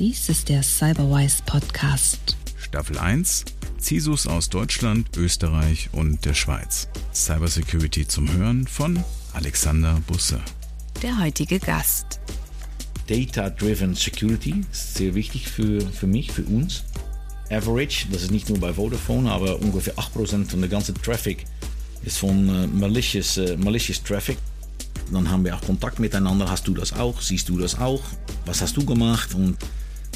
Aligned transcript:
Dies 0.00 0.30
ist 0.30 0.48
der 0.48 0.62
Cyberwise 0.62 1.42
Podcast. 1.44 2.34
Staffel 2.56 2.96
1 2.96 3.44
CISOs 3.78 4.26
aus 4.26 4.48
Deutschland, 4.48 5.14
Österreich 5.18 5.90
und 5.92 6.24
der 6.24 6.32
Schweiz. 6.32 6.88
Cybersecurity 7.12 8.08
zum 8.08 8.32
Hören 8.32 8.66
von 8.66 9.04
Alexander 9.34 10.00
Busse. 10.06 10.40
Der 11.02 11.22
heutige 11.22 11.58
Gast. 11.58 12.18
Data-Driven 13.08 13.94
Security 13.94 14.64
ist 14.72 14.94
sehr 14.94 15.14
wichtig 15.14 15.48
für, 15.48 15.82
für 15.82 16.06
mich, 16.06 16.32
für 16.32 16.44
uns. 16.44 16.84
Average, 17.50 18.06
das 18.10 18.22
ist 18.22 18.30
nicht 18.30 18.48
nur 18.48 18.58
bei 18.58 18.72
Vodafone, 18.72 19.30
aber 19.30 19.60
ungefähr 19.60 19.96
8% 19.96 20.48
von 20.48 20.60
der 20.60 20.70
ganzen 20.70 20.94
Traffic 20.94 21.44
ist 22.04 22.16
von 22.16 22.48
äh, 22.48 22.66
malicious, 22.68 23.36
äh, 23.36 23.54
malicious 23.58 24.02
Traffic. 24.02 24.38
Dann 25.12 25.28
haben 25.28 25.44
wir 25.44 25.56
auch 25.56 25.60
Kontakt 25.60 25.98
miteinander. 25.98 26.48
Hast 26.48 26.68
du 26.68 26.74
das 26.74 26.92
auch? 26.92 27.20
Siehst 27.20 27.48
du 27.48 27.58
das 27.58 27.78
auch? 27.78 28.02
Was 28.46 28.62
hast 28.62 28.76
du 28.76 28.84
gemacht? 28.84 29.34
Und 29.34 29.56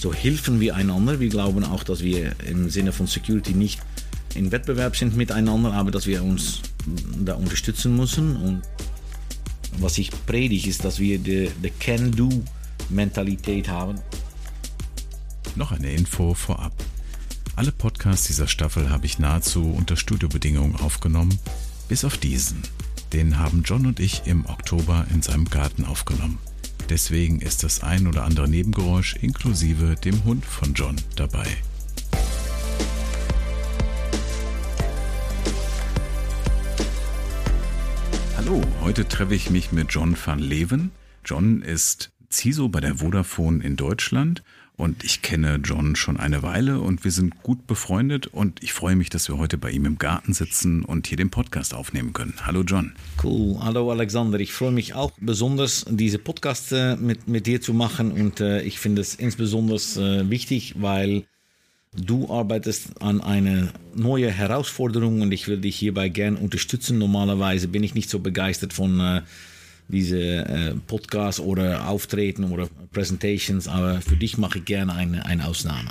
so 0.05 0.13
helfen 0.13 0.61
wir 0.61 0.77
einander. 0.77 1.19
Wir 1.19 1.31
glauben 1.31 1.65
auch, 1.65 1.83
dass 1.83 2.03
wir 2.03 2.37
im 2.47 2.69
Sinne 2.69 2.93
von 2.93 3.07
Security 3.07 3.55
nicht 3.55 3.81
in 4.35 4.53
Wettbewerb 4.53 4.97
sind 4.97 5.17
miteinander, 5.17 5.73
aber 5.73 5.91
dass 5.91 6.07
wir 6.07 6.23
uns 6.23 6.61
da 7.25 7.33
unterstützen 7.33 7.97
müssen. 7.97 8.37
Und 8.37 8.61
was 9.79 9.97
ich 9.97 10.11
predige, 10.27 10.69
ist, 10.69 10.85
dass 10.85 10.99
wir 10.99 11.19
die, 11.19 11.51
die 11.63 11.71
Can-Do-Mentalität 11.71 13.71
haben. 13.71 13.99
Noch 15.57 15.73
eine 15.73 15.91
Info 15.91 16.35
vorab. 16.35 16.75
Alle 17.57 17.73
Podcasts 17.73 18.27
dieser 18.27 18.47
Staffel 18.47 18.91
habe 18.91 19.07
ich 19.07 19.19
nahezu 19.19 19.71
unter 19.71 19.97
Studiobedingungen 19.97 20.77
aufgenommen, 20.77 21.39
bis 21.89 22.05
auf 22.05 22.19
diesen. 22.19 22.61
Den 23.15 23.39
haben 23.39 23.63
John 23.65 23.87
und 23.87 24.01
ich 24.01 24.27
im 24.27 24.45
Oktober 24.45 25.07
in 25.15 25.23
seinem 25.23 25.49
Garten 25.49 25.87
aufgenommen. 25.87 26.39
Deswegen 26.91 27.41
ist 27.41 27.63
das 27.63 27.83
ein 27.83 28.07
oder 28.07 28.25
andere 28.25 28.47
Nebengeräusch 28.47 29.17
inklusive 29.17 29.95
dem 29.97 30.23
Hund 30.25 30.45
von 30.45 30.75
John 30.75 30.97
dabei. 31.17 31.47
Hallo, 38.37 38.61
heute 38.83 39.09
treffe 39.09 39.35
ich 39.35 39.49
mich 39.49 39.73
mit 39.73 39.91
John 39.91 40.15
van 40.23 40.39
Leeuwen. 40.39 40.91
John 41.25 41.63
ist 41.63 42.11
CISO 42.31 42.69
bei 42.69 42.81
der 42.81 42.97
Vodafone 42.97 43.65
in 43.65 43.77
Deutschland 43.77 44.43
und 44.77 45.05
ich 45.05 45.23
kenne 45.23 45.61
John 45.63 45.95
schon 45.95 46.19
eine 46.19 46.43
Weile 46.43 46.81
und 46.81 47.05
wir 47.05 47.11
sind 47.13 47.43
gut 47.43 47.67
befreundet 47.67 48.27
und 48.27 48.63
ich 48.63 48.73
freue 48.73 48.97
mich, 48.97 49.09
dass 49.09 49.29
wir 49.29 49.39
heute 49.39 49.57
bei 49.57 49.71
ihm 49.71 49.85
im 49.85 49.99
Garten 49.99 50.33
sitzen 50.33 50.85
und 50.85 51.07
hier 51.07 51.17
den 51.17 51.31
Podcast 51.31 51.75
aufnehmen 51.75 52.13
können. 52.13 52.35
Hallo 52.45 52.63
John. 52.63 52.93
Cool. 53.23 53.59
Hallo 53.61 53.91
Alexander. 53.91 54.41
Ich 54.41 54.53
freue 54.53 54.73
mich 54.73 54.95
auch 54.95 55.13
besonders, 55.21 55.87
diese 55.89 56.19
Podcast 56.19 56.73
äh, 56.73 56.97
mit, 56.97 57.29
mit 57.29 57.47
dir 57.47 57.61
zu 57.61 57.73
machen 57.73 58.11
und 58.13 58.41
äh, 58.41 58.63
ich 58.63 58.81
finde 58.81 59.03
es 59.03 59.15
insbesondere 59.15 59.77
äh, 59.77 60.29
wichtig, 60.29 60.75
weil 60.79 61.25
du 61.97 62.29
arbeitest 62.29 63.01
an 63.01 63.21
einer 63.21 63.69
neuen 63.95 64.33
Herausforderung 64.33 65.21
und 65.21 65.31
ich 65.31 65.47
will 65.47 65.59
dich 65.59 65.77
hierbei 65.77 66.09
gern 66.09 66.35
unterstützen. 66.35 66.99
Normalerweise 66.99 67.69
bin 67.69 67.85
ich 67.85 67.95
nicht 67.95 68.11
so 68.11 68.19
begeistert 68.19 68.73
von 68.73 68.99
äh, 68.99 69.23
diese 69.89 70.19
äh, 70.21 70.75
Podcasts 70.87 71.41
oder 71.41 71.89
Auftreten 71.89 72.45
oder 72.45 72.69
Presentations, 72.93 73.69
aber 73.69 74.01
für 74.01 74.17
dich 74.17 74.39
mache 74.39 74.59
ich 74.59 74.65
gerne 74.65 74.95
eine, 74.95 75.27
eine 75.27 75.47
Ausnahme. 75.47 75.91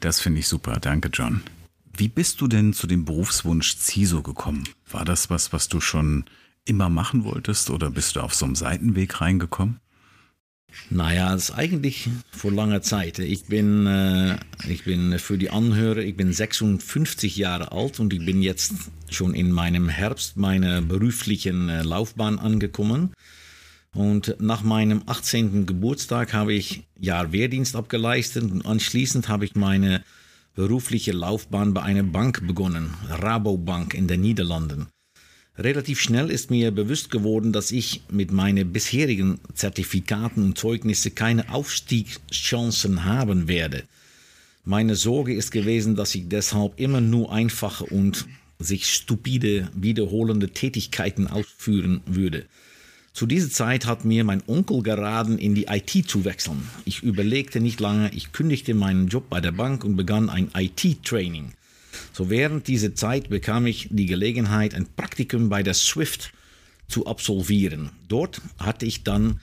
Das 0.00 0.20
finde 0.20 0.40
ich 0.40 0.48
super, 0.48 0.78
danke 0.80 1.10
John. 1.12 1.42
Wie 1.96 2.08
bist 2.08 2.40
du 2.40 2.48
denn 2.48 2.72
zu 2.72 2.86
dem 2.86 3.04
Berufswunsch 3.04 3.76
CISO 3.76 4.22
gekommen? 4.22 4.64
War 4.90 5.04
das 5.04 5.30
was, 5.30 5.52
was 5.52 5.68
du 5.68 5.80
schon 5.80 6.24
immer 6.64 6.88
machen 6.88 7.24
wolltest 7.24 7.70
oder 7.70 7.90
bist 7.90 8.16
du 8.16 8.20
auf 8.20 8.34
so 8.34 8.46
einem 8.46 8.56
Seitenweg 8.56 9.20
reingekommen? 9.20 9.80
Naja, 10.90 11.32
das 11.32 11.50
ist 11.50 11.54
eigentlich 11.54 12.08
vor 12.30 12.52
langer 12.52 12.82
Zeit. 12.82 13.18
Ich 13.18 13.46
bin, 13.46 13.86
äh, 13.86 14.38
ich 14.68 14.84
bin 14.84 15.18
für 15.18 15.38
die 15.38 15.50
Anhörer, 15.50 15.98
ich 15.98 16.16
bin 16.16 16.32
56 16.32 17.36
Jahre 17.36 17.72
alt 17.72 18.00
und 18.00 18.12
ich 18.12 18.24
bin 18.24 18.42
jetzt 18.42 18.74
schon 19.08 19.34
in 19.34 19.52
meinem 19.52 19.88
Herbst 19.88 20.36
meiner 20.36 20.82
beruflichen 20.82 21.68
äh, 21.68 21.82
Laufbahn 21.82 22.38
angekommen. 22.38 23.12
Und 23.94 24.36
nach 24.40 24.62
meinem 24.62 25.02
18. 25.06 25.66
Geburtstag 25.66 26.32
habe 26.32 26.52
ich 26.52 26.82
Jahr 26.98 27.32
Wehrdienst 27.32 27.76
abgeleistet 27.76 28.42
und 28.42 28.66
anschließend 28.66 29.28
habe 29.28 29.44
ich 29.44 29.54
meine 29.54 30.02
berufliche 30.56 31.12
Laufbahn 31.12 31.74
bei 31.74 31.82
einer 31.82 32.02
Bank 32.02 32.46
begonnen, 32.46 32.94
Rabobank 33.08 33.94
in 33.94 34.08
den 34.08 34.20
Niederlanden. 34.20 34.88
Relativ 35.56 36.00
schnell 36.00 36.30
ist 36.30 36.50
mir 36.50 36.72
bewusst 36.72 37.12
geworden, 37.12 37.52
dass 37.52 37.70
ich 37.70 38.02
mit 38.10 38.32
meinen 38.32 38.72
bisherigen 38.72 39.38
Zertifikaten 39.54 40.42
und 40.42 40.58
Zeugnisse 40.58 41.12
keine 41.12 41.48
Aufstiegschancen 41.52 43.04
haben 43.04 43.46
werde. 43.46 43.84
Meine 44.64 44.96
Sorge 44.96 45.34
ist 45.34 45.52
gewesen, 45.52 45.94
dass 45.94 46.14
ich 46.16 46.28
deshalb 46.28 46.80
immer 46.80 47.00
nur 47.00 47.32
einfache 47.32 47.84
und 47.84 48.26
sich 48.58 48.90
stupide 48.90 49.68
wiederholende 49.74 50.48
Tätigkeiten 50.48 51.28
ausführen 51.28 52.00
würde. 52.06 52.46
Zu 53.14 53.26
dieser 53.26 53.48
Zeit 53.48 53.86
hat 53.86 54.04
mir 54.04 54.24
mein 54.24 54.42
Onkel 54.48 54.82
geraten, 54.82 55.38
in 55.38 55.54
die 55.54 55.66
IT 55.68 56.10
zu 56.10 56.24
wechseln. 56.24 56.68
Ich 56.84 57.04
überlegte 57.04 57.60
nicht 57.60 57.78
lange, 57.78 58.12
ich 58.12 58.32
kündigte 58.32 58.74
meinen 58.74 59.06
Job 59.06 59.30
bei 59.30 59.40
der 59.40 59.52
Bank 59.52 59.84
und 59.84 59.94
begann 59.94 60.28
ein 60.28 60.50
IT-Training. 60.52 61.52
So 62.12 62.28
während 62.28 62.66
dieser 62.66 62.96
Zeit 62.96 63.28
bekam 63.28 63.66
ich 63.66 63.86
die 63.92 64.06
Gelegenheit, 64.06 64.74
ein 64.74 64.88
Praktikum 64.96 65.48
bei 65.48 65.62
der 65.62 65.74
Swift 65.74 66.32
zu 66.88 67.06
absolvieren. 67.06 67.90
Dort 68.08 68.42
hatte 68.58 68.84
ich 68.84 69.04
dann 69.04 69.38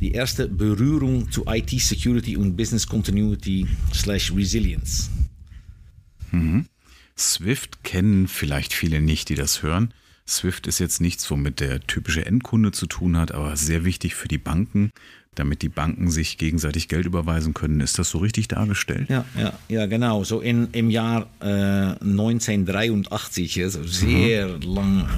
die 0.00 0.10
erste 0.10 0.48
Berührung 0.48 1.30
zu 1.30 1.44
IT-Security 1.46 2.36
und 2.36 2.56
Business 2.56 2.88
Continuity 2.88 3.68
slash 3.94 4.34
Resilience. 4.34 5.10
Mhm. 6.32 6.66
Swift 7.16 7.84
kennen 7.84 8.26
vielleicht 8.26 8.72
viele 8.72 9.00
nicht, 9.00 9.28
die 9.28 9.36
das 9.36 9.62
hören. 9.62 9.94
Swift 10.26 10.66
ist 10.66 10.78
jetzt 10.78 11.00
nichts, 11.00 11.30
womit 11.30 11.60
der 11.60 11.80
typische 11.80 12.24
Endkunde 12.24 12.72
zu 12.72 12.86
tun 12.86 13.16
hat, 13.16 13.32
aber 13.32 13.56
sehr 13.56 13.84
wichtig 13.84 14.14
für 14.14 14.28
die 14.28 14.38
Banken, 14.38 14.90
damit 15.34 15.62
die 15.62 15.68
Banken 15.68 16.10
sich 16.10 16.38
gegenseitig 16.38 16.88
Geld 16.88 17.06
überweisen 17.06 17.54
können. 17.54 17.80
Ist 17.80 17.98
das 17.98 18.10
so 18.10 18.18
richtig 18.18 18.48
dargestellt? 18.48 19.08
Ja, 19.08 19.24
ja, 19.38 19.52
ja 19.68 19.86
genau. 19.86 20.24
So 20.24 20.40
in, 20.40 20.68
im 20.72 20.90
Jahr 20.90 21.30
äh, 21.40 21.44
1983, 21.44 23.62
also 23.62 23.84
sehr 23.84 24.58
mhm. 24.58 24.62
lang 24.62 25.08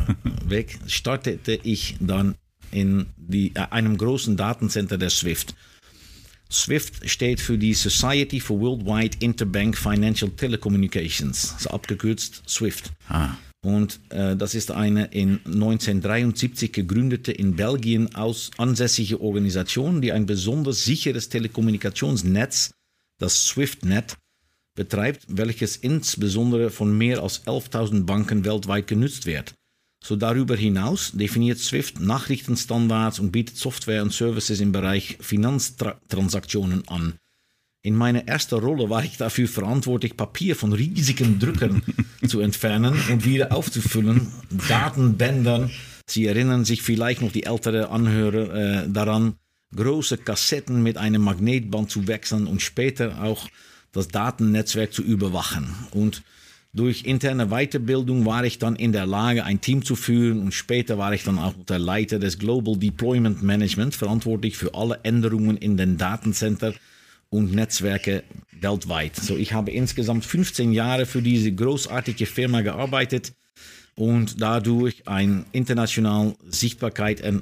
weg, 0.44 0.78
startete 0.86 1.58
ich 1.62 1.96
dann 2.00 2.34
in 2.70 3.06
die, 3.16 3.54
äh, 3.54 3.66
einem 3.70 3.96
großen 3.96 4.36
Datencenter 4.36 4.98
der 4.98 5.10
Swift. 5.10 5.54
SWIFT 6.50 7.10
steht 7.10 7.40
für 7.40 7.58
die 7.58 7.74
Society 7.74 8.38
for 8.38 8.60
Worldwide 8.60 9.16
Interbank 9.20 9.76
Financial 9.76 10.30
Telecommunications, 10.30 11.56
so 11.58 11.70
abgekürzt 11.70 12.42
SWIFT. 12.46 12.92
Ah. 13.08 13.30
Und 13.64 13.98
äh, 14.10 14.36
das 14.36 14.54
ist 14.54 14.70
eine 14.70 15.06
in 15.06 15.40
1973 15.46 16.70
gegründete 16.70 17.32
in 17.32 17.56
Belgien 17.56 18.14
aus 18.14 18.50
ansässige 18.58 19.22
Organisation, 19.22 20.02
die 20.02 20.12
ein 20.12 20.26
besonders 20.26 20.84
sicheres 20.84 21.30
Telekommunikationsnetz, 21.30 22.72
das 23.18 23.46
SWIFT-Net, 23.46 24.16
betreibt, 24.76 25.24
welches 25.28 25.76
insbesondere 25.76 26.68
von 26.68 26.96
mehr 26.96 27.22
als 27.22 27.46
11.000 27.46 28.04
Banken 28.04 28.44
weltweit 28.44 28.86
genutzt 28.86 29.24
wird. 29.24 29.54
So 30.04 30.16
darüber 30.16 30.56
hinaus 30.56 31.12
definiert 31.12 31.58
SWIFT 31.58 32.00
Nachrichtenstandards 32.00 33.18
und 33.18 33.32
bietet 33.32 33.56
Software 33.56 34.02
und 34.02 34.12
Services 34.12 34.60
im 34.60 34.72
Bereich 34.72 35.16
Finanztransaktionen 35.20 36.86
an. 36.88 37.14
In 37.84 37.96
meiner 37.96 38.26
ersten 38.26 38.54
Rolle 38.54 38.88
war 38.88 39.04
ich 39.04 39.18
dafür 39.18 39.46
verantwortlich, 39.46 40.16
Papier 40.16 40.56
von 40.56 40.72
riesigen 40.72 41.38
Drückern 41.38 41.82
zu 42.26 42.40
entfernen 42.40 42.94
und 43.10 43.26
wieder 43.26 43.52
aufzufüllen, 43.52 44.28
Datenbändern. 44.68 45.70
Sie 46.06 46.24
erinnern 46.24 46.64
sich 46.64 46.80
vielleicht 46.80 47.20
noch 47.20 47.30
die 47.30 47.44
ältere 47.44 47.90
Anhörer 47.90 48.54
äh, 48.54 48.88
daran, 48.88 49.34
große 49.76 50.16
Kassetten 50.16 50.82
mit 50.82 50.96
einem 50.96 51.20
Magnetband 51.20 51.90
zu 51.90 52.08
wechseln 52.08 52.46
und 52.46 52.62
später 52.62 53.22
auch 53.22 53.48
das 53.92 54.08
Datennetzwerk 54.08 54.94
zu 54.94 55.02
überwachen. 55.02 55.74
Und 55.90 56.22
durch 56.72 57.04
interne 57.04 57.48
Weiterbildung 57.48 58.24
war 58.24 58.44
ich 58.44 58.58
dann 58.58 58.76
in 58.76 58.92
der 58.92 59.04
Lage, 59.04 59.44
ein 59.44 59.60
Team 59.60 59.84
zu 59.84 59.94
führen 59.94 60.40
und 60.40 60.54
später 60.54 60.96
war 60.96 61.12
ich 61.12 61.24
dann 61.24 61.38
auch 61.38 61.52
der 61.68 61.80
Leiter 61.80 62.18
des 62.18 62.38
Global 62.38 62.78
Deployment 62.78 63.42
Management, 63.42 63.94
verantwortlich 63.94 64.56
für 64.56 64.74
alle 64.74 65.00
Änderungen 65.02 65.58
in 65.58 65.76
den 65.76 65.98
Datencenter 65.98 66.72
und 67.34 67.52
Netzwerke 67.52 68.22
weltweit. 68.60 69.16
So, 69.16 69.36
ich 69.36 69.52
habe 69.52 69.72
insgesamt 69.72 70.24
15 70.24 70.72
Jahre 70.72 71.04
für 71.04 71.20
diese 71.20 71.52
großartige 71.52 72.26
Firma 72.26 72.60
gearbeitet 72.60 73.32
und 73.96 74.40
dadurch 74.40 75.08
eine 75.08 75.44
internationale 75.50 76.36
Sichtbarkeit 76.48 77.20
äh, 77.20 77.40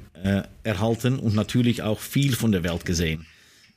erhalten 0.63 1.19
und 1.19 1.35
natürlich 1.35 1.83
auch 1.83 1.99
viel 1.99 2.35
von 2.35 2.51
der 2.51 2.63
Welt 2.63 2.85
gesehen. 2.85 3.27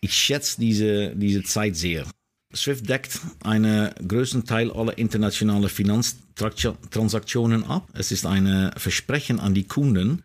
Ich 0.00 0.14
schätze 0.14 0.58
diese, 0.58 1.14
diese 1.14 1.42
Zeit 1.42 1.76
sehr. 1.76 2.06
SWIFT 2.54 2.88
deckt 2.88 3.20
einen 3.42 3.90
größten 4.08 4.46
Teil 4.46 4.70
aller 4.70 4.96
internationalen 4.96 5.68
Finanztransaktionen 5.68 7.64
ab. 7.64 7.90
Es 7.92 8.10
ist 8.10 8.24
ein 8.24 8.70
Versprechen 8.76 9.38
an 9.40 9.52
die 9.52 9.64
Kunden, 9.64 10.22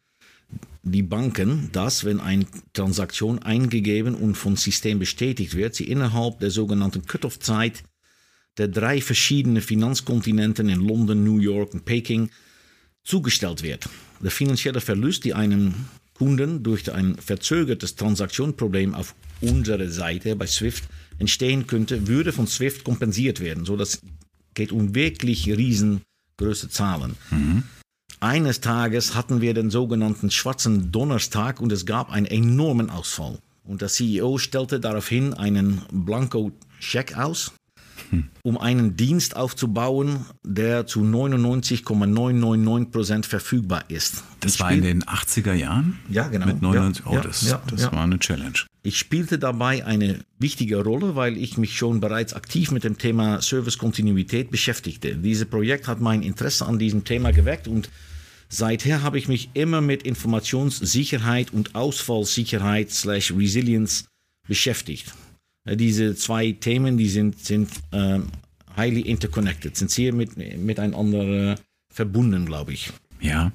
die 0.83 1.03
Banken, 1.03 1.69
dass, 1.71 2.05
wenn 2.05 2.19
eine 2.19 2.45
Transaktion 2.73 3.39
eingegeben 3.39 4.15
und 4.15 4.35
vom 4.35 4.57
System 4.57 4.99
bestätigt 4.99 5.55
wird, 5.55 5.75
sie 5.75 5.85
innerhalb 5.85 6.39
der 6.39 6.51
sogenannten 6.51 7.05
Cut-off-Zeit 7.05 7.83
der 8.57 8.67
drei 8.67 8.99
verschiedenen 8.99 9.61
Finanzkontinenten 9.61 10.69
in 10.69 10.85
London, 10.85 11.23
New 11.23 11.39
York 11.39 11.73
und 11.73 11.85
Peking 11.85 12.29
zugestellt 13.03 13.63
wird. 13.63 13.87
Der 14.21 14.31
finanzielle 14.31 14.81
Verlust, 14.81 15.23
die 15.23 15.33
einem 15.33 15.73
Kunden 16.13 16.61
durch 16.61 16.91
ein 16.91 17.15
verzögertes 17.15 17.95
Transaktionsproblem 17.95 18.93
auf 18.93 19.15
unserer 19.41 19.89
Seite 19.89 20.35
bei 20.35 20.45
SWIFT 20.45 20.83
entstehen 21.17 21.65
könnte, 21.65 22.07
würde 22.07 22.31
von 22.31 22.47
SWIFT 22.47 22.83
kompensiert 22.83 23.39
werden. 23.39 23.65
So, 23.65 23.75
das 23.77 24.01
geht 24.53 24.71
um 24.71 24.93
wirklich 24.93 25.47
riesengroße 25.47 26.69
Zahlen. 26.69 27.15
Mhm. 27.31 27.63
Eines 28.23 28.61
Tages 28.61 29.15
hatten 29.15 29.41
wir 29.41 29.55
den 29.55 29.71
sogenannten 29.71 30.29
schwarzen 30.29 30.91
Donnerstag 30.91 31.59
und 31.59 31.71
es 31.71 31.87
gab 31.87 32.11
einen 32.11 32.27
enormen 32.27 32.91
Ausfall. 32.91 33.39
Und 33.63 33.81
der 33.81 33.87
CEO 33.87 34.37
stellte 34.37 34.79
daraufhin 34.79 35.33
einen 35.33 35.81
Blanko-Scheck 35.91 37.17
aus, 37.17 37.51
um 38.43 38.59
einen 38.59 38.95
Dienst 38.95 39.35
aufzubauen, 39.35 40.27
der 40.43 40.85
zu 40.85 41.01
99,999% 41.01 43.25
verfügbar 43.25 43.85
ist. 43.87 44.23
Das 44.41 44.59
war 44.59 44.71
in 44.71 44.83
den 44.83 45.03
80er 45.03 45.53
Jahren? 45.53 45.97
Ja, 46.07 46.27
genau. 46.27 46.45
Mit 46.45 46.61
99, 46.61 47.03
ja, 47.03 47.11
oh, 47.11 47.19
das, 47.23 47.49
ja, 47.49 47.59
das 47.71 47.81
ja. 47.81 47.91
war 47.91 48.03
eine 48.03 48.19
Challenge. 48.19 48.53
Ich 48.83 48.99
spielte 48.99 49.39
dabei 49.39 49.83
eine 49.83 50.19
wichtige 50.37 50.83
Rolle, 50.83 51.15
weil 51.15 51.37
ich 51.37 51.57
mich 51.57 51.75
schon 51.75 51.99
bereits 51.99 52.35
aktiv 52.35 52.69
mit 52.69 52.83
dem 52.83 52.99
Thema 52.99 53.41
Servicekontinuität 53.41 54.51
beschäftigte. 54.51 55.15
Dieses 55.15 55.49
Projekt 55.49 55.87
hat 55.87 56.01
mein 56.01 56.21
Interesse 56.21 56.67
an 56.67 56.77
diesem 56.77 57.03
Thema 57.03 57.31
geweckt 57.31 57.67
und 57.67 57.89
seither 58.51 59.01
habe 59.01 59.17
ich 59.17 59.27
mich 59.27 59.49
immer 59.53 59.81
mit 59.81 60.03
Informationssicherheit 60.03 61.51
und 61.51 61.73
Ausfallsicherheit 61.73 62.91
slash 62.91 63.31
Resilience 63.31 64.05
beschäftigt. 64.47 65.13
Äh, 65.65 65.77
Diese 65.77 66.15
zwei 66.15 66.51
Themen, 66.51 66.97
die 66.97 67.09
sind, 67.09 67.39
sind 67.39 67.71
ähm, 67.91 68.27
highly 68.75 69.01
interconnected, 69.01 69.75
sind 69.75 69.89
sehr 69.89 70.13
mit, 70.13 70.37
miteinander 70.37 71.53
äh, 71.53 71.55
verbunden, 71.91 72.45
glaube 72.45 72.73
ich. 72.73 72.91
Ja. 73.19 73.51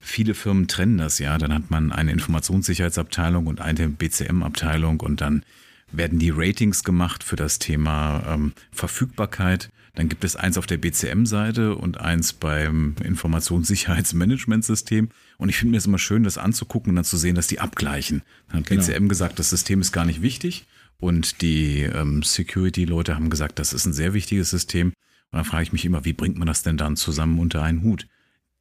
Viele 0.00 0.34
Firmen 0.34 0.68
trennen 0.68 0.98
das 0.98 1.18
ja. 1.18 1.36
Dann 1.38 1.52
hat 1.52 1.70
man 1.70 1.92
eine 1.92 2.12
Informationssicherheitsabteilung 2.12 3.46
und 3.46 3.60
eine 3.60 3.88
BCM-Abteilung 3.88 5.00
und 5.00 5.20
dann 5.20 5.42
werden 5.90 6.18
die 6.18 6.30
Ratings 6.30 6.84
gemacht 6.84 7.24
für 7.24 7.36
das 7.36 7.58
Thema 7.58 8.22
ähm, 8.28 8.52
Verfügbarkeit. 8.70 9.70
Dann 9.98 10.08
gibt 10.08 10.22
es 10.22 10.36
eins 10.36 10.56
auf 10.56 10.66
der 10.66 10.76
BCM-Seite 10.76 11.74
und 11.74 12.00
eins 12.00 12.32
beim 12.32 12.94
Informationssicherheitsmanagementsystem. 13.02 15.08
Und 15.38 15.48
ich 15.48 15.56
finde 15.56 15.72
mir 15.72 15.78
es 15.78 15.86
immer 15.86 15.98
schön, 15.98 16.22
das 16.22 16.38
anzugucken 16.38 16.90
und 16.90 16.96
dann 16.96 17.04
zu 17.04 17.16
sehen, 17.16 17.34
dass 17.34 17.48
die 17.48 17.58
abgleichen. 17.58 18.22
Dann 18.46 18.60
hat 18.60 18.68
Genau. 18.68 18.80
BCM 18.80 19.08
gesagt, 19.08 19.40
das 19.40 19.50
System 19.50 19.80
ist 19.80 19.90
gar 19.90 20.04
nicht 20.04 20.22
wichtig. 20.22 20.66
Und 21.00 21.42
die 21.42 21.82
ähm, 21.82 22.22
Security-Leute 22.22 23.16
haben 23.16 23.28
gesagt, 23.28 23.58
das 23.58 23.72
ist 23.72 23.86
ein 23.86 23.92
sehr 23.92 24.14
wichtiges 24.14 24.50
System. 24.50 24.92
Und 25.32 25.36
dann 25.36 25.44
frage 25.44 25.64
ich 25.64 25.72
mich 25.72 25.84
immer, 25.84 26.04
wie 26.04 26.12
bringt 26.12 26.38
man 26.38 26.46
das 26.46 26.62
denn 26.62 26.76
dann 26.76 26.94
zusammen 26.94 27.40
unter 27.40 27.64
einen 27.64 27.82
Hut? 27.82 28.06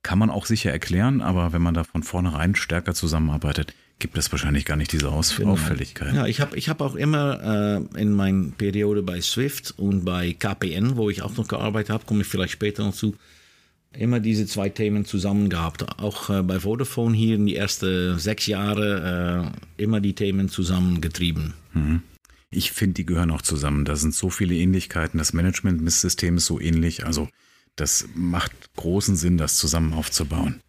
Kann 0.02 0.18
man 0.18 0.32
auch 0.32 0.48
sicher 0.48 0.72
erklären, 0.72 1.22
aber 1.22 1.54
wenn 1.54 1.62
man 1.62 1.76
da 1.76 1.84
von 1.84 2.02
vornherein 2.02 2.56
stärker 2.56 2.96
zusammenarbeitet, 2.96 3.76
gibt 4.00 4.18
es 4.18 4.32
wahrscheinlich 4.32 4.66
gar 4.66 4.76
nicht 4.76 4.92
diese 4.92 5.10
Aus 5.10 5.40
Auffälligkeit. 5.40 6.14
Ja, 6.14 6.28
ich 6.28 6.40
habe 6.40 6.56
ich 6.56 6.70
hab 6.70 6.82
auch 6.82 6.96
immer 6.96 7.88
äh, 7.96 8.02
in 8.02 8.12
meiner 8.14 8.52
Periode 8.52 9.02
bei 9.04 9.22
Swift 9.22 9.74
und 9.78 10.06
bei 10.06 10.34
KPN, 10.34 10.98
wo 10.98 11.10
ich 11.10 11.22
auch 11.22 11.36
noch 11.36 11.48
gearbeitet 11.48 11.90
habe, 11.90 12.06
komme 12.06 12.22
ich 12.22 12.28
vielleicht 12.28 12.54
später 12.54 12.84
noch 12.84 12.94
zu, 12.94 13.16
immer 13.94 14.20
diese 14.20 14.46
zwei 14.46 14.70
Themen 14.70 15.06
zusammen 15.06 15.50
gehabt. 15.50 16.00
Auch 16.00 16.30
äh, 16.30 16.44
bei 16.44 16.60
Vodafone 16.60 17.16
hier 17.16 17.36
in 17.36 17.46
die 17.46 17.56
ersten 17.56 18.20
sechs 18.20 18.46
Jahre 18.46 19.54
äh, 19.78 19.84
immer 19.84 20.00
die 20.00 20.14
Themen 20.14 20.50
zusammengetrieben. 20.50 21.54
Ich 22.50 22.72
finde, 22.72 22.94
die 22.94 23.06
gehören 23.06 23.32
auch 23.32 23.42
zusammen. 23.42 23.86
Da 23.86 23.96
sind 23.96 24.14
so 24.14 24.30
viele 24.30 24.56
Ähnlichkeiten. 24.56 25.18
Das 25.18 25.34
Management-System 25.34 26.38
ist 26.38 26.46
so 26.46 26.60
ähnlich. 26.60 27.06
Also 27.06 27.30
das 27.76 28.08
macht 28.16 28.52
großen 28.76 29.16
Sinn, 29.16 29.38
das 29.38 29.58
zusammen 29.58 29.94
aufzubauen. 29.94 30.62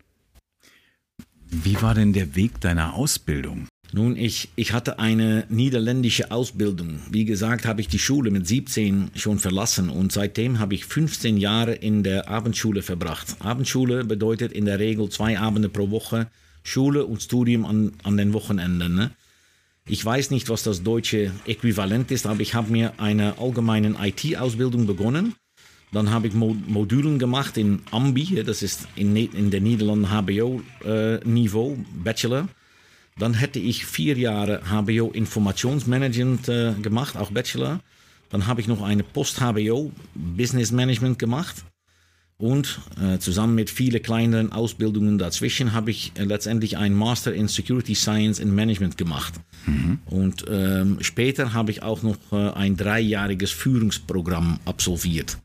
Wie 1.50 1.80
war 1.80 1.94
denn 1.94 2.12
der 2.12 2.36
Weg 2.36 2.60
deiner 2.60 2.94
Ausbildung? 2.94 3.68
Nun, 3.92 4.16
ich, 4.16 4.50
ich 4.54 4.74
hatte 4.74 4.98
eine 4.98 5.46
niederländische 5.48 6.30
Ausbildung. 6.30 7.00
Wie 7.10 7.24
gesagt, 7.24 7.64
habe 7.64 7.80
ich 7.80 7.88
die 7.88 7.98
Schule 7.98 8.30
mit 8.30 8.46
17 8.46 9.12
schon 9.14 9.38
verlassen 9.38 9.88
und 9.88 10.12
seitdem 10.12 10.58
habe 10.58 10.74
ich 10.74 10.84
15 10.84 11.38
Jahre 11.38 11.72
in 11.72 12.02
der 12.02 12.28
Abendschule 12.28 12.82
verbracht. 12.82 13.36
Abendschule 13.38 14.04
bedeutet 14.04 14.52
in 14.52 14.66
der 14.66 14.78
Regel 14.78 15.08
zwei 15.08 15.38
Abende 15.38 15.70
pro 15.70 15.90
Woche 15.90 16.28
Schule 16.62 17.06
und 17.06 17.22
Studium 17.22 17.64
an, 17.64 17.92
an 18.02 18.18
den 18.18 18.34
Wochenenden. 18.34 18.94
Ne? 18.94 19.10
Ich 19.86 20.04
weiß 20.04 20.30
nicht, 20.30 20.50
was 20.50 20.62
das 20.62 20.82
deutsche 20.82 21.32
Äquivalent 21.46 22.10
ist, 22.10 22.26
aber 22.26 22.40
ich 22.40 22.52
habe 22.52 22.70
mir 22.70 22.92
eine 22.98 23.38
allgemeine 23.38 23.94
IT-Ausbildung 23.98 24.86
begonnen. 24.86 25.34
Dann 25.92 26.10
habe 26.10 26.26
ich 26.28 26.34
Mo 26.34 26.54
Modulen 26.66 27.18
gemacht 27.18 27.56
in 27.56 27.80
Ambi, 27.90 28.42
das 28.44 28.62
ist 28.62 28.88
in, 28.94 29.12
Ne- 29.14 29.30
in 29.32 29.50
der 29.50 29.60
Niederlanden 29.60 30.06
HBO-Niveau, 30.10 31.78
Bachelor. 32.04 32.48
Dann 33.18 33.34
hätte 33.34 33.58
ich 33.58 33.84
vier 33.86 34.16
Jahre 34.16 34.62
HBO 34.70 35.10
Informationsmanagement 35.10 36.48
äh, 36.48 36.74
gemacht, 36.82 37.16
auch 37.16 37.30
Bachelor. 37.30 37.80
Dann 38.30 38.46
habe 38.46 38.60
ich 38.60 38.68
noch 38.68 38.82
eine 38.82 39.02
Post-HBO 39.02 39.90
Business 40.14 40.70
Management 40.72 41.18
gemacht. 41.18 41.64
Und 42.36 42.78
äh, 43.02 43.18
zusammen 43.18 43.56
mit 43.56 43.68
vielen 43.68 44.00
kleineren 44.00 44.52
Ausbildungen 44.52 45.18
dazwischen 45.18 45.72
habe 45.72 45.90
ich 45.90 46.12
äh, 46.14 46.22
letztendlich 46.22 46.76
einen 46.76 46.94
Master 46.94 47.34
in 47.34 47.48
Security 47.48 47.96
Science 47.96 48.40
and 48.40 48.52
Management 48.52 48.96
gemacht. 48.96 49.34
Und 50.06 50.44
ähm, 50.48 50.98
später 51.00 51.52
habe 51.52 51.72
ich 51.72 51.82
auch 51.82 52.02
noch 52.04 52.16
äh, 52.30 52.50
ein 52.52 52.76
dreijähriges 52.76 53.50
Führungsprogramm 53.50 54.60
absolviert. 54.66 55.38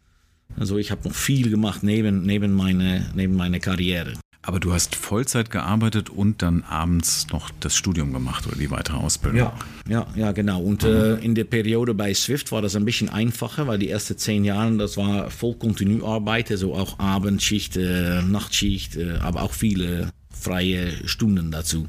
Also 0.58 0.78
ich 0.78 0.92
habe 0.92 1.08
noch 1.08 1.16
viel 1.16 1.50
gemacht 1.50 1.84
neben, 1.84 2.24
neben, 2.24 2.54
meine, 2.54 3.10
neben 3.16 3.36
meiner 3.36 3.60
Karriere. 3.60 4.14
Aber 4.46 4.60
du 4.60 4.74
hast 4.74 4.96
Vollzeit 4.96 5.50
gearbeitet 5.52 6.10
und 6.10 6.42
dann 6.42 6.64
abends 6.64 7.28
noch 7.32 7.50
das 7.62 7.78
Studium 7.78 8.12
gemacht 8.12 8.46
oder 8.46 8.58
die 8.58 8.70
weitere 8.70 8.98
Ausbildung. 8.98 9.40
Ja, 9.40 9.54
ja, 9.88 10.08
ja, 10.16 10.32
genau. 10.34 10.62
Und 10.62 10.84
äh, 10.84 11.16
in 11.16 11.34
der 11.34 11.46
Periode 11.46 11.94
bei 11.94 12.14
Swift 12.14 12.52
war 12.52 12.62
das 12.62 12.76
ein 12.76 12.84
bisschen 12.84 13.08
einfacher, 13.08 13.68
weil 13.68 13.80
die 13.80 13.90
ersten 13.90 14.18
zehn 14.18 14.44
Jahre, 14.44 14.76
das 14.76 14.98
war 14.98 15.30
voll 15.32 15.56
Kontinuarbeit, 15.56 16.52
also 16.52 16.76
auch 16.76 17.00
Abendschicht, 17.00 17.78
äh, 17.78 18.22
Nachtschicht, 18.22 18.98
äh, 18.98 19.14
aber 19.22 19.44
auch 19.44 19.54
viele 19.54 20.10
freie 20.30 21.08
Stunden 21.08 21.50
dazu. 21.50 21.88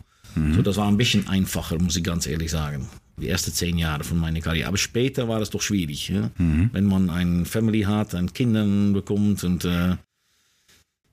So, 0.53 0.63
das 0.63 0.77
war 0.77 0.89
ein 0.89 0.97
bisschen 0.97 1.29
einfacher, 1.29 1.79
muss 1.81 1.97
ich 1.97 2.03
ganz 2.03 2.27
ehrlich 2.27 2.51
sagen. 2.51 2.89
Die 3.21 3.29
ersten 3.29 3.53
zehn 3.53 3.79
Jahre 3.79 4.03
von 4.05 4.19
meiner 4.19 4.41
Karriere. 4.41 4.67
Aber 4.69 4.77
später 4.77 5.29
war 5.29 5.41
es 5.41 5.51
doch 5.51 5.63
schwierig, 5.63 6.09
ja? 6.09 6.31
wenn 6.39 6.85
man 6.85 7.11
eine 7.11 7.45
Family 7.45 7.83
hat, 7.83 8.15
ein 8.15 8.33
Kinder 8.33 8.65
bekommt 8.93 9.45
und 9.45 9.65
äh, 9.65 9.97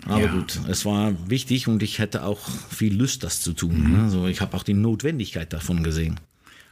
aber 0.06 0.22
Ja. 0.26 0.32
gut, 0.32 0.60
es 0.68 0.84
war 0.84 1.14
wichtig 1.30 1.68
und 1.68 1.84
ich 1.84 2.00
hätte 2.00 2.24
auch 2.24 2.40
viel 2.72 2.96
Lust, 2.98 3.24
das 3.24 3.42
zu 3.42 3.54
tun. 3.54 3.92
ne? 3.92 4.04
Also 4.04 4.26
ich 4.26 4.42
habe 4.42 4.58
auch 4.58 4.64
die 4.64 4.74
Notwendigkeit 4.74 5.54
davon 5.54 5.84
gesehen. 5.84 6.20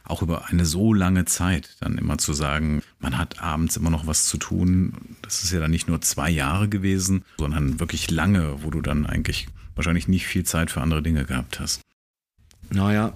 Auch 0.02 0.22
über 0.22 0.46
eine 0.48 0.64
so 0.66 0.92
lange 0.92 1.26
Zeit 1.26 1.76
dann 1.78 1.96
immer 1.96 2.18
zu 2.18 2.32
sagen, 2.32 2.82
man 2.98 3.16
hat 3.16 3.40
abends 3.40 3.76
immer 3.76 3.90
noch 3.90 4.08
was 4.08 4.26
zu 4.26 4.36
tun. 4.38 4.94
Das 5.22 5.44
ist 5.44 5.52
ja 5.52 5.60
dann 5.60 5.70
nicht 5.70 5.86
nur 5.86 6.00
zwei 6.00 6.28
Jahre 6.28 6.68
gewesen, 6.68 7.24
sondern 7.38 7.78
wirklich 7.78 8.10
lange, 8.10 8.64
wo 8.64 8.70
du 8.70 8.80
dann 8.80 9.06
eigentlich 9.06 9.46
wahrscheinlich 9.76 10.08
nicht 10.08 10.26
viel 10.26 10.42
Zeit 10.42 10.72
für 10.72 10.80
andere 10.80 11.00
Dinge 11.02 11.24
gehabt 11.24 11.60
hast. 11.60 11.82
Naja, 12.70 13.12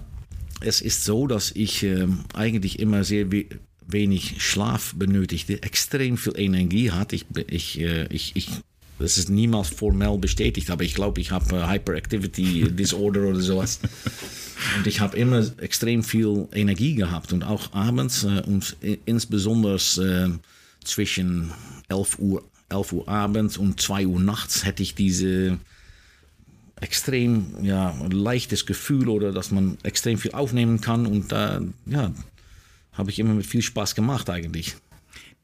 es 0.65 0.81
ist 0.81 1.03
so, 1.03 1.27
dass 1.27 1.51
ich 1.51 1.83
ähm, 1.83 2.25
eigentlich 2.33 2.79
immer 2.79 3.03
sehr 3.03 3.31
we 3.31 3.45
wenig 3.87 4.41
Schlaf 4.41 4.95
benötigte, 4.95 5.61
extrem 5.61 6.17
viel 6.17 6.33
Energie 6.37 6.89
hatte. 6.89 7.15
Ich, 7.15 7.27
ich, 7.47 7.79
äh, 7.79 8.07
ich, 8.07 8.35
ich, 8.35 8.49
das 8.97 9.19
ist 9.19 9.29
niemals 9.29 9.69
formell 9.69 10.17
bestätigt, 10.17 10.71
aber 10.71 10.83
ich 10.83 10.95
glaube, 10.95 11.21
ich 11.21 11.29
habe 11.29 11.55
äh, 11.55 11.67
Hyperactivity 11.67 12.71
Disorder 12.71 13.27
oder 13.27 13.41
sowas. 13.41 13.79
Und 14.75 14.87
ich 14.87 15.01
habe 15.01 15.15
immer 15.17 15.45
extrem 15.59 16.03
viel 16.03 16.47
Energie 16.51 16.95
gehabt 16.95 17.31
und 17.31 17.43
auch 17.43 17.73
abends 17.73 18.23
äh, 18.23 18.41
und 18.47 18.75
insbesondere 19.05 19.75
äh, 19.75 20.29
zwischen 20.83 21.51
11 21.87 22.17
Uhr, 22.17 22.43
11 22.69 22.91
Uhr 22.91 23.07
abends 23.07 23.57
und 23.57 23.79
2 23.79 24.07
Uhr 24.07 24.19
nachts 24.19 24.65
hätte 24.65 24.81
ich 24.81 24.95
diese 24.95 25.59
extrem 26.81 27.63
ja, 27.63 27.95
leichtes 28.09 28.65
Gefühl 28.65 29.09
oder 29.09 29.31
dass 29.31 29.51
man 29.51 29.77
extrem 29.83 30.17
viel 30.17 30.31
aufnehmen 30.31 30.81
kann 30.81 31.05
und 31.05 31.31
da 31.31 31.61
ja, 31.85 32.11
habe 32.93 33.11
ich 33.11 33.19
immer 33.19 33.33
mit 33.33 33.45
viel 33.45 33.61
Spaß 33.61 33.95
gemacht 33.95 34.29
eigentlich. 34.29 34.75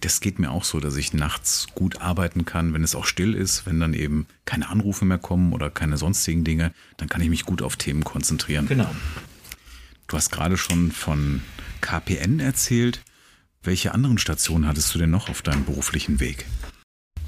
Das 0.01 0.19
geht 0.19 0.39
mir 0.39 0.49
auch 0.49 0.63
so, 0.63 0.79
dass 0.79 0.95
ich 0.95 1.13
nachts 1.13 1.67
gut 1.75 2.01
arbeiten 2.01 2.43
kann, 2.43 2.73
wenn 2.73 2.83
es 2.83 2.95
auch 2.95 3.05
still 3.05 3.35
ist, 3.35 3.67
wenn 3.67 3.79
dann 3.79 3.93
eben 3.93 4.25
keine 4.45 4.69
Anrufe 4.69 5.05
mehr 5.05 5.19
kommen 5.19 5.53
oder 5.53 5.69
keine 5.69 5.97
sonstigen 5.97 6.43
Dinge, 6.43 6.73
dann 6.97 7.07
kann 7.07 7.21
ich 7.21 7.29
mich 7.29 7.45
gut 7.45 7.61
auf 7.61 7.75
Themen 7.75 8.03
konzentrieren. 8.03 8.67
Genau. 8.67 8.89
Du 10.07 10.17
hast 10.17 10.31
gerade 10.31 10.57
schon 10.57 10.91
von 10.91 11.41
KPN 11.81 12.39
erzählt. 12.39 13.01
Welche 13.63 13.93
anderen 13.93 14.17
Stationen 14.17 14.67
hattest 14.67 14.93
du 14.93 14.99
denn 14.99 15.11
noch 15.11 15.29
auf 15.29 15.43
deinem 15.43 15.65
beruflichen 15.65 16.19
Weg? 16.19 16.47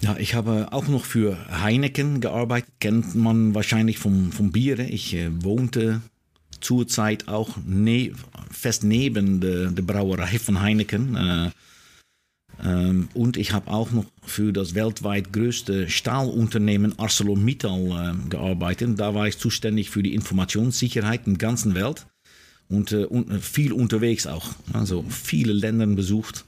Ja, 0.04 0.18
ich 0.18 0.36
habe 0.36 0.68
auch 0.72 0.90
noch 0.90 1.06
für 1.06 1.38
Heineken 1.62 2.20
gearbeitet, 2.20 2.74
kennt 2.82 3.16
man 3.16 3.56
wahrscheinlich 3.56 4.00
vom, 4.00 4.34
vom 4.34 4.52
Bier. 4.52 4.78
Ich 4.80 5.14
äh, 5.14 5.30
wohnte 5.46 6.02
zurzeit 6.60 7.30
auch 7.30 7.56
ne 7.66 8.12
fest 8.52 8.84
neben 8.84 9.40
der 9.40 9.72
de 9.72 9.82
Brauerei 9.82 10.40
von 10.40 10.60
Heineken. 10.60 11.16
Äh, 11.16 11.52
ähm, 12.66 13.08
und 13.14 13.38
ich 13.38 13.54
habe 13.54 13.72
auch 13.72 13.92
noch 13.92 14.04
für 14.26 14.52
das 14.52 14.76
weltweit 14.76 15.32
größte 15.32 15.90
Stahlunternehmen 15.90 17.00
ArcelorMittal 17.00 17.86
äh, 17.88 18.30
gearbeitet. 18.30 19.00
Da 19.00 19.16
war 19.16 19.30
ich 19.30 19.38
zuständig 19.38 19.90
für 19.90 20.04
die 20.04 20.16
Informationssicherheit 20.16 21.28
in 21.28 21.36
der 21.36 21.48
ganzen 21.48 21.76
Welt 21.76 22.08
und, 22.68 22.92
äh, 22.92 23.06
und 23.06 23.42
viel 23.42 23.72
unterwegs 23.72 24.28
auch. 24.28 24.50
Also 24.74 25.06
viele 25.08 25.54
Länder 25.54 25.88
besucht. 25.88 26.44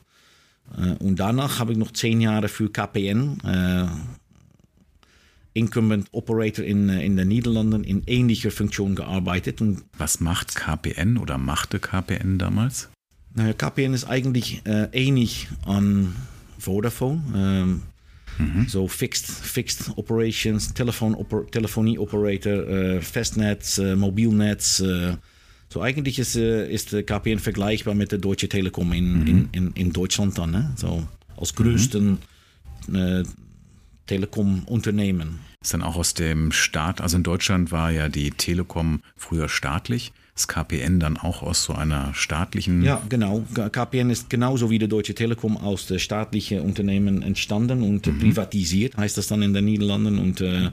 Äh, 0.77 1.03
und 1.03 1.17
danach 1.19 1.59
habe 1.59 1.71
ich 1.73 1.77
noch 1.77 1.91
zehn 1.91 2.21
Jahre 2.21 2.47
für 2.47 2.71
KPN, 2.71 3.39
äh, 3.43 3.87
Incumbent 5.53 6.09
Operator 6.11 6.65
in, 6.65 6.89
äh, 6.89 7.05
in 7.05 7.15
den 7.15 7.27
Niederlanden, 7.29 7.83
in 7.83 8.03
ähnlicher 8.07 8.51
Funktion 8.51 8.95
gearbeitet. 8.95 9.61
Und 9.61 9.83
Was 9.97 10.19
macht 10.19 10.55
KPN 10.55 11.17
oder 11.17 11.37
machte 11.37 11.79
KPN 11.79 12.37
damals? 12.37 12.89
naja, 13.37 13.51
KPN 13.53 13.93
ist 13.93 14.05
eigentlich 14.05 14.61
äh, 14.65 14.87
ähnlich 14.93 15.47
an 15.65 16.15
Vodafone. 16.57 17.21
Ähm, 17.35 17.81
So 18.67 18.89
fixed, 18.89 19.27
fixed 19.27 19.97
operations, 19.97 20.73
Telefon 20.73 21.15
Oper 21.15 21.45
Telefonie 21.49 21.97
Operator, 21.97 22.67
äh, 22.67 23.01
Festnetz, 23.01 23.77
äh, 23.77 23.95
Mobilnetz. 23.95 24.81
Äh, 25.75 25.79
so 25.79 25.81
eigentlich 25.81 26.19
ist, 26.19 26.35
äh, 26.35 26.71
ist 26.71 26.93
äh, 26.93 27.03
KPN 27.03 27.39
vergleichbar 27.39 27.95
mit 27.95 28.11
der 28.11 28.19
Deutsche 28.19 28.47
Telekom 28.47 28.93
in, 28.93 29.27
in, 29.27 29.49
in, 29.51 29.71
in 29.73 29.93
Deutschland 29.93 30.37
dann. 30.37 30.51
Ne? 30.51 30.73
So 30.75 31.07
als 31.37 31.53
größten 31.55 32.19
äh, 32.93 33.23
Telekom-Unternehmen. 34.07 35.39
Ist 35.61 35.73
dann 35.73 35.81
auch 35.81 35.97
aus 35.97 36.13
dem 36.13 36.51
Staat, 36.51 37.01
also 37.01 37.17
in 37.17 37.23
Deutschland 37.23 37.71
war 37.71 37.91
ja 37.91 38.07
die 38.07 38.31
Telekom 38.31 39.01
früher 39.17 39.49
staatlich, 39.49 40.13
das 40.35 40.47
KPN 40.47 40.99
dann 40.99 41.17
auch 41.17 41.41
aus 41.41 41.63
so 41.63 41.73
einer 41.73 42.13
staatlichen. 42.13 42.83
Ja, 42.83 43.01
genau. 43.09 43.43
KPN 43.53 44.09
ist 44.09 44.29
genauso 44.29 44.69
wie 44.69 44.79
die 44.79 44.87
Deutsche 44.87 45.15
Telekom 45.15 45.57
aus 45.57 45.87
der 45.87 45.97
staatlichen 45.99 46.59
Unternehmen 46.59 47.21
entstanden 47.21 47.81
und 47.81 48.05
äh, 48.07 48.11
privatisiert, 48.11 48.95
heißt 48.97 49.17
das 49.17 49.27
dann 49.27 49.41
in 49.41 49.53
den 49.53 49.65
Niederlanden. 49.65 50.19
Und 50.19 50.41
äh, 50.41 50.63
Ja, 50.65 50.71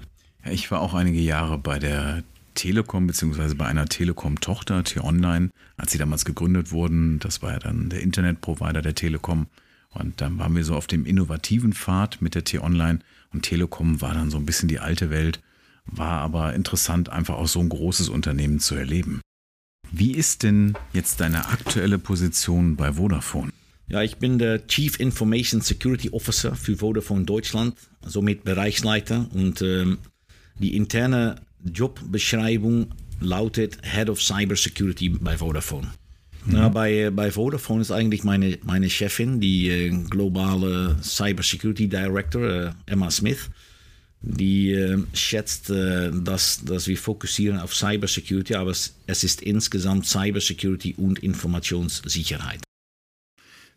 Ich 0.51 0.71
war 0.71 0.81
auch 0.81 0.95
einige 0.95 1.21
Jahre 1.21 1.59
bei 1.59 1.79
der 1.79 2.23
Telekom, 2.55 3.07
beziehungsweise 3.07 3.55
bei 3.55 3.67
einer 3.67 3.87
Telekom-Tochter, 3.87 4.85
T-Online, 4.85 5.51
als 5.77 5.93
sie 5.93 5.99
damals 5.99 6.25
gegründet 6.25 6.71
wurden. 6.73 7.19
Das 7.19 7.43
war 7.43 7.53
ja 7.53 7.59
dann 7.59 7.89
der 7.89 8.01
Internetprovider 8.01 8.83
der 8.83 8.95
Telekom. 8.95 9.47
Und 9.91 10.21
dann 10.21 10.39
waren 10.39 10.57
wir 10.57 10.65
so 10.65 10.75
auf 10.75 10.87
dem 10.87 11.05
innovativen 11.05 11.73
Pfad 11.73 12.23
mit 12.23 12.35
der 12.35 12.45
T-Online. 12.45 13.01
Und 13.33 13.43
Telekom 13.43 14.01
war 14.01 14.15
dann 14.15 14.31
so 14.31 14.39
ein 14.39 14.47
bisschen 14.47 14.69
die 14.69 14.81
alte 14.81 15.11
Welt. 15.11 15.41
War 15.85 16.21
aber 16.21 16.55
interessant, 16.55 17.09
einfach 17.09 17.35
auch 17.35 17.49
so 17.49 17.61
ein 17.61 17.69
großes 17.69 18.09
Unternehmen 18.09 18.61
zu 18.61 18.75
erleben. 18.75 19.21
Wie 19.91 20.13
ist 20.13 20.43
denn 20.43 20.75
jetzt 20.93 21.21
deine 21.21 21.49
aktuelle 21.49 21.99
Position 21.99 22.77
bei 22.77 22.95
Vodafone? 22.95 23.53
ja, 23.93 24.03
ich 24.03 24.17
bin 24.17 24.39
der 24.39 24.67
Chief 24.67 24.99
Information 24.99 25.61
Security 25.61 26.11
Officer 26.11 26.55
für 26.55 26.79
Vodafone 26.79 27.27
Deutschland, 27.27 27.77
somit 28.01 28.43
Bereichsleiter. 28.43 29.29
Und 29.35 29.61
ähm, 29.61 29.99
die 30.59 30.75
interne 30.75 31.37
Jobbeschreibung 31.65 32.89
lautet 33.21 33.79
Head 33.83 34.09
of 34.11 34.21
Cyber 34.23 34.57
Security 34.57 35.09
bei 35.11 35.37
Vodafone. 35.37 35.89
Ja, 36.51 36.69
bei, 36.69 37.11
bei 37.11 37.31
Vodafone 37.31 37.83
ist 37.83 37.93
eigentlich 37.93 38.25
meine, 38.25 38.59
meine 38.65 38.91
Chefin, 38.91 39.41
die 39.41 39.69
äh, 39.69 39.91
globale 39.91 40.97
Cyber 41.01 41.45
Security 41.45 41.89
Director, 41.89 42.43
äh, 42.43 42.71
Emma 42.87 43.11
Smith. 43.11 43.49
Die 44.25 44.73
äh, 44.73 44.99
schätzt, 45.15 45.69
dass, 45.71 46.65
dass 46.65 46.87
wir 46.87 46.97
fokussieren 46.97 47.59
auf 47.59 47.75
Cyber 47.75 48.07
Security, 48.09 48.55
aber 48.55 48.71
es, 48.71 48.95
es 49.07 49.25
ist 49.25 49.41
insgesamt 49.43 50.07
Cyber 50.07 50.41
Security 50.41 50.95
und 50.97 51.21
Informationssicherheit. 51.21 52.61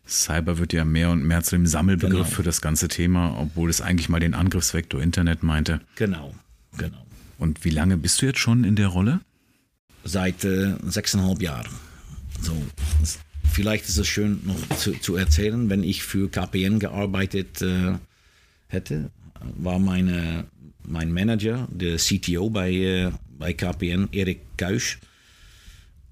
Cyber 0.08 0.58
wird 0.58 0.72
ja 0.72 0.84
mehr 0.84 1.10
und 1.10 1.24
mehr 1.24 1.42
zu 1.42 1.56
dem 1.56 1.66
Sammelbegriff 1.66 2.26
Genau. 2.26 2.36
für 2.36 2.42
das 2.44 2.60
ganze 2.60 2.86
Thema, 2.88 3.36
obwohl 3.40 3.70
es 3.70 3.80
eigentlich 3.80 4.08
mal 4.08 4.20
den 4.20 4.34
Angriffsvektor 4.34 5.02
Internet 5.02 5.42
meinte. 5.42 5.80
Genau, 5.96 6.32
genau. 6.78 7.05
Und 7.38 7.64
wie 7.64 7.70
lange 7.70 7.96
bist 7.96 8.22
du 8.22 8.26
jetzt 8.26 8.38
schon 8.38 8.64
in 8.64 8.76
der 8.76 8.88
Rolle? 8.88 9.20
Seit 10.04 10.44
äh, 10.44 10.74
sechseinhalb 10.84 11.42
Jahren. 11.42 11.68
So, 12.40 12.54
vielleicht 13.50 13.88
ist 13.88 13.98
es 13.98 14.06
schön 14.06 14.40
noch 14.44 14.76
zu, 14.76 14.92
zu 14.92 15.16
erzählen, 15.16 15.68
wenn 15.68 15.82
ich 15.82 16.02
für 16.02 16.30
KPN 16.30 16.78
gearbeitet 16.78 17.62
äh, 17.62 17.94
hätte, 18.68 19.10
war 19.56 19.78
meine, 19.78 20.44
mein 20.84 21.12
Manager, 21.12 21.66
der 21.70 21.96
CTO 21.96 22.50
bei, 22.50 22.72
äh, 22.72 23.10
bei 23.38 23.52
KPN, 23.52 24.08
Erik 24.12 24.40
Kuisch, 24.58 24.98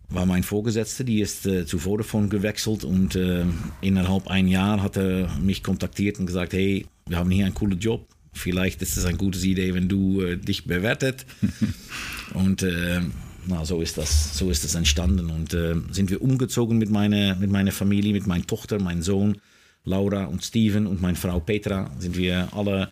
war 0.09 0.27
mein 0.27 0.43
Vorgesetzter, 0.43 1.05
die 1.05 1.21
ist 1.21 1.47
äh, 1.47 1.67
zu 1.67 1.79
Vodafone 1.79 2.29
gewechselt 2.29 2.85
und 2.85 3.17
äh, 3.17 3.45
innerhalb 3.81 4.29
ein 4.29 4.49
Jahr 4.49 4.83
hat 4.83 4.97
er 4.97 5.29
mich 5.39 5.63
kontaktiert 5.63 6.19
und 6.19 6.27
gesagt, 6.27 6.53
hey, 6.53 6.87
wir 7.07 7.19
haben 7.19 7.31
hier 7.31 7.47
einen 7.47 7.55
coolen 7.55 7.79
Job, 7.79 8.07
vielleicht 8.35 8.83
ist 8.83 8.97
es 8.97 9.05
eine 9.05 9.17
gute 9.17 9.39
Idee, 9.39 9.75
wenn 9.75 9.89
du 9.89 10.23
äh, 10.23 10.37
dich 10.37 10.65
bewertet. 10.67 11.27
und 12.35 12.63
äh, 12.63 13.01
na, 13.47 13.65
so 13.65 13.81
ist 13.81 13.99
das, 13.99 14.37
so 14.37 14.51
ist 14.51 14.65
das 14.65 14.75
entstanden 14.75 15.31
und 15.31 15.55
äh, 15.55 15.75
sind 15.91 16.11
wir 16.11 16.23
umgezogen 16.23 16.79
mit 16.79 16.91
meiner, 16.91 17.35
mit 17.37 17.51
meiner 17.51 17.73
Familie, 17.73 18.13
mit 18.13 18.27
meiner 18.27 18.47
Tochter, 18.47 18.81
meinem 18.81 19.03
Sohn 19.03 19.39
Laura 19.85 20.25
und 20.25 20.43
Steven 20.43 20.87
und 20.87 21.03
meine 21.03 21.17
Frau 21.17 21.41
Petra 21.41 21.91
sind 21.99 22.17
wir 22.17 22.49
alle 22.53 22.91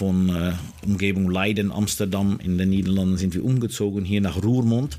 von 0.00 0.28
äh, 0.28 0.52
Umgebung 0.84 1.30
Leiden, 1.30 1.72
Amsterdam 1.72 2.38
in 2.42 2.58
den 2.58 2.70
Niederlanden 2.70 3.16
sind 3.16 3.34
wir 3.34 3.44
umgezogen 3.44 4.04
hier 4.04 4.20
nach 4.20 4.42
Roermond. 4.42 4.98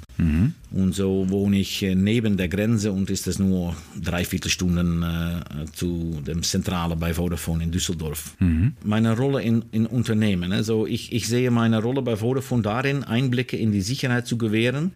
Und 0.72 0.96
so 0.96 1.30
wohne 1.30 1.60
ich 1.60 1.82
äh, 1.84 1.96
neben 1.96 2.38
der 2.38 2.48
Grenze 2.48 2.92
und 2.92 3.10
ist 3.10 3.28
es 3.28 3.40
nur 3.40 3.76
dreiviertel 4.02 4.50
Stunden 4.50 5.04
äh, 5.04 5.66
zu 5.74 6.22
dem 6.26 6.44
Zentrale 6.44 6.96
bei 6.96 7.14
Vodafone 7.14 7.64
in 7.64 7.72
Düsseldorf. 7.72 8.36
Meine 8.84 9.16
Rolle 9.18 9.42
in, 9.42 9.66
in 9.72 9.86
Unternehmen. 9.86 10.52
Also 10.52 10.86
ich, 10.88 11.12
ich 11.12 11.28
sehe 11.28 11.52
meine 11.52 11.82
Rolle 11.82 12.02
bei 12.02 12.16
Vodafone 12.16 12.64
darin, 12.64 13.04
Einblicke 13.04 13.58
in 13.58 13.72
die 13.72 13.82
Sicherheit 13.82 14.28
zu 14.28 14.38
gewähren 14.38 14.94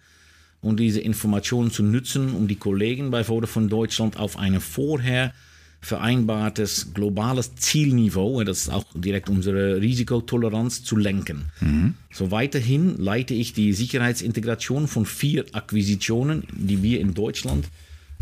und 0.62 0.80
diese 0.80 1.00
Informationen 1.00 1.72
zu 1.72 1.84
nutzen, 1.84 2.34
um 2.34 2.48
die 2.48 2.56
Kollegen 2.56 3.12
bei 3.12 3.24
Vodafone 3.24 3.68
Deutschland 3.68 4.18
auf 4.18 4.38
eine 4.38 4.62
vorher 4.62 5.32
vereinbartes 5.82 6.94
globales 6.94 7.56
Zielniveau, 7.56 8.44
das 8.44 8.64
ist 8.64 8.70
auch 8.70 8.86
direkt 8.96 9.30
unsere 9.30 9.80
Risikotoleranz, 9.82 10.84
zu 10.84 10.98
lenken. 10.98 11.46
So 12.12 12.32
weiterhin 12.32 12.98
leite 12.98 13.34
ich 13.34 13.54
die 13.54 13.74
Sicherheitsintegration 13.74 14.88
von 14.88 15.06
vier 15.06 15.46
Akquisitionen, 15.54 16.44
die 16.54 16.82
wir 16.82 17.00
in 17.00 17.14
Deutschland, 17.14 17.68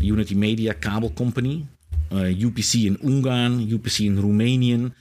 Unity 0.00 0.34
Media 0.34 0.74
Cable 0.74 1.10
Company, 1.10 1.66
äh, 2.10 2.34
UPC 2.44 2.86
in 2.86 2.96
Ungarn, 2.96 3.72
UPC 3.72 4.00
in 4.00 4.18
Rumänien 4.18 4.92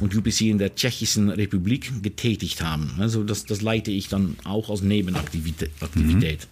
und 0.00 0.14
UPC 0.14 0.42
in 0.42 0.58
der 0.58 0.74
Tschechischen 0.74 1.30
Republik 1.30 2.02
getätigt 2.02 2.62
haben. 2.62 2.92
Also 2.98 3.24
das, 3.24 3.44
das 3.44 3.62
leite 3.62 3.90
ich 3.90 4.08
dann 4.08 4.36
auch 4.44 4.70
als 4.70 4.82
Nebenaktivität. 4.82 5.70
Aktivität. 5.80 6.48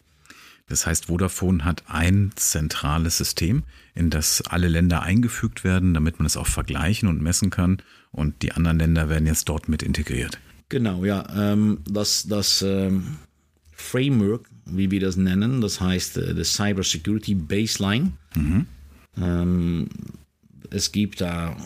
Das 0.67 0.87
heißt, 0.87 1.07
Vodafone 1.07 1.65
hat 1.65 1.85
ein 1.89 2.33
zentrales 2.37 3.19
System, 3.19 3.65
in 3.95 4.09
das 4.11 4.43
alle 4.43 4.69
Länder 4.69 5.03
eingefügt 5.03 5.63
werden, 5.63 5.93
damit 5.93 6.19
man 6.19 6.27
es 6.27 6.37
auch 6.37 6.47
vergleichen 6.47 7.09
und 7.09 7.21
messen 7.21 7.51
kann. 7.51 7.83
Und 8.13 8.43
die 8.43 8.53
anderen 8.53 8.79
Länder 8.79 9.09
werden 9.09 9.27
jetzt 9.27 9.49
dort 9.49 9.69
mit 9.69 9.83
integriert. 9.83 10.39
Genau, 10.71 11.05
ja. 11.05 11.27
Ähm, 11.53 11.81
das 11.89 12.27
das 12.27 12.63
ähm, 12.63 13.19
Framework, 13.73 14.49
wie 14.65 14.91
wir 14.91 15.01
das 15.01 15.17
nennen, 15.17 15.61
das 15.61 15.81
heißt 15.81 16.17
äh, 16.17 16.35
die 16.35 16.45
Cyber 16.45 16.83
Security 16.83 17.35
Baseline. 17.35 18.13
Ähm, 19.17 19.89
es 20.71 20.91
gibt 20.91 21.21
da 21.21 21.57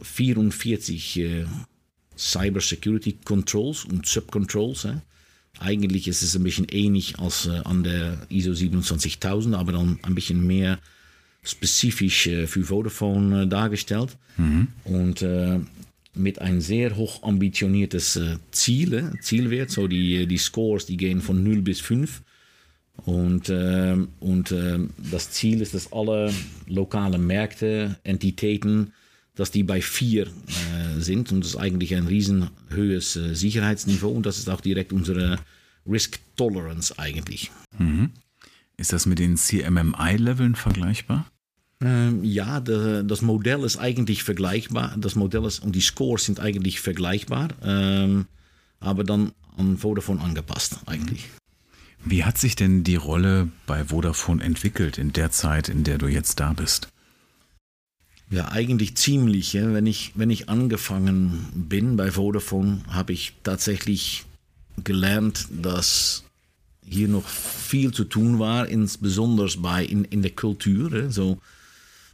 44 0.00 1.18
äh, 1.18 1.46
Cyber 2.16 2.60
Security 2.60 3.18
Controls 3.24 3.84
und 3.84 4.06
Subcontrols. 4.06 4.86
Eigentlich 5.60 6.08
ist 6.08 6.22
es 6.22 6.34
ein 6.34 6.42
bisschen 6.42 6.66
ähnlich 6.70 7.18
als 7.18 7.46
äh, 7.46 7.60
an 7.64 7.84
der 7.84 8.18
ISO 8.28 8.54
27000, 8.54 9.54
aber 9.54 9.72
dann 9.72 9.98
ein 10.02 10.14
bisschen 10.14 10.46
mehr 10.46 10.78
spezifisch 11.42 12.26
äh, 12.26 12.46
für 12.46 12.64
Vodafone 12.64 13.42
äh, 13.42 13.46
dargestellt. 13.46 14.16
Und 14.84 15.22
äh, 15.22 15.60
mit 16.14 16.40
ein 16.40 16.60
sehr 16.60 16.96
hoch 16.96 17.22
ambitioniertes 17.22 18.20
Ziel, 18.52 19.12
Zielwert, 19.20 19.70
so 19.70 19.88
die, 19.88 20.26
die 20.26 20.38
Scores, 20.38 20.86
die 20.86 20.96
gehen 20.96 21.20
von 21.20 21.42
0 21.42 21.62
bis 21.62 21.80
5. 21.80 22.22
Und, 23.04 23.50
ähm, 23.50 24.08
und 24.20 24.52
ähm, 24.52 24.90
das 25.10 25.32
Ziel 25.32 25.60
ist, 25.60 25.74
dass 25.74 25.92
alle 25.92 26.32
lokale 26.68 27.18
Märkte, 27.18 27.98
Entitäten, 28.04 28.92
dass 29.34 29.50
die 29.50 29.62
bei 29.62 29.80
4 29.80 30.26
äh, 30.26 30.30
sind. 30.98 31.32
Und 31.32 31.40
das 31.40 31.50
ist 31.50 31.56
eigentlich 31.56 31.94
ein 31.94 32.06
riesenhöhes 32.06 33.16
äh, 33.16 33.34
Sicherheitsniveau. 33.34 34.10
Und 34.10 34.26
das 34.26 34.38
ist 34.38 34.48
auch 34.48 34.60
direkt 34.60 34.92
unsere 34.92 35.38
Risk 35.86 36.18
Tolerance 36.36 36.98
eigentlich. 36.98 37.50
Ist 38.76 38.92
das 38.92 39.06
mit 39.06 39.18
den 39.18 39.36
CMMI-Leveln 39.36 40.54
vergleichbar? 40.54 41.26
Ähm, 41.80 42.24
ja, 42.24 42.60
de, 42.60 43.04
das 43.04 43.22
Modell 43.22 43.62
ist 43.64 43.76
eigentlich 43.76 44.22
vergleichbar. 44.22 44.96
Das 44.98 45.16
Modell 45.16 45.44
ist 45.44 45.60
und 45.60 45.74
die 45.74 45.80
Scores 45.80 46.24
sind 46.24 46.40
eigentlich 46.40 46.80
vergleichbar, 46.80 47.48
ähm, 47.62 48.26
aber 48.80 49.04
dann 49.04 49.32
an 49.56 49.76
Vodafone 49.76 50.20
angepasst 50.20 50.78
eigentlich. 50.86 51.28
Wie 52.04 52.24
hat 52.24 52.38
sich 52.38 52.56
denn 52.56 52.84
die 52.84 52.96
Rolle 52.96 53.48
bei 53.66 53.84
Vodafone 53.84 54.42
entwickelt 54.42 54.98
in 54.98 55.12
der 55.12 55.30
Zeit, 55.30 55.68
in 55.68 55.84
der 55.84 55.98
du 55.98 56.06
jetzt 56.06 56.40
da 56.40 56.52
bist? 56.52 56.88
Ja, 58.34 58.48
eigentlich 58.50 58.96
ziemlich. 58.96 59.52
Ja. 59.52 59.72
Wenn, 59.72 59.86
ich, 59.86 60.10
wenn 60.16 60.28
ich 60.28 60.48
angefangen 60.48 61.46
bin 61.54 61.96
bei 61.96 62.10
Vodafone, 62.10 62.80
habe 62.88 63.12
ich 63.12 63.34
tatsächlich 63.44 64.24
gelernt, 64.82 65.46
dass 65.50 66.24
hier 66.84 67.06
noch 67.06 67.28
viel 67.28 67.92
zu 67.92 68.02
tun 68.02 68.40
war, 68.40 68.66
insbesondere 68.68 69.48
bei 69.58 69.84
in, 69.84 70.04
in 70.04 70.22
der 70.22 70.32
Kultur. 70.32 70.92
Ja. 70.92 71.10
So, 71.10 71.38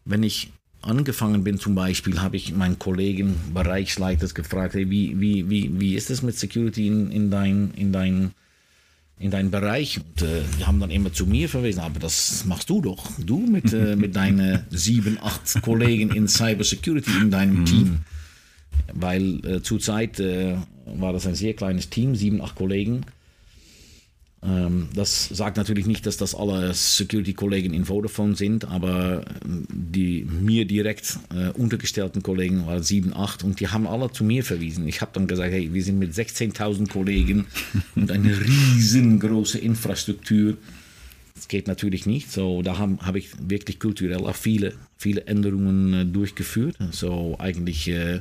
wenn 0.05 0.23
ich 0.23 0.53
angefangen 0.83 1.43
bin 1.43 1.59
zum 1.59 1.75
Beispiel, 1.75 2.21
habe 2.21 2.37
ich 2.37 2.53
meinen 2.55 2.79
Kollegen, 2.79 3.37
Bereichsleiters 3.55 4.35
gefragt, 4.35 4.75
hey, 4.75 4.91
wie, 4.91 5.19
wie, 5.19 5.49
wie, 5.49 5.81
wie 5.81 5.95
ist 5.95 6.11
es 6.11 6.21
mit 6.21 6.39
Security 6.39 6.87
in, 6.87 7.11
in 7.11 7.31
dein, 7.31 7.73
in 7.77 7.93
dein 7.93 8.33
in 9.21 9.31
deinen 9.31 9.51
Bereich. 9.51 9.99
Und 9.99 10.23
äh, 10.23 10.43
die 10.59 10.65
haben 10.65 10.81
dann 10.81 10.91
immer 10.91 11.13
zu 11.13 11.27
mir 11.27 11.49
verwiesen, 11.49 11.81
aber 11.81 12.01
das 12.01 12.45
machst 12.47 12.69
du 12.71 12.81
doch. 12.81 13.07
Du 13.19 13.39
mit, 13.39 13.73
äh, 13.73 13.95
mit 13.97 14.17
deinen 14.17 14.65
sieben, 14.71 15.19
acht 15.21 15.63
Kollegen 15.63 16.11
in 16.11 16.27
Cybersecurity 16.27 17.11
in 17.21 17.31
deinem 17.31 17.61
mhm. 17.61 17.65
Team. 17.67 17.99
Weil 18.93 19.45
äh, 19.45 19.63
zurzeit 19.63 20.19
äh, 20.19 20.57
war 20.87 21.13
das 21.13 21.27
ein 21.27 21.35
sehr 21.35 21.55
kleines 21.55 21.91
Team, 21.91 22.17
sieben, 22.17 22.41
acht 22.41 22.57
Kollegen. 22.57 23.03
Ähm, 24.43 24.89
das 24.95 25.29
sagt 25.29 25.59
natürlich 25.59 25.87
nicht, 25.87 26.07
dass 26.07 26.17
das 26.17 26.35
alle 26.35 26.73
Security-Kollegen 26.73 27.75
in 27.75 27.85
Vodafone 27.85 28.37
sind, 28.37 28.65
aber 28.65 29.25
ähm, 29.45 29.67
die 29.69 30.25
mir 30.25 30.65
direkt 30.65 31.19
äh, 31.35 31.51
untergestellten 31.51 32.23
Kollegen 32.23 32.67
waren 32.67 32.83
sieben, 32.83 33.15
acht 33.15 33.45
und 33.45 33.61
die 33.61 33.69
haben 33.69 33.87
alle 33.87 34.11
zu 34.11 34.25
mir 34.25 34.43
verwiesen. 34.43 34.89
Ich 34.89 35.03
habe 35.03 35.11
dann 35.13 35.27
gesagt, 35.27 35.53
hey, 35.53 35.75
wir 35.75 35.85
sind 35.85 35.99
mit 35.99 36.15
16.000 36.15 36.89
Kollegen 36.91 37.47
und 37.97 38.11
eine 38.11 38.41
riesengroße 38.41 39.59
Infrastruktur. 39.59 40.57
Das 41.35 41.49
geht 41.49 41.69
natürlich 41.69 42.07
nicht. 42.07 42.31
So, 42.33 42.63
da 42.63 42.79
habe 42.79 42.99
hab 43.01 43.17
ich 43.17 43.31
wirklich 43.47 43.79
kulturell 43.79 44.25
auch 44.25 44.37
viele, 44.37 44.73
viele 44.97 45.27
Änderungen 45.27 45.93
äh, 45.93 46.07
durchgeführt. 46.07 46.77
So 46.93 47.37
eigentlich 47.39 47.89
äh, 47.89 48.21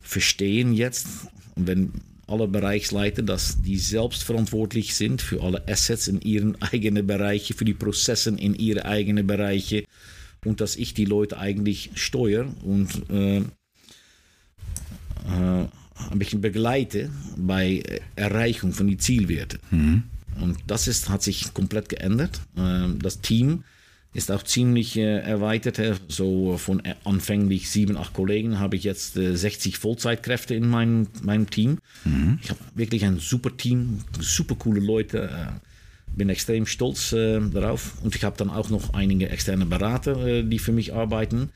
verstehen 0.00 0.72
jetzt, 0.72 1.06
wenn 1.54 1.92
alle 2.26 2.48
Bereichsleiter, 2.48 3.22
dass 3.22 3.60
die 3.62 3.78
selbst 3.78 4.24
verantwortlich 4.24 4.94
sind 4.94 5.22
für 5.22 5.42
alle 5.42 5.66
Assets 5.68 6.08
in 6.08 6.20
ihren 6.20 6.60
eigenen 6.62 7.06
Bereichen, 7.06 7.56
für 7.56 7.64
die 7.64 7.74
Prozesse 7.74 8.30
in 8.30 8.54
ihren 8.54 8.82
eigenen 8.82 9.26
Bereichen 9.26 9.84
und 10.44 10.60
dass 10.60 10.76
ich 10.76 10.94
die 10.94 11.04
Leute 11.04 11.38
eigentlich 11.38 11.90
steuere 11.94 12.46
und 12.62 13.10
äh, 13.10 13.38
äh, 13.38 13.44
ein 16.10 16.18
bisschen 16.18 16.40
begleite 16.40 17.10
bei 17.36 17.82
Erreichung 18.16 18.72
von 18.72 18.86
den 18.86 18.98
Zielwerten. 18.98 19.60
Mhm. 19.70 20.02
Und 20.40 20.58
das 20.66 20.88
ist, 20.88 21.08
hat 21.08 21.22
sich 21.22 21.54
komplett 21.54 21.88
geändert. 21.88 22.40
Äh, 22.56 22.88
das 22.98 23.20
Team 23.20 23.64
ist 24.14 24.30
auch 24.30 24.44
ziemlich 24.44 24.96
äh, 24.96 25.18
erweitert. 25.18 26.00
So 26.08 26.56
von 26.56 26.82
anfänglich 27.04 27.68
sieben, 27.68 27.96
acht 27.96 28.14
Kollegen 28.14 28.60
habe 28.60 28.76
ich 28.76 28.84
jetzt 28.84 29.16
äh, 29.16 29.36
60 29.36 29.76
Vollzeitkräfte 29.76 30.54
in 30.54 30.68
meinem, 30.68 31.08
meinem 31.22 31.50
Team. 31.50 31.78
Mhm. 32.04 32.38
Ich 32.42 32.50
habe 32.50 32.60
wirklich 32.76 33.04
ein 33.04 33.18
super 33.18 33.54
Team, 33.56 34.00
super 34.20 34.54
coole 34.54 34.80
Leute. 34.80 35.24
Äh, 35.24 36.16
bin 36.16 36.28
extrem 36.28 36.64
stolz 36.64 37.12
äh, 37.12 37.40
darauf. 37.40 37.94
Und 38.04 38.14
ich 38.14 38.22
habe 38.22 38.36
dann 38.36 38.50
auch 38.50 38.70
noch 38.70 38.94
einige 38.94 39.28
externe 39.30 39.66
Berater, 39.66 40.24
äh, 40.24 40.42
die 40.44 40.60
für 40.60 40.72
mich 40.72 40.94
arbeiten. 40.94 41.50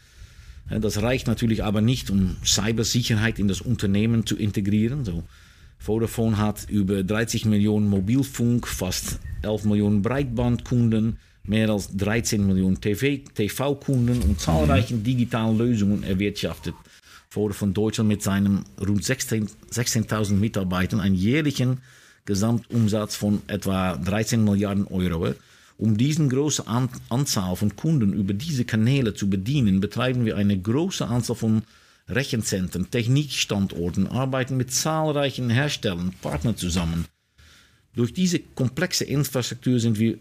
Äh, 0.69 0.81
das 0.81 1.01
reicht 1.01 1.29
natürlich 1.29 1.63
aber 1.63 1.81
nicht, 1.81 2.11
um 2.11 2.37
Cybersicherheit 2.45 3.39
in 3.39 3.47
das 3.47 3.61
Unternehmen 3.61 4.27
zu 4.27 4.37
integrieren. 4.37 5.05
So, 5.05 5.23
Vodafone 5.79 6.39
hat 6.39 6.69
über 6.69 7.05
30 7.05 7.45
Millionen 7.45 7.89
Mobilfunk, 7.89 8.67
fast 8.67 9.21
11 9.43 9.65
Millionen 9.65 10.03
Breitbandkunden 10.03 11.19
mehr 11.49 11.71
als 11.71 11.97
13 11.97 12.47
Millionen 12.47 12.81
TV-Kunden 12.81 14.23
und 14.23 14.41
zahlreichen 14.41 15.03
digitalen 15.03 15.59
Lösungen 15.59 16.03
erwirtschaftet. 16.03 16.75
Wurde 17.31 17.55
von 17.55 17.75
Deutschland 17.75 18.09
mit 18.09 18.23
seinen 18.23 18.65
rund 18.81 19.03
16.000 19.03 19.49
16 19.71 20.41
Mitarbeitern 20.41 21.01
einen 21.01 21.15
jährlichen 21.15 21.81
Gesamtumsatz 22.25 23.17
von 23.17 23.43
etwa 23.47 23.97
13 23.97 24.45
Milliarden 24.45 24.87
Euro. 24.87 25.35
Um 25.79 25.97
diesen 25.97 26.29
großen 26.29 26.67
An 26.67 26.89
Anzahl 27.09 27.55
von 27.57 27.77
Kunden 27.77 28.13
über 28.13 28.35
diese 28.35 28.65
Kanäle 28.65 29.15
zu 29.15 29.31
bedienen, 29.31 29.81
betreiben 29.81 30.25
wir 30.25 30.37
eine 30.37 30.59
große 30.59 31.07
Anzahl 31.07 31.37
von 31.37 31.63
Rechenzentren, 32.09 32.91
Technikstandorten, 32.91 34.07
arbeiten 34.07 34.57
mit 34.57 34.73
zahlreichen 34.73 35.51
Herstellern, 35.51 36.15
Partnern 36.23 36.57
zusammen. 36.57 37.05
Durch 37.95 38.13
diese 38.13 38.41
komplexe 38.41 39.05
Infrastruktur 39.05 39.79
sind 39.79 39.99
wir 39.99 40.19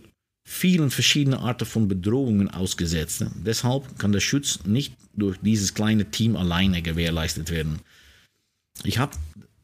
vielen 0.50 0.92
verschiedenen 0.92 1.40
Arten 1.40 1.66
von 1.66 1.90
Bedrohungen 1.90 2.50
ausgesetzt. 2.50 3.26
Deshalb 3.46 4.00
kann 4.00 4.14
der 4.14 4.22
Schutz 4.22 4.60
nicht 4.66 4.94
durch 5.14 5.36
dieses 5.42 5.74
kleine 5.74 6.10
Team 6.10 6.38
alleine 6.38 6.82
gewährleistet 6.82 7.52
werden. 7.52 7.80
Ich 8.86 8.98
habe 8.98 9.12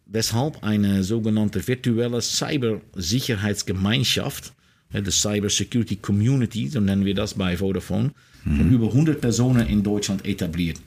deshalb 0.06 0.62
eine 0.62 1.06
sogenannte 1.06 1.66
virtuelle 1.66 2.22
Cybersicherheitsgemeinschaft, 2.22 4.52
die 4.94 5.10
Cyber 5.10 5.50
Security 5.50 5.96
Community, 5.96 6.68
so 6.68 6.82
nennen 6.82 7.06
wir 7.06 7.16
das 7.16 7.36
bei 7.36 7.56
Vodafone, 7.56 8.12
von 8.44 8.68
mhm. 8.68 8.74
über 8.74 8.88
100 8.88 9.22
Personen 9.22 9.66
in 9.68 9.84
Deutschland 9.84 10.26
etabliert. 10.26 10.82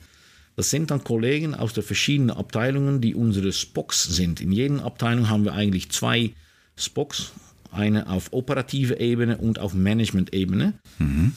Das 0.55 0.69
sind 0.69 0.91
dann 0.91 1.03
Kollegen 1.03 1.55
aus 1.55 1.73
den 1.73 1.83
verschiedenen 1.83 2.37
Abteilungen, 2.37 3.01
die 3.01 3.15
unsere 3.15 3.51
Spocks 3.51 4.03
sind. 4.03 4.41
In 4.41 4.51
jeder 4.51 4.85
Abteilung 4.85 5.27
haben 5.27 5.43
wir 5.43 5.53
eigentlich 5.53 5.89
zwei 5.89 6.33
Spocks, 6.75 7.31
eine 7.77 8.09
auf 8.09 8.33
operative 8.33 8.99
Ebene 8.99 9.37
und 9.37 9.59
auf 9.59 9.73
Management-Ebene. 9.73 10.73
Mhm. 10.99 11.33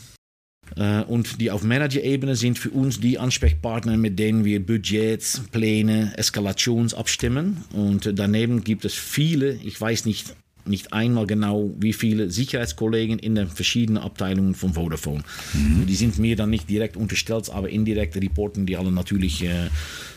Äh, 0.77 1.03
und 1.03 1.41
die 1.41 1.51
auf 1.51 1.63
Manager-Ebene 1.63 2.37
sind 2.37 2.59
für 2.59 2.71
uns 2.71 3.01
die 3.01 3.19
Ansprechpartner, 3.19 3.97
mit 3.97 4.19
denen 4.19 4.45
wir 4.45 4.65
Budgets, 4.65 5.43
Pläne, 5.53 6.13
Eskalations 6.17 6.95
abstimmen. 6.95 7.59
Und 7.73 8.11
daneben 8.19 8.65
gibt 8.65 8.85
es 8.85 8.95
viele, 8.95 9.53
ich 9.53 9.81
weiß 9.81 10.05
nicht, 10.07 10.35
nicht 10.67 10.93
einmal 10.93 11.27
genau, 11.27 11.75
wie 11.79 11.93
viele 11.93 12.31
Sicherheitskollegen 12.31 13.19
in 13.19 13.35
den 13.35 13.49
verschiedenen 13.49 14.03
Abteilungen 14.03 14.55
von 14.55 14.75
Vodafone. 14.75 15.23
Mhm. 15.55 15.87
Die 15.87 15.95
sind 15.95 16.19
mir 16.19 16.37
dann 16.37 16.51
nicht 16.51 16.69
direkt 16.69 16.97
unterstellt, 16.97 17.51
aber 17.51 17.71
indirekt 17.71 18.17
reporten 18.17 18.67
die 18.67 18.77
alle 18.77 18.93
natürlich 18.93 19.43
äh, 19.43 19.69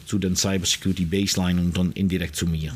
zu 0.06 0.20
den 0.20 0.36
Cybersecurity 0.36 1.06
Baseline 1.06 1.62
und 1.62 1.78
dann 1.78 1.92
indirekt 1.94 2.36
zu 2.36 2.46
mir. 2.46 2.74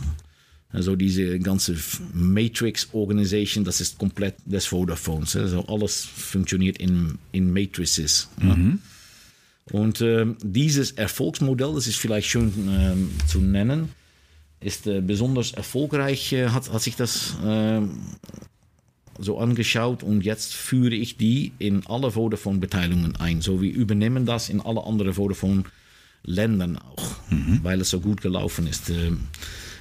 Also 0.77 0.95
diese 0.95 1.39
ganze 1.39 1.75
Matrix 2.13 2.89
Organisation, 2.93 3.63
das 3.63 3.81
ist 3.81 3.97
komplett 3.97 4.35
des 4.45 4.71
Vodafones. 4.71 5.35
Also 5.35 5.65
alles 5.65 6.05
funktioniert 6.05 6.77
in, 6.77 7.17
in 7.31 7.51
Matrices. 7.51 8.29
Mhm. 8.39 8.79
Ja. 9.71 9.79
Und 9.79 10.01
äh, 10.01 10.27
dieses 10.43 10.91
Erfolgsmodell, 10.91 11.73
das 11.73 11.87
ist 11.87 11.97
vielleicht 11.97 12.29
schön 12.29 12.49
äh, 12.69 13.27
zu 13.27 13.39
nennen, 13.39 13.89
ist 14.59 14.85
äh, 14.85 15.01
besonders 15.01 15.51
erfolgreich, 15.51 16.31
hat, 16.31 16.71
hat 16.71 16.81
sich 16.83 16.95
das 16.95 17.35
so 19.19 19.39
angeschaut 19.39 20.03
und 20.03 20.23
jetzt 20.23 20.53
führe 20.53 20.93
ich 20.93 21.17
die 21.17 21.53
in 21.57 21.87
alle 21.87 22.11
Vodafone-Beteiligungen 22.11 23.15
ein. 23.15 23.41
So 23.41 23.63
wir 23.63 23.73
übernehmen 23.73 24.27
das 24.27 24.49
in 24.49 24.61
alle 24.61 24.83
anderen 24.83 25.15
Vodafone-Ländern 25.15 26.77
auch, 26.77 27.15
mhm. 27.31 27.61
weil 27.63 27.81
es 27.81 27.89
so 27.89 27.99
gut 27.99 28.21
gelaufen 28.21 28.67
ist. 28.67 28.91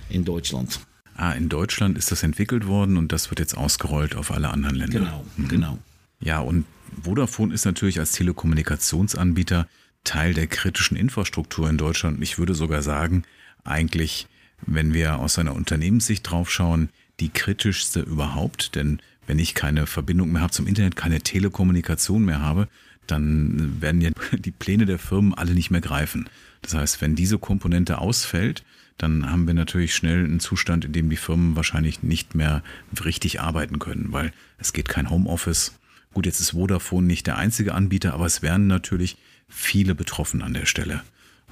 In 0.08 0.24
Deutschland. 0.24 0.80
Ah, 1.16 1.32
in 1.32 1.48
Deutschland 1.48 1.96
ist 1.96 2.10
das 2.10 2.22
entwickelt 2.22 2.66
worden 2.66 2.96
und 2.96 3.12
das 3.12 3.30
wird 3.30 3.40
jetzt 3.40 3.56
ausgerollt 3.56 4.16
auf 4.16 4.30
alle 4.30 4.50
anderen 4.50 4.76
Länder. 4.76 4.98
Genau, 4.98 5.24
mhm. 5.36 5.48
genau. 5.48 5.78
Ja, 6.20 6.40
und 6.40 6.66
Vodafone 7.02 7.52
ist 7.54 7.64
natürlich 7.64 7.98
als 7.98 8.12
Telekommunikationsanbieter 8.12 9.66
Teil 10.04 10.34
der 10.34 10.46
kritischen 10.46 10.96
Infrastruktur 10.96 11.68
in 11.68 11.78
Deutschland. 11.78 12.22
Ich 12.22 12.38
würde 12.38 12.54
sogar 12.54 12.82
sagen, 12.82 13.24
eigentlich, 13.64 14.26
wenn 14.66 14.94
wir 14.94 15.18
aus 15.18 15.38
einer 15.38 15.54
Unternehmenssicht 15.54 16.30
draufschauen, 16.30 16.90
die 17.20 17.28
kritischste 17.28 18.00
überhaupt. 18.00 18.74
Denn 18.74 19.00
wenn 19.26 19.38
ich 19.38 19.54
keine 19.54 19.86
Verbindung 19.86 20.32
mehr 20.32 20.42
habe 20.42 20.52
zum 20.52 20.66
Internet, 20.66 20.96
keine 20.96 21.20
Telekommunikation 21.20 22.24
mehr 22.24 22.40
habe, 22.40 22.68
dann 23.06 23.80
werden 23.80 24.00
ja 24.00 24.10
die 24.32 24.52
Pläne 24.52 24.86
der 24.86 24.98
Firmen 24.98 25.34
alle 25.34 25.52
nicht 25.52 25.70
mehr 25.70 25.80
greifen. 25.80 26.28
Das 26.62 26.74
heißt, 26.74 27.00
wenn 27.00 27.16
diese 27.16 27.38
Komponente 27.38 27.98
ausfällt, 27.98 28.64
dann 28.98 29.30
haben 29.30 29.46
wir 29.46 29.54
natürlich 29.54 29.94
schnell 29.94 30.24
einen 30.24 30.40
Zustand, 30.40 30.84
in 30.84 30.92
dem 30.92 31.10
die 31.10 31.16
Firmen 31.16 31.56
wahrscheinlich 31.56 32.02
nicht 32.02 32.34
mehr 32.34 32.62
richtig 33.04 33.40
arbeiten 33.40 33.78
können, 33.78 34.12
weil 34.12 34.32
es 34.58 34.72
geht 34.72 34.88
kein 34.88 35.10
Homeoffice. 35.10 35.78
Gut, 36.14 36.26
jetzt 36.26 36.40
ist 36.40 36.50
Vodafone 36.50 37.06
nicht 37.06 37.26
der 37.26 37.36
einzige 37.36 37.74
Anbieter, 37.74 38.14
aber 38.14 38.26
es 38.26 38.40
werden 38.40 38.66
natürlich 38.66 39.18
viele 39.48 39.94
betroffen 39.94 40.42
an 40.42 40.54
der 40.54 40.66
Stelle. 40.66 41.02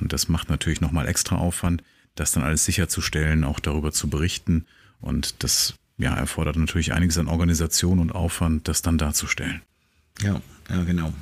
Und 0.00 0.12
das 0.12 0.28
macht 0.28 0.48
natürlich 0.48 0.80
nochmal 0.80 1.06
extra 1.06 1.36
Aufwand, 1.36 1.82
das 2.14 2.32
dann 2.32 2.42
alles 2.42 2.64
sicherzustellen, 2.64 3.44
auch 3.44 3.60
darüber 3.60 3.92
zu 3.92 4.08
berichten. 4.08 4.64
Und 5.00 5.42
das 5.44 5.74
ja, 5.98 6.14
erfordert 6.14 6.56
natürlich 6.56 6.92
einiges 6.92 7.18
an 7.18 7.28
Organisation 7.28 7.98
und 7.98 8.12
Aufwand, 8.12 8.68
das 8.68 8.82
dann 8.82 8.98
darzustellen. 8.98 9.62
Ja, 10.22 10.40
ja, 10.70 10.84
genau. 10.84 11.12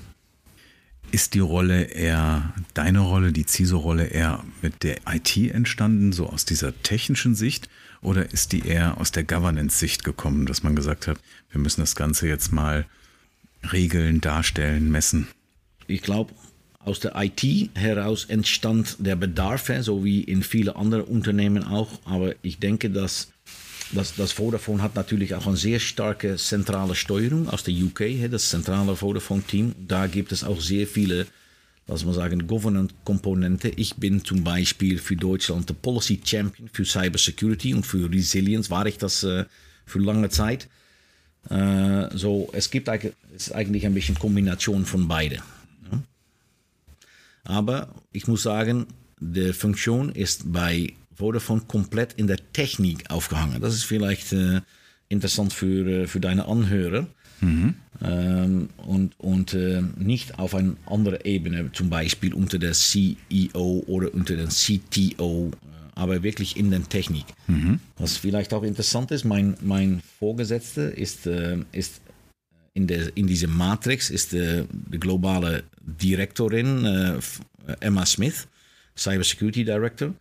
Ist 1.12 1.34
die 1.34 1.40
Rolle 1.40 1.82
eher 1.82 2.54
deine 2.72 3.00
Rolle, 3.00 3.32
die 3.32 3.44
CISO-Rolle 3.46 4.06
eher 4.06 4.42
mit 4.62 4.82
der 4.82 4.96
IT 5.06 5.36
entstanden, 5.36 6.12
so 6.12 6.26
aus 6.26 6.46
dieser 6.46 6.82
technischen 6.82 7.34
Sicht? 7.34 7.68
Oder 8.00 8.32
ist 8.32 8.52
die 8.52 8.66
eher 8.66 8.98
aus 8.98 9.12
der 9.12 9.22
Governance-Sicht 9.22 10.04
gekommen, 10.04 10.46
dass 10.46 10.62
man 10.62 10.74
gesagt 10.74 11.06
hat, 11.06 11.18
wir 11.50 11.60
müssen 11.60 11.82
das 11.82 11.96
Ganze 11.96 12.28
jetzt 12.28 12.50
mal 12.50 12.86
regeln, 13.74 14.22
darstellen, 14.22 14.90
messen? 14.90 15.28
Ich 15.86 16.00
glaube, 16.00 16.32
aus 16.78 16.98
der 16.98 17.12
IT 17.14 17.42
heraus 17.74 18.24
entstand 18.24 18.96
der 18.98 19.16
Bedarf, 19.16 19.70
so 19.80 20.04
wie 20.06 20.22
in 20.22 20.42
vielen 20.42 20.74
anderen 20.74 21.04
Unternehmen 21.04 21.62
auch. 21.62 22.00
Aber 22.06 22.34
ich 22.40 22.58
denke, 22.58 22.88
dass 22.88 23.31
das, 23.92 24.14
das 24.16 24.32
Vodafone 24.32 24.82
hat 24.82 24.94
natürlich 24.94 25.34
auch 25.34 25.46
eine 25.46 25.56
sehr 25.56 25.78
starke 25.78 26.36
zentrale 26.36 26.94
Steuerung 26.94 27.48
aus 27.48 27.62
der 27.64 27.74
UK, 27.74 28.30
das 28.30 28.48
zentrale 28.48 28.96
Vodafone-Team. 28.96 29.74
Da 29.86 30.06
gibt 30.06 30.32
es 30.32 30.44
auch 30.44 30.60
sehr 30.60 30.86
viele, 30.86 31.26
lass 31.86 32.04
mal 32.04 32.14
sagen, 32.14 32.46
Governance-Komponente. 32.46 33.68
Ich 33.76 33.96
bin 33.96 34.24
zum 34.24 34.44
Beispiel 34.44 34.98
für 34.98 35.16
Deutschland 35.16 35.68
der 35.68 35.74
Policy 35.74 36.20
Champion 36.24 36.68
für 36.72 36.84
Cybersecurity 36.84 37.74
und 37.74 37.86
für 37.86 38.10
Resilience, 38.10 38.70
war 38.70 38.86
ich 38.86 38.98
das 38.98 39.20
für 39.20 39.98
lange 39.98 40.28
Zeit. 40.30 40.68
So, 41.48 42.50
es 42.52 42.70
gibt 42.70 42.88
eigentlich, 42.88 43.86
ein 43.86 43.94
bisschen 43.94 44.18
Kombination 44.18 44.86
von 44.86 45.08
beide. 45.08 45.42
Aber 47.44 47.94
ich 48.12 48.28
muss 48.28 48.44
sagen, 48.44 48.86
die 49.18 49.52
Funktion 49.52 50.10
ist 50.10 50.52
bei 50.52 50.94
Vodafone 51.14 51.62
komplett 51.66 52.14
in 52.14 52.26
der 52.26 52.38
Technik 52.52 53.10
aufgehangen. 53.10 53.60
Das 53.60 53.74
ist 53.74 53.84
vielleicht 53.84 54.32
äh, 54.32 54.60
interessant 55.08 55.52
für, 55.52 56.08
für 56.08 56.20
deine 56.20 56.46
Anhörer. 56.46 57.06
Mhm. 57.40 57.74
Ähm, 58.02 58.68
und 58.76 59.18
und 59.18 59.54
äh, 59.54 59.82
nicht 59.96 60.38
auf 60.38 60.54
eine 60.54 60.76
andere 60.86 61.24
Ebene, 61.24 61.70
zum 61.72 61.90
Beispiel 61.90 62.34
unter 62.34 62.58
der 62.58 62.72
CEO 62.72 63.84
oder 63.86 64.14
unter 64.14 64.36
der 64.36 64.48
CTO, 64.48 65.50
aber 65.94 66.22
wirklich 66.22 66.56
in 66.56 66.70
der 66.70 66.82
Technik. 66.88 67.26
Mhm. 67.48 67.80
Was 67.98 68.16
vielleicht 68.16 68.54
auch 68.54 68.62
interessant 68.62 69.10
ist, 69.10 69.24
mein, 69.24 69.56
mein 69.60 70.02
Vorgesetzter 70.18 70.96
ist, 70.96 71.26
äh, 71.26 71.58
ist 71.72 72.00
in, 72.74 72.86
der, 72.86 73.16
in 73.16 73.26
dieser 73.26 73.48
Matrix 73.48 74.08
ist 74.08 74.32
die, 74.32 74.64
die 74.70 74.98
globale 74.98 75.64
Direktorin 75.80 77.20
Emma 77.80 78.06
Smith, 78.06 78.48
Cybersecurity 78.96 79.64
Director 79.64 80.14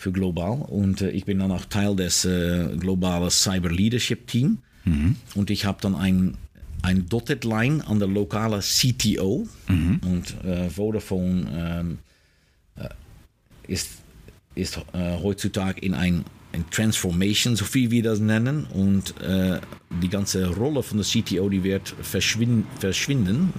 für 0.00 0.12
global. 0.12 0.62
Und 0.62 1.02
äh, 1.02 1.10
ich 1.10 1.24
bin 1.26 1.38
dann 1.38 1.52
auch 1.52 1.66
Teil 1.66 1.94
des 1.94 2.24
äh, 2.24 2.74
globalen 2.78 3.30
Cyber 3.30 3.70
Leadership 3.70 4.26
Team. 4.26 4.58
Mhm. 4.84 5.16
Und 5.34 5.50
ich 5.50 5.66
habe 5.66 5.78
dann 5.82 5.94
ein, 5.94 6.36
ein 6.82 7.06
Dotted 7.08 7.44
Line 7.44 7.86
an 7.86 7.98
der 7.98 8.08
lokalen 8.08 8.60
CTO. 8.60 9.46
Mhm. 9.68 10.00
Und 10.06 10.44
äh, 10.44 10.70
Vodafone 10.70 11.46
ähm, 11.54 11.98
äh, 12.76 12.88
ist, 13.68 13.90
ist 14.54 14.78
äh, 14.94 15.18
heutzutage 15.22 15.80
in 15.82 15.92
ein, 15.92 16.24
ein 16.52 16.64
Transformation, 16.70 17.54
so 17.54 17.66
viel 17.66 17.90
wir 17.90 18.02
das 18.02 18.20
nennen. 18.20 18.64
Und 18.72 19.20
äh, 19.20 19.60
die 20.02 20.08
ganze 20.08 20.48
Rolle 20.48 20.82
von 20.82 20.96
der 20.96 21.06
CTO, 21.06 21.50
die 21.50 21.62
wird 21.62 21.94
verschwinden. 22.00 22.66
verschwinden. 22.78 23.52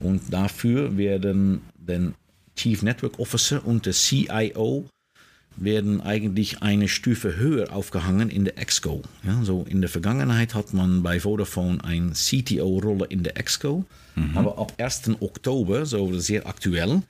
Und 0.00 0.32
dafür 0.32 0.96
werden 0.96 1.60
den 1.76 2.14
Chief 2.56 2.82
Network 2.82 3.20
Officer 3.20 3.64
und 3.64 3.86
der 3.86 3.92
CIO 3.92 4.84
werden 5.60 6.00
eigentlich 6.00 6.62
eine 6.62 6.88
Stufe 6.88 7.36
höher 7.36 7.72
aufgehangen 7.72 8.30
in 8.30 8.44
der 8.44 8.58
Exco. 8.58 9.02
Ja, 9.24 9.42
so 9.42 9.64
in 9.68 9.80
der 9.80 9.90
Vergangenheit 9.90 10.54
hat 10.54 10.72
man 10.72 11.02
bei 11.02 11.20
Vodafone 11.20 11.82
eine 11.84 12.12
CTO-Rolle 12.12 13.06
in 13.06 13.22
der 13.22 13.36
Exco, 13.36 13.84
mhm. 14.14 14.36
aber 14.36 14.58
ab 14.58 14.72
1. 14.78 15.10
Oktober, 15.20 15.86
so 15.86 16.18
sehr 16.18 16.46
aktuell, 16.46 17.02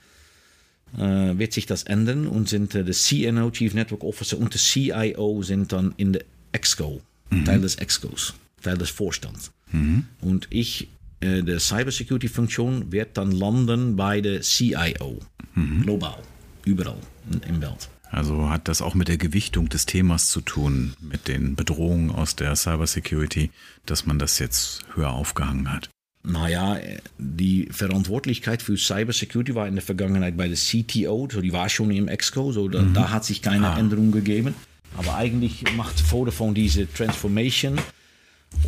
äh, 0.96 1.38
wird 1.38 1.52
sich 1.52 1.66
das 1.66 1.82
ändern 1.82 2.26
und 2.26 2.48
sind 2.48 2.74
äh, 2.74 2.84
der 2.84 2.94
CNO, 2.94 3.50
Chief 3.50 3.74
Network 3.74 4.02
Officer, 4.02 4.38
und 4.38 4.54
der 4.54 4.60
CIO 4.60 5.42
sind 5.42 5.72
dann 5.72 5.94
in 5.96 6.14
der 6.14 6.24
Exco, 6.52 7.00
mhm. 7.30 7.44
Teil 7.44 7.60
des 7.60 7.76
Excos, 7.76 8.34
Teil 8.62 8.78
des 8.78 8.90
Vorstands. 8.90 9.52
Mhm. 9.72 10.04
Und 10.20 10.48
ich, 10.50 10.88
äh, 11.20 11.42
der 11.42 11.60
Cybersecurity-Funktion, 11.60 12.90
wird 12.92 13.18
dann 13.18 13.32
landen 13.32 13.96
bei 13.96 14.20
der 14.20 14.40
CIO, 14.40 15.18
mhm. 15.54 15.82
global, 15.82 16.18
überall 16.64 16.98
im 17.46 17.60
Welt. 17.60 17.88
Also 18.10 18.48
hat 18.48 18.68
das 18.68 18.80
auch 18.82 18.94
mit 18.94 19.08
der 19.08 19.18
Gewichtung 19.18 19.68
des 19.68 19.86
Themas 19.86 20.30
zu 20.30 20.40
tun, 20.40 20.94
mit 21.00 21.28
den 21.28 21.56
Bedrohungen 21.56 22.10
aus 22.10 22.36
der 22.36 22.56
Cybersecurity, 22.56 23.50
dass 23.86 24.06
man 24.06 24.18
das 24.18 24.38
jetzt 24.38 24.84
höher 24.94 25.10
aufgehangen 25.10 25.70
hat? 25.70 25.90
Naja, 26.22 26.78
die 27.18 27.68
Verantwortlichkeit 27.70 28.62
für 28.62 28.76
Cybersecurity 28.76 29.54
war 29.54 29.68
in 29.68 29.74
der 29.74 29.84
Vergangenheit 29.84 30.36
bei 30.36 30.48
der 30.48 30.56
CTO, 30.56 31.28
so 31.30 31.40
die 31.40 31.52
war 31.52 31.68
schon 31.68 31.90
im 31.90 32.08
Exco, 32.08 32.52
so 32.52 32.68
da, 32.68 32.82
mhm. 32.82 32.94
da 32.94 33.10
hat 33.10 33.24
sich 33.24 33.40
keine 33.40 33.70
ah. 33.70 33.78
Änderung 33.78 34.10
gegeben. 34.10 34.54
Aber 34.96 35.16
eigentlich 35.16 35.64
macht 35.76 36.00
Vodafone 36.00 36.54
diese 36.54 36.90
Transformation 36.92 37.78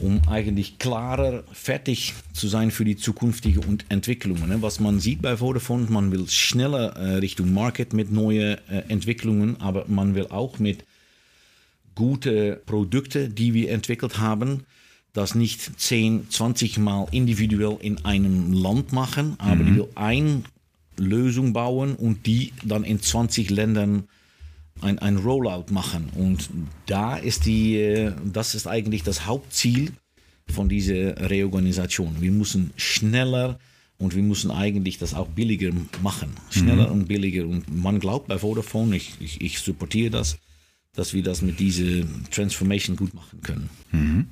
um 0.03 0.21
eigentlich 0.29 0.79
klarer 0.79 1.45
fertig 1.53 2.14
zu 2.33 2.49
sein 2.49 2.71
für 2.71 2.85
die 2.85 2.97
zukünftigen 2.97 3.83
Entwicklungen. 3.88 4.49
Ne? 4.49 4.62
Was 4.62 4.81
man 4.81 5.01
sieht 5.01 5.23
bei 5.23 5.37
Vodafone, 5.37 5.87
man 5.90 6.12
will 6.12 6.29
schneller 6.29 6.97
äh, 6.97 7.16
Richtung 7.16 7.53
Market 7.53 7.93
mit 7.93 8.11
neuen 8.11 8.59
äh, 8.69 8.83
Entwicklungen, 8.88 9.61
aber 9.61 9.85
man 9.88 10.14
will 10.14 10.27
auch 10.29 10.59
mit 10.59 10.85
guten 11.95 12.57
Produkten, 12.66 13.35
die 13.35 13.53
wir 13.55 13.71
entwickelt 13.71 14.19
haben, 14.19 14.64
das 15.12 15.35
nicht 15.35 15.81
10, 15.81 16.31
20 16.31 16.79
Mal 16.79 17.09
individuell 17.11 17.77
in 17.81 18.05
einem 18.05 18.53
Land 18.53 18.93
machen, 18.93 19.35
aber 19.38 19.57
mhm. 19.57 19.66
die 19.66 19.77
will 19.77 19.88
eine 19.97 20.43
Lösung 20.97 21.53
bauen 21.53 21.97
und 21.97 22.27
die 22.27 22.53
dann 22.62 22.85
in 22.85 23.01
20 23.01 23.51
Ländern 23.51 24.05
ein, 24.83 24.99
ein 24.99 25.16
Rollout 25.16 25.66
machen. 25.71 26.11
Und 26.14 26.51
da 26.87 27.16
ist 27.16 27.47
die, 27.47 27.77
äh, 27.77 28.12
das 28.25 28.55
ist 28.55 28.66
eigentlich 28.66 29.03
das 29.03 29.27
Hauptziel 29.27 29.93
von 30.49 30.69
dieser 30.69 31.31
Reorganisation. 31.31 32.16
Wir 32.21 32.33
müssen 32.33 32.73
schneller 32.77 33.59
und 33.99 34.16
wir 34.16 34.23
müssen 34.23 34.51
eigentlich 34.51 34.99
das 34.99 35.14
auch 35.14 35.29
billiger 35.29 35.71
machen. 36.03 36.31
Schneller 36.51 36.87
mhm. 36.87 36.93
und 36.93 37.09
billiger. 37.09 37.47
Und 37.47 37.75
man 37.75 38.01
glaubt 38.01 38.29
bei 38.29 38.38
Vodafone, 38.38 38.97
ich, 38.97 39.12
ich, 39.21 39.40
ich 39.40 39.59
supportiere 39.61 40.11
das, 40.11 40.38
dass 40.95 41.14
wir 41.14 41.23
das 41.23 41.43
mit 41.43 41.61
dieser 41.61 42.05
Transformation 42.31 42.97
gut 42.97 43.14
machen 43.14 43.40
können. 43.43 43.71
Mhm. 43.93 44.27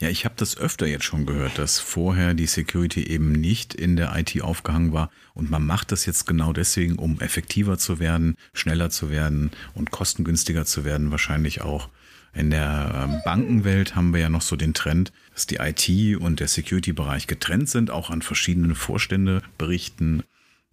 Ja, 0.00 0.08
ich 0.08 0.24
habe 0.24 0.34
das 0.36 0.56
öfter 0.56 0.86
jetzt 0.86 1.04
schon 1.04 1.24
gehört, 1.24 1.58
dass 1.58 1.78
vorher 1.78 2.34
die 2.34 2.46
Security 2.46 3.04
eben 3.04 3.30
nicht 3.30 3.74
in 3.74 3.94
der 3.94 4.16
IT 4.16 4.42
aufgehangen 4.42 4.92
war 4.92 5.10
und 5.34 5.50
man 5.50 5.64
macht 5.64 5.92
das 5.92 6.04
jetzt 6.04 6.26
genau 6.26 6.52
deswegen, 6.52 6.96
um 6.96 7.20
effektiver 7.20 7.78
zu 7.78 8.00
werden, 8.00 8.36
schneller 8.52 8.90
zu 8.90 9.08
werden 9.10 9.52
und 9.74 9.92
kostengünstiger 9.92 10.64
zu 10.64 10.84
werden, 10.84 11.12
wahrscheinlich 11.12 11.60
auch. 11.60 11.88
In 12.32 12.50
der 12.50 13.08
ähm, 13.08 13.20
Bankenwelt 13.24 13.94
haben 13.94 14.12
wir 14.12 14.20
ja 14.20 14.28
noch 14.28 14.42
so 14.42 14.56
den 14.56 14.74
Trend, 14.74 15.12
dass 15.32 15.46
die 15.46 15.58
IT 15.60 16.20
und 16.20 16.40
der 16.40 16.48
Security-Bereich 16.48 17.28
getrennt 17.28 17.68
sind, 17.68 17.92
auch 17.92 18.10
an 18.10 18.22
verschiedene 18.22 18.74
Vorstände 18.74 19.42
berichten. 19.56 20.24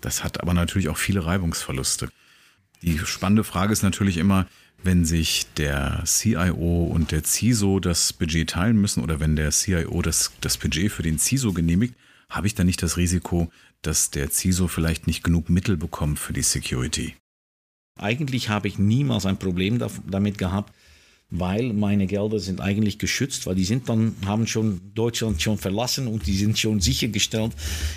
Das 0.02 0.24
hat 0.24 0.42
aber 0.42 0.56
natürlich 0.56 0.90
auch 0.90 0.98
viele 0.98 1.24
Reibungsverluste. 1.24 2.10
Die 2.82 2.98
spannende 2.98 3.44
Frage 3.44 3.74
ist 3.74 3.84
natürlich 3.84 4.18
immer, 4.18 4.48
wenn 4.84 5.06
sich 5.06 5.48
der 5.58 6.04
CIO 6.06 6.84
und 6.86 7.12
der 7.12 7.24
CISO 7.24 7.80
das 7.80 8.14
Budget 8.14 8.50
teilen 8.50 8.80
müssen 8.80 9.04
oder 9.04 9.20
wenn 9.20 9.36
der 9.36 9.52
CIO 9.52 10.02
das, 10.02 10.32
das 10.42 10.58
Budget 10.58 10.92
für 10.92 11.04
den 11.04 11.20
CISO 11.20 11.54
genehmigt, 11.54 11.96
habe 12.30 12.48
ich 12.48 12.56
dann 12.56 12.68
nicht 12.68 12.82
das 12.82 12.98
Risiko, 12.98 13.50
dass 13.82 14.12
der 14.12 14.32
CISO 14.32 14.68
vielleicht 14.68 15.08
nicht 15.08 15.24
genug 15.24 15.50
Mittel 15.50 15.78
bekommt 15.78 16.20
für 16.20 16.34
die 16.34 16.42
Security? 16.42 17.16
Eigentlich 18.00 18.50
habe 18.50 18.68
ich 18.68 18.80
niemals 18.80 19.26
ein 19.26 19.38
Problem 19.38 19.80
damit 20.08 20.38
gehabt, 20.38 20.74
weil 21.30 21.74
meine 21.74 22.08
Gelder 22.08 22.40
sind 22.40 22.62
eigentlich 22.62 23.00
geschützt, 23.00 23.46
weil 23.46 23.56
die 23.56 23.66
sind 23.66 23.88
dann, 23.90 24.16
haben 24.26 24.48
schon 24.48 24.82
Deutschland 24.96 25.42
schon 25.42 25.58
verlassen 25.58 26.08
und 26.08 26.26
die 26.26 26.36
sind 26.36 26.58
schon 26.58 26.80
sichergestellt 26.82 27.54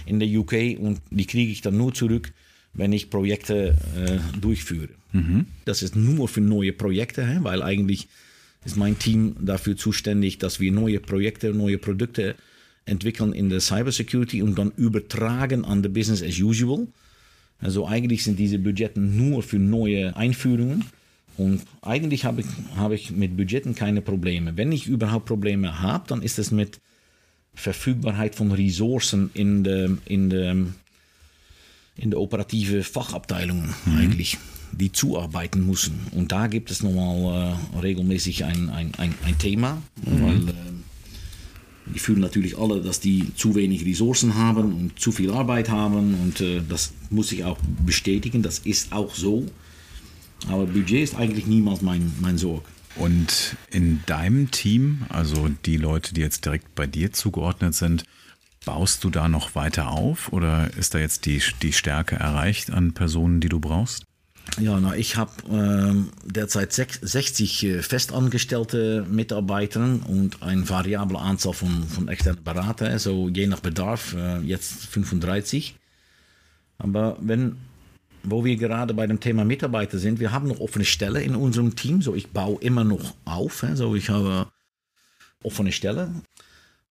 in 0.07 0.21
der 0.21 0.29
UK 0.29 0.79
und 0.79 1.01
die 1.11 1.27
kriege 1.27 1.51
ich 1.51 1.61
dann 1.61 1.77
nur 1.77 1.95
zurück, 1.95 2.33
wenn 2.75 2.93
ich 2.93 3.11
Projekte 3.11 3.77
äh, 3.97 4.39
durchführe. 4.41 4.91
Mhm. 5.13 5.47
Das 5.65 5.83
ist 5.83 5.97
nur 5.97 6.29
für 6.29 6.41
neue 6.41 6.73
Projekte, 6.73 7.39
weil 7.43 7.63
eigentlich 7.63 8.09
ist 8.65 8.77
mein 8.77 8.99
Team 8.99 9.37
dafür 9.41 9.77
zuständig, 9.77 10.39
dass 10.39 10.61
wir 10.61 10.73
neue 10.73 11.01
Projekte, 11.01 11.53
neue 11.53 11.79
Produkte 11.79 12.35
entwickeln 12.87 13.33
in 13.33 13.49
der 13.49 13.61
Cybersecurity 13.61 14.43
und 14.43 14.59
dann 14.59 14.73
übertragen 14.77 15.65
an 15.65 15.83
the 15.83 15.89
Business 15.89 16.23
as 16.23 16.39
usual. 16.39 16.87
Also 17.61 17.87
eigentlich 17.87 18.25
sind 18.25 18.39
diese 18.39 18.59
Budgetten 18.59 19.17
nur 19.17 19.43
für 19.43 19.59
neue 19.59 20.17
Einführungen. 20.17 20.85
Und 21.37 21.63
eigentlich 21.83 22.25
habe 22.25 22.43
ich, 22.43 22.47
habe 22.77 22.95
ich 22.95 23.11
mit 23.11 23.37
Budgetten 23.37 23.75
keine 23.75 24.03
Probleme. 24.03 24.57
Wenn 24.57 24.71
ich 24.71 24.87
überhaupt 24.87 25.27
Probleme 25.27 25.81
habe, 25.81 26.05
dann 26.09 26.23
ist 26.23 26.39
es 26.39 26.51
mit 26.51 26.81
Verfügbarkeit 27.55 28.35
von 28.35 28.53
Ressourcen 28.53 29.31
in 29.35 29.65
der, 29.65 29.91
in 30.05 30.31
der 30.31 30.57
in 31.97 32.11
der 32.11 32.21
operative 32.21 32.83
Fachabteilungen 32.83 33.75
mhm. 33.85 33.97
eigentlich, 33.97 34.39
die 34.73 34.91
zuarbeiten 34.91 35.67
müssen. 35.67 36.01
Und 36.13 36.33
da 36.33 36.49
gibt 36.49 36.71
es 36.71 36.83
nochmal 36.83 37.57
äh, 37.75 37.79
regelmäßig 37.79 38.45
ein, 38.45 38.71
ein, 38.71 38.93
ein, 38.97 39.15
ein 39.25 39.39
Thema, 39.39 39.81
mhm. 40.05 40.23
weil 40.23 40.49
äh, 40.49 40.53
die 41.87 41.99
fühlen 41.99 42.21
natürlich 42.21 42.59
alle, 42.59 42.81
dass 42.81 43.01
die 43.01 43.35
zu 43.35 43.55
wenig 43.55 43.85
Ressourcen 43.85 44.35
haben 44.35 44.73
und 44.75 44.99
zu 44.99 45.13
viel 45.13 45.31
Arbeit 45.31 45.69
haben 45.69 46.15
und 46.15 46.41
äh, 46.41 46.63
das 46.67 46.93
muss 47.11 47.31
ich 47.31 47.45
auch 47.45 47.59
bestätigen, 47.85 48.43
das 48.43 48.61
ist 48.61 48.93
auch 48.93 49.15
so. 49.15 49.47
Aber 50.49 50.67
Budget 50.67 51.03
ist 51.03 51.15
eigentlich 51.15 51.47
niemals 51.47 51.83
mein, 51.83 52.13
mein 52.21 52.39
Sorg. 52.39 52.65
Und 52.97 53.57
in 53.71 54.01
deinem 54.07 54.51
Team, 54.51 55.05
also 55.09 55.49
die 55.65 55.77
Leute, 55.77 56.15
die 56.15 56.21
jetzt 56.21 56.45
direkt 56.45 56.75
bei 56.75 56.87
dir 56.87 57.13
zugeordnet 57.13 57.75
sind, 57.75 58.05
baust 58.65 59.05
du 59.05 59.11
da 59.11 59.29
noch 59.29 59.55
weiter 59.55 59.91
auf 59.91 60.33
oder 60.33 60.73
ist 60.77 60.95
da 60.95 60.99
jetzt 60.99 61.27
die, 61.27 61.43
die 61.63 61.73
Stärke 61.73 62.17
erreicht 62.17 62.71
an 62.71 62.95
Personen, 62.95 63.41
die 63.41 63.49
du 63.49 63.61
brauchst? 63.61 64.05
Ja, 64.61 64.79
na, 64.79 64.95
ich 64.95 65.17
habe 65.17 65.33
ähm, 65.51 66.11
derzeit 66.25 66.73
60 66.73 67.65
äh, 67.65 67.83
festangestellte 67.83 69.05
Mitarbeiter 69.09 69.81
und 70.07 70.43
eine 70.43 70.69
variable 70.69 71.19
Anzahl 71.19 71.55
von, 71.55 71.85
von 71.89 72.09
externen 72.09 72.45
Beratern, 72.45 72.93
also 72.93 73.29
je 73.29 73.47
nach 73.47 73.61
Bedarf, 73.61 74.15
äh, 74.15 74.39
jetzt 74.41 74.87
35. 74.87 75.77
Aber 76.79 77.17
wenn, 77.21 77.57
wo 78.23 78.45
wir 78.45 78.57
gerade 78.57 78.95
bei 78.95 79.07
dem 79.07 79.19
Thema 79.19 79.45
Mitarbeiter 79.45 79.99
sind, 79.99 80.21
wir 80.21 80.31
haben 80.31 80.49
noch 80.49 80.61
offene 80.61 80.85
Stellen 80.85 81.23
in 81.23 81.35
unserem 81.35 81.75
Team, 81.75 82.01
so 82.01 82.15
ich 82.15 82.31
baue 82.31 82.61
immer 82.61 82.85
noch 82.85 83.15
auf, 83.25 83.65
so 83.75 83.97
ich 83.97 84.11
habe 84.11 84.47
offene 85.43 85.73
Stellen 85.73 86.23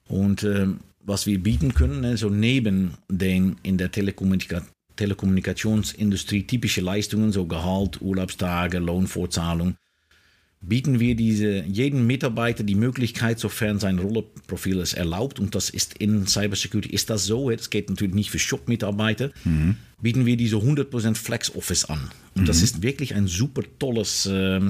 und 0.08 0.44
äh, 0.44 0.68
was 1.06 1.28
wir 1.28 1.40
bieten 1.42 1.74
können, 1.74 2.18
so 2.18 2.30
neben 2.30 2.96
den 3.10 3.58
in 3.64 3.78
der 3.78 3.92
Telekommunikation 3.92 4.74
Telekommunikationsindustrie 4.96 6.44
typische 6.44 6.82
Leistungen, 6.82 7.32
so 7.32 7.46
Gehalt, 7.46 8.02
Urlaubstage, 8.02 8.80
Lohnfortzahlung, 8.80 9.76
bieten 10.62 11.00
wir 11.00 11.16
diese, 11.16 11.64
jedem 11.64 12.08
Mitarbeiter 12.08 12.64
die 12.64 12.76
Möglichkeit, 12.76 13.40
sofern 13.40 13.80
sein 13.80 14.00
Rollenprofil 14.00 14.80
es 14.80 14.94
erlaubt, 14.94 15.40
und 15.40 15.56
das 15.56 15.70
ist 15.70 15.98
in 15.98 16.26
Cybersecurity, 16.26 16.90
ist 16.90 17.10
das 17.10 17.26
so, 17.26 17.50
das 17.50 17.70
geht 17.70 17.90
natürlich 17.90 18.14
nicht 18.14 18.32
für 18.32 18.40
Shop-Mitarbeiter, 18.40 19.32
mhm. 19.44 19.76
bieten 20.02 20.26
wir 20.26 20.38
diese 20.38 20.58
100% 20.58 21.16
Flex 21.16 21.54
Office 21.56 21.86
an. 21.86 22.10
Und 22.36 22.44
mhm. 22.44 22.46
das 22.46 22.62
ist 22.62 22.82
wirklich 22.82 23.14
ein 23.14 23.28
super 23.28 23.64
tolles, 23.78 24.26
äh, 24.26 24.62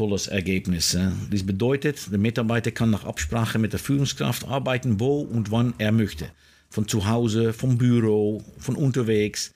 tolles 0.00 0.28
Ergebnis. 0.28 0.96
Das 1.30 1.42
bedeutet, 1.42 2.10
der 2.10 2.18
Mitarbeiter 2.18 2.70
kann 2.70 2.88
nach 2.88 3.04
Absprache 3.04 3.58
mit 3.58 3.74
der 3.74 3.80
Führungskraft 3.80 4.48
arbeiten, 4.48 4.98
wo 4.98 5.20
und 5.20 5.50
wann 5.50 5.74
er 5.76 5.92
möchte 5.92 6.30
von 6.70 6.88
zu 6.88 7.06
Hause, 7.06 7.52
vom 7.52 7.76
Büro, 7.76 8.42
von 8.58 8.76
unterwegs. 8.76 9.52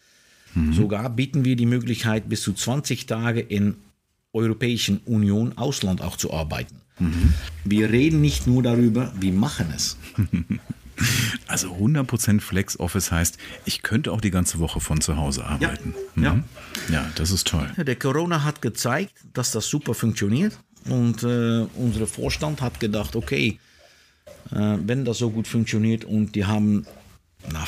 Mhm. 0.55 0.75
Sogar 0.75 1.09
bieten 1.09 1.47
wir 1.47 1.57
die 1.57 1.65
Möglichkeit, 1.65 2.29
bis 2.29 2.43
zu 2.43 2.53
20 2.53 3.07
Tage 3.07 3.41
in 3.41 3.77
Europäischen 4.35 4.99
Union 5.07 5.57
Ausland 5.57 6.03
auch 6.03 6.17
zu 6.19 6.35
arbeiten. 6.35 6.77
Mhm. 6.99 7.33
Wir 7.65 7.91
reden 7.91 8.21
nicht 8.21 8.47
nur 8.47 8.63
darüber, 8.63 9.15
wir 9.19 9.33
machen 9.33 9.73
es. 9.75 9.97
Also 11.47 11.75
100% 11.75 12.41
Flex 12.41 12.81
Office 12.81 13.13
heißt, 13.13 13.39
ich 13.65 13.83
könnte 13.83 14.13
auch 14.13 14.21
die 14.21 14.31
ganze 14.31 14.59
Woche 14.59 14.81
von 14.81 15.01
zu 15.01 15.17
Hause 15.17 15.45
arbeiten. 15.45 15.95
Ja, 16.17 16.35
mhm. 16.35 16.45
ja. 16.89 16.95
ja 16.95 17.11
das 17.17 17.31
ist 17.31 17.47
toll. 17.47 17.71
Der 17.77 17.97
Corona 17.97 18.45
hat 18.45 18.63
gezeigt, 18.63 19.13
dass 19.35 19.53
das 19.53 19.69
super 19.69 19.95
funktioniert. 19.95 20.59
Und 20.89 21.23
äh, 21.23 21.67
unser 21.77 22.07
Vorstand 22.07 22.61
hat 22.61 22.81
gedacht, 22.81 23.17
okay, 23.17 23.59
äh, 24.51 24.77
wenn 24.85 25.05
das 25.05 25.19
so 25.19 25.31
gut 25.31 25.49
funktioniert 25.49 26.05
und 26.05 26.35
die 26.35 26.45
haben 26.45 26.87
na, 27.51 27.65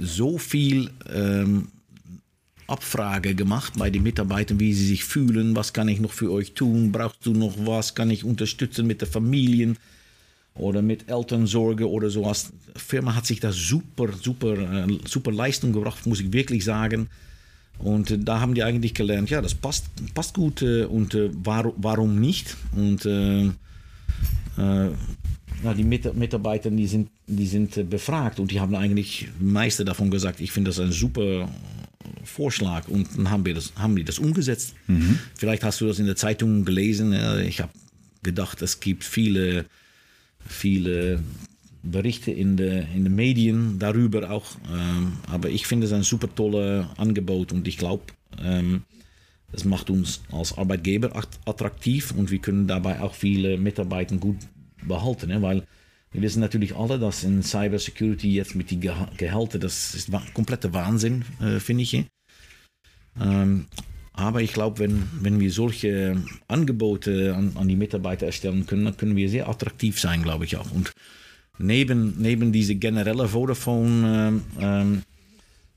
so 0.00 0.38
viel 0.38 0.90
ähm, 1.12 1.68
Abfrage 2.66 3.34
gemacht 3.34 3.74
bei 3.76 3.90
den 3.90 4.02
Mitarbeitern, 4.02 4.58
wie 4.58 4.72
sie 4.72 4.86
sich 4.86 5.04
fühlen, 5.04 5.54
was 5.54 5.72
kann 5.72 5.88
ich 5.88 6.00
noch 6.00 6.12
für 6.12 6.32
euch 6.32 6.52
tun, 6.52 6.92
brauchst 6.92 7.24
du 7.24 7.32
noch 7.32 7.54
was, 7.58 7.94
kann 7.94 8.10
ich 8.10 8.24
unterstützen 8.24 8.86
mit 8.86 9.00
den 9.00 9.08
Familien 9.08 9.78
oder 10.58 10.82
mit 10.82 11.08
Elternsorge 11.08 11.88
oder 11.88 12.10
sowas. 12.10 12.52
Die 12.74 12.80
Firma 12.80 13.14
hat 13.14 13.26
sich 13.26 13.40
da 13.40 13.52
super, 13.52 14.08
super, 14.20 14.86
äh, 14.86 14.98
super 15.06 15.32
Leistung 15.32 15.72
gebracht, 15.72 16.06
muss 16.06 16.20
ich 16.20 16.32
wirklich 16.32 16.64
sagen. 16.64 17.08
Und 17.78 18.10
äh, 18.10 18.18
da 18.18 18.40
haben 18.40 18.54
die 18.54 18.62
eigentlich 18.62 18.94
gelernt, 18.94 19.30
ja, 19.30 19.42
das 19.42 19.54
passt, 19.54 19.86
passt 20.14 20.34
gut 20.34 20.62
äh, 20.62 20.84
und 20.84 21.16
war, 21.44 21.72
warum 21.76 22.20
nicht? 22.20 22.56
Und 22.74 23.04
äh, 23.04 23.46
äh, 23.46 24.90
die 25.76 25.84
Mitarbeiter, 25.84 26.70
die 26.70 26.86
sind, 26.86 27.10
die 27.26 27.46
sind 27.46 27.90
befragt 27.90 28.38
und 28.38 28.50
die 28.50 28.60
haben 28.60 28.74
eigentlich 28.74 29.28
meiste 29.40 29.84
davon 29.84 30.10
gesagt, 30.10 30.40
ich 30.40 30.52
finde 30.52 30.70
das 30.70 30.78
ein 30.78 30.92
super 30.92 31.48
Vorschlag 32.24 32.88
und 32.88 33.08
dann 33.16 33.30
haben, 33.30 33.44
wir 33.44 33.54
das, 33.54 33.72
haben 33.76 33.96
die 33.96 34.04
das 34.04 34.18
umgesetzt. 34.18 34.74
Mhm. 34.86 35.18
Vielleicht 35.34 35.64
hast 35.64 35.80
du 35.80 35.86
das 35.86 35.98
in 35.98 36.06
der 36.06 36.14
Zeitung 36.14 36.64
gelesen. 36.64 37.14
Ich 37.46 37.60
habe 37.60 37.72
gedacht, 38.22 38.60
es 38.62 38.80
gibt 38.80 39.02
viele, 39.02 39.64
viele 40.48 41.22
Berichte 41.82 42.32
in 42.32 42.56
den 42.56 42.86
in 42.94 43.04
de 43.04 43.12
Medien 43.12 43.78
darüber 43.78 44.30
auch. 44.30 44.46
Ähm, 44.72 45.12
aber 45.30 45.50
ich 45.50 45.66
finde 45.66 45.86
es 45.86 45.92
ein 45.92 46.02
super 46.02 46.32
tolles 46.34 46.86
Angebot 46.96 47.52
und 47.52 47.68
ich 47.68 47.78
glaube, 47.78 48.04
ähm, 48.42 48.82
das 49.52 49.64
macht 49.64 49.90
uns 49.90 50.22
als 50.32 50.58
Arbeitgeber 50.58 51.14
attraktiv 51.44 52.12
und 52.16 52.30
wir 52.30 52.38
können 52.38 52.66
dabei 52.66 53.00
auch 53.00 53.14
viele 53.14 53.56
Mitarbeiter 53.58 54.16
gut 54.16 54.38
behalten. 54.82 55.28
Ne? 55.28 55.40
Weil 55.40 55.62
wir 56.12 56.22
wissen 56.22 56.40
natürlich 56.40 56.74
alle, 56.74 56.98
dass 56.98 57.24
in 57.24 57.42
Cybersecurity 57.42 58.34
jetzt 58.34 58.54
mit 58.54 58.70
den 58.70 58.80
Gehältern, 58.80 59.60
das 59.60 59.94
ist 59.94 60.10
kompletter 60.34 60.72
Wahnsinn, 60.72 61.24
äh, 61.40 61.60
finde 61.60 61.82
ich. 61.82 62.04
Ähm, 63.20 63.66
aber 64.16 64.40
ich 64.40 64.52
glaube, 64.54 64.78
wenn, 64.78 65.04
wenn 65.20 65.38
wir 65.40 65.52
solche 65.52 66.16
Angebote 66.48 67.34
an, 67.36 67.52
an, 67.54 67.68
die 67.68 67.76
Mitarbeiter 67.76 68.26
erstellen 68.26 68.66
können, 68.66 68.86
dann 68.86 68.96
können 68.96 69.14
wir 69.14 69.28
sehr 69.28 69.48
attraktiv 69.48 70.00
sein, 70.00 70.22
glaube 70.22 70.46
ich 70.46 70.56
auch. 70.56 70.70
Und 70.72 70.92
neben, 71.58 72.14
neben 72.18 72.50
diese 72.50 72.74
generelle 72.76 73.28
Vodafone-Sachen 73.28 75.04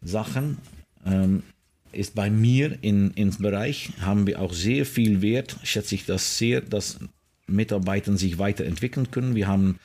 ähm, 0.06 0.58
ähm, 1.06 1.44
ist 1.92 2.16
bei 2.16 2.30
mir 2.30 2.78
in, 2.82 3.12
ins 3.12 3.40
Bereich, 3.40 3.92
haben 4.00 4.26
wir 4.26 4.40
auch 4.42 4.54
sehr 4.54 4.86
viel 4.86 5.22
Wert, 5.22 5.58
schätze 5.64 5.96
ich 5.96 6.06
das 6.06 6.38
sehr, 6.38 6.62
dass 6.62 7.00
Mitarbeiter 7.46 8.16
sich 8.16 8.38
weiterentwickeln 8.38 9.12
können. 9.12 9.36
Wir 9.36 9.48
haben 9.48 9.80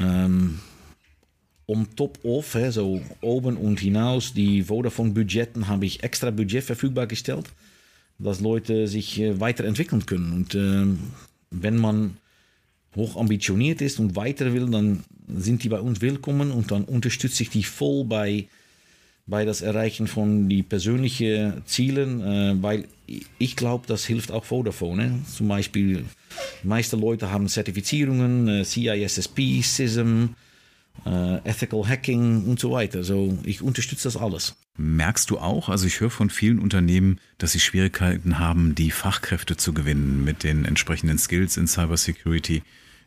ähm, 0.00 0.60
um 1.68 1.94
top 1.96 2.18
auf, 2.24 2.54
hè, 2.54 2.72
so 2.72 3.00
oben 3.20 3.58
und 3.58 3.78
hinaus, 3.78 4.32
die 4.32 4.62
Vodafone-Budgetten 4.62 5.68
habe 5.68 5.84
ich 5.84 6.02
extra 6.02 6.30
Budget 6.30 6.64
verfügbar 6.64 7.06
gestellt, 7.06 7.44
dass 8.18 8.40
Leute 8.40 8.88
sich 8.88 9.20
äh, 9.20 9.38
weiterentwickeln 9.38 10.06
können. 10.06 10.32
Und 10.32 10.54
äh, 10.54 10.86
wenn 11.50 11.76
man 11.76 12.16
hoch 12.96 13.16
ambitioniert 13.16 13.82
ist 13.82 14.00
und 14.00 14.16
weiter 14.16 14.54
will, 14.54 14.70
dann 14.70 15.04
sind 15.28 15.62
die 15.62 15.68
bei 15.68 15.78
uns 15.78 16.00
willkommen 16.00 16.52
und 16.52 16.70
dann 16.70 16.84
unterstütze 16.84 17.42
ich 17.42 17.50
die 17.50 17.62
voll 17.62 18.04
bei 18.04 18.46
bei 19.26 19.44
das 19.44 19.60
Erreichen 19.60 20.06
von 20.06 20.48
die 20.48 20.62
persönlichen 20.62 21.60
Zielen, 21.66 22.22
äh, 22.22 22.62
weil 22.62 22.84
ich 23.38 23.56
glaube, 23.56 23.86
das 23.86 24.06
hilft 24.06 24.32
auch 24.32 24.46
Vodafone. 24.46 25.06
Ne? 25.06 25.18
Zum 25.30 25.48
Beispiel, 25.48 26.06
die 26.62 26.66
meisten 26.66 26.98
Leute 26.98 27.30
haben 27.30 27.46
Zertifizierungen, 27.46 28.48
äh, 28.48 28.64
CISSP, 28.64 29.62
CISM, 29.62 30.30
äh, 31.06 31.36
Ethical 31.48 31.86
Hacking 31.86 32.44
und 32.44 32.58
so 32.58 32.72
weiter. 32.72 33.04
So, 33.04 33.38
ich 33.44 33.62
unterstütze 33.62 34.04
das 34.04 34.16
alles. 34.16 34.56
Merkst 34.76 35.30
du 35.30 35.38
auch, 35.38 35.68
also 35.68 35.86
ich 35.86 36.00
höre 36.00 36.10
von 36.10 36.30
vielen 36.30 36.58
Unternehmen, 36.58 37.18
dass 37.38 37.52
sie 37.52 37.60
Schwierigkeiten 37.60 38.38
haben, 38.38 38.74
die 38.74 38.90
Fachkräfte 38.90 39.56
zu 39.56 39.72
gewinnen 39.72 40.24
mit 40.24 40.44
den 40.44 40.64
entsprechenden 40.64 41.18
Skills 41.18 41.56
in 41.56 41.66
Cybersecurity. 41.66 42.62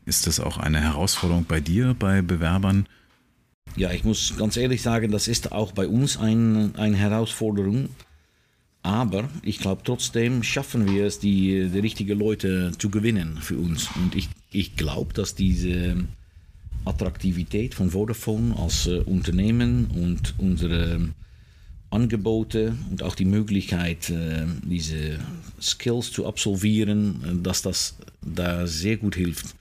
Ist 0.05 0.27
das 0.27 0.39
auch 0.39 0.57
eine 0.57 0.81
Herausforderung 0.81 1.45
bei 1.45 1.59
dir, 1.59 1.95
bei 1.97 2.21
Bewerbern? 2.21 2.87
Ja, 3.75 3.91
ich 3.91 4.03
muss 4.03 4.35
ganz 4.37 4.57
ehrlich 4.57 4.81
sagen, 4.81 5.11
das 5.11 5.27
ist 5.27 5.51
auch 5.51 5.71
bei 5.71 5.87
uns 5.87 6.17
ein, 6.17 6.75
eine 6.75 6.97
Herausforderung. 6.97 7.89
Aber 8.83 9.29
ich 9.43 9.59
glaube, 9.59 9.83
trotzdem 9.85 10.41
schaffen 10.43 10.91
wir 10.91 11.05
es, 11.05 11.19
die, 11.19 11.69
die 11.69 11.79
richtigen 11.79 12.17
Leute 12.17 12.71
zu 12.77 12.89
gewinnen 12.89 13.37
für 13.39 13.57
uns. 13.57 13.89
Und 13.95 14.15
ich, 14.15 14.27
ich 14.51 14.75
glaube, 14.75 15.13
dass 15.13 15.35
diese 15.35 16.03
Attraktivität 16.85 17.73
von 17.73 17.91
Vodafone 17.91 18.55
als 18.57 18.87
äh, 18.87 18.99
Unternehmen 18.99 19.87
und 19.87 20.35
unsere 20.37 21.09
Angebote 21.89 22.75
und 22.89 23.03
auch 23.03 23.15
die 23.15 23.25
Möglichkeit, 23.25 24.09
äh, 24.09 24.45
diese 24.63 25.19
Skills 25.61 26.11
zu 26.11 26.25
absolvieren, 26.25 27.21
äh, 27.23 27.43
dass 27.43 27.61
das 27.61 27.95
da 28.21 28.65
sehr 28.67 28.97
gut 28.97 29.15
hilft. 29.15 29.55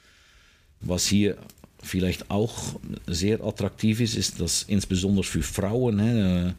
Was 0.80 1.06
hier 1.06 1.37
vielleicht 1.83 2.30
auch 2.30 2.78
sehr 3.06 3.42
attraktiv 3.42 4.00
ist, 4.00 4.16
ist, 4.16 4.40
dass 4.40 4.62
insbesondere 4.62 5.24
für 5.24 5.42
Frauen 5.42 6.54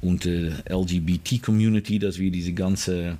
und 0.00 0.24
die 0.24 0.52
LGBT-Community, 0.68 1.98
dass 2.00 2.18
wir 2.18 2.30
diese 2.30 2.52
ganze 2.52 3.18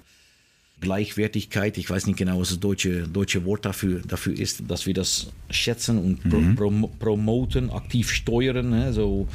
Gleichwertigkeit, 0.80 1.78
ich 1.78 1.88
weiß 1.88 2.06
nicht 2.06 2.18
genau, 2.18 2.40
was 2.40 2.50
das 2.50 2.60
deutsche, 2.60 3.08
deutsche 3.08 3.44
Wort 3.44 3.64
dafür, 3.64 4.00
dafür 4.06 4.38
ist, 4.38 4.64
dass 4.68 4.86
wir 4.86 4.94
das 4.94 5.28
schätzen 5.50 5.98
und 5.98 6.24
mhm. 6.24 6.54
pro, 6.54 6.70
promoten, 6.98 7.70
aktiv 7.70 8.10
steuern. 8.10 8.72
Hè, 8.72 8.92
so, 8.92 9.26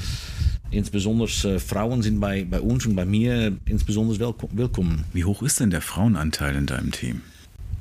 insbesondere 0.70 1.30
äh, 1.56 1.60
Frauen 1.60 2.02
sind 2.02 2.20
bei, 2.20 2.46
bei 2.46 2.62
uns 2.62 2.86
und 2.86 2.96
bei 2.96 3.06
mir 3.06 3.58
insbesondere 3.66 4.36
willkommen. 4.52 5.06
Wie 5.14 5.26
hoch 5.26 5.42
ist 5.42 5.60
denn 5.60 5.72
der 5.72 5.82
Frauenanteil 5.82 6.56
in 6.56 6.68
deinem 6.68 6.92
Team? 6.92 7.22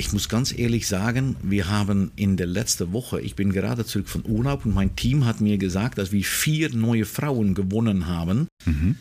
ich 0.01 0.15
muss 0.15 0.31
ganz 0.31 0.59
ehrlich 0.59 0.89
sagen, 0.89 1.37
wir 1.43 1.69
haben 1.69 2.11
in 2.17 2.39
der 2.39 2.47
letzten 2.47 2.95
Woche, 2.95 3.21
ich 3.21 3.35
bin 3.37 3.53
gerade 3.53 3.85
zurück 3.85 4.09
von 4.09 4.25
Urlaub 4.27 4.65
und 4.65 4.75
mein 4.75 4.97
Team 4.97 5.27
hat 5.27 5.43
mir 5.43 5.59
gesagt, 5.59 5.99
dass 5.99 6.11
wir 6.11 6.25
vier 6.25 6.75
neue 6.75 7.05
Frauen 7.05 7.55
gewonnen 7.55 8.07
haben. 8.07 8.49
Mhm. 8.65 8.97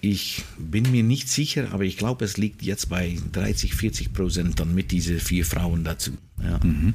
Ich 0.00 0.44
bin 0.58 0.90
mir 0.90 1.02
nicht 1.02 1.28
sicher, 1.28 1.72
aber 1.72 1.84
ich 1.84 1.96
glaube, 1.96 2.24
es 2.24 2.36
liegt 2.36 2.62
jetzt 2.62 2.88
bei 2.88 3.18
30, 3.32 3.74
40 3.74 4.12
Prozent 4.12 4.60
dann 4.60 4.74
mit 4.74 4.92
diesen 4.92 5.18
vier 5.18 5.44
Frauen 5.44 5.84
dazu. 5.84 6.12
Ja. 6.42 6.60
Mhm. 6.62 6.94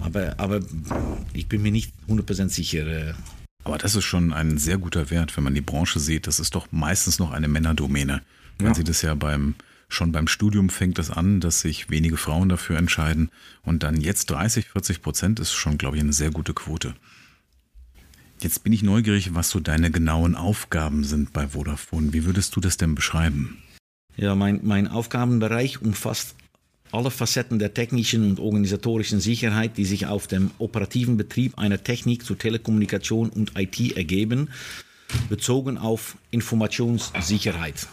Aber, 0.00 0.34
aber 0.38 0.60
ich 1.34 1.48
bin 1.48 1.62
mir 1.62 1.72
nicht 1.72 1.92
100 2.04 2.26
Prozent 2.26 2.52
sicher. 2.52 2.86
Äh. 2.86 3.14
Aber 3.64 3.78
das 3.78 3.94
ist 3.94 4.04
schon 4.04 4.32
ein 4.32 4.58
sehr 4.58 4.78
guter 4.78 5.10
Wert, 5.10 5.36
wenn 5.36 5.44
man 5.44 5.54
die 5.54 5.60
Branche 5.60 6.00
sieht. 6.00 6.26
Das 6.26 6.40
ist 6.40 6.54
doch 6.54 6.68
meistens 6.72 7.18
noch 7.18 7.32
eine 7.32 7.48
Männerdomäne. 7.48 8.22
Man 8.58 8.68
ja. 8.68 8.74
sieht 8.74 8.88
es 8.88 9.02
ja 9.02 9.14
beim 9.14 9.54
Schon 9.92 10.10
beim 10.10 10.26
Studium 10.26 10.70
fängt 10.70 10.98
es 10.98 11.10
an, 11.10 11.40
dass 11.40 11.60
sich 11.60 11.90
wenige 11.90 12.16
Frauen 12.16 12.48
dafür 12.48 12.78
entscheiden. 12.78 13.30
Und 13.62 13.82
dann 13.82 14.00
jetzt 14.00 14.30
30, 14.30 14.68
40 14.68 15.02
Prozent 15.02 15.38
ist 15.38 15.52
schon, 15.52 15.76
glaube 15.76 15.98
ich, 15.98 16.02
eine 16.02 16.14
sehr 16.14 16.30
gute 16.30 16.54
Quote. 16.54 16.94
Jetzt 18.42 18.64
bin 18.64 18.72
ich 18.72 18.82
neugierig, 18.82 19.34
was 19.34 19.50
so 19.50 19.60
deine 19.60 19.92
genauen 19.92 20.34
Aufgaben 20.34 21.04
sind 21.04 21.32
bei 21.32 21.48
Vodafone. 21.48 22.12
Wie 22.12 22.24
würdest 22.24 22.56
du 22.56 22.60
das 22.60 22.76
denn 22.76 22.96
beschreiben? 22.96 23.58
Ja, 24.16 24.34
mein, 24.34 24.60
mein 24.64 24.88
Aufgabenbereich 24.88 25.80
umfasst 25.80 26.34
alle 26.90 27.12
Facetten 27.12 27.60
der 27.60 27.72
technischen 27.72 28.28
und 28.28 28.40
organisatorischen 28.40 29.20
Sicherheit, 29.20 29.76
die 29.76 29.84
sich 29.84 30.06
auf 30.06 30.26
dem 30.26 30.50
operativen 30.58 31.16
Betrieb 31.16 31.56
einer 31.56 31.84
Technik 31.84 32.24
zur 32.24 32.36
Telekommunikation 32.36 33.30
und 33.30 33.52
IT 33.56 33.96
ergeben, 33.96 34.50
bezogen 35.28 35.78
auf 35.78 36.16
Informationssicherheit. 36.32 37.86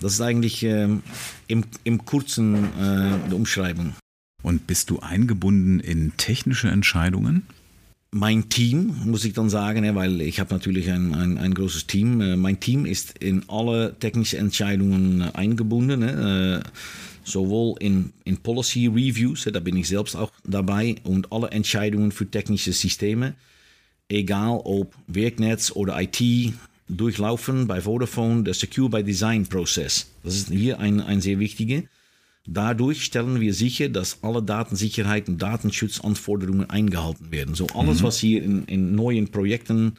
Das 0.00 0.14
ist 0.14 0.22
eigentlich 0.22 0.62
ähm, 0.62 1.02
im, 1.46 1.64
im 1.84 2.06
kurzen 2.06 2.64
äh, 2.80 3.34
Umschreibung. 3.34 3.92
Und 4.42 4.66
bist 4.66 4.88
du 4.88 5.00
eingebunden 5.00 5.78
in 5.78 6.16
technische 6.16 6.70
Entscheidungen? 6.70 7.46
Mein 8.12 8.48
Team, 8.48 8.96
muss 9.04 9.24
ich 9.24 9.34
dann 9.34 9.48
sagen, 9.48 9.94
weil 9.94 10.20
ich 10.20 10.40
habe 10.40 10.52
natürlich 10.52 10.90
ein, 10.90 11.14
ein, 11.14 11.38
ein, 11.38 11.54
großes 11.54 11.86
Team. 11.86 12.20
Äh, 12.20 12.36
mein 12.36 12.58
Team 12.58 12.84
ist 12.84 13.16
in 13.18 13.48
alle 13.48 13.94
technischen 14.00 14.40
Entscheidungen 14.40 15.22
eingebunden. 15.22 16.02
Äh, 16.02 16.60
sowohl 17.22 17.76
in, 17.78 18.12
in 18.24 18.38
Policy 18.38 18.88
Reviews, 18.88 19.48
da 19.52 19.60
bin 19.60 19.76
ich 19.76 19.86
selbst 19.86 20.16
auch 20.16 20.32
dabei, 20.44 20.96
und 21.04 21.32
alle 21.32 21.50
Entscheidungen 21.50 22.10
für 22.10 22.28
technische 22.28 22.72
Systeme, 22.72 23.34
egal 24.08 24.60
ob 24.64 24.92
Werknetz 25.06 25.70
oder 25.70 26.00
IT, 26.00 26.20
durchlaufen 26.88 27.68
bei 27.68 27.80
Vodafone 27.80 28.42
der 28.42 28.54
Secure 28.54 28.88
by 28.88 29.04
Design 29.04 29.46
Prozess. 29.46 30.10
Das 30.24 30.34
ist 30.34 30.48
hier 30.48 30.80
ein, 30.80 31.00
ein 31.00 31.20
sehr 31.20 31.38
wichtiger. 31.38 31.82
Dadurch 32.52 33.04
stellen 33.04 33.40
wir 33.40 33.54
sicher, 33.54 33.88
dass 33.88 34.24
alle 34.24 34.42
Datensicherheit 34.42 35.28
und 35.28 35.40
Datenschutzanforderungen 35.40 36.68
eingehalten 36.68 37.30
werden. 37.30 37.54
So 37.54 37.68
alles, 37.68 38.00
mhm. 38.00 38.06
was 38.06 38.18
hier 38.18 38.42
in, 38.42 38.64
in 38.64 38.96
neuen 38.96 39.28
Projekten 39.28 39.94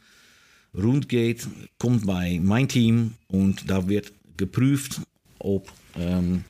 rund 0.76 1.08
geht, 1.08 1.48
kommt 1.78 2.04
bei 2.04 2.38
mein 2.42 2.68
Team 2.68 3.14
und 3.28 3.70
da 3.70 3.88
wird 3.88 4.12
geprüft, 4.36 5.00
ob 5.38 5.72
ähm, 5.96 6.44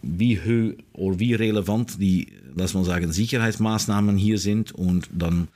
wie 0.00 0.38
hoch 0.38 0.80
oder 0.92 1.18
wie 1.18 1.34
relevant 1.34 2.00
die, 2.00 2.28
lass 2.54 2.74
mal 2.74 2.84
sagen, 2.84 3.10
Sicherheitsmaßnahmen 3.10 4.16
hier 4.16 4.38
sind 4.38 4.70
und 4.70 5.08
dann 5.12 5.48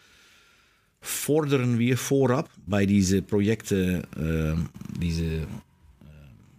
fordern 1.01 1.79
wir 1.79 1.97
vorab 1.97 2.51
bei 2.67 2.87
diesen 2.87 3.25
Projekten 3.25 4.03
äh, 4.17 4.55
diese 5.01 5.25
äh, 5.25 5.47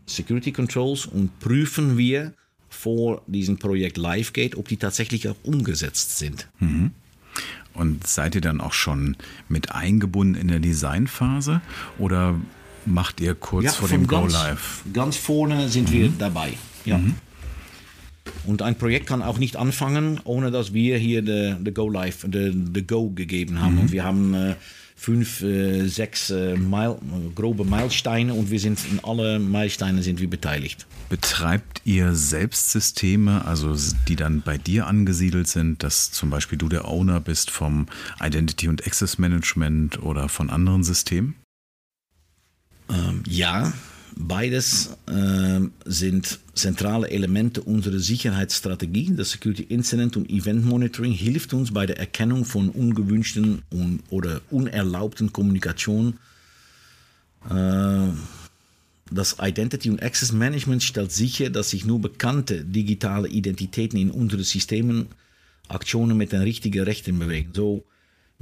Security 0.05 0.53
Controls 0.53 1.07
und 1.07 1.37
prüfen 1.39 1.97
wir 1.97 2.33
vor 2.71 3.21
diesem 3.27 3.57
Projekt 3.57 3.97
live 3.97 4.33
geht, 4.33 4.55
ob 4.55 4.67
die 4.67 4.77
tatsächlich 4.77 5.29
auch 5.29 5.35
umgesetzt 5.43 6.17
sind. 6.17 6.47
Mhm. 6.59 6.91
Und 7.73 8.07
seid 8.07 8.33
ihr 8.35 8.41
dann 8.41 8.59
auch 8.59 8.73
schon 8.73 9.15
mit 9.47 9.71
eingebunden 9.71 10.35
in 10.35 10.47
der 10.47 10.59
Designphase 10.59 11.61
oder 11.99 12.35
macht 12.85 13.21
ihr 13.21 13.35
kurz 13.35 13.65
ja, 13.65 13.71
vor 13.71 13.87
dem 13.87 14.07
Go 14.07 14.25
Live? 14.25 14.83
Ganz 14.93 15.15
vorne 15.15 15.69
sind 15.69 15.89
mhm. 15.89 15.93
wir 15.93 16.13
dabei. 16.17 16.53
Ja. 16.85 16.97
Mhm. 16.97 17.15
Und 18.45 18.61
ein 18.61 18.75
Projekt 18.77 19.07
kann 19.07 19.21
auch 19.21 19.37
nicht 19.37 19.55
anfangen, 19.55 20.19
ohne 20.23 20.51
dass 20.51 20.73
wir 20.73 20.97
hier 20.97 21.21
de, 21.21 21.55
Go 21.71 21.89
Live, 21.89 22.25
de, 22.27 22.81
Go 22.81 23.11
gegeben 23.11 23.61
haben. 23.61 23.75
Mhm. 23.75 23.81
Und 23.81 23.91
wir 23.91 24.03
haben 24.03 24.33
äh, 24.33 24.55
fünf, 25.01 25.41
äh, 25.41 25.87
sechs 25.87 26.29
äh, 26.29 26.55
Mile, 26.55 26.99
grobe 27.33 27.65
Meilensteine 27.65 28.35
und 28.35 28.51
wir 28.51 28.59
sind 28.59 28.79
in 28.91 28.99
alle 29.03 29.39
Meilensteine 29.39 30.03
sind 30.03 30.19
wir 30.19 30.29
beteiligt. 30.29 30.85
Betreibt 31.09 31.81
ihr 31.85 32.13
selbst 32.13 32.71
Systeme, 32.71 33.43
also 33.45 33.75
die 34.07 34.15
dann 34.15 34.43
bei 34.43 34.59
dir 34.59 34.85
angesiedelt 34.85 35.47
sind, 35.47 35.81
dass 35.81 36.11
zum 36.11 36.29
Beispiel 36.29 36.59
du 36.59 36.69
der 36.69 36.87
Owner 36.87 37.19
bist 37.19 37.49
vom 37.49 37.87
Identity 38.21 38.67
und 38.67 38.85
Access 38.85 39.17
Management 39.17 40.03
oder 40.03 40.29
von 40.29 40.51
anderen 40.51 40.83
Systemen? 40.83 41.33
Ähm, 42.87 43.23
ja, 43.25 43.73
Beides 44.27 44.97
äh, 45.07 45.59
sind 45.85 46.39
zentrale 46.53 47.09
Elemente 47.09 47.61
unserer 47.61 47.99
Sicherheitsstrategie. 47.99 49.13
Das 49.15 49.31
Security 49.31 49.63
Incident 49.63 50.15
und 50.15 50.29
Event 50.29 50.63
Monitoring 50.63 51.11
hilft 51.11 51.53
uns 51.53 51.73
bei 51.73 51.85
der 51.87 51.97
Erkennung 51.97 52.45
von 52.45 52.69
ungewünschten 52.69 53.63
und, 53.71 54.03
oder 54.09 54.41
unerlaubten 54.51 55.33
Kommunikation. 55.33 56.19
Äh, 57.49 58.09
das 59.09 59.37
Identity 59.41 59.89
und 59.89 60.03
Access 60.03 60.31
Management 60.31 60.83
stellt 60.83 61.11
sicher, 61.11 61.49
dass 61.49 61.71
sich 61.71 61.85
nur 61.85 61.99
bekannte 61.99 62.63
digitale 62.63 63.27
Identitäten 63.27 63.99
in 63.99 64.11
unseren 64.11 64.43
Systemen 64.43 65.07
Aktionen 65.67 66.15
mit 66.15 66.31
den 66.31 66.41
richtigen 66.41 66.83
Rechten 66.83 67.17
bewegen. 67.17 67.51
So 67.53 67.83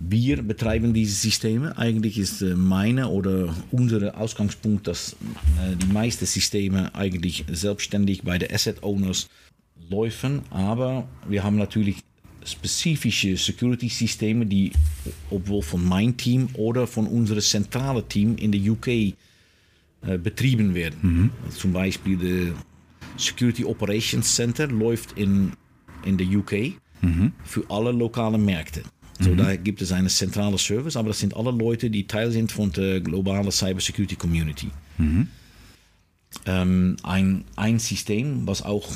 wir 0.02 0.42
betreiben 0.42 0.94
diese 0.94 1.14
Systeme. 1.14 1.78
Eigentlich 1.78 2.18
ist 2.18 2.42
äh, 2.42 2.56
meine 2.56 3.10
oder 3.10 3.54
unser 3.72 4.18
Ausgangspunkt, 4.18 4.88
dass 4.88 5.14
äh, 5.14 5.76
die 5.76 5.92
meisten 5.92 6.26
Systeme 6.26 6.94
eigentlich 6.96 7.46
selbstständig 7.52 8.24
bei 8.24 8.38
den 8.38 8.52
Asset 8.54 8.82
Owners 8.84 9.28
laufen. 9.90 10.42
Aber 10.52 11.08
wir 11.28 11.44
haben 11.44 11.58
natürlich 11.58 11.98
spezifische 12.46 13.36
Security-Systeme, 13.36 14.46
die 14.46 14.72
obwohl 15.30 15.62
von 15.62 15.84
mein 15.84 16.16
Team 16.16 16.48
oder 16.54 16.88
von 16.88 17.06
unserem 17.06 17.42
zentralen 17.42 18.08
Team 18.08 18.38
in 18.38 18.52
der 18.52 18.72
UK 18.72 18.88
äh, 18.88 19.14
betrieben 20.18 20.74
werden. 20.76 21.00
Mhm. 21.02 21.30
Zum 21.52 21.74
Beispiel 21.74 22.54
das 23.18 23.26
Security 23.26 23.66
Operations 23.66 24.34
Center 24.34 24.68
läuft 24.68 25.18
in, 25.18 25.52
in 26.06 26.18
der 26.18 26.26
UK 26.26 26.74
mhm. 27.02 27.34
für 27.44 27.70
alle 27.70 27.92
lokalen 27.92 28.46
Märkte. 28.46 28.84
So, 29.20 29.32
mhm. 29.32 29.38
da 29.38 29.56
gibt 29.56 29.82
es 29.82 29.92
eine 29.92 30.08
zentrale 30.08 30.58
Service, 30.58 30.96
aber 30.96 31.10
das 31.10 31.20
sind 31.20 31.36
alle 31.36 31.52
Leute, 31.52 31.90
die 31.90 32.08
Teil 32.08 32.32
sind 32.32 32.52
von 32.52 32.72
der 32.72 33.02
globalen 33.02 33.52
Cybersecurity 33.52 34.16
Community. 34.16 34.70
Mhm. 34.98 35.28
Ähm, 36.46 36.96
ein, 37.04 37.44
ein 37.56 37.80
System, 37.80 38.48
was 38.48 38.62
auch 38.62 38.88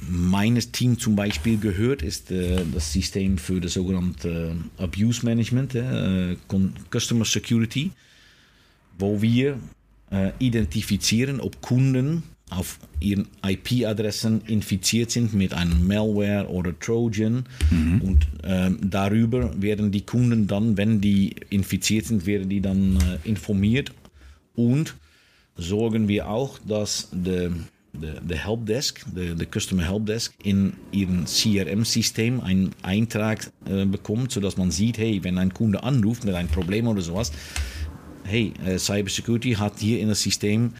meines 0.00 0.70
Team 0.70 0.98
zum 0.98 1.16
Beispiel 1.16 1.58
gehört, 1.58 2.02
ist 2.02 2.30
äh, 2.30 2.64
das 2.72 2.92
System 2.92 3.36
für 3.36 3.60
das 3.60 3.74
sogenannte 3.74 4.56
äh, 4.78 4.82
Abuse 4.82 5.24
Management, 5.24 5.74
äh, 5.74 6.36
Customer 6.90 7.24
Security, 7.24 7.90
wo 8.98 9.20
wir 9.20 9.58
äh, 10.10 10.32
identifizieren, 10.38 11.40
ob 11.40 11.60
Kunden 11.60 12.22
auf 12.50 12.78
ihren 13.00 13.28
IP-Adressen 13.46 14.42
infiziert 14.46 15.10
sind 15.10 15.34
mit 15.34 15.52
einem 15.54 15.86
Malware 15.86 16.48
oder 16.48 16.78
Trojan. 16.78 17.44
Mhm. 17.70 18.00
Und 18.00 18.26
äh, 18.42 18.70
darüber 18.80 19.60
werden 19.60 19.92
die 19.92 20.02
Kunden 20.02 20.46
dann, 20.46 20.76
wenn 20.76 21.00
die 21.00 21.36
infiziert 21.50 22.06
sind, 22.06 22.26
werden 22.26 22.48
die 22.48 22.60
dann 22.60 22.96
äh, 22.96 23.28
informiert. 23.28 23.92
Und 24.54 24.94
sorgen 25.56 26.08
wir 26.08 26.28
auch, 26.28 26.58
dass 26.66 27.08
der 27.12 27.52
de 27.92 28.36
Helpdesk, 28.36 29.04
der 29.14 29.46
Customer 29.46 29.82
Helpdesk, 29.82 30.34
in 30.42 30.74
ihrem 30.92 31.24
CRM-System 31.24 32.40
einen 32.40 32.70
Eintrag 32.82 33.50
äh, 33.66 33.84
bekommt, 33.86 34.32
sodass 34.32 34.56
man 34.56 34.70
sieht, 34.70 34.98
hey, 34.98 35.24
wenn 35.24 35.38
ein 35.38 35.52
Kunde 35.52 35.82
anruft 35.82 36.24
mit 36.24 36.34
einem 36.34 36.48
Problem 36.48 36.86
oder 36.86 37.00
sowas, 37.00 37.32
hey, 38.24 38.52
äh, 38.64 38.78
Cybersecurity 38.78 39.54
hat 39.54 39.78
hier 39.78 40.00
in 40.00 40.08
das 40.08 40.22
System 40.22 40.74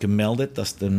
gemeldet, 0.00 0.58
dass 0.58 0.76
der 0.76 0.90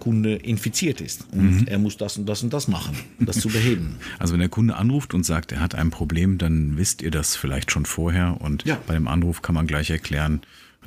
Kunde 0.00 0.34
infiziert 0.34 1.00
ist 1.00 1.26
und 1.30 1.60
mhm. 1.60 1.66
er 1.68 1.78
muss 1.78 1.96
das 1.96 2.16
und 2.16 2.26
das 2.26 2.42
und 2.42 2.52
das 2.52 2.66
machen, 2.66 2.96
um 3.20 3.26
das 3.26 3.38
zu 3.38 3.48
beheben. 3.48 3.96
Also 4.18 4.32
wenn 4.32 4.40
der 4.40 4.48
Kunde 4.48 4.74
anruft 4.74 5.14
und 5.14 5.24
sagt, 5.24 5.52
er 5.52 5.60
hat 5.60 5.76
ein 5.76 5.90
Problem, 5.90 6.38
dann 6.38 6.76
wisst 6.76 7.02
ihr 7.02 7.12
das 7.12 7.36
vielleicht 7.36 7.70
schon 7.70 7.86
vorher 7.86 8.36
und 8.40 8.64
ja. 8.64 8.78
bei 8.86 8.94
dem 8.94 9.06
Anruf 9.06 9.42
kann 9.42 9.54
man 9.54 9.68
gleich 9.68 9.90
erklären, 9.90 10.40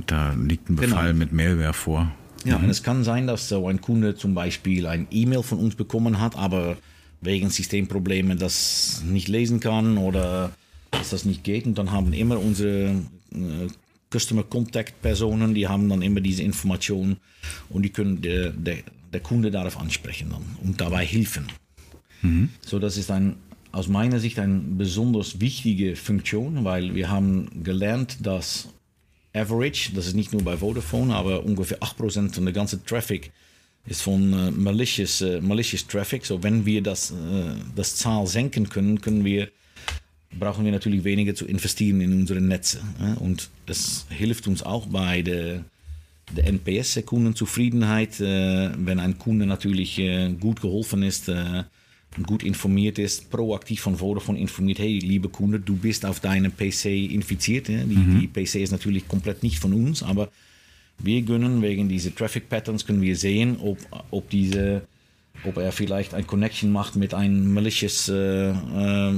da 0.06 0.34
liegt 0.34 0.70
ein 0.70 0.76
Befall 0.76 1.14
genau. 1.14 1.20
mit 1.20 1.32
Malware 1.32 1.74
vor. 1.74 2.12
Ja, 2.44 2.58
mhm. 2.58 2.66
und 2.66 2.70
es 2.70 2.84
kann 2.84 3.06
sein, 3.06 3.26
dass 3.26 3.48
so 3.48 3.68
ein 3.70 3.80
Kunde 3.80 4.16
zum 4.16 4.34
Beispiel 4.36 4.86
ein 4.86 5.08
E-Mail 5.12 5.44
von 5.44 5.60
uns 5.60 5.76
bekommen 5.76 6.20
hat, 6.20 6.38
aber 6.38 6.76
wegen 7.22 7.50
Systemproblemen 7.50 8.38
das 8.38 9.02
nicht 9.06 9.30
lesen 9.30 9.62
kann 9.62 9.98
oder 9.98 10.52
dass 10.92 11.12
das 11.12 11.26
nicht 11.26 11.44
geht. 11.44 11.66
Und 11.66 11.78
dann 11.78 11.92
haben 11.92 12.14
immer 12.14 12.40
unsere 12.40 13.02
äh, 13.32 13.68
Customer 14.18 14.44
Contact 14.44 15.02
Personen, 15.02 15.54
die 15.54 15.68
haben 15.68 15.90
dann 15.90 16.02
immer 16.02 16.22
diese 16.22 16.44
Informationen 16.44 17.18
und 17.70 17.84
die 17.84 17.90
können 17.90 18.22
der, 18.22 18.52
der, 18.52 18.78
der 19.12 19.20
Kunde 19.20 19.52
darauf 19.52 19.80
ansprechen 19.80 20.30
dann 20.30 20.44
und 20.64 20.80
dabei 20.80 21.06
helfen. 21.06 21.48
Mhm. 22.22 22.50
So, 22.62 22.80
das 22.80 22.98
ist 22.98 23.12
ein, 23.12 23.36
aus 23.72 23.88
meiner 23.88 24.20
Sicht 24.20 24.40
eine 24.40 24.60
besonders 24.60 25.40
wichtige 25.40 25.96
Funktion, 25.96 26.64
weil 26.64 26.96
wir 26.96 27.10
haben 27.10 27.64
gelernt, 27.64 28.18
dass 28.22 28.70
Average, 29.34 29.92
das 29.94 30.08
ist 30.08 30.16
nicht 30.16 30.32
nur 30.32 30.44
bei 30.44 30.58
Vodafone, 30.58 31.14
aber 31.14 31.44
ungefähr 31.44 31.80
8% 31.80 32.34
von 32.34 32.46
der 32.46 32.54
ganzen 32.54 32.86
Traffic 32.86 33.32
ist 33.86 34.02
von 34.02 34.34
äh, 34.34 34.52
malicious, 34.52 35.22
äh, 35.22 35.42
malicious 35.42 35.86
Traffic. 35.86 36.26
So, 36.26 36.42
wenn 36.42 36.66
wir 36.66 36.82
das, 36.82 37.12
äh, 37.12 37.16
das 37.76 37.98
Zahl 37.98 38.26
senken 38.28 38.70
können, 38.70 39.02
können 39.02 39.26
wir 39.26 39.50
brauchen 40.40 40.66
wir 40.66 40.72
natürlich 40.72 41.04
weniger 41.04 41.36
zu 41.36 41.46
investieren 41.46 42.02
in 42.02 42.14
unsere 42.14 42.42
Netze. 42.42 42.82
Und 43.20 43.50
das 43.66 44.06
hilft 44.10 44.48
uns 44.48 44.64
auch 44.64 44.86
bei 44.88 45.22
der, 45.22 45.64
der 46.36 46.48
NPS, 46.48 46.96
der 46.96 47.04
Kundenzufriedenheit, 47.04 48.20
äh, 48.20 48.72
wenn 48.78 49.00
ein 49.00 49.18
Kunde 49.18 49.46
natürlich 49.46 50.00
äh, 50.00 50.30
gut 50.40 50.62
geholfen 50.62 51.04
ist 51.04 51.30
äh, 51.30 51.64
und 52.18 52.28
gut 52.28 52.44
informiert 52.44 52.98
ist, 52.98 53.30
proaktiv 53.30 53.82
von 53.82 53.98
Vodafone 53.98 54.40
informiert, 54.40 54.80
hey, 54.80 55.00
liebe 55.00 55.30
Kunde, 55.30 55.60
du 55.60 55.76
bist 55.76 56.06
auf 56.06 56.20
deinem 56.20 56.52
PC 56.56 56.86
infiziert. 56.86 57.68
Die, 57.68 57.74
mhm. 57.74 58.20
die 58.22 58.28
PC 58.28 58.56
ist 58.56 58.72
natürlich 58.72 59.08
komplett 59.08 59.44
nicht 59.44 59.60
von 59.60 59.74
uns, 59.74 60.02
aber 60.04 60.30
wir 60.98 61.22
können 61.24 61.62
wegen 61.62 61.90
dieser 61.90 62.16
Traffic 62.16 62.50
Patterns 62.50 62.86
können 62.86 63.02
wir 63.02 63.18
sehen, 63.18 63.58
ob, 63.60 63.78
ob 64.12 64.30
diese 64.30 64.84
ob 65.44 65.58
er 65.58 65.72
vielleicht 65.72 66.14
ein 66.14 66.26
Connection 66.26 66.72
macht 66.72 66.96
mit 66.96 67.14
einem 67.14 67.54
malicious 67.54 68.10
äh, 68.10 68.52
äh, 68.52 69.14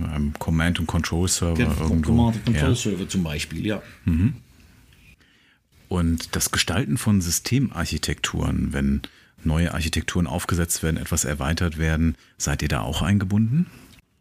einem 0.00 0.32
Command- 0.38 0.80
und 0.80 0.86
Control-Server. 0.86 1.64
Command- 2.02 2.36
und 2.36 2.44
Control-Server 2.44 3.02
ja. 3.02 3.08
zum 3.08 3.22
Beispiel, 3.22 3.66
ja. 3.66 3.82
Mhm. 4.04 4.34
Und 5.88 6.34
das 6.34 6.50
Gestalten 6.50 6.96
von 6.96 7.20
Systemarchitekturen, 7.20 8.72
wenn 8.72 9.02
neue 9.44 9.74
Architekturen 9.74 10.26
aufgesetzt 10.26 10.82
werden, 10.82 10.96
etwas 10.96 11.24
erweitert 11.24 11.76
werden, 11.76 12.16
seid 12.38 12.62
ihr 12.62 12.68
da 12.68 12.80
auch 12.80 13.02
eingebunden? 13.02 13.66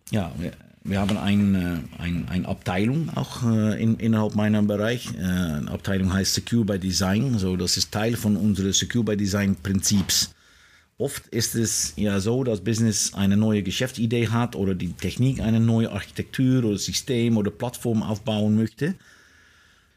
Ja, 0.09 0.34
wir, 0.38 0.51
wir 0.84 0.99
haben 0.99 1.17
eine 1.17 1.84
äh, 1.97 2.01
ein, 2.01 2.28
ein 2.28 2.45
Abteilung 2.45 3.09
auch 3.15 3.43
äh, 3.43 3.82
in, 3.82 3.97
innerhalb 3.97 4.36
meiner 4.36 4.61
Bereich. 4.63 5.13
Äh, 5.15 5.22
eine 5.22 5.72
Abteilung 5.72 6.11
heißt 6.11 6.34
Secure 6.34 6.65
by 6.65 6.80
Design. 6.80 7.38
So, 7.38 7.55
das 7.55 7.78
ist 7.78 7.91
Teil 7.91 8.15
von 8.15 8.36
unseres 8.36 8.80
Secure 8.80 9.05
by 9.05 9.15
Design 9.15 9.55
Prinzips. 9.55 10.34
Oft 11.02 11.26
ist 11.30 11.56
es 11.56 11.93
ja 11.95 12.20
so, 12.20 12.43
dass 12.43 12.64
Business 12.64 13.16
eine 13.16 13.36
neue 13.36 13.64
Geschäftsidee 13.64 14.28
hat 14.28 14.56
oder 14.56 14.76
die 14.76 14.93
Technik 14.93 15.39
eine 15.39 15.60
neue 15.60 15.91
Architektur 15.91 16.64
oder 16.64 16.78
System 16.78 17.38
oder 17.38 17.49
Plattform 17.49 18.04
aufbauen 18.04 18.56
möchte. 18.56 18.93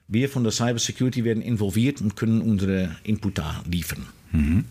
Wir 0.09 0.31
von 0.31 0.45
der 0.45 0.53
Cybersecurity 0.53 1.23
werden 1.25 1.43
involviert 1.43 2.01
und 2.01 2.17
können 2.17 2.41
unsere 2.41 2.97
Input 3.03 3.37
da 3.37 3.63
liefern. 3.71 4.07
Mhm. 4.33 4.65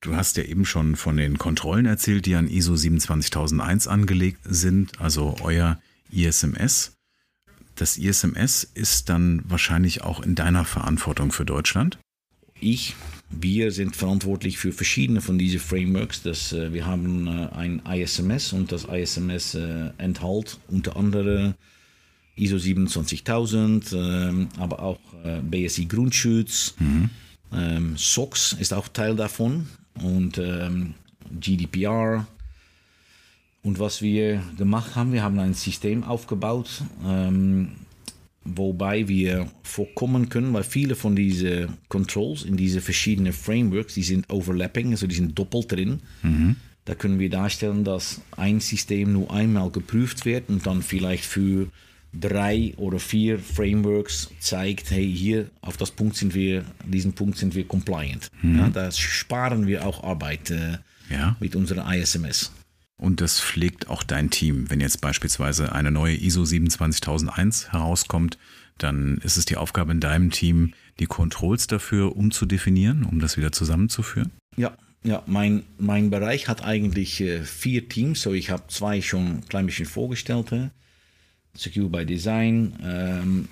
Du 0.00 0.16
hast 0.16 0.36
ja 0.36 0.42
eben 0.42 0.64
schon 0.64 0.96
von 0.96 1.16
den 1.16 1.38
Kontrollen 1.38 1.86
erzählt, 1.86 2.26
die 2.26 2.34
an 2.34 2.48
ISO 2.48 2.74
27001 2.74 3.86
angelegt 3.86 4.40
sind, 4.44 5.00
also 5.00 5.36
euer 5.42 5.80
ISMS. 6.10 6.96
Das 7.76 7.96
ISMS 7.96 8.64
ist 8.74 9.08
dann 9.08 9.42
wahrscheinlich 9.46 10.02
auch 10.02 10.20
in 10.20 10.34
deiner 10.34 10.64
Verantwortung 10.64 11.30
für 11.30 11.44
Deutschland? 11.44 11.98
Ich 12.58 12.96
wir 13.30 13.70
sind 13.70 13.94
verantwortlich 13.94 14.58
für 14.58 14.72
verschiedene 14.72 15.20
von 15.20 15.38
diesen 15.38 15.60
Frameworks. 15.60 16.22
Das, 16.22 16.52
äh, 16.52 16.72
wir 16.72 16.86
haben 16.86 17.26
äh, 17.28 17.48
ein 17.54 17.82
ISMS 17.86 18.52
und 18.52 18.72
das 18.72 18.84
ISMS 18.84 19.54
äh, 19.54 19.90
enthält 19.98 20.58
unter 20.68 20.96
anderem 20.96 21.54
ISO 22.36 22.58
27000, 22.58 23.92
ähm, 23.92 24.48
aber 24.58 24.80
auch 24.82 24.98
BSI 25.42 25.84
Grundschutz. 25.84 26.74
Mhm. 26.78 27.10
Ähm, 27.52 27.96
SOX 27.96 28.54
ist 28.54 28.72
auch 28.72 28.88
Teil 28.88 29.14
davon 29.14 29.66
und 30.02 30.38
ähm, 30.38 30.94
GDPR. 31.38 32.26
Und 33.62 33.78
was 33.78 34.00
wir 34.00 34.42
gemacht 34.56 34.96
haben, 34.96 35.12
wir 35.12 35.22
haben 35.22 35.38
ein 35.38 35.52
System 35.52 36.02
aufgebaut, 36.02 36.82
ähm, 37.04 37.72
Wobei 38.44 39.06
wir 39.06 39.48
vorkommen 39.62 40.30
können, 40.30 40.52
weil 40.54 40.62
viele 40.62 40.94
von 40.94 41.14
diesen 41.14 41.76
Controls 41.88 42.44
in 42.44 42.56
diese 42.56 42.80
verschiedenen 42.80 43.34
Frameworks, 43.34 43.94
die 43.94 44.02
sind 44.02 44.30
overlapping, 44.32 44.92
also 44.92 45.06
die 45.06 45.14
sind 45.14 45.38
doppelt 45.38 45.72
drin. 45.72 46.00
Mhm. 46.22 46.56
Da 46.86 46.94
können 46.94 47.18
wir 47.18 47.28
darstellen, 47.28 47.84
dass 47.84 48.22
ein 48.36 48.60
System 48.60 49.12
nur 49.12 49.30
einmal 49.30 49.70
geprüft 49.70 50.24
wird 50.24 50.48
und 50.48 50.66
dann 50.66 50.82
vielleicht 50.82 51.24
für 51.24 51.68
drei 52.12 52.72
oder 52.78 52.98
vier 52.98 53.38
Frameworks 53.38 54.30
zeigt, 54.40 54.90
hey, 54.90 55.10
hier 55.12 55.50
auf 55.60 55.76
das 55.76 55.90
Punkt 55.90 56.16
sind 56.16 56.34
wir, 56.34 56.64
diesen 56.84 57.12
Punkt 57.12 57.38
sind 57.38 57.54
wir 57.54 57.64
compliant. 57.66 58.30
Mhm. 58.42 58.58
Ja, 58.58 58.68
da 58.70 58.90
sparen 58.90 59.66
wir 59.66 59.86
auch 59.86 60.02
Arbeit 60.02 60.50
äh, 60.50 60.78
ja. 61.10 61.36
mit 61.40 61.54
unserer 61.54 61.94
ISMS. 61.94 62.52
Und 63.00 63.22
das 63.22 63.40
pflegt 63.40 63.88
auch 63.88 64.02
dein 64.02 64.28
Team. 64.28 64.68
Wenn 64.68 64.80
jetzt 64.80 65.00
beispielsweise 65.00 65.72
eine 65.72 65.90
neue 65.90 66.14
ISO 66.14 66.44
27001 66.44 67.72
herauskommt, 67.72 68.36
dann 68.76 69.16
ist 69.24 69.38
es 69.38 69.46
die 69.46 69.56
Aufgabe 69.56 69.92
in 69.92 70.00
deinem 70.00 70.30
Team, 70.30 70.74
die 70.98 71.06
Controls 71.06 71.66
dafür 71.66 72.14
umzudefinieren, 72.14 73.04
um 73.04 73.18
das 73.18 73.38
wieder 73.38 73.52
zusammenzuführen? 73.52 74.32
Ja, 74.58 74.76
ja, 75.02 75.22
mein, 75.26 75.62
mein 75.78 76.10
Bereich 76.10 76.46
hat 76.46 76.62
eigentlich 76.62 77.22
äh, 77.22 77.42
vier 77.42 77.88
Teams. 77.88 78.20
So, 78.20 78.34
ich 78.34 78.50
habe 78.50 78.64
zwei 78.68 79.00
schon 79.00 79.26
ein 79.26 79.44
klein 79.48 79.64
bisschen 79.64 79.86
vorgestellt. 79.86 80.52
Secure 81.54 81.88
by 81.88 82.04
Design. 82.04 82.74
Ähm, 82.84 83.48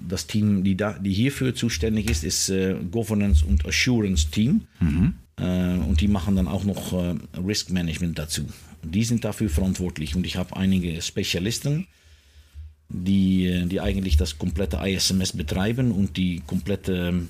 das 0.00 0.26
Team, 0.26 0.64
die, 0.64 0.76
da, 0.76 0.94
die 0.94 1.12
hierfür 1.12 1.54
zuständig 1.54 2.10
ist, 2.10 2.24
ist 2.24 2.48
äh, 2.48 2.74
Governance 2.90 3.44
und 3.44 3.64
Assurance 3.66 4.32
Team. 4.32 4.62
Mhm. 4.80 5.14
Äh, 5.38 5.74
und 5.78 6.00
die 6.00 6.08
machen 6.08 6.36
dann 6.36 6.48
auch 6.48 6.64
noch 6.64 6.92
äh, 6.92 7.14
Risk 7.38 7.70
Management 7.70 8.18
dazu. 8.18 8.46
Die 8.82 9.04
sind 9.04 9.24
dafür 9.24 9.48
verantwortlich 9.48 10.16
und 10.16 10.26
ich 10.26 10.36
habe 10.36 10.56
einige 10.56 11.00
Spezialisten, 11.00 11.86
die, 12.88 13.46
äh, 13.46 13.66
die 13.66 13.80
eigentlich 13.80 14.16
das 14.16 14.38
komplette 14.38 14.78
ISMS 14.84 15.32
betreiben 15.32 15.92
und 15.92 16.16
die 16.16 16.40
komplette 16.46 17.08
ähm, 17.08 17.28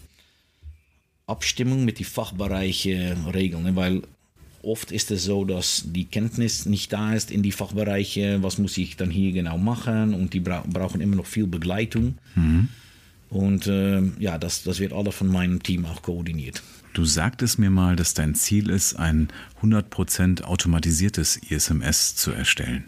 Abstimmung 1.27 1.85
mit 1.85 1.99
den 1.99 2.07
Fachbereichen 2.07 3.27
regeln. 3.27 3.63
Ne? 3.63 3.77
Weil 3.77 4.03
oft 4.63 4.93
ist 4.93 5.11
es 5.11 5.25
so, 5.25 5.45
dass 5.45 5.85
die 5.87 6.05
Kenntnis 6.05 6.67
nicht 6.67 6.93
da 6.93 7.15
ist 7.15 7.31
in 7.31 7.43
die 7.43 7.53
Fachbereiche, 7.53 8.43
was 8.43 8.59
muss 8.59 8.77
ich 8.79 8.97
dann 8.97 9.11
hier 9.11 9.33
genau 9.33 9.59
machen 9.59 10.15
und 10.15 10.35
die 10.35 10.41
bra 10.41 10.65
brauchen 10.67 11.01
immer 11.01 11.17
noch 11.17 11.27
viel 11.27 11.47
Begleitung. 11.47 12.19
Mhm. 12.35 12.69
Und 13.33 13.66
äh, 13.66 14.03
ja, 14.18 14.37
das, 14.37 14.62
das 14.62 14.78
wird 14.78 14.93
alle 14.93 15.11
von 15.11 15.26
meinem 15.26 15.62
Team 15.62 15.87
auch 15.87 16.03
koordiniert. 16.03 16.62
Du 16.93 17.07
sagtest 17.07 17.59
mir 17.59 17.70
mal, 17.70 17.97
dass 17.97 18.12
dein 18.12 18.35
Ziel 18.35 18.68
ist, 18.68 18.97
ein 18.97 19.28
100% 19.62 20.43
automatisiertes 20.43 21.39
ISMS 21.39 22.14
zu 22.14 22.33
erstellen. 22.33 22.85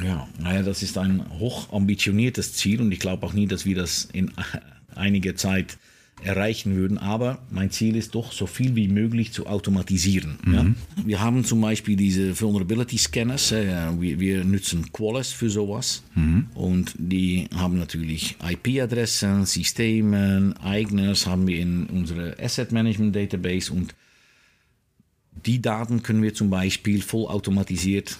Ja, 0.00 0.28
naja, 0.38 0.62
das 0.62 0.84
ist 0.84 0.96
ein 0.96 1.28
hoch 1.40 1.72
ambitioniertes 1.72 2.54
Ziel 2.54 2.80
und 2.80 2.92
ich 2.92 3.00
glaube 3.00 3.26
auch 3.26 3.32
nie, 3.32 3.48
dass 3.48 3.66
wir 3.66 3.74
das 3.74 4.04
in 4.12 4.30
einiger 4.94 5.34
Zeit 5.34 5.76
erreichen 6.24 6.76
würden. 6.76 6.98
Aber 6.98 7.38
mein 7.50 7.70
Ziel 7.70 7.96
ist 7.96 8.14
doch, 8.14 8.32
so 8.32 8.46
viel 8.46 8.76
wie 8.76 8.88
möglich 8.88 9.32
zu 9.32 9.46
automatisieren. 9.46 10.38
Mhm. 10.44 10.54
Ja? 10.54 10.66
Wir 11.04 11.20
haben 11.20 11.44
zum 11.44 11.60
Beispiel 11.60 11.96
diese 11.96 12.38
Vulnerability 12.40 12.98
Scanners. 12.98 13.52
Äh, 13.52 13.88
wir, 13.98 14.20
wir, 14.20 14.44
nutzen 14.44 14.92
Qualys 14.92 15.32
für 15.32 15.50
sowas. 15.50 16.02
Mhm. 16.14 16.46
Und 16.54 16.94
die 16.98 17.48
haben 17.54 17.78
natürlich 17.78 18.36
IP-Adressen, 18.42 19.46
Systeme, 19.46 20.54
Eigners 20.62 21.26
haben 21.26 21.46
wir 21.46 21.58
in 21.58 21.86
unserer 21.86 22.34
Asset 22.40 22.72
Management 22.72 23.16
Database. 23.16 23.72
Und 23.72 23.94
die 25.46 25.62
Daten 25.62 26.02
können 26.02 26.22
wir 26.22 26.34
zum 26.34 26.50
Beispiel 26.50 27.02
vollautomatisiert 27.02 28.18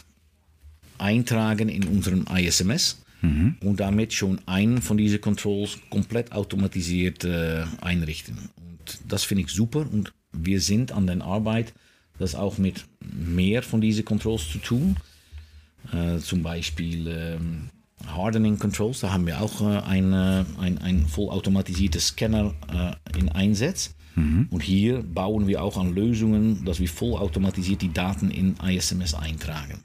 eintragen 0.99 1.69
in 1.69 1.85
unserem 1.85 2.27
ISMS 2.27 2.99
mhm. 3.23 3.57
und 3.63 3.81
damit 3.81 4.13
schon 4.13 4.41
einen 4.47 4.83
von 4.83 4.97
diesen 4.97 5.21
Controls 5.21 5.79
komplett 5.91 6.33
automatisiert 6.33 7.25
äh, 7.25 7.65
einrichten. 7.81 8.37
Und 8.57 9.01
das 9.09 9.25
finde 9.25 9.45
ich 9.45 9.51
super 9.51 9.87
und 9.91 10.13
wir 10.33 10.61
sind 10.61 10.93
an 10.93 11.07
der 11.07 11.23
Arbeit, 11.23 11.73
das 12.19 12.35
auch 12.35 12.59
mit 12.59 12.85
mehr 13.01 13.63
von 13.63 13.81
diesen 13.81 14.05
Controls 14.05 14.49
zu 14.49 14.59
tun. 14.59 14.97
Äh, 15.93 16.19
zum 16.19 16.43
Beispiel 16.43 17.09
ähm, 17.09 17.71
Hardening 18.07 18.59
Controls, 18.59 19.01
da 19.01 19.13
haben 19.13 19.27
wir 19.27 19.41
auch 19.41 19.61
äh, 19.61 19.81
ein, 19.81 20.13
ein, 20.13 20.79
ein 20.79 21.07
vollautomatisiertes 21.07 22.09
Scanner 22.09 22.55
äh, 22.73 23.19
in 23.19 23.29
Einsatz. 23.31 23.95
Mhm. 24.15 24.49
Und 24.51 24.63
hier 24.63 25.03
bauen 25.03 25.47
wir 25.47 25.63
auch 25.63 25.79
an 25.79 25.95
Lösungen, 25.95 26.65
dass 26.65 26.81
wir 26.81 26.89
vollautomatisiert 26.89 27.83
die 27.83 27.93
Daten 27.93 28.31
in 28.31 28.57
ISMS 28.57 29.15
eintragen. 29.15 29.81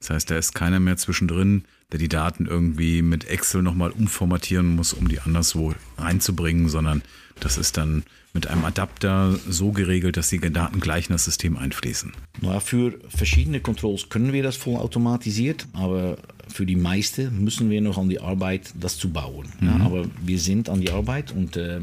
Das 0.00 0.10
heißt, 0.10 0.30
da 0.30 0.36
ist 0.36 0.54
keiner 0.54 0.80
mehr 0.80 0.96
zwischendrin, 0.96 1.64
der 1.92 1.98
die 1.98 2.08
Daten 2.08 2.46
irgendwie 2.46 3.02
mit 3.02 3.24
Excel 3.28 3.62
nochmal 3.62 3.90
umformatieren 3.90 4.76
muss, 4.76 4.92
um 4.92 5.08
die 5.08 5.20
anderswo 5.20 5.74
reinzubringen, 5.96 6.68
sondern 6.68 7.02
das 7.40 7.56
ist 7.56 7.76
dann 7.76 8.02
mit 8.34 8.46
einem 8.46 8.64
Adapter 8.64 9.38
so 9.48 9.72
geregelt, 9.72 10.16
dass 10.16 10.28
die 10.28 10.38
Daten 10.38 10.80
gleich 10.80 11.08
in 11.08 11.14
das 11.14 11.24
System 11.24 11.56
einfließen. 11.56 12.12
Na, 12.42 12.60
für 12.60 12.98
verschiedene 13.08 13.60
Controls 13.60 14.10
können 14.10 14.32
wir 14.32 14.42
das 14.42 14.56
vollautomatisiert, 14.56 15.66
aber 15.72 16.18
für 16.46 16.66
die 16.66 16.76
meiste 16.76 17.30
müssen 17.30 17.70
wir 17.70 17.80
noch 17.80 17.96
an 17.96 18.08
die 18.08 18.20
Arbeit, 18.20 18.72
das 18.78 18.98
zu 18.98 19.10
bauen. 19.10 19.48
Mhm. 19.60 19.66
Ja, 19.66 19.76
aber 19.80 20.04
wir 20.22 20.38
sind 20.38 20.68
an 20.68 20.80
die 20.80 20.90
Arbeit 20.90 21.32
und 21.32 21.56
äh, 21.56 21.80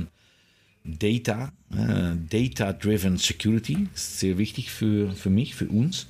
Data, 0.84 1.51
äh, 1.72 2.16
Data-Driven 2.30 3.18
Security 3.18 3.88
ist 3.95 4.20
sehr 4.20 4.38
wichtig 4.38 4.72
für, 4.72 5.12
für 5.14 5.32
mich, 5.32 5.56
für 5.56 5.68
uns. 5.68 6.08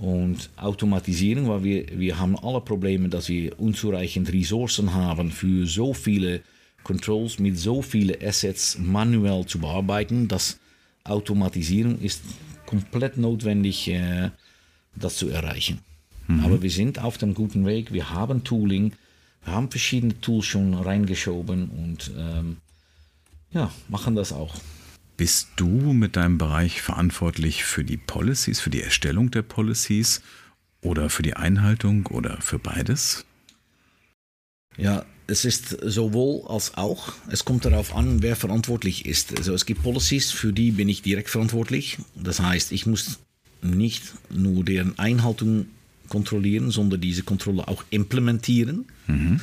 Und 0.00 0.48
Automatisierung, 0.56 1.48
weil 1.48 1.62
wir, 1.62 1.98
wir 1.98 2.18
haben 2.18 2.38
alle 2.38 2.62
Probleme, 2.62 3.08
dass 3.10 3.28
wir 3.28 3.60
unzureichend 3.60 4.32
Ressourcen 4.32 4.94
haben 4.94 5.30
für 5.30 5.66
so 5.66 5.92
viele 5.92 6.40
Controls 6.84 7.38
mit 7.38 7.58
so 7.58 7.82
vielen 7.82 8.16
Assets 8.22 8.78
manuell 8.78 9.44
zu 9.44 9.58
bearbeiten, 9.58 10.26
dass 10.26 10.58
Automatisierung 11.04 12.00
ist 12.00 12.22
komplett 12.64 13.18
notwendig, 13.18 13.88
äh, 13.88 14.30
das 14.96 15.16
zu 15.16 15.28
erreichen. 15.28 15.80
Mhm. 16.28 16.44
Aber 16.44 16.62
wir 16.62 16.70
sind 16.70 16.98
auf 16.98 17.18
dem 17.18 17.34
guten 17.34 17.66
Weg, 17.66 17.92
wir 17.92 18.10
haben 18.10 18.42
Tooling, 18.42 18.92
wir 19.44 19.52
haben 19.52 19.70
verschiedene 19.70 20.18
Tools 20.20 20.46
schon 20.46 20.74
reingeschoben 20.74 21.68
und 21.68 22.10
ähm, 22.16 22.56
ja, 23.52 23.70
machen 23.88 24.14
das 24.14 24.32
auch. 24.32 24.54
Bist 25.20 25.48
du 25.56 25.66
mit 25.66 26.16
deinem 26.16 26.38
Bereich 26.38 26.80
verantwortlich 26.80 27.62
für 27.62 27.84
die 27.84 27.98
Policies, 27.98 28.58
für 28.58 28.70
die 28.70 28.80
Erstellung 28.80 29.30
der 29.30 29.42
Policies 29.42 30.22
oder 30.80 31.10
für 31.10 31.22
die 31.22 31.34
Einhaltung 31.34 32.06
oder 32.06 32.40
für 32.40 32.58
beides? 32.58 33.26
Ja, 34.78 35.04
es 35.26 35.44
ist 35.44 35.76
sowohl 35.82 36.48
als 36.48 36.78
auch. 36.78 37.12
Es 37.28 37.44
kommt 37.44 37.66
darauf 37.66 37.94
an, 37.94 38.22
wer 38.22 38.34
verantwortlich 38.34 39.04
ist. 39.04 39.36
Also 39.36 39.52
es 39.52 39.66
gibt 39.66 39.82
Policies, 39.82 40.30
für 40.30 40.54
die 40.54 40.70
bin 40.70 40.88
ich 40.88 41.02
direkt 41.02 41.28
verantwortlich. 41.28 41.98
Das 42.14 42.40
heißt, 42.40 42.72
ich 42.72 42.86
muss 42.86 43.18
nicht 43.60 44.14
nur 44.30 44.64
deren 44.64 44.98
Einhaltung 44.98 45.66
kontrollieren, 46.08 46.70
sondern 46.70 47.02
diese 47.02 47.24
Kontrolle 47.24 47.68
auch 47.68 47.84
implementieren. 47.90 48.86
Mhm. 49.06 49.42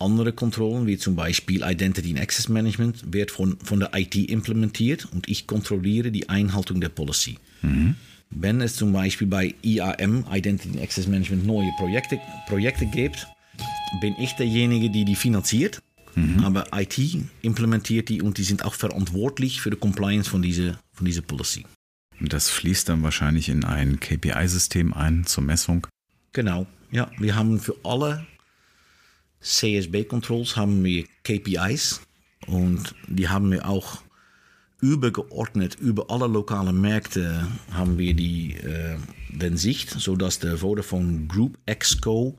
Andere 0.00 0.32
Kontrollen, 0.32 0.86
wie 0.86 0.98
zum 0.98 1.14
Beispiel 1.14 1.62
Identity 1.62 2.10
and 2.10 2.20
Access 2.20 2.48
Management, 2.48 3.12
wird 3.12 3.30
von, 3.30 3.58
von 3.62 3.80
der 3.80 3.90
IT 3.94 4.16
implementiert 4.16 5.06
und 5.12 5.28
ich 5.28 5.46
kontrolliere 5.46 6.10
die 6.10 6.28
Einhaltung 6.28 6.80
der 6.80 6.88
Policy. 6.88 7.38
Mhm. 7.62 7.94
Wenn 8.30 8.60
es 8.60 8.74
zum 8.74 8.92
Beispiel 8.92 9.28
bei 9.28 9.54
IAM, 9.62 10.26
Identity 10.30 10.70
and 10.70 10.82
Access 10.82 11.06
Management, 11.06 11.46
neue 11.46 11.70
Projekte, 11.78 12.18
Projekte 12.48 12.86
gibt, 12.86 13.28
bin 14.00 14.14
ich 14.18 14.32
derjenige, 14.32 14.90
die 14.90 15.04
die 15.04 15.14
finanziert. 15.14 15.80
Mhm. 16.16 16.44
Aber 16.44 16.66
IT 16.74 16.98
implementiert 17.42 18.08
die 18.08 18.22
und 18.22 18.38
die 18.38 18.44
sind 18.44 18.64
auch 18.64 18.74
verantwortlich 18.74 19.60
für 19.60 19.70
die 19.70 19.76
Compliance 19.76 20.28
von 20.28 20.42
dieser, 20.42 20.78
von 20.92 21.06
dieser 21.06 21.22
Policy. 21.22 21.64
Und 22.20 22.32
das 22.32 22.50
fließt 22.50 22.88
dann 22.88 23.02
wahrscheinlich 23.02 23.48
in 23.48 23.64
ein 23.64 24.00
KPI-System 24.00 24.92
ein 24.94 25.26
zur 25.26 25.44
Messung? 25.44 25.86
Genau, 26.32 26.66
ja. 26.90 27.10
Wir 27.18 27.34
haben 27.34 27.60
für 27.60 27.76
alle 27.84 28.26
CSB-Controls 29.44 30.56
haben 30.56 30.82
wir 30.82 31.04
KPIs 31.22 32.00
und 32.46 32.94
die 33.06 33.28
haben 33.28 33.50
wir 33.50 33.68
auch 33.68 34.02
übergeordnet 34.80 35.76
über 35.80 36.10
alle 36.10 36.26
lokalen 36.26 36.80
Märkte 36.80 37.46
haben 37.72 37.96
wir 37.96 38.14
die 38.14 38.54
äh, 38.54 38.96
den 39.30 39.56
Sicht, 39.56 39.90
sodass 39.90 40.38
der 40.38 40.58
Vodafone 40.58 41.26
Group 41.26 41.58
Exco 41.66 42.38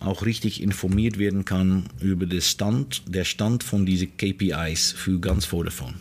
auch 0.00 0.24
richtig 0.24 0.62
informiert 0.62 1.18
werden 1.18 1.44
kann 1.44 1.88
über 2.00 2.26
den 2.26 2.40
Stand, 2.40 3.02
der 3.12 3.24
Stand 3.24 3.64
von 3.64 3.84
diesen 3.86 4.16
KPIs 4.16 4.92
für 4.92 5.18
ganz 5.18 5.44
Vodafone. 5.44 5.94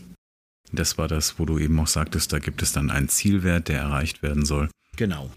Das 0.72 0.98
war 0.98 1.08
das, 1.08 1.40
wo 1.40 1.46
du 1.46 1.58
eben 1.58 1.80
auch 1.80 1.88
sagtest, 1.88 2.34
da 2.34 2.40
gibt 2.40 2.62
es 2.62 2.74
dann 2.74 2.92
einen 2.92 3.10
Zielwert, 3.10 3.70
der 3.70 3.80
erreicht 3.80 4.22
werden 4.22 4.46
soll. 4.46 4.70
Genau. 4.96 5.32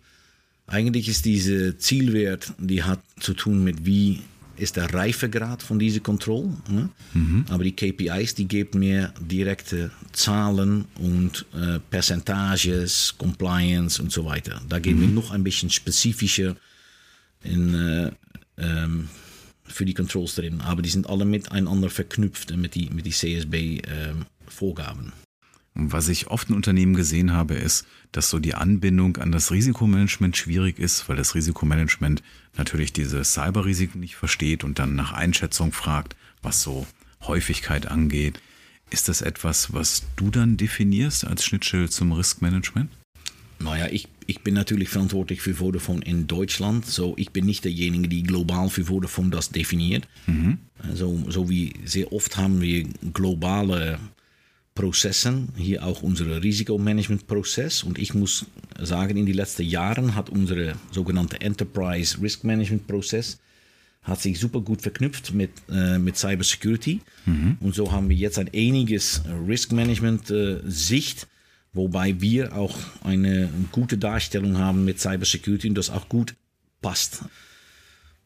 Eigentlich 0.66 1.08
ist 1.08 1.24
diese 1.24 1.78
Zielwert, 1.78 2.52
die 2.58 2.82
hat 2.82 3.00
zu 3.18 3.34
tun 3.34 3.64
mit 3.64 3.86
wie 3.86 4.20
ist 4.60 4.76
der 4.76 4.92
Reifegrad 4.92 5.62
von 5.62 5.78
dieser 5.78 6.00
Kontrolle. 6.00 6.56
Ne? 6.68 6.90
Mhm. 7.14 7.46
Aber 7.48 7.64
die 7.64 7.74
KPIs, 7.74 8.34
die 8.34 8.46
geben 8.46 8.80
mir 8.80 9.14
direkte 9.20 9.90
Zahlen 10.12 10.84
und 10.98 11.46
äh, 11.54 11.78
Percentages, 11.90 13.14
Compliance 13.16 14.02
und 14.02 14.12
so 14.12 14.24
weiter. 14.24 14.60
Da 14.68 14.78
gehen 14.78 14.98
mhm. 14.98 15.00
wir 15.00 15.08
noch 15.08 15.30
ein 15.30 15.44
bisschen 15.44 15.70
spezifischer 15.70 16.56
in, 17.42 17.74
äh, 17.74 18.10
ähm, 18.58 19.08
für 19.64 19.84
die 19.84 19.94
Controls 19.94 20.34
drin. 20.34 20.60
Aber 20.60 20.82
die 20.82 20.90
sind 20.90 21.08
alle 21.08 21.24
miteinander 21.24 21.90
verknüpft 21.90 22.56
mit 22.56 22.74
die, 22.74 22.90
mit 22.90 23.06
die 23.06 23.12
CSB-Vorgaben. 23.12 25.12
Was 25.74 26.08
ich 26.08 26.26
oft 26.26 26.48
in 26.48 26.56
Unternehmen 26.56 26.94
gesehen 26.94 27.32
habe, 27.32 27.54
ist, 27.54 27.86
dass 28.12 28.28
so 28.28 28.38
die 28.38 28.54
Anbindung 28.54 29.16
an 29.18 29.30
das 29.30 29.52
Risikomanagement 29.52 30.36
schwierig 30.36 30.78
ist, 30.78 31.08
weil 31.08 31.16
das 31.16 31.34
Risikomanagement 31.34 32.22
natürlich 32.56 32.92
diese 32.92 33.24
Cyberrisiken 33.24 34.00
nicht 34.00 34.16
versteht 34.16 34.64
und 34.64 34.78
dann 34.78 34.96
nach 34.96 35.12
Einschätzung 35.12 35.72
fragt, 35.72 36.16
was 36.42 36.62
so 36.62 36.86
Häufigkeit 37.22 37.86
angeht. 37.86 38.40
Ist 38.90 39.08
das 39.08 39.22
etwas, 39.22 39.72
was 39.72 40.02
du 40.16 40.30
dann 40.30 40.56
definierst 40.56 41.24
als 41.24 41.44
Schnittstelle 41.44 41.88
zum 41.88 42.12
Riskmanagement? 42.12 42.90
Naja, 43.60 43.86
ich, 43.90 44.08
ich 44.26 44.40
bin 44.40 44.54
natürlich 44.54 44.88
verantwortlich 44.88 45.42
für 45.42 45.54
Vodafone 45.54 46.02
in 46.02 46.26
Deutschland. 46.26 46.86
So, 46.86 47.14
ich 47.16 47.30
bin 47.30 47.44
nicht 47.44 47.64
derjenige, 47.64 48.08
die 48.08 48.22
global 48.22 48.70
für 48.70 48.86
Vodafone 48.86 49.30
das 49.30 49.50
definiert. 49.50 50.08
Mhm. 50.26 50.58
Also, 50.78 51.22
so 51.28 51.48
wie 51.50 51.74
sehr 51.84 52.12
oft 52.12 52.36
haben 52.36 52.60
wir 52.60 52.84
globale 53.12 54.00
Prozessen, 54.80 55.50
hier 55.56 55.84
auch 55.84 56.00
unser 56.02 56.42
Risikomanagement-Prozess. 56.42 57.82
Und 57.82 57.98
ich 57.98 58.14
muss 58.14 58.46
sagen, 58.78 59.18
in 59.18 59.26
den 59.26 59.34
letzten 59.34 59.64
Jahren 59.64 60.14
hat 60.14 60.30
unser 60.30 60.72
sogenannte 60.90 61.38
Enterprise 61.42 62.16
Risk 62.22 62.44
Management-Prozess 62.44 63.38
hat 64.02 64.22
sich 64.22 64.40
super 64.40 64.62
gut 64.62 64.80
verknüpft 64.80 65.34
mit, 65.34 65.50
äh, 65.70 65.98
mit 65.98 66.16
Cybersecurity. 66.16 67.00
Mhm. 67.26 67.58
Und 67.60 67.74
so 67.74 67.92
haben 67.92 68.08
wir 68.08 68.16
jetzt 68.16 68.38
ein 68.38 68.48
einiges 68.54 69.20
Risk 69.46 69.72
Management-Sicht, 69.72 71.22
äh, 71.24 71.26
wobei 71.74 72.18
wir 72.22 72.56
auch 72.56 72.74
eine 73.04 73.50
gute 73.72 73.98
Darstellung 73.98 74.56
haben 74.56 74.86
mit 74.86 74.98
Cybersecurity 74.98 75.68
und 75.68 75.74
das 75.74 75.90
auch 75.90 76.08
gut 76.08 76.34
passt. 76.80 77.24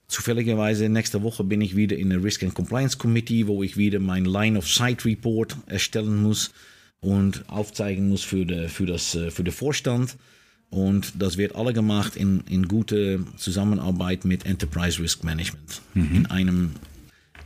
Zufälligerweise 0.08 0.88
nächste 0.88 1.22
Woche 1.22 1.44
bin 1.44 1.60
ich 1.60 1.76
wieder 1.76 1.96
in 1.96 2.10
der 2.10 2.22
Risk 2.22 2.42
and 2.42 2.54
Compliance 2.54 2.98
Committee, 2.98 3.46
wo 3.46 3.62
ich 3.62 3.76
wieder 3.76 3.98
mein 4.00 4.24
Line 4.24 4.58
of 4.58 4.68
Sight 4.68 5.04
Report 5.04 5.56
erstellen 5.66 6.22
muss 6.22 6.52
und 7.00 7.48
aufzeigen 7.48 8.08
muss 8.08 8.22
für, 8.22 8.44
de, 8.44 8.68
für, 8.68 8.86
das, 8.86 9.14
äh, 9.14 9.30
für 9.30 9.44
den 9.44 9.52
Vorstand. 9.52 10.16
Und 10.70 11.12
das 11.18 11.36
wird 11.36 11.54
alle 11.54 11.72
gemacht 11.72 12.16
in, 12.16 12.40
in 12.48 12.66
gute 12.66 13.24
Zusammenarbeit 13.36 14.24
mit 14.24 14.44
Enterprise 14.44 15.00
Risk 15.00 15.22
Management. 15.22 15.82
Mhm. 15.94 16.14
In 16.14 16.26
einem 16.26 16.70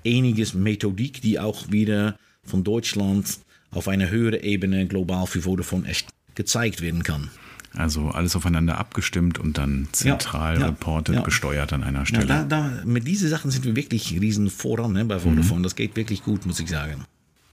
ähnliches 0.04 0.54
Methodik, 0.54 1.20
die 1.20 1.38
auch 1.38 1.70
wieder 1.70 2.18
von 2.42 2.64
Deutschland 2.64 3.38
auf 3.70 3.88
einer 3.88 4.10
höheren 4.10 4.40
Ebene 4.40 4.86
global 4.86 5.26
für 5.26 5.42
Vodafone 5.42 5.90
gezeigt 6.34 6.80
werden 6.80 7.02
kann. 7.02 7.30
Also 7.78 8.08
alles 8.08 8.34
aufeinander 8.34 8.76
abgestimmt 8.78 9.38
und 9.38 9.56
dann 9.56 9.86
zentral 9.92 10.58
ja, 10.58 10.66
reportet, 10.66 11.14
ja. 11.14 11.22
gesteuert 11.22 11.72
an 11.72 11.84
einer 11.84 12.04
Stelle. 12.06 12.26
Ja, 12.26 12.42
da, 12.42 12.70
da, 12.70 12.82
mit 12.84 13.06
diesen 13.06 13.28
Sachen 13.28 13.52
sind 13.52 13.64
wir 13.64 13.76
wirklich 13.76 14.20
riesen 14.20 14.50
voran 14.50 14.94
ne, 14.94 15.04
bei 15.04 15.20
Vodafone. 15.20 15.60
Mhm. 15.60 15.62
Das 15.62 15.76
geht 15.76 15.94
wirklich 15.94 16.24
gut, 16.24 16.44
muss 16.44 16.58
ich 16.58 16.68
sagen. 16.68 17.04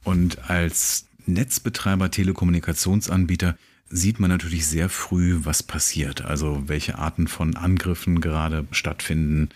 Und 0.04 0.50
als 0.50 1.06
Netzbetreiber, 1.28 2.10
Telekommunikationsanbieter 2.10 3.56
sieht 3.90 4.20
man 4.20 4.32
natürlich 4.32 4.66
sehr 4.66 4.90
früh, 4.90 5.42
was 5.44 5.62
passiert. 5.62 6.26
Also 6.26 6.64
welche 6.66 6.98
Arten 6.98 7.28
von 7.28 7.56
Angriffen 7.56 8.20
gerade 8.20 8.66
stattfinden, 8.72 9.50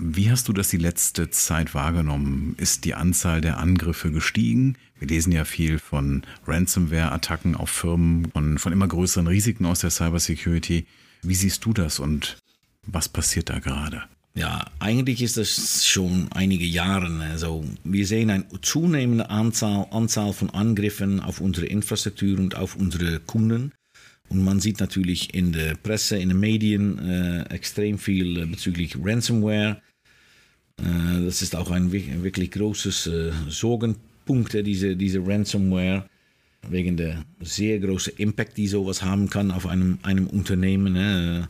wie 0.00 0.30
hast 0.30 0.48
du 0.48 0.52
das 0.52 0.68
die 0.68 0.78
letzte 0.78 1.30
Zeit 1.30 1.74
wahrgenommen? 1.74 2.54
Ist 2.56 2.84
die 2.84 2.94
Anzahl 2.94 3.40
der 3.40 3.58
Angriffe 3.58 4.10
gestiegen? 4.10 4.76
Wir 4.98 5.08
lesen 5.08 5.32
ja 5.32 5.44
viel 5.44 5.78
von 5.78 6.22
Ransomware-Attacken 6.46 7.54
auf 7.54 7.70
Firmen, 7.70 8.30
von, 8.32 8.58
von 8.58 8.72
immer 8.72 8.88
größeren 8.88 9.26
Risiken 9.26 9.66
aus 9.66 9.80
der 9.80 9.90
Cybersecurity. 9.90 10.86
Wie 11.22 11.34
siehst 11.34 11.64
du 11.64 11.72
das 11.74 11.98
und 11.98 12.38
was 12.86 13.08
passiert 13.08 13.50
da 13.50 13.58
gerade? 13.58 14.02
Ja, 14.34 14.70
eigentlich 14.78 15.22
ist 15.22 15.36
das 15.36 15.86
schon 15.86 16.28
einige 16.32 16.64
Jahre. 16.64 17.10
Also 17.30 17.64
wir 17.84 18.06
sehen 18.06 18.30
eine 18.30 18.46
zunehmende 18.62 19.28
Anzahl, 19.28 19.86
Anzahl 19.90 20.32
von 20.32 20.50
Angriffen 20.50 21.20
auf 21.20 21.40
unsere 21.40 21.66
Infrastruktur 21.66 22.38
und 22.38 22.56
auf 22.56 22.76
unsere 22.76 23.20
Kunden. 23.20 23.72
Und 24.28 24.44
man 24.44 24.60
sieht 24.60 24.78
natürlich 24.80 25.34
in 25.34 25.52
der 25.52 25.74
Presse, 25.74 26.16
in 26.16 26.28
den 26.28 26.38
Medien 26.38 26.98
äh, 26.98 27.42
extrem 27.54 27.98
viel 27.98 28.46
bezüglich 28.46 28.96
Ransomware. 29.02 29.82
Äh, 30.82 31.24
das 31.24 31.42
ist 31.42 31.56
auch 31.56 31.70
ein 31.70 31.92
wirklich 31.92 32.50
großes 32.50 33.06
äh, 33.06 33.32
Sorgenpunkt, 33.48 34.54
diese, 34.54 34.96
diese 34.96 35.26
Ransomware, 35.26 36.06
wegen 36.68 36.96
der 36.96 37.24
sehr 37.40 37.78
großen 37.78 38.14
Impact, 38.16 38.56
die 38.56 38.66
sowas 38.66 39.02
haben 39.02 39.30
kann 39.30 39.50
auf 39.50 39.66
einem, 39.66 39.98
einem 40.02 40.26
Unternehmen. 40.26 41.48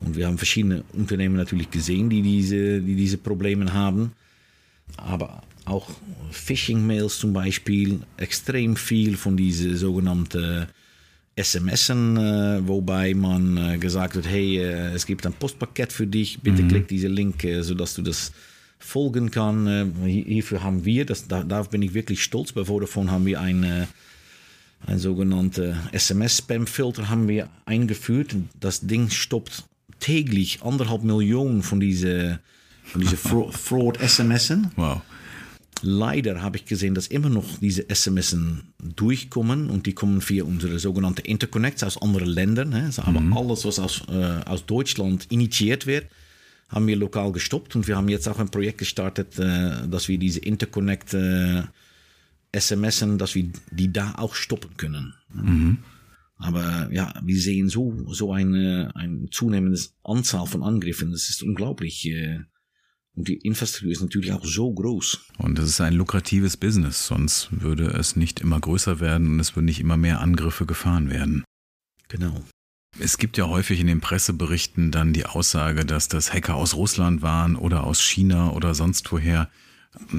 Und 0.00 0.16
wir 0.16 0.26
haben 0.26 0.36
verschiedene 0.36 0.84
Unternehmen 0.92 1.36
natürlich 1.36 1.70
gesehen, 1.70 2.10
die 2.10 2.20
diese, 2.20 2.82
die 2.82 2.94
diese 2.94 3.16
Probleme 3.16 3.72
haben. 3.72 4.12
Aber 4.98 5.42
auch 5.64 5.88
Phishing-Mails 6.30 7.18
zum 7.18 7.32
Beispiel, 7.32 8.00
extrem 8.18 8.76
viel 8.76 9.16
von 9.16 9.36
diesen 9.36 9.76
sogenannten 9.76 10.66
SMSen, 11.36 12.16
äh, 12.16 12.68
wobei 12.68 13.14
man 13.14 13.56
äh, 13.56 13.78
gesagt 13.78 14.16
hat, 14.16 14.28
hey, 14.28 14.58
äh, 14.58 14.92
es 14.92 15.04
gibt 15.06 15.26
ein 15.26 15.32
Postpaket 15.32 15.92
für 15.92 16.06
dich, 16.06 16.40
bitte 16.40 16.62
mhm. 16.62 16.68
klick 16.68 16.88
diesen 16.88 17.12
Link, 17.12 17.46
sodass 17.60 17.94
du 17.94 18.02
das 18.02 18.32
folgen 18.78 19.30
kann. 19.30 19.66
Äh, 19.66 20.08
hierfür 20.08 20.62
haben 20.62 20.84
wir, 20.84 21.06
das, 21.06 21.28
da, 21.28 21.42
darauf 21.42 21.70
bin 21.70 21.82
ich 21.82 21.94
wirklich 21.94 22.22
stolz, 22.22 22.52
bei 22.52 22.64
Vodafone 22.64 23.10
haben 23.10 23.26
wir 23.26 23.40
ein 23.40 23.88
sogenannter 24.96 25.76
SMS-Spam-Filter 25.92 27.08
haben 27.08 27.28
wir 27.28 27.48
eingeführt. 27.64 28.36
Das 28.60 28.80
Ding 28.80 29.08
stoppt 29.10 29.64
täglich 30.00 30.62
anderthalb 30.62 31.04
Millionen 31.04 31.62
von 31.62 31.80
diesen 31.80 32.38
von 32.84 33.00
diese 33.00 33.16
Fraud-SMSen. 33.50 34.72
Wow. 34.76 35.00
Leider 35.82 36.40
habe 36.40 36.56
ich 36.56 36.64
gesehen, 36.64 36.94
dass 36.94 37.08
immer 37.08 37.28
noch 37.28 37.44
diese 37.60 37.88
SMS 37.90 38.36
durchkommen 38.78 39.68
und 39.68 39.86
die 39.86 39.92
kommen 39.92 40.26
via 40.26 40.44
unsere 40.44 40.78
sogenannten 40.78 41.22
Interconnects 41.22 41.82
aus 41.82 42.00
anderen 42.00 42.28
Ländern. 42.28 42.72
Also 42.74 43.02
aber 43.02 43.20
mhm. 43.20 43.36
alles, 43.36 43.64
was 43.64 43.78
aus, 43.78 44.02
äh, 44.08 44.40
aus 44.46 44.64
Deutschland 44.66 45.26
initiiert 45.30 45.86
wird, 45.86 46.06
haben 46.74 46.88
wir 46.88 46.96
lokal 46.96 47.30
gestoppt 47.30 47.76
und 47.76 47.86
wir 47.86 47.96
haben 47.96 48.08
jetzt 48.08 48.28
auch 48.28 48.40
ein 48.40 48.50
Projekt 48.50 48.78
gestartet, 48.78 49.38
äh, 49.38 49.86
dass 49.88 50.08
wir 50.08 50.18
diese 50.18 50.40
Interconnect 50.40 51.14
äh, 51.14 51.62
SMSen, 52.52 53.16
dass 53.16 53.36
wir 53.36 53.48
die 53.70 53.92
da 53.92 54.16
auch 54.16 54.34
stoppen 54.34 54.76
können. 54.76 55.14
Mhm. 55.32 55.78
Aber 56.36 56.88
ja, 56.92 57.14
wir 57.22 57.40
sehen 57.40 57.68
so, 57.68 58.12
so 58.12 58.32
eine, 58.32 58.90
ein 58.96 59.28
zunehmendes 59.30 59.94
Anzahl 60.02 60.46
von 60.46 60.64
Angriffen. 60.64 61.12
Das 61.12 61.28
ist 61.28 61.44
unglaublich. 61.44 62.06
Äh, 62.06 62.40
und 63.14 63.28
die 63.28 63.36
Infrastruktur 63.36 63.92
ist 63.92 64.02
natürlich 64.02 64.32
auch 64.32 64.44
so 64.44 64.72
groß. 64.72 65.20
Und 65.38 65.56
es 65.60 65.68
ist 65.68 65.80
ein 65.80 65.94
lukratives 65.94 66.56
Business, 66.56 67.06
sonst 67.06 67.48
würde 67.52 67.86
es 67.86 68.16
nicht 68.16 68.40
immer 68.40 68.58
größer 68.58 68.98
werden 68.98 69.34
und 69.34 69.40
es 69.40 69.54
würden 69.54 69.66
nicht 69.66 69.78
immer 69.78 69.96
mehr 69.96 70.20
Angriffe 70.20 70.66
gefahren 70.66 71.08
werden. 71.10 71.44
Genau. 72.08 72.42
Es 73.00 73.18
gibt 73.18 73.36
ja 73.36 73.48
häufig 73.48 73.80
in 73.80 73.88
den 73.88 74.00
Presseberichten 74.00 74.92
dann 74.92 75.12
die 75.12 75.26
Aussage, 75.26 75.84
dass 75.84 76.06
das 76.08 76.32
Hacker 76.32 76.54
aus 76.54 76.74
Russland 76.76 77.22
waren 77.22 77.56
oder 77.56 77.84
aus 77.84 78.00
China 78.00 78.52
oder 78.52 78.74
sonst 78.74 79.10
woher. 79.10 79.50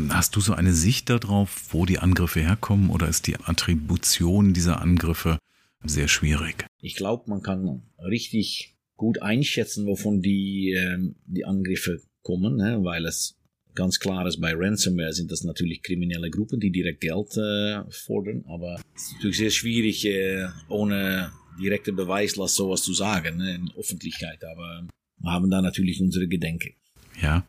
Hast 0.10 0.36
du 0.36 0.42
so 0.42 0.54
eine 0.54 0.74
Sicht 0.74 1.10
darauf, 1.10 1.74
wo 1.74 1.86
die 1.86 2.00
Angriffe 2.00 2.42
herkommen 2.42 2.90
oder 2.90 3.08
ist 3.08 3.28
die 3.28 3.38
Attribution 3.38 4.54
dieser 4.54 4.82
Angriffe 4.82 5.38
sehr 5.84 6.08
schwierig? 6.08 6.66
Ich 6.82 6.96
glaube, 6.96 7.30
man 7.30 7.42
kann 7.42 7.84
richtig 8.00 8.76
gut 8.98 9.22
einschätzen, 9.22 9.86
wovon 9.86 10.22
die, 10.22 10.74
äh, 10.74 10.98
die 11.28 11.46
Angriffe 11.46 12.02
kommen, 12.24 12.58
ne? 12.58 12.80
weil 12.84 13.06
es 13.06 13.38
ganz 13.74 14.00
klar 14.00 14.26
ist, 14.26 14.40
bei 14.40 14.54
Ransomware 14.56 15.14
sind 15.14 15.32
das 15.32 15.44
natürlich 15.44 15.82
kriminelle 15.82 16.30
Gruppen, 16.30 16.60
die 16.60 16.72
direkt 16.72 17.02
Geld 17.02 17.38
äh, 17.38 17.84
fordern, 17.90 18.46
aber 18.48 18.80
es 18.96 19.04
ist 19.04 19.14
natürlich 19.16 19.38
sehr 19.38 19.50
schwierig, 19.50 20.06
äh, 20.06 20.48
ohne 20.70 21.32
direkte 21.60 21.94
Beweislast 21.94 22.56
sowas 22.56 22.84
zu 22.84 22.94
sagen 22.94 23.38
ne? 23.38 23.56
in 23.56 23.72
Öffentlichkeit, 23.78 24.44
aber 24.44 24.88
wir 25.18 25.32
haben 25.32 25.50
da 25.50 25.62
natürlich 25.62 26.02
unsere 26.02 26.28
Gedenke. 26.28 26.74
Ja, 27.22 27.46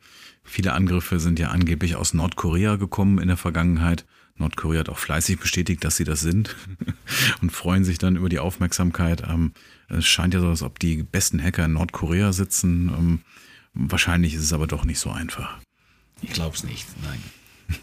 Viele 0.48 0.72
Angriffe 0.72 1.18
sind 1.18 1.40
ja 1.40 1.48
angeblich 1.48 1.96
aus 1.96 2.14
Nordkorea 2.14 2.76
gekommen 2.76 3.18
in 3.18 3.26
der 3.26 3.36
Vergangenheit. 3.36 4.06
Nordkorea 4.36 4.80
hat 4.80 4.88
auch 4.88 4.98
fleißig 4.98 5.40
bestätigt, 5.40 5.82
dass 5.82 5.96
sie 5.96 6.04
das 6.04 6.20
sind 6.20 6.54
und 7.42 7.50
freuen 7.50 7.84
sich 7.84 7.98
dann 7.98 8.16
über 8.16 8.28
die 8.28 8.38
Aufmerksamkeit. 8.38 9.24
Ähm, 9.28 9.52
es 9.88 10.06
scheint 10.06 10.34
ja 10.34 10.40
so, 10.40 10.48
als 10.48 10.62
ob 10.62 10.78
die 10.78 11.02
besten 11.02 11.42
Hacker 11.42 11.64
in 11.64 11.72
Nordkorea 11.72 12.32
sitzen. 12.32 12.88
Ähm, 12.96 13.20
wahrscheinlich 13.74 14.34
ist 14.34 14.44
es 14.44 14.52
aber 14.52 14.68
doch 14.68 14.84
nicht 14.84 15.00
so 15.00 15.10
einfach. 15.10 15.58
Ich 16.22 16.32
glaube 16.32 16.54
es 16.54 16.62
nicht, 16.62 16.86
nein. 17.02 17.20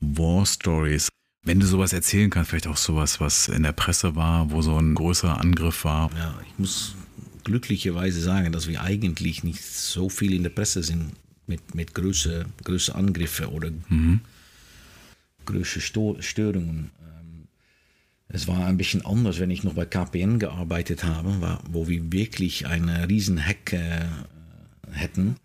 War 0.00 0.44
Stories. 0.44 1.08
Wenn 1.48 1.60
du 1.60 1.66
sowas 1.66 1.94
erzählen 1.94 2.28
kannst, 2.28 2.50
vielleicht 2.50 2.66
auch 2.66 2.76
sowas, 2.76 3.20
was 3.20 3.48
in 3.48 3.62
der 3.62 3.72
Presse 3.72 4.14
war, 4.14 4.50
wo 4.50 4.60
so 4.60 4.76
ein 4.76 4.94
größerer 4.94 5.40
Angriff 5.40 5.82
war. 5.86 6.10
Ja, 6.14 6.38
ich 6.46 6.58
muss 6.58 6.94
glücklicherweise 7.42 8.20
sagen, 8.20 8.52
dass 8.52 8.68
wir 8.68 8.82
eigentlich 8.82 9.44
nicht 9.44 9.64
so 9.64 10.10
viel 10.10 10.34
in 10.34 10.42
der 10.42 10.50
Presse 10.50 10.82
sind 10.82 11.12
mit, 11.46 11.74
mit 11.74 11.94
größeren 11.94 12.52
große 12.62 12.94
Angriffen 12.94 13.46
oder 13.46 13.70
mhm. 13.88 14.20
größeren 15.46 16.20
Störungen. 16.20 16.90
Ähm, 17.00 17.48
es 18.28 18.46
war 18.46 18.66
ein 18.66 18.76
bisschen 18.76 19.06
anders, 19.06 19.40
wenn 19.40 19.50
ich 19.50 19.64
noch 19.64 19.72
bei 19.72 19.86
KPN 19.86 20.38
gearbeitet 20.38 21.04
habe, 21.04 21.60
wo 21.70 21.88
wir 21.88 22.12
wirklich 22.12 22.66
einen 22.66 22.90
riesen 23.04 23.42
Hack 23.42 23.72
äh, 23.72 24.04
hätten. 24.92 25.36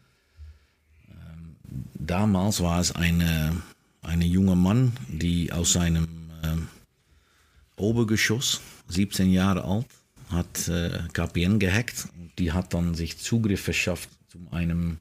Ähm, 1.10 1.56
damals 1.94 2.60
war 2.60 2.82
es 2.82 2.92
eine, 2.92 3.56
eine 4.04 4.26
junge 4.26 4.56
Mann, 4.56 4.94
die 5.08 5.52
aus 5.52 5.74
seinem 5.74 6.08
äh, 6.44 7.82
Obergeschoss, 7.82 8.62
17 8.90 9.32
Jahre 9.32 9.64
alt, 9.64 9.88
hat 10.30 10.68
äh, 10.68 11.00
KPN 11.14 11.60
gehackt. 11.60 12.08
Die 12.38 12.52
hat 12.52 12.74
dann 12.74 12.96
sich 12.96 13.18
Zugriff 13.18 13.62
verschafft 13.62 14.10
zu 14.28 14.40
einem 14.52 14.98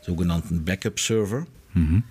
sogenannten 0.00 0.64
Backup-Server. 0.64 1.46
Mhm. 1.74 2.04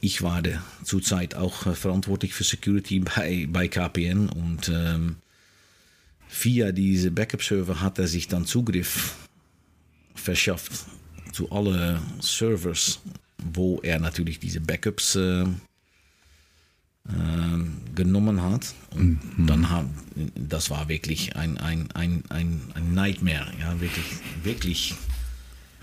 Ich 0.00 0.22
war 0.22 0.42
der, 0.42 0.62
zurzeit 0.84 1.34
auch 1.34 1.66
äh, 1.66 1.74
verantwortlich 1.74 2.34
für 2.34 2.44
Security 2.44 3.00
bei, 3.16 3.46
bei 3.50 3.68
KPN 3.68 4.28
und 4.28 4.68
ähm, 4.68 5.16
via 6.42 6.72
diese 6.72 7.10
Backup-Server 7.10 7.80
hat 7.80 7.98
er 7.98 8.06
sich 8.06 8.28
dann 8.28 8.46
Zugriff 8.46 9.16
verschafft 10.14 10.72
zu 11.32 11.50
allen 11.50 12.00
Servers, 12.20 13.00
wo 13.52 13.80
er 13.82 13.98
natürlich 13.98 14.38
diese 14.38 14.60
Backups 14.60 15.16
äh, 15.16 15.42
äh, 15.42 15.46
genommen 17.94 18.42
hat. 18.42 18.74
Und 18.90 19.38
mhm. 19.38 19.46
dann 19.46 19.70
hat, 19.70 19.86
das 20.34 20.70
war 20.70 20.88
wirklich 20.88 21.36
ein, 21.36 21.58
ein, 21.58 21.88
ein, 21.92 22.24
ein, 22.28 22.60
ein 22.74 22.94
Nightmare, 22.94 23.46
ja, 23.60 23.80
wirklich, 23.80 24.06
wirklich 24.42 24.94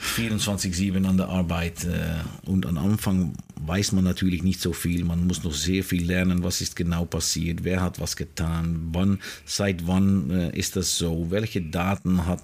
24-7 0.04 1.06
an 1.06 1.18
der 1.18 1.30
Arbeit 1.30 1.86
äh, 1.86 2.50
und 2.50 2.66
am 2.66 2.78
Anfang 2.78 3.36
weiß 3.56 3.94
man 3.94 4.04
natürlich 4.04 4.44
nicht 4.44 4.60
so 4.60 4.74
viel. 4.74 5.06
Man 5.06 5.26
muss 5.26 5.44
noch 5.44 5.54
sehr 5.54 5.84
viel 5.84 6.06
lernen, 6.06 6.44
was 6.44 6.62
ist 6.62 6.76
genau 6.76 7.06
passiert, 7.06 7.64
wer 7.64 7.82
hat 7.82 8.00
was 8.00 8.16
getan, 8.16 8.90
wann, 8.92 9.20
seit 9.46 9.88
wann 9.88 10.30
äh, 10.30 10.58
ist 10.58 10.76
das 10.76 10.98
so, 10.98 11.32
welche 11.32 11.62
Daten 11.62 12.26
hat, 12.26 12.44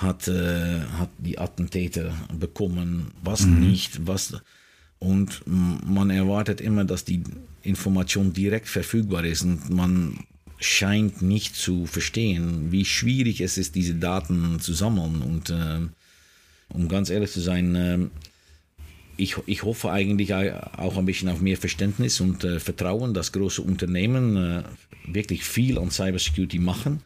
hat, 0.00 0.28
äh, 0.28 0.80
hat 0.98 1.10
die 1.18 1.38
Attentäter 1.38 2.14
bekommen, 2.32 3.12
was 3.22 3.46
mhm. 3.46 3.60
nicht, 3.60 4.06
was. 4.06 4.40
Und 4.98 5.42
man 5.46 6.10
erwartet 6.10 6.60
immer, 6.60 6.84
dass 6.84 7.04
die 7.04 7.22
Information 7.62 8.32
direkt 8.32 8.68
verfügbar 8.68 9.24
ist 9.24 9.42
und 9.42 9.70
man 9.70 10.18
scheint 10.58 11.22
nicht 11.22 11.56
zu 11.56 11.86
verstehen, 11.86 12.70
wie 12.70 12.84
schwierig 12.84 13.40
es 13.40 13.56
ist, 13.56 13.74
diese 13.74 13.94
Daten 13.94 14.60
zu 14.60 14.74
sammeln 14.74 15.22
und 15.22 15.50
äh, 15.50 15.80
um 16.68 16.88
ganz 16.88 17.10
ehrlich 17.10 17.32
zu 17.32 17.40
sein, 17.40 17.74
ähm, 17.76 18.10
ich, 19.16 19.36
ich 19.46 19.62
hoffe 19.62 19.90
eigentlich 19.90 20.32
auch 20.34 20.96
ein 20.96 21.04
bisschen 21.04 21.28
auf 21.28 21.40
mehr 21.40 21.56
Verständnis 21.56 22.20
und 22.20 22.44
äh, 22.44 22.60
Vertrauen, 22.60 23.12
dass 23.12 23.32
große 23.32 23.60
Unternehmen 23.60 24.36
äh, 24.36 24.62
wirklich 25.06 25.44
viel 25.44 25.78
an 25.78 25.90
Cybersecurity 25.90 26.58
machen. 26.58 27.02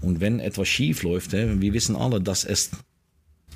Und 0.00 0.20
wenn 0.20 0.40
etwas 0.40 0.68
schief 0.68 1.02
läuft, 1.02 1.32
wir 1.32 1.72
wissen 1.72 1.96
alle, 1.96 2.20
dass 2.20 2.44
es 2.44 2.70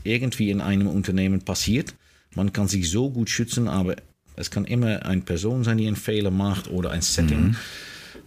irgendwie 0.05 0.51
in 0.51 0.61
einem 0.61 0.86
Unternehmen 0.86 1.43
passiert. 1.43 1.95
Man 2.34 2.53
kann 2.53 2.68
sich 2.68 2.91
so 2.91 3.11
gut 3.11 3.30
schützen, 3.30 3.68
aber 3.68 3.97
es 4.36 4.51
kann 4.51 4.64
immer 4.64 5.05
eine 5.05 5.22
Person 5.22 5.64
sein, 5.64 5.78
die 5.78 5.86
einen 5.86 5.97
Fehler 5.97 6.30
macht 6.30 6.70
oder 6.70 6.91
ein 6.91 7.03
Setting 7.03 7.57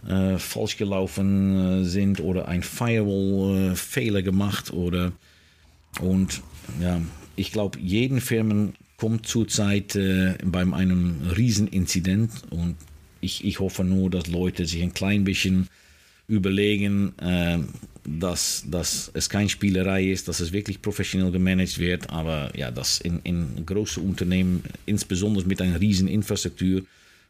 mhm. 0.04 0.10
äh, 0.10 0.38
falsch 0.38 0.76
gelaufen 0.76 1.82
äh, 1.82 1.84
sind 1.84 2.20
oder 2.20 2.48
ein 2.48 2.62
Firewall-Fehler 2.62 4.18
äh, 4.18 4.22
gemacht 4.22 4.72
oder 4.72 5.12
und 6.00 6.42
ja, 6.80 7.00
ich 7.36 7.52
glaube, 7.52 7.78
jeden 7.78 8.20
Firmen 8.20 8.74
kommt 8.96 9.26
zurzeit 9.26 9.94
äh, 9.96 10.36
bei 10.44 10.60
einem 10.60 11.16
Rieseninzident 11.36 12.30
und 12.50 12.76
ich, 13.20 13.44
ich 13.44 13.60
hoffe 13.60 13.84
nur, 13.84 14.10
dass 14.10 14.26
Leute 14.26 14.66
sich 14.66 14.82
ein 14.82 14.94
klein 14.94 15.24
bisschen 15.24 15.68
überlegen, 16.28 17.16
äh, 17.18 17.58
dass, 18.04 18.64
dass 18.66 19.10
es 19.14 19.28
keine 19.28 19.48
Spielerei 19.48 20.10
ist, 20.10 20.28
dass 20.28 20.40
es 20.40 20.52
wirklich 20.52 20.82
professionell 20.82 21.30
gemanagt 21.30 21.78
wird, 21.78 22.10
aber 22.10 22.56
ja, 22.56 22.70
dass 22.70 23.00
in, 23.00 23.20
in 23.24 23.64
großen 23.64 24.02
Unternehmen, 24.02 24.64
insbesondere 24.86 25.46
mit 25.46 25.60
einer 25.60 25.80
riesen 25.80 26.08
Infrastruktur, 26.08 26.82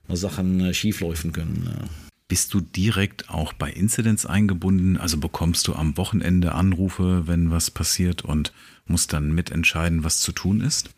Sachen 0.08 0.60
äh, 0.60 0.74
schieflaufen 0.74 1.32
können. 1.32 1.88
Bist 2.28 2.54
du 2.54 2.60
direkt 2.60 3.28
auch 3.28 3.52
bei 3.52 3.70
Incidents 3.70 4.26
eingebunden? 4.26 4.96
Also 4.96 5.18
bekommst 5.18 5.68
du 5.68 5.74
am 5.74 5.96
Wochenende 5.96 6.52
Anrufe, 6.52 7.26
wenn 7.26 7.50
was 7.50 7.70
passiert 7.70 8.22
und 8.22 8.52
musst 8.86 9.12
dann 9.12 9.34
mitentscheiden, 9.34 10.02
was 10.02 10.20
zu 10.20 10.32
tun 10.32 10.60
ist? 10.60 10.90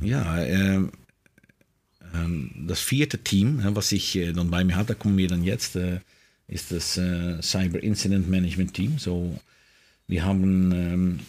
Ja, 0.00 0.38
äh, 0.38 0.76
äh, 0.76 0.88
das 2.66 2.80
vierte 2.80 3.18
Team, 3.18 3.60
was 3.62 3.92
ich 3.92 4.16
äh, 4.16 4.32
dann 4.32 4.50
bei 4.50 4.64
mir 4.64 4.82
da 4.84 4.94
kommen 4.94 5.16
wir 5.16 5.28
dann 5.28 5.44
jetzt, 5.44 5.76
äh, 5.76 6.00
ist 6.52 6.70
das 6.70 6.98
äh, 6.98 7.40
Cyber 7.42 7.82
Incident 7.82 8.28
Management 8.28 8.74
Team. 8.74 8.98
So, 8.98 9.38
wir 10.06 10.24
haben 10.24 10.72
ähm, 10.72 11.20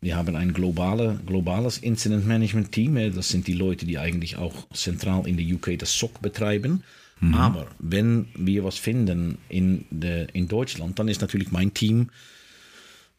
wir 0.00 0.16
haben 0.16 0.36
ein 0.36 0.52
globale, 0.52 1.18
globales 1.26 1.78
Incident 1.78 2.26
Management 2.26 2.72
Team. 2.72 2.96
Äh, 2.96 3.10
das 3.10 3.28
sind 3.28 3.46
die 3.46 3.54
Leute, 3.54 3.86
die 3.86 3.98
eigentlich 3.98 4.36
auch 4.36 4.68
zentral 4.72 5.26
in 5.26 5.36
der 5.36 5.46
UK 5.46 5.78
das 5.78 5.98
SOC 5.98 6.22
betreiben. 6.22 6.82
Mhm. 7.20 7.34
Aber 7.34 7.66
wenn 7.78 8.26
wir 8.34 8.64
was 8.64 8.78
finden 8.78 9.38
in, 9.48 9.84
de, 9.90 10.28
in 10.32 10.48
Deutschland, 10.48 10.98
dann 10.98 11.08
ist 11.08 11.22
natürlich 11.22 11.50
mein 11.50 11.72
Team 11.72 12.10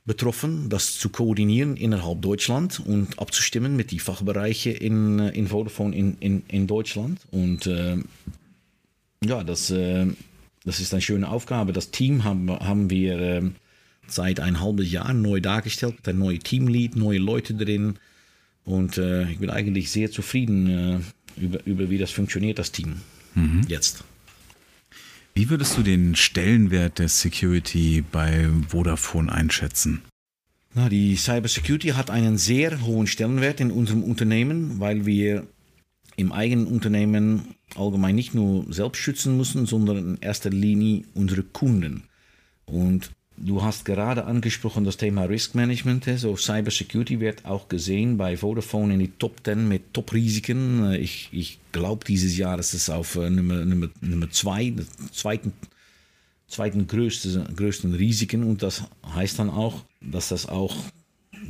betroffen, 0.06 0.70
das 0.70 0.98
zu 0.98 1.10
koordinieren 1.10 1.76
innerhalb 1.76 2.22
Deutschland 2.22 2.80
und 2.80 3.20
abzustimmen 3.20 3.76
mit 3.76 3.92
den 3.92 4.00
Fachbereichen 4.00 4.74
in, 4.74 5.20
äh, 5.20 5.30
in 5.32 5.48
Vodafone 5.48 5.96
in, 5.96 6.18
in, 6.20 6.44
in 6.48 6.68
Deutschland. 6.68 7.20
Und 7.32 7.68
äh, 7.68 7.98
ja, 9.26 9.44
das, 9.44 9.72
äh, 9.72 10.08
das 10.68 10.82
ist 10.82 10.94
eine 10.94 11.02
schöne 11.02 11.30
Aufgabe. 11.30 11.72
Das 11.72 11.92
Team 11.92 12.26
haben, 12.26 12.52
haben 12.52 12.90
wir 12.90 13.20
äh, 13.20 13.42
seit 14.06 14.42
ein 14.42 14.60
halbes 14.60 14.92
Jahr 14.92 15.14
neu 15.14 15.40
dargestellt, 15.40 16.08
ein 16.08 16.20
neues 16.20 16.40
Teamlead, 16.40 16.98
neue 16.98 17.20
Leute 17.20 17.54
drin. 17.54 17.96
Und 18.66 18.98
äh, 18.98 19.32
ich 19.32 19.40
bin 19.40 19.50
eigentlich 19.50 19.90
sehr 19.90 20.12
zufrieden 20.12 20.68
äh, 20.68 21.00
über, 21.42 21.66
über 21.66 21.90
wie 21.90 21.98
das 21.98 22.12
funktioniert, 22.12 22.60
das 22.60 22.74
Team 22.74 22.98
mhm. 23.34 23.62
jetzt. 23.70 24.04
Wie 25.36 25.50
würdest 25.50 25.78
du 25.78 25.84
den 25.84 26.16
Stellenwert 26.16 27.00
der 27.00 27.08
Security 27.08 28.04
bei 28.12 28.50
Vodafone 28.68 29.32
einschätzen? 29.32 30.02
Na, 30.74 30.90
die 30.90 31.16
Cybersecurity 31.16 31.90
hat 31.90 32.10
einen 32.10 32.38
sehr 32.38 32.82
hohen 32.82 33.08
Stellenwert 33.08 33.62
in 33.62 33.72
unserem 33.72 34.04
Unternehmen, 34.04 34.82
weil 34.82 35.06
wir 35.06 35.48
im 36.18 36.34
eigenen 36.34 36.68
Unternehmen 36.68 37.56
allgemein 37.76 38.16
nicht 38.16 38.34
nur 38.34 38.66
selbst 38.74 39.00
schützen 39.00 39.38
müssen, 39.38 39.66
sondern 39.66 39.98
in 39.98 40.18
erster 40.20 40.50
Linie 40.50 41.04
unsere 41.14 41.44
Kunden. 41.44 42.04
Und 42.66 43.12
Du 43.40 43.62
hast 43.62 43.86
gerade 43.86 44.26
angesprochen 44.26 44.84
das 44.84 44.98
Thema 44.98 45.26
Risk 45.26 45.54
Management. 45.54 46.10
So 46.18 46.36
Cyber 46.36 46.72
Security 46.72 47.20
wird 47.20 47.46
auch 47.46 47.70
gesehen 47.70 48.18
bei 48.18 48.36
Vodafone 48.36 48.96
in 48.96 49.00
die 49.00 49.12
Top 49.20 49.42
10 49.46 49.68
mit 49.68 49.94
Top-Risiken. 49.94 50.94
Ich, 50.94 51.30
ich 51.32 51.60
glaube, 51.72 52.04
dieses 52.04 52.36
Jahr 52.36 52.58
ist 52.58 52.74
es 52.74 52.90
auf 52.90 53.16
äh, 53.16 53.30
Nummer, 53.30 53.64
Nummer, 53.64 53.90
Nummer 54.02 54.32
zwei, 54.32 54.74
zweiten, 55.14 55.54
zweiten 56.48 56.88
größten, 56.88 57.56
größten 57.56 57.94
Risiken. 57.94 58.44
Und 58.44 58.64
das 58.64 58.86
heißt 59.14 59.38
dann 59.38 59.52
auch, 59.52 59.84
dass 60.02 60.30
das 60.30 60.50
auch 60.50 60.76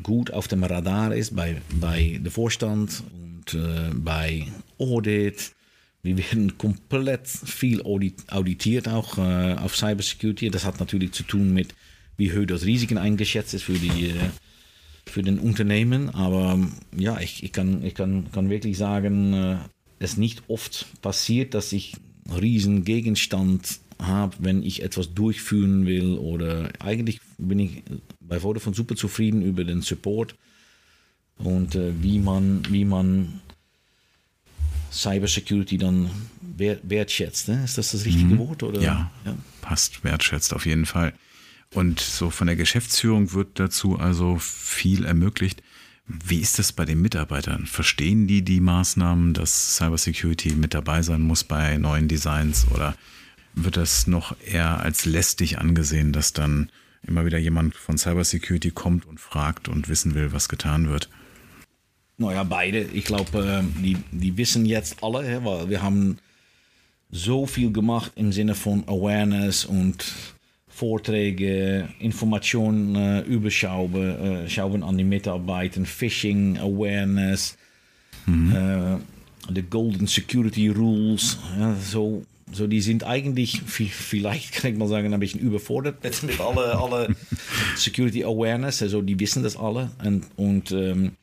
gut 0.03 0.31
auf 0.31 0.49
dem 0.49 0.65
Radar 0.65 1.15
ist 1.15 1.37
bei, 1.37 1.61
bei 1.79 2.19
der 2.21 2.31
Vorstand 2.33 3.01
und 3.53 3.61
äh, 3.61 3.93
bei 3.93 4.47
Audit. 4.77 5.53
Wir 6.03 6.17
werden 6.17 6.57
komplett 6.57 7.27
viel 7.27 7.81
auditiert, 7.81 8.87
auch 8.87 9.17
äh, 9.17 9.55
auf 9.55 9.75
Cybersecurity. 9.75 10.49
Das 10.49 10.63
hat 10.63 10.79
natürlich 10.79 11.11
zu 11.11 11.23
tun 11.23 11.53
mit, 11.53 11.75
wie 12.15 12.31
hoch 12.31 12.45
das 12.45 12.65
Risiken 12.65 12.97
eingeschätzt 12.97 13.53
ist 13.53 13.63
für, 13.63 13.73
die, 13.73 14.09
äh, 14.09 14.29
für 15.05 15.21
den 15.21 15.39
Unternehmen. 15.39 16.09
Aber 16.11 16.59
ja, 16.95 17.19
ich, 17.19 17.43
ich, 17.43 17.51
kann, 17.51 17.83
ich 17.83 17.95
kann, 17.95 18.31
kann 18.31 18.49
wirklich 18.49 18.77
sagen, 18.77 19.33
äh, 19.33 19.57
es 19.99 20.17
nicht 20.17 20.43
oft 20.47 20.85
passiert, 21.01 21.53
dass 21.53 21.73
ich 21.73 21.95
riesen 22.39 22.85
Gegenstand 22.85 23.79
habe, 23.99 24.35
wenn 24.39 24.63
ich 24.63 24.83
etwas 24.83 25.13
durchführen 25.13 25.87
will. 25.87 26.13
Oder 26.13 26.69
eigentlich 26.79 27.19
bin 27.37 27.59
ich 27.59 27.83
bei 28.21 28.39
Vodafone 28.39 28.75
super 28.75 28.95
zufrieden 28.95 29.41
über 29.41 29.63
den 29.63 29.81
Support 29.81 30.35
und 31.39 31.75
äh, 31.75 31.91
wie 32.01 32.19
man, 32.19 32.63
wie 32.69 32.85
man 32.85 33.41
Cybersecurity 34.91 35.77
dann 35.77 36.09
wertschätzt. 36.57 37.49
Ne? 37.49 37.63
Ist 37.63 37.77
das 37.77 37.91
das 37.91 38.05
richtige 38.05 38.35
mhm. 38.35 38.39
Wort? 38.39 38.63
Oder? 38.63 38.81
Ja, 38.81 39.11
ja, 39.25 39.35
passt, 39.61 40.03
wertschätzt 40.03 40.53
auf 40.53 40.65
jeden 40.65 40.85
Fall. 40.85 41.13
Und 41.73 41.99
so 41.99 42.29
von 42.29 42.47
der 42.47 42.55
Geschäftsführung 42.55 43.33
wird 43.33 43.59
dazu 43.59 43.99
also 43.99 44.37
viel 44.39 45.05
ermöglicht. 45.05 45.61
Wie 46.07 46.39
ist 46.39 46.57
das 46.57 46.71
bei 46.71 46.85
den 46.85 47.01
Mitarbeitern? 47.01 47.65
Verstehen 47.65 48.27
die 48.27 48.41
die 48.41 48.61
Maßnahmen, 48.61 49.33
dass 49.33 49.75
Cybersecurity 49.75 50.55
mit 50.55 50.73
dabei 50.73 51.01
sein 51.01 51.21
muss 51.21 51.43
bei 51.43 51.77
neuen 51.77 52.07
Designs 52.07 52.65
oder 52.71 52.95
wird 53.53 53.75
das 53.75 54.07
noch 54.07 54.35
eher 54.45 54.79
als 54.79 55.05
lästig 55.05 55.59
angesehen, 55.59 56.13
dass 56.13 56.31
dann 56.31 56.71
immer 57.05 57.25
wieder 57.25 57.37
jemand 57.37 57.75
von 57.75 57.97
Cybersecurity 57.97 58.71
kommt 58.71 59.05
und 59.05 59.19
fragt 59.19 59.67
und 59.67 59.89
wissen 59.89 60.15
will, 60.15 60.31
was 60.31 60.47
getan 60.47 60.87
wird? 60.87 61.09
Naja, 62.17 62.43
beide. 62.43 62.81
Ich 62.81 63.05
glaube, 63.05 63.63
äh, 63.63 63.81
die, 63.81 63.97
die 64.11 64.37
wissen 64.37 64.65
jetzt 64.65 65.03
alle, 65.03 65.23
hè, 65.23 65.45
weil 65.45 65.69
wir 65.69 65.83
haben 65.83 66.17
so 67.11 67.45
viel 67.45 67.71
gemacht 67.71 68.11
im 68.15 68.31
Sinne 68.31 68.55
von 68.55 68.83
Awareness 68.87 69.65
und 69.65 70.13
Vorträge, 70.67 71.89
Informationen 71.99 72.95
äh, 72.95 73.21
überschauen 73.21 74.45
äh, 74.45 74.49
schauen 74.49 74.83
an 74.83 74.97
die 74.97 75.03
Mitarbeiter, 75.03 75.83
Phishing 75.85 76.57
Awareness, 76.57 77.57
mhm. 78.25 78.55
äh, 78.55 79.53
the 79.53 79.63
Golden 79.63 80.07
Security 80.07 80.69
Rules. 80.69 81.37
Ja, 81.59 81.75
so, 81.75 82.23
so, 82.51 82.67
die 82.67 82.81
sind 82.81 83.03
eigentlich, 83.03 83.61
vielleicht 83.65 84.53
kann 84.53 84.71
ich 84.71 84.77
mal 84.77 84.87
sagen, 84.87 85.13
ein 85.13 85.19
bisschen 85.19 85.39
überfordert 85.39 86.03
mit, 86.03 86.23
mit 86.23 86.39
alle, 86.39 86.77
alle 86.77 87.15
Security 87.75 88.23
Awareness. 88.23 88.81
Also 88.81 89.01
die 89.01 89.19
wissen 89.19 89.43
das 89.43 89.57
alle. 89.57 89.89
Und, 90.03 90.25
und 90.35 90.71
ähm, 90.71 91.13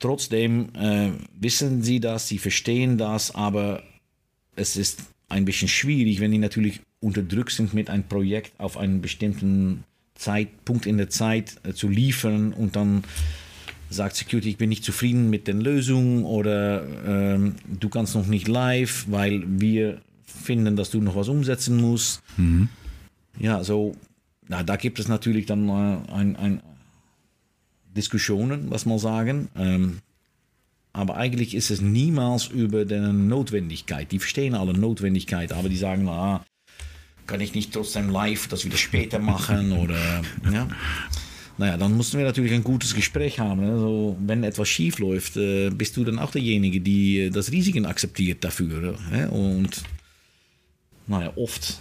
Trotzdem 0.00 0.74
äh, 0.74 1.10
wissen 1.38 1.82
sie 1.82 2.00
das, 2.00 2.26
sie 2.26 2.38
verstehen 2.38 2.98
das, 2.98 3.34
aber 3.34 3.82
es 4.56 4.76
ist 4.76 5.02
ein 5.28 5.44
bisschen 5.44 5.68
schwierig, 5.68 6.20
wenn 6.20 6.32
die 6.32 6.38
natürlich 6.38 6.80
unterdrückt 7.00 7.52
sind 7.52 7.72
mit 7.74 7.88
einem 7.88 8.04
Projekt 8.04 8.58
auf 8.58 8.76
einen 8.76 9.00
bestimmten 9.00 9.84
Zeitpunkt 10.14 10.86
in 10.86 10.98
der 10.98 11.10
Zeit 11.10 11.56
äh, 11.62 11.72
zu 11.72 11.88
liefern 11.88 12.52
und 12.52 12.76
dann 12.76 13.04
sagt 13.90 14.16
Security, 14.16 14.50
ich 14.50 14.56
bin 14.56 14.68
nicht 14.68 14.84
zufrieden 14.84 15.30
mit 15.30 15.46
den 15.46 15.60
Lösungen 15.60 16.24
oder 16.24 16.84
ähm, 17.06 17.56
du 17.66 17.88
kannst 17.88 18.14
noch 18.14 18.26
nicht 18.26 18.48
live, 18.48 19.06
weil 19.08 19.42
wir 19.46 20.00
finden, 20.24 20.76
dass 20.76 20.90
du 20.90 21.00
noch 21.00 21.16
was 21.16 21.28
umsetzen 21.28 21.76
musst. 21.80 22.22
Mhm. 22.36 22.68
Ja, 23.38 23.64
so, 23.64 23.96
na, 24.48 24.62
da 24.62 24.76
gibt 24.76 24.98
es 24.98 25.08
natürlich 25.08 25.46
dann 25.46 25.68
äh, 25.68 26.12
ein, 26.12 26.36
ein, 26.36 26.62
Diskussionen, 27.96 28.70
was 28.70 28.86
man 28.86 28.98
sagen. 28.98 29.48
Ähm, 29.56 29.98
aber 30.92 31.16
eigentlich 31.16 31.54
ist 31.54 31.70
es 31.70 31.80
niemals 31.80 32.48
über 32.48 32.84
die 32.84 32.98
Notwendigkeit. 32.98 34.10
Die 34.10 34.18
verstehen 34.18 34.54
alle 34.54 34.74
Notwendigkeit, 34.74 35.52
aber 35.52 35.68
die 35.68 35.76
sagen, 35.76 36.08
ah, 36.08 36.44
kann 37.26 37.40
ich 37.40 37.54
nicht 37.54 37.72
trotzdem 37.72 38.10
live 38.10 38.48
das 38.48 38.64
wieder 38.64 38.76
später 38.76 39.20
machen 39.20 39.72
oder 39.78 40.22
ja. 40.52 40.68
Naja, 41.58 41.76
dann 41.76 41.94
mussten 41.94 42.16
wir 42.16 42.24
natürlich 42.24 42.54
ein 42.54 42.64
gutes 42.64 42.94
Gespräch 42.94 43.38
haben. 43.38 43.62
Also, 43.62 44.16
wenn 44.18 44.44
etwas 44.44 44.66
schief 44.66 44.98
läuft, 44.98 45.36
äh, 45.36 45.68
bist 45.68 45.94
du 45.96 46.04
dann 46.04 46.18
auch 46.18 46.30
derjenige, 46.30 46.80
die 46.80 47.20
äh, 47.20 47.30
das 47.30 47.52
Risiken 47.52 47.84
akzeptiert 47.84 48.42
dafür. 48.42 48.98
Äh? 49.12 49.26
Und 49.26 49.82
naja, 51.06 51.32
oft 51.36 51.80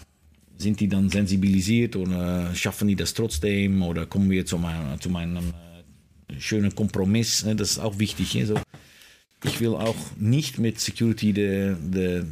sind 0.58 0.82
die 0.82 0.90
dann 0.90 1.10
sensibilisiert 1.10 1.96
oder 1.96 2.54
schaffen 2.54 2.90
die 2.90 2.98
das 2.98 3.14
trotzdem 3.14 3.82
oder 3.82 4.06
kommen 4.06 4.30
wir 4.30 4.46
zu, 4.46 4.58
mein, 4.58 5.00
zu 5.00 5.10
meinem 5.10 5.54
schönen 6.38 6.76
Kompromiss. 6.76 7.46
Ne? 7.46 7.56
Das 7.56 7.72
ist 7.72 7.80
auch 7.80 8.00
wichtig. 8.00 8.38
Also, 8.38 8.56
ich 9.44 9.60
will 9.60 9.76
auch 9.76 9.96
nicht 10.18 10.60
mit 10.60 10.80
Security 10.80 11.34
der 11.34 11.74
de, 11.74 12.26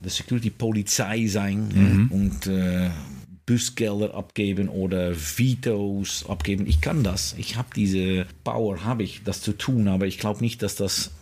de 0.00 0.10
Security-Polizei 0.10 1.26
sein 1.26 1.68
mhm. 1.68 2.08
und 2.10 2.46
äh, 2.46 2.90
Bußgelder 3.46 4.14
abgeben 4.14 4.68
oder 4.68 5.14
Vetos 5.14 6.26
abgeben. 6.28 6.66
Ich 6.66 6.80
kann 6.80 7.04
das. 7.04 7.34
Ich 7.38 7.56
habe 7.56 7.68
diese 7.74 8.26
Power, 8.44 8.84
habe 8.84 9.04
ich, 9.04 9.22
das 9.24 9.40
zu 9.40 9.52
tun. 9.52 9.88
Aber 9.88 10.06
ich 10.06 10.18
glaube 10.18 10.40
nicht, 10.40 10.62
dass 10.62 10.74
das 10.74 11.12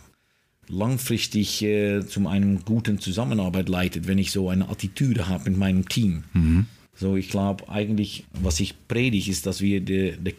langfristig 0.67 1.61
äh, 1.61 2.05
zu 2.05 2.27
einem 2.27 2.65
guten 2.65 2.99
Zusammenarbeit 2.99 3.69
leitet, 3.69 4.07
wenn 4.07 4.17
ich 4.17 4.31
so 4.31 4.49
eine 4.49 4.69
Attitüde 4.69 5.27
habe 5.27 5.51
mit 5.51 5.59
meinem 5.59 5.87
Team. 5.87 6.23
Mhm. 6.33 6.65
So, 6.95 7.15
ich 7.15 7.29
glaube 7.29 7.69
eigentlich, 7.69 8.25
was 8.33 8.59
ich 8.59 8.87
predige, 8.87 9.29
ist, 9.29 9.45
dass 9.45 9.61
wir 9.61 9.81
die, 9.81 10.17
die 10.17 10.31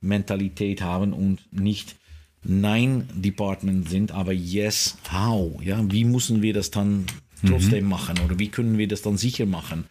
Can-Do-Mentalität 0.00 0.82
haben 0.82 1.12
und 1.12 1.40
nicht 1.52 1.96
Nein-Department 2.42 3.88
sind, 3.88 4.12
aber 4.12 4.32
Yes, 4.32 4.96
how? 5.12 5.60
Ja, 5.62 5.80
wie 5.90 6.04
müssen 6.04 6.42
wir 6.42 6.52
das 6.52 6.70
dann 6.70 7.06
trotzdem 7.44 7.84
mhm. 7.84 7.90
machen 7.90 8.18
oder 8.24 8.38
wie 8.38 8.48
können 8.48 8.78
wir 8.78 8.88
das 8.88 9.02
dann 9.02 9.16
sicher 9.16 9.46
machen? 9.46 9.86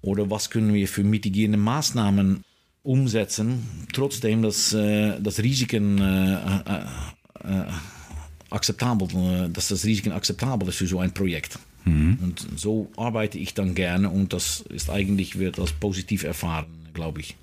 Oder 0.00 0.30
was 0.30 0.50
können 0.50 0.74
wir 0.74 0.88
für 0.88 1.04
mitigierende 1.04 1.58
Maßnahmen 1.58 2.42
umsetzen, 2.82 3.86
trotzdem 3.92 4.42
dass, 4.42 4.72
äh, 4.72 5.20
das 5.20 5.38
Risiken 5.38 5.98
äh, 5.98 6.34
äh, 6.34 6.84
äh 7.44 7.64
akzeptabel, 8.50 9.08
äh, 9.14 9.48
dass 9.48 9.68
das 9.68 9.84
Risiken 9.84 10.12
akzeptabel 10.12 10.68
ist 10.68 10.76
für 10.76 10.88
so 10.88 10.98
ein 10.98 11.14
Projekt. 11.14 11.58
Mhm. 11.84 12.18
Und 12.20 12.46
so 12.56 12.90
arbeite 12.96 13.38
ich 13.38 13.54
dann 13.54 13.76
gerne 13.76 14.10
und 14.10 14.32
das 14.32 14.60
ist 14.62 14.90
eigentlich, 14.90 15.38
wird 15.38 15.60
als 15.60 15.72
positiv 15.72 16.24
erfahren, 16.24 16.66
glaube 16.92 17.20
ich. 17.20 17.36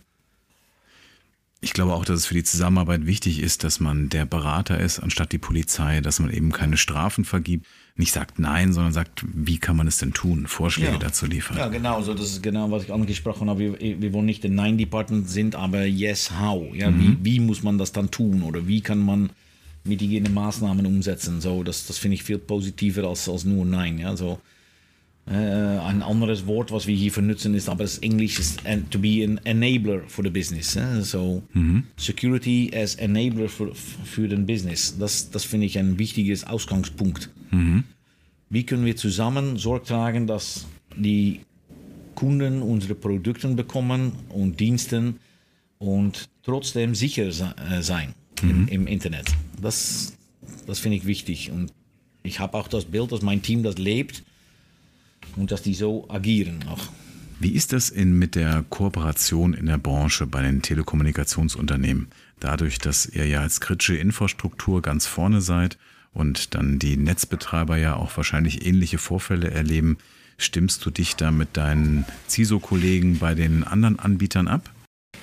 Ich 1.61 1.73
glaube 1.73 1.93
auch, 1.93 2.05
dass 2.05 2.19
es 2.19 2.25
für 2.25 2.35
die 2.35 2.43
Zusammenarbeit 2.43 3.05
wichtig 3.05 3.41
ist, 3.41 3.65
dass 3.65 3.81
man 3.81 4.07
der 4.07 4.25
Berater 4.25 4.79
ist, 4.79 4.99
anstatt 4.99 5.33
die 5.33 5.37
Polizei, 5.37 5.99
dass 5.99 6.19
man 6.19 6.31
eben 6.31 6.53
keine 6.53 6.77
Strafen 6.77 7.25
vergibt, 7.25 7.67
nicht 7.97 8.13
sagt 8.13 8.39
Nein, 8.39 8.71
sondern 8.71 8.93
sagt, 8.93 9.25
wie 9.27 9.57
kann 9.57 9.75
man 9.75 9.85
es 9.85 9.97
denn 9.97 10.13
tun, 10.13 10.47
Vorschläge 10.47 10.93
ja. 10.93 10.97
dazu 10.97 11.25
liefern. 11.25 11.57
Ja, 11.57 11.67
genau, 11.67 12.01
so 12.01 12.13
das 12.13 12.31
ist 12.31 12.43
genau, 12.43 12.71
was 12.71 12.83
ich 12.83 12.93
angesprochen 12.93 13.49
habe. 13.49 13.77
Wir, 13.77 14.01
wir 14.01 14.13
wollen 14.13 14.25
nicht 14.25 14.43
der 14.43 14.51
Nein-Department 14.51 15.29
sind, 15.29 15.55
aber 15.55 15.83
Yes, 15.83 16.31
how? 16.39 16.73
Ja, 16.73 16.91
mhm. 16.91 17.17
wie, 17.21 17.33
wie 17.33 17.39
muss 17.41 17.61
man 17.61 17.77
das 17.77 17.91
dann 17.91 18.09
tun 18.09 18.43
oder 18.43 18.65
wie 18.67 18.79
kann 18.79 18.99
man 18.99 19.31
mitigierende 19.83 20.31
Maßnahmen 20.31 20.85
umsetzen. 20.85 21.41
So, 21.41 21.63
das, 21.63 21.87
das 21.87 21.97
finde 21.97 22.15
ich 22.15 22.23
viel 22.23 22.37
positiver 22.37 23.07
als, 23.07 23.27
als 23.27 23.43
nur 23.43 23.65
Nein. 23.65 23.97
Ja, 23.97 24.15
so, 24.15 24.39
ein 25.31 26.01
anderes 26.01 26.47
Wort, 26.47 26.71
was 26.71 26.87
wir 26.87 26.95
hier 26.95 27.11
benutzen, 27.11 27.53
ist 27.53 27.69
aber 27.69 27.83
das 27.83 27.99
Englisch 27.99 28.39
ist 28.39 28.61
to 28.89 28.97
be 28.97 29.23
an 29.23 29.39
enabler 29.43 30.01
for 30.07 30.23
the 30.23 30.31
business. 30.31 30.75
Eh? 30.75 31.01
So 31.01 31.43
mhm. 31.53 31.83
Security 31.97 32.71
as 32.73 32.95
enabler 32.95 33.47
für, 33.47 33.75
für 33.75 34.27
den 34.27 34.47
Business. 34.47 34.97
Das, 34.97 35.29
das 35.29 35.43
finde 35.43 35.67
ich 35.67 35.77
ein 35.77 35.99
wichtiges 35.99 36.45
Ausgangspunkt. 36.45 37.29
Mhm. 37.51 37.83
Wie 38.49 38.65
können 38.65 38.85
wir 38.85 38.95
zusammen 38.95 39.57
Sorge 39.57 39.85
tragen, 39.85 40.25
dass 40.25 40.65
die 40.95 41.41
Kunden 42.15 42.63
unsere 42.63 42.95
Produkte 42.95 43.49
bekommen 43.49 44.13
und 44.29 44.59
Diensten 44.59 45.19
und 45.77 46.27
trotzdem 46.41 46.95
sicher 46.95 47.31
sein 47.31 48.15
mhm. 48.41 48.49
im, 48.49 48.67
im, 48.67 48.87
Internet? 48.87 49.27
Das, 49.61 50.17
das 50.65 50.79
finde 50.79 50.97
ich 50.97 51.05
wichtig. 51.05 51.51
Und 51.51 51.71
ich 52.23 52.39
habe 52.39 52.57
auch 52.57 52.67
das 52.67 52.85
Bild, 52.85 53.11
dass 53.11 53.21
mein 53.21 53.43
Team 53.43 53.61
das 53.61 53.77
lebt 53.77 54.23
und 55.35 55.51
dass 55.51 55.61
die 55.61 55.73
so 55.73 56.09
agieren 56.09 56.65
auch. 56.67 56.87
Wie 57.39 57.51
ist 57.51 57.71
das 57.71 57.89
in, 57.89 58.19
mit 58.19 58.35
der 58.35 58.65
Kooperation 58.69 59.53
in 59.53 59.67
der 59.67 59.77
Branche 59.77 60.27
bei 60.27 60.41
den 60.41 60.61
Telekommunikationsunternehmen? 60.61 62.09
Dadurch, 62.39 62.79
dass 62.79 63.05
ihr 63.05 63.25
ja 63.27 63.39
als 63.41 63.61
kritische 63.61 63.95
Infrastruktur 63.95 64.81
ganz 64.81 65.05
vorne 65.05 65.39
seid 65.39 65.77
und 66.13 66.53
dann 66.53 66.79
die 66.79 66.97
Netzbetreiber 66.97 67.77
ja 67.77 67.95
auch 67.95 68.15
wahrscheinlich 68.17 68.65
ähnliche 68.65 68.97
Vorfälle 68.97 69.51
erleben, 69.51 69.97
stimmst 70.37 70.85
du 70.85 70.89
dich 70.89 71.15
da 71.15 71.31
mit 71.31 71.55
deinen 71.55 72.05
CISO-Kollegen 72.27 73.19
bei 73.19 73.35
den 73.35 73.63
anderen 73.63 73.99
Anbietern 73.99 74.47
ab? 74.47 74.69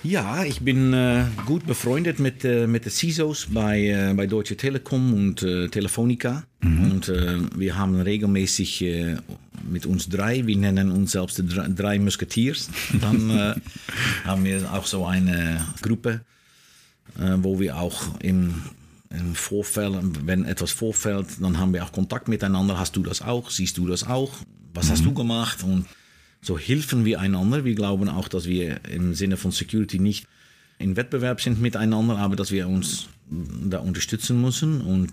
Ja, 0.03 0.45
ich 0.45 0.61
bin 0.61 0.93
äh, 0.93 1.25
gut 1.47 1.67
befreundet 1.67 2.19
mit, 2.19 2.45
äh, 2.45 2.67
mit 2.67 2.85
den 2.85 2.93
CISOs 2.93 3.49
bei, 3.51 3.87
äh, 3.87 4.15
bei 4.15 4.27
Deutsche 4.27 4.57
Telekom 4.57 5.13
und 5.15 5.43
äh, 5.43 5.69
Telefonica. 5.69 6.45
Mhm. 6.61 6.91
Und 6.91 7.09
äh, 7.09 7.39
wir 7.57 7.77
haben 7.77 8.01
regelmäßig 8.01 8.83
äh, 8.83 9.17
mit 9.69 9.87
uns 9.87 10.09
drei, 10.09 10.47
wir 10.47 10.57
nennen 10.57 10.93
uns 10.93 11.13
selbst 11.13 11.39
die 11.39 11.47
drei, 11.47 11.69
drei 11.69 11.99
Musketiers. 11.99 12.71
Dann 13.01 13.61
haben 14.25 14.45
wir 14.45 14.73
auch 14.73 14.87
so 14.87 15.05
eine 15.07 15.67
Gruppe, 15.83 16.21
wo 17.17 17.59
wir 17.59 17.79
auch 17.79 18.21
im, 18.21 18.63
Vorfall, 19.35 19.99
wenn 20.25 20.45
etwas 20.45 20.73
vorfällt, 20.73 21.27
dann 21.41 21.59
haben 21.59 21.73
wir 21.73 21.85
auch 21.85 21.93
Kontakt 21.93 22.29
miteinander. 22.29 22.79
Hast 22.79 22.97
du 22.97 23.03
das 23.03 23.23
auch? 23.23 23.51
Siehst 23.51 23.79
du 23.79 23.87
das 23.87 24.05
auch? 24.05 24.33
Was 24.75 24.87
mhm. 24.87 24.91
hast 24.91 25.05
du 25.07 25.15
gemacht? 25.15 25.63
Und 25.63 25.87
so 26.47 26.57
helfen 26.57 27.05
wir 27.05 27.19
einander. 27.19 27.65
Wir 27.65 27.75
glauben 27.75 28.09
auch, 28.09 28.29
dass 28.29 28.47
wir 28.47 28.85
im 28.89 29.15
Sinne 29.15 29.37
von 29.37 29.51
Security 29.51 29.99
nicht 29.99 30.27
in 30.79 30.95
Wettbewerb 30.97 31.41
sind 31.41 31.61
miteinander, 31.61 32.19
aber 32.19 32.37
dass 32.37 32.53
wir 32.53 32.69
uns 32.69 33.09
da 33.29 33.79
unterstützen 33.79 34.41
müssen. 34.41 34.81
Und 34.81 35.13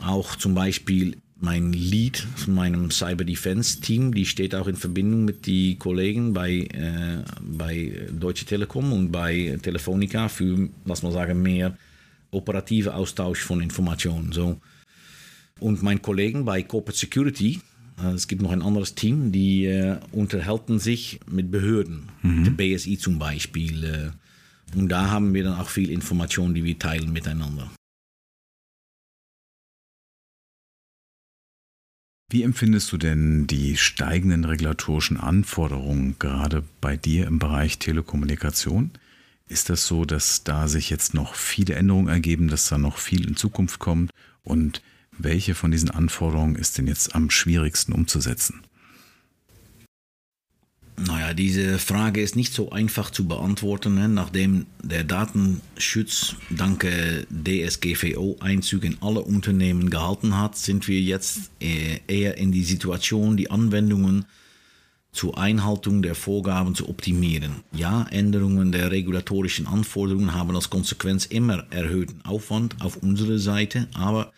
auch 0.00 0.34
zum 0.34 0.54
Beispiel 0.54 1.18
mein 1.38 1.72
Lead 1.72 2.26
von 2.34 2.54
meinem 2.54 2.90
Cyber 2.90 3.24
Defense 3.24 3.80
Team, 3.80 4.12
die 4.12 4.26
steht 4.26 4.56
auch 4.56 4.66
in 4.66 4.74
Verbindung 4.74 5.24
mit 5.24 5.46
den 5.46 5.78
Kollegen 5.78 6.32
bei, 6.32 6.68
äh, 6.72 7.22
bei 7.40 8.08
Deutsche 8.10 8.44
Telekom 8.44 8.92
und 8.92 9.12
bei 9.12 9.56
Telefonica 9.62 10.28
für, 10.28 10.68
lass 10.84 11.04
mal 11.04 11.12
sagen, 11.12 11.42
mehr 11.42 11.76
operative 12.32 12.94
Austausch 12.94 13.40
von 13.40 13.60
Informationen. 13.60 14.32
So. 14.32 14.60
Und 15.60 15.80
mein 15.84 16.02
Kollegen 16.02 16.44
bei 16.44 16.64
Corporate 16.64 16.98
Security, 16.98 17.60
es 18.14 18.28
gibt 18.28 18.42
noch 18.42 18.50
ein 18.50 18.62
anderes 18.62 18.94
Team, 18.94 19.32
die 19.32 19.66
äh, 19.66 19.98
unterhalten 20.12 20.78
sich 20.78 21.20
mit 21.30 21.50
Behörden, 21.50 22.08
mhm. 22.22 22.44
der 22.44 22.50
BSI 22.52 22.98
zum 22.98 23.18
Beispiel. 23.18 23.84
Äh, 23.84 24.76
und 24.78 24.88
da 24.88 25.10
haben 25.10 25.34
wir 25.34 25.44
dann 25.44 25.58
auch 25.58 25.68
viel 25.68 25.90
Information, 25.90 26.54
die 26.54 26.64
wir 26.64 26.78
teilen 26.78 27.12
miteinander. 27.12 27.70
Wie 32.30 32.42
empfindest 32.42 32.90
du 32.92 32.96
denn 32.96 33.46
die 33.46 33.76
steigenden 33.76 34.46
regulatorischen 34.46 35.18
Anforderungen 35.18 36.16
gerade 36.18 36.64
bei 36.80 36.96
dir 36.96 37.26
im 37.26 37.38
Bereich 37.38 37.78
Telekommunikation? 37.78 38.90
Ist 39.48 39.68
das 39.68 39.86
so, 39.86 40.06
dass 40.06 40.42
da 40.42 40.66
sich 40.66 40.88
jetzt 40.88 41.12
noch 41.12 41.34
viele 41.34 41.74
Änderungen 41.74 42.08
ergeben, 42.08 42.48
dass 42.48 42.70
da 42.70 42.78
noch 42.78 42.96
viel 42.96 43.28
in 43.28 43.36
Zukunft 43.36 43.80
kommt? 43.80 44.10
Und 44.42 44.80
welche 45.18 45.54
von 45.54 45.70
diesen 45.70 45.90
Anforderungen 45.90 46.56
ist 46.56 46.78
denn 46.78 46.86
jetzt 46.86 47.14
am 47.14 47.30
schwierigsten 47.30 47.92
umzusetzen? 47.92 48.62
Naja, 50.96 51.32
diese 51.34 51.78
Frage 51.78 52.20
ist 52.20 52.36
nicht 52.36 52.52
so 52.52 52.70
einfach 52.70 53.10
zu 53.10 53.26
beantworten. 53.26 53.94
Ne? 53.94 54.08
Nachdem 54.08 54.66
der 54.82 55.04
Datenschutz 55.04 56.36
dank 56.50 56.86
DSGVO-Einzug 57.30 58.84
in 58.84 58.98
alle 59.00 59.22
Unternehmen 59.22 59.90
gehalten 59.90 60.38
hat, 60.38 60.56
sind 60.56 60.86
wir 60.86 61.00
jetzt 61.00 61.50
äh, 61.60 61.98
eher 62.06 62.36
in 62.36 62.52
die 62.52 62.64
Situation, 62.64 63.36
die 63.36 63.50
Anwendungen 63.50 64.26
zur 65.12 65.36
Einhaltung 65.38 66.02
der 66.02 66.14
Vorgaben 66.14 66.74
zu 66.74 66.88
optimieren. 66.88 67.64
Ja, 67.72 68.06
Änderungen 68.10 68.72
der 68.72 68.90
regulatorischen 68.90 69.66
Anforderungen 69.66 70.34
haben 70.34 70.54
als 70.54 70.70
Konsequenz 70.70 71.26
immer 71.26 71.66
erhöhten 71.70 72.24
Aufwand 72.24 72.76
auf 72.80 72.96
unserer 72.96 73.38
Seite, 73.38 73.88
aber 73.92 74.32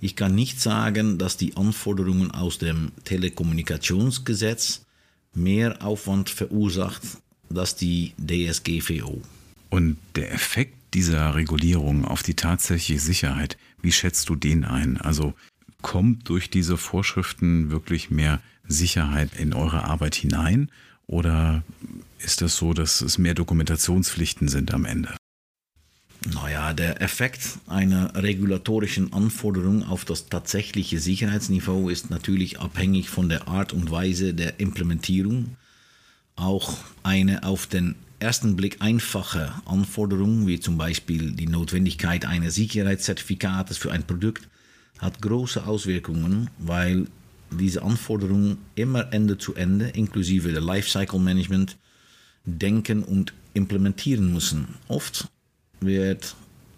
ich 0.00 0.16
kann 0.16 0.34
nicht 0.34 0.60
sagen, 0.60 1.18
dass 1.18 1.36
die 1.36 1.56
Anforderungen 1.56 2.30
aus 2.30 2.58
dem 2.58 2.92
Telekommunikationsgesetz 3.04 4.86
mehr 5.34 5.82
Aufwand 5.82 6.30
verursacht 6.30 7.02
als 7.54 7.74
die 7.74 8.12
DSGVO. 8.18 9.22
Und 9.70 9.98
der 10.14 10.32
Effekt 10.32 10.94
dieser 10.94 11.34
Regulierung 11.34 12.04
auf 12.04 12.22
die 12.22 12.34
tatsächliche 12.34 13.00
Sicherheit, 13.00 13.58
wie 13.82 13.92
schätzt 13.92 14.28
du 14.28 14.36
den 14.36 14.64
ein? 14.64 14.98
Also 14.98 15.34
kommt 15.82 16.28
durch 16.28 16.50
diese 16.50 16.76
Vorschriften 16.76 17.70
wirklich 17.70 18.10
mehr 18.10 18.40
Sicherheit 18.66 19.30
in 19.36 19.52
eure 19.52 19.84
Arbeit 19.84 20.14
hinein 20.14 20.70
oder 21.06 21.62
ist 22.18 22.42
es 22.42 22.56
so, 22.56 22.72
dass 22.72 23.00
es 23.00 23.18
mehr 23.18 23.34
Dokumentationspflichten 23.34 24.48
sind 24.48 24.72
am 24.74 24.84
Ende? 24.84 25.17
Naja, 26.26 26.72
der 26.72 27.00
Effekt 27.00 27.58
einer 27.68 28.12
regulatorischen 28.14 29.12
Anforderung 29.12 29.84
auf 29.84 30.04
das 30.04 30.26
tatsächliche 30.26 30.98
Sicherheitsniveau 30.98 31.88
ist 31.88 32.10
natürlich 32.10 32.58
abhängig 32.58 33.08
von 33.08 33.28
der 33.28 33.46
Art 33.46 33.72
und 33.72 33.90
Weise 33.90 34.34
der 34.34 34.58
Implementierung. 34.58 35.56
Auch 36.34 36.76
eine 37.04 37.44
auf 37.44 37.66
den 37.66 37.94
ersten 38.18 38.56
Blick 38.56 38.82
einfache 38.82 39.52
Anforderung, 39.64 40.48
wie 40.48 40.58
zum 40.58 40.76
Beispiel 40.76 41.32
die 41.32 41.46
Notwendigkeit 41.46 42.24
eines 42.26 42.56
Sicherheitszertifikates 42.56 43.78
für 43.78 43.92
ein 43.92 44.04
Produkt, 44.04 44.48
hat 44.98 45.22
große 45.22 45.64
Auswirkungen, 45.64 46.50
weil 46.58 47.06
diese 47.52 47.82
Anforderungen 47.82 48.58
immer 48.74 49.12
Ende 49.12 49.38
zu 49.38 49.54
Ende, 49.54 49.88
inklusive 49.90 50.50
der 50.50 50.60
Lifecycle 50.60 51.20
Management, 51.20 51.76
denken 52.44 53.04
und 53.04 53.34
implementieren 53.54 54.32
müssen. 54.32 54.74
Oft 54.88 55.28
wird 55.80 56.34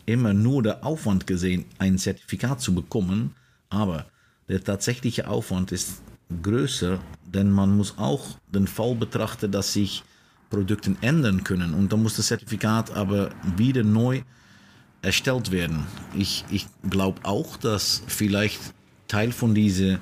immer 0.07 0.35
nur 0.35 0.63
der 0.63 0.85
Aufwand 0.85 1.27
gesehen, 1.27 1.65
ein 1.79 1.99
Zertifikat 1.99 2.61
zu 2.61 2.75
bekommen, 2.75 3.35
aber 3.69 4.07
der 4.49 4.63
tatsächliche 4.63 5.29
Aufwand 5.29 5.73
ist 5.73 6.03
größer, 6.43 7.01
denn 7.25 7.51
man 7.51 7.77
muss 7.77 7.99
auch 7.99 8.39
den 8.49 8.67
Fall 8.67 8.95
betrachten, 8.95 9.51
dass 9.51 9.73
sich 9.73 10.03
Produkte 10.49 10.97
ändern 11.01 11.45
können 11.45 11.75
und 11.75 11.93
dann 11.93 12.03
muss 12.03 12.17
das 12.17 12.27
Zertifikat 12.27 12.91
aber 12.97 13.31
wieder 13.57 13.85
neu 13.85 14.23
erstellt 15.03 15.51
werden. 15.51 15.87
Ich, 16.17 16.45
ich 16.51 16.67
glaube 16.89 17.21
auch, 17.23 17.57
dass 17.57 18.03
vielleicht 18.07 18.61
Teil 19.07 19.33
von 19.33 19.55
diesen 19.55 19.99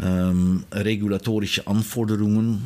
ähm, 0.00 0.64
regulatorischen 0.72 1.66
Anforderungen 1.66 2.62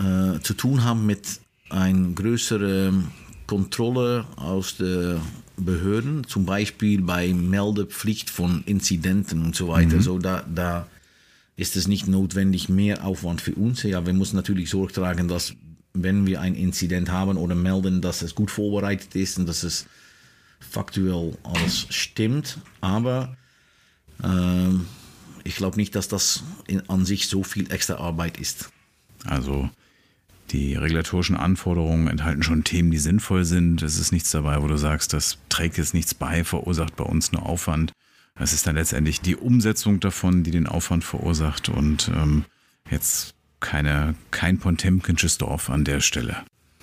äh, 0.00 0.40
zu 0.40 0.54
tun 0.54 0.84
haben 0.84 1.06
mit 1.06 1.40
ein 1.70 2.14
größeren 2.14 3.10
Kontrolle 3.46 4.26
aus 4.36 4.76
den 4.76 5.20
Behörden, 5.56 6.26
zum 6.26 6.46
Beispiel 6.46 7.02
bei 7.02 7.32
Meldepflicht 7.32 8.30
von 8.30 8.64
Inzidenten 8.64 9.44
und 9.44 9.54
so 9.54 9.68
weiter. 9.68 9.96
Mhm. 9.96 10.02
So, 10.02 10.18
da, 10.18 10.44
da 10.52 10.86
ist 11.56 11.76
es 11.76 11.86
nicht 11.86 12.08
notwendig 12.08 12.68
mehr 12.68 13.04
Aufwand 13.04 13.40
für 13.40 13.54
uns. 13.54 13.82
Ja, 13.82 14.04
wir 14.06 14.12
müssen 14.12 14.36
natürlich 14.36 14.70
Sorge 14.70 14.92
tragen, 14.92 15.28
dass 15.28 15.54
wenn 15.92 16.26
wir 16.26 16.40
ein 16.40 16.54
Inzident 16.54 17.10
haben 17.10 17.36
oder 17.36 17.54
melden, 17.54 18.00
dass 18.00 18.22
es 18.22 18.34
gut 18.34 18.50
vorbereitet 18.50 19.14
ist 19.14 19.38
und 19.38 19.46
dass 19.46 19.62
es 19.62 19.86
faktuell 20.58 21.36
alles 21.44 21.86
stimmt. 21.90 22.58
Aber 22.80 23.36
äh, 24.22 24.70
ich 25.44 25.54
glaube 25.54 25.76
nicht, 25.76 25.94
dass 25.94 26.08
das 26.08 26.42
in, 26.66 26.88
an 26.88 27.04
sich 27.04 27.28
so 27.28 27.44
viel 27.44 27.70
extra 27.70 27.96
Arbeit 27.96 28.38
ist. 28.38 28.70
Also 29.24 29.70
die 30.50 30.74
regulatorischen 30.74 31.36
Anforderungen 31.36 32.08
enthalten 32.08 32.42
schon 32.42 32.64
Themen, 32.64 32.90
die 32.90 32.98
sinnvoll 32.98 33.44
sind. 33.44 33.82
Es 33.82 33.98
ist 33.98 34.12
nichts 34.12 34.30
dabei, 34.30 34.62
wo 34.62 34.68
du 34.68 34.76
sagst, 34.76 35.12
das 35.12 35.38
trägt 35.48 35.78
jetzt 35.78 35.94
nichts 35.94 36.14
bei, 36.14 36.44
verursacht 36.44 36.96
bei 36.96 37.04
uns 37.04 37.32
nur 37.32 37.46
Aufwand. 37.46 37.92
Es 38.36 38.52
ist 38.52 38.66
dann 38.66 38.76
letztendlich 38.76 39.20
die 39.20 39.36
Umsetzung 39.36 40.00
davon, 40.00 40.42
die 40.42 40.50
den 40.50 40.66
Aufwand 40.66 41.04
verursacht 41.04 41.68
und 41.68 42.10
ähm, 42.14 42.44
jetzt 42.90 43.34
keine, 43.60 44.14
kein 44.30 44.58
Potemkinsches 44.58 45.38
Dorf 45.38 45.70
an 45.70 45.84
der 45.84 46.00
Stelle. 46.00 46.36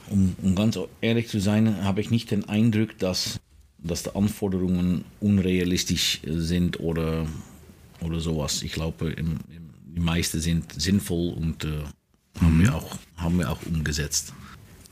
Um, 0.10 0.36
um, 0.42 0.56
ganz 0.56 0.80
ehrlich 1.02 1.28
zu 1.28 1.40
sein, 1.40 1.84
habe 1.84 2.02
ich 2.02 2.10
nicht 2.10 2.32
den 2.32 2.50
Eindruck, 2.50 2.98
dass, 2.98 3.40
dass 3.78 4.04
die 4.04 4.16
Anforderungen 4.16 5.06
unrealistisch 5.20 6.22
sind 6.26 6.80
oder, 6.80 7.28
oder 8.02 8.20
sowas. 8.20 8.64
Ich 8.64 8.72
glaube, 8.72 9.12
im, 9.12 9.38
im 9.56 9.72
die 9.96 10.00
meisten 10.00 10.40
sind 10.40 10.82
sinnvoll 10.82 11.34
und 11.34 11.66
äh, 11.66 11.84
haben, 12.40 12.62
wir 12.62 12.76
auch, 12.76 12.98
haben 13.18 13.38
wir 13.40 13.50
auch 13.50 13.62
umgesetzt. 13.66 14.34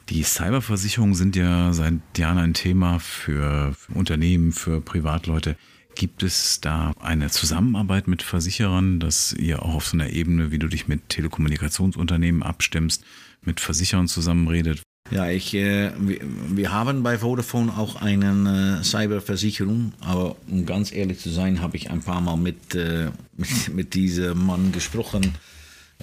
Die 0.10 0.24
Cyberversicherungen 0.24 1.14
sind 1.14 1.36
ja 1.36 1.72
seit 1.72 1.94
Jahren 2.18 2.40
ein 2.40 2.54
Thema 2.56 3.00
für 3.00 3.76
Unternehmen, 3.94 4.52
für 4.52 4.82
Privatleute. 4.82 5.56
Gibt 5.94 6.24
es 6.24 6.62
da 6.62 6.94
eine 7.00 7.30
Zusammenarbeit 7.30 8.08
mit 8.08 8.24
Versicherern, 8.24 9.00
dass 9.00 9.34
ihr 9.34 9.62
auch 9.62 9.76
auf 9.76 9.88
so 9.88 9.98
einer 9.98 10.10
Ebene, 10.10 10.52
wie 10.52 10.58
du 10.58 10.68
dich 10.68 10.88
mit 10.88 11.10
Telekommunikationsunternehmen 11.10 12.42
abstimmst, 12.42 13.04
mit 13.44 13.60
Versicherern 13.60 14.08
zusammenredet? 14.08 14.82
Ja, 15.12 15.28
ich, 15.30 15.54
äh, 15.56 15.92
wir, 16.00 16.20
wir, 16.22 16.72
haben 16.72 17.02
bei 17.02 17.18
Vodafone 17.18 17.76
auch 17.76 17.96
eine 17.96 18.80
äh, 18.80 18.84
Cyberversicherung, 18.84 19.94
aber 20.02 20.36
um 20.48 20.66
ganz 20.68 20.92
ehrlich 20.92 21.20
zu 21.20 21.32
sein, 21.32 21.62
habe 21.62 21.78
ich 21.78 21.90
ein 21.90 22.02
paar 22.02 22.22
Mal 22.22 22.38
mit, 22.38 22.76
äh, 22.76 23.10
mit, 23.38 23.74
mit 23.74 23.94
diesem 23.96 24.46
Mann 24.46 24.72
gesprochen 24.72 25.36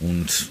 und 0.01 0.51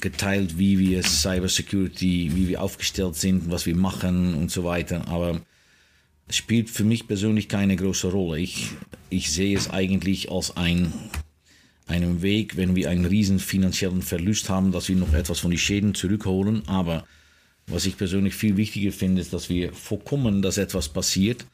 geteilt, 0.00 0.58
wie 0.58 0.78
wir 0.78 1.02
Cybersecurity, 1.02 2.32
wie 2.34 2.48
wir 2.48 2.62
aufgestellt 2.62 3.16
sind, 3.16 3.50
was 3.50 3.66
wir 3.66 3.76
machen 3.76 4.34
und 4.34 4.50
so 4.50 4.64
weiter. 4.64 5.08
Aber 5.08 5.40
es 6.28 6.36
spielt 6.36 6.70
für 6.70 6.84
mich 6.84 7.06
persönlich 7.06 7.48
keine 7.48 7.76
große 7.76 8.08
Rolle. 8.10 8.40
Ich, 8.40 8.68
ich 9.10 9.30
sehe 9.30 9.56
es 9.56 9.70
eigentlich 9.70 10.30
als 10.30 10.56
ein, 10.56 10.92
einen 11.86 12.22
Weg, 12.22 12.56
wenn 12.56 12.74
wir 12.74 12.90
einen 12.90 13.04
riesen 13.04 13.38
finanziellen 13.38 14.02
Verlust 14.02 14.48
haben, 14.48 14.72
dass 14.72 14.88
wir 14.88 14.96
noch 14.96 15.12
etwas 15.12 15.40
von 15.40 15.50
den 15.50 15.58
Schäden 15.58 15.94
zurückholen. 15.94 16.62
Aber 16.66 17.04
was 17.66 17.86
ich 17.86 17.96
persönlich 17.96 18.34
viel 18.34 18.56
wichtiger 18.56 18.92
finde, 18.92 19.20
ist, 19.20 19.32
dass 19.32 19.48
wir 19.48 19.72
vorkommen, 19.72 20.42
dass 20.42 20.58
etwas 20.58 20.88
passiert 20.88 21.44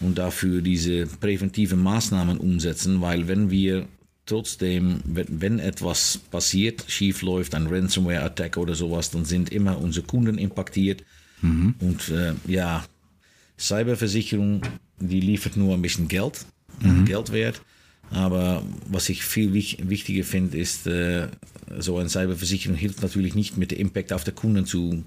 und 0.00 0.18
dafür 0.18 0.62
diese 0.62 1.06
präventiven 1.06 1.82
Maßnahmen 1.82 2.38
umsetzen, 2.38 3.00
weil 3.00 3.28
wenn 3.28 3.50
wir 3.50 3.86
trotzdem, 4.30 5.00
wenn, 5.04 5.58
etwas 5.58 6.18
passiert, 6.30 6.84
schief 6.88 7.22
läuft, 7.22 7.54
ein 7.54 7.66
Ransomware-Attack 7.66 8.56
oder 8.56 8.74
sowas, 8.74 9.10
dann 9.10 9.24
sind 9.24 9.50
immer 9.50 9.78
unsere 9.78 10.06
Kunden 10.06 10.38
impactiert. 10.38 11.04
Mhm. 11.42 11.74
Und 11.80 12.08
äh, 12.10 12.34
ja, 12.46 12.84
Cyberversicherung, 13.58 14.62
die 14.98 15.20
liefert 15.20 15.56
nur 15.56 15.74
ein 15.74 15.82
bisschen 15.82 16.08
Geld, 16.08 16.46
mhm. 16.80 17.04
Geldwert. 17.04 17.60
Aber 18.10 18.64
was 18.88 19.08
ich 19.08 19.24
viel 19.24 19.52
wichtiger 19.52 20.24
finde, 20.24 20.58
ist, 20.58 20.86
äh, 20.86 21.28
so 21.78 21.98
eine 21.98 22.08
Cyberversicherung 22.08 22.76
hilft 22.76 23.02
natürlich 23.02 23.34
nicht 23.34 23.56
mit 23.56 23.70
dem 23.70 23.78
Impact 23.78 24.12
auf 24.12 24.24
den 24.24 24.34
Kunden 24.34 24.66
zu 24.66 25.04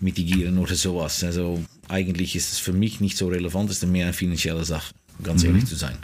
mitigieren 0.00 0.58
oder 0.58 0.74
sowas. 0.74 1.22
Also 1.24 1.62
eigentlich 1.88 2.36
ist 2.36 2.52
es 2.52 2.58
für 2.58 2.72
mich 2.72 3.00
nicht 3.00 3.16
so 3.16 3.28
relevant, 3.28 3.70
es 3.70 3.82
ist 3.82 3.88
mehr 3.88 4.06
eine 4.06 4.12
finanzielle 4.12 4.64
Sache, 4.64 4.94
ganz 5.22 5.42
mhm. 5.42 5.50
ehrlich 5.50 5.66
zu 5.66 5.76
sein. 5.76 5.96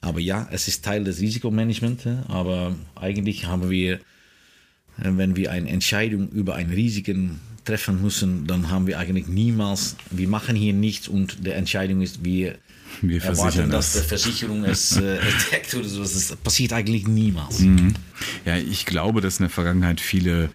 Aber 0.00 0.20
ja, 0.20 0.48
es 0.50 0.68
ist 0.68 0.84
Teil 0.84 1.04
des 1.04 1.20
Risikomanagements, 1.20 2.06
aber 2.28 2.76
eigentlich 2.94 3.46
haben 3.46 3.68
wir, 3.70 3.94
äh, 3.94 3.98
wenn 5.02 5.36
wir 5.36 5.50
eine 5.50 5.68
Entscheidung 5.68 6.28
über 6.30 6.54
ein 6.54 6.70
Risiken 6.70 7.40
treffen 7.64 8.00
müssen, 8.00 8.46
dann 8.46 8.70
haben 8.70 8.86
wir 8.86 8.98
eigentlich 8.98 9.26
niemals, 9.26 9.96
wir 10.10 10.28
machen 10.28 10.56
hier 10.56 10.72
nichts 10.72 11.08
und 11.08 11.44
die 11.44 11.50
Entscheidung 11.50 12.00
ist, 12.00 12.24
wir, 12.24 12.56
wir 13.02 13.22
erwarten, 13.22 13.70
dass 13.70 13.92
die 13.92 14.08
Versicherung 14.08 14.64
es 14.64 14.96
äh, 14.96 15.18
deckt 15.52 15.74
oder 15.74 15.88
so. 15.88 16.02
Das 16.02 16.34
passiert 16.36 16.72
eigentlich 16.72 17.06
niemals. 17.06 17.58
Mhm. 17.60 17.94
Ja, 18.46 18.56
ich 18.56 18.86
glaube, 18.86 19.20
dass 19.20 19.38
in 19.38 19.44
der 19.44 19.50
Vergangenheit 19.50 20.00
viele 20.00 20.50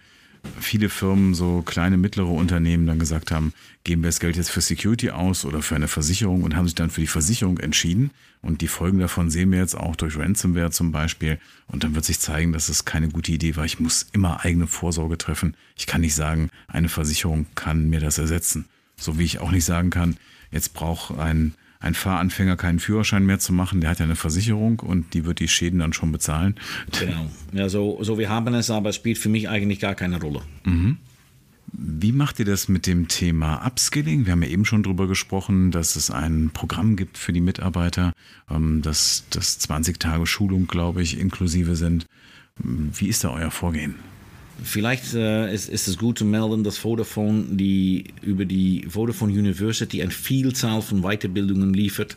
viele 0.60 0.88
Firmen, 0.88 1.34
so 1.34 1.62
kleine, 1.62 1.96
mittlere 1.96 2.30
Unternehmen 2.30 2.86
dann 2.86 2.98
gesagt 2.98 3.30
haben, 3.30 3.52
geben 3.84 4.02
wir 4.02 4.08
das 4.08 4.20
Geld 4.20 4.36
jetzt 4.36 4.50
für 4.50 4.60
Security 4.60 5.10
aus 5.10 5.44
oder 5.44 5.62
für 5.62 5.76
eine 5.76 5.88
Versicherung 5.88 6.42
und 6.42 6.56
haben 6.56 6.66
sich 6.66 6.74
dann 6.74 6.90
für 6.90 7.00
die 7.00 7.06
Versicherung 7.06 7.58
entschieden. 7.58 8.10
Und 8.42 8.60
die 8.60 8.68
Folgen 8.68 8.98
davon 8.98 9.30
sehen 9.30 9.52
wir 9.52 9.58
jetzt 9.58 9.76
auch 9.76 9.96
durch 9.96 10.18
Ransomware 10.18 10.70
zum 10.70 10.92
Beispiel. 10.92 11.38
Und 11.66 11.84
dann 11.84 11.94
wird 11.94 12.04
sich 12.04 12.20
zeigen, 12.20 12.52
dass 12.52 12.68
es 12.68 12.84
keine 12.84 13.08
gute 13.08 13.32
Idee 13.32 13.56
war. 13.56 13.64
Ich 13.64 13.80
muss 13.80 14.06
immer 14.12 14.44
eigene 14.44 14.66
Vorsorge 14.66 15.18
treffen. 15.18 15.56
Ich 15.76 15.86
kann 15.86 16.02
nicht 16.02 16.14
sagen, 16.14 16.50
eine 16.68 16.88
Versicherung 16.88 17.46
kann 17.54 17.88
mir 17.88 18.00
das 18.00 18.18
ersetzen. 18.18 18.66
So 18.96 19.18
wie 19.18 19.24
ich 19.24 19.38
auch 19.38 19.50
nicht 19.50 19.64
sagen 19.64 19.90
kann, 19.90 20.16
jetzt 20.50 20.74
braucht 20.74 21.18
ein 21.18 21.54
ein 21.84 21.94
Fahranfänger 21.94 22.56
keinen 22.56 22.78
Führerschein 22.78 23.26
mehr 23.26 23.38
zu 23.38 23.52
machen, 23.52 23.80
der 23.80 23.90
hat 23.90 23.98
ja 23.98 24.04
eine 24.04 24.16
Versicherung 24.16 24.80
und 24.80 25.12
die 25.12 25.24
wird 25.26 25.38
die 25.38 25.48
Schäden 25.48 25.80
dann 25.80 25.92
schon 25.92 26.12
bezahlen. 26.12 26.54
Genau. 26.98 27.30
Ja, 27.52 27.68
so, 27.68 28.02
so 28.02 28.18
wir 28.18 28.30
haben 28.30 28.54
es, 28.54 28.70
aber 28.70 28.88
es 28.88 28.96
spielt 28.96 29.18
für 29.18 29.28
mich 29.28 29.48
eigentlich 29.48 29.80
gar 29.80 29.94
keine 29.94 30.20
Rolle. 30.20 30.40
Mhm. 30.64 30.96
Wie 31.76 32.12
macht 32.12 32.38
ihr 32.38 32.44
das 32.44 32.68
mit 32.68 32.86
dem 32.86 33.08
Thema 33.08 33.66
Upskilling? 33.66 34.26
Wir 34.26 34.32
haben 34.32 34.42
ja 34.42 34.48
eben 34.48 34.64
schon 34.64 34.82
darüber 34.82 35.08
gesprochen, 35.08 35.72
dass 35.72 35.96
es 35.96 36.10
ein 36.10 36.50
Programm 36.54 36.96
gibt 36.96 37.18
für 37.18 37.32
die 37.32 37.40
Mitarbeiter, 37.40 38.12
ähm, 38.50 38.80
dass, 38.80 39.24
dass 39.30 39.58
20 39.58 39.98
Tage 39.98 40.26
Schulung, 40.26 40.66
glaube 40.66 41.02
ich, 41.02 41.18
inklusive 41.18 41.76
sind. 41.76 42.06
Wie 42.56 43.08
ist 43.08 43.24
da 43.24 43.30
euer 43.30 43.50
Vorgehen? 43.50 43.96
Vielleicht 44.62 45.14
äh, 45.14 45.52
ist, 45.52 45.68
ist, 45.68 45.88
es 45.88 45.98
gut 45.98 46.18
zu 46.18 46.24
melden, 46.24 46.64
dass 46.64 46.78
Vodafone 46.78 47.44
die, 47.50 48.14
über 48.22 48.44
die 48.44 48.86
Vodafone 48.88 49.32
University 49.32 50.00
eine 50.00 50.10
Vielzahl 50.10 50.80
von 50.80 51.02
Weiterbildungen 51.02 51.74
liefert. 51.74 52.16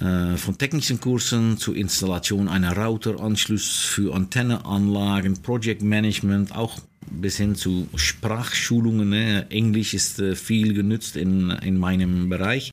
Äh, 0.00 0.36
von 0.36 0.56
technischen 0.56 1.00
Kursen 1.00 1.58
zur 1.58 1.76
Installation 1.76 2.48
einer 2.48 2.76
Routeranschluss 2.76 3.70
für 3.70 4.14
Antenneanlagen, 4.14 5.42
Projektmanagement, 5.42 6.54
auch 6.54 6.78
bis 7.10 7.36
hin 7.36 7.54
zu 7.54 7.88
Sprachschulungen. 7.94 9.10
Ne? 9.10 9.46
Englisch 9.50 9.94
ist 9.94 10.18
äh, 10.20 10.34
viel 10.36 10.74
genutzt 10.74 11.16
in, 11.16 11.50
in 11.50 11.78
meinem 11.78 12.28
Bereich. 12.28 12.72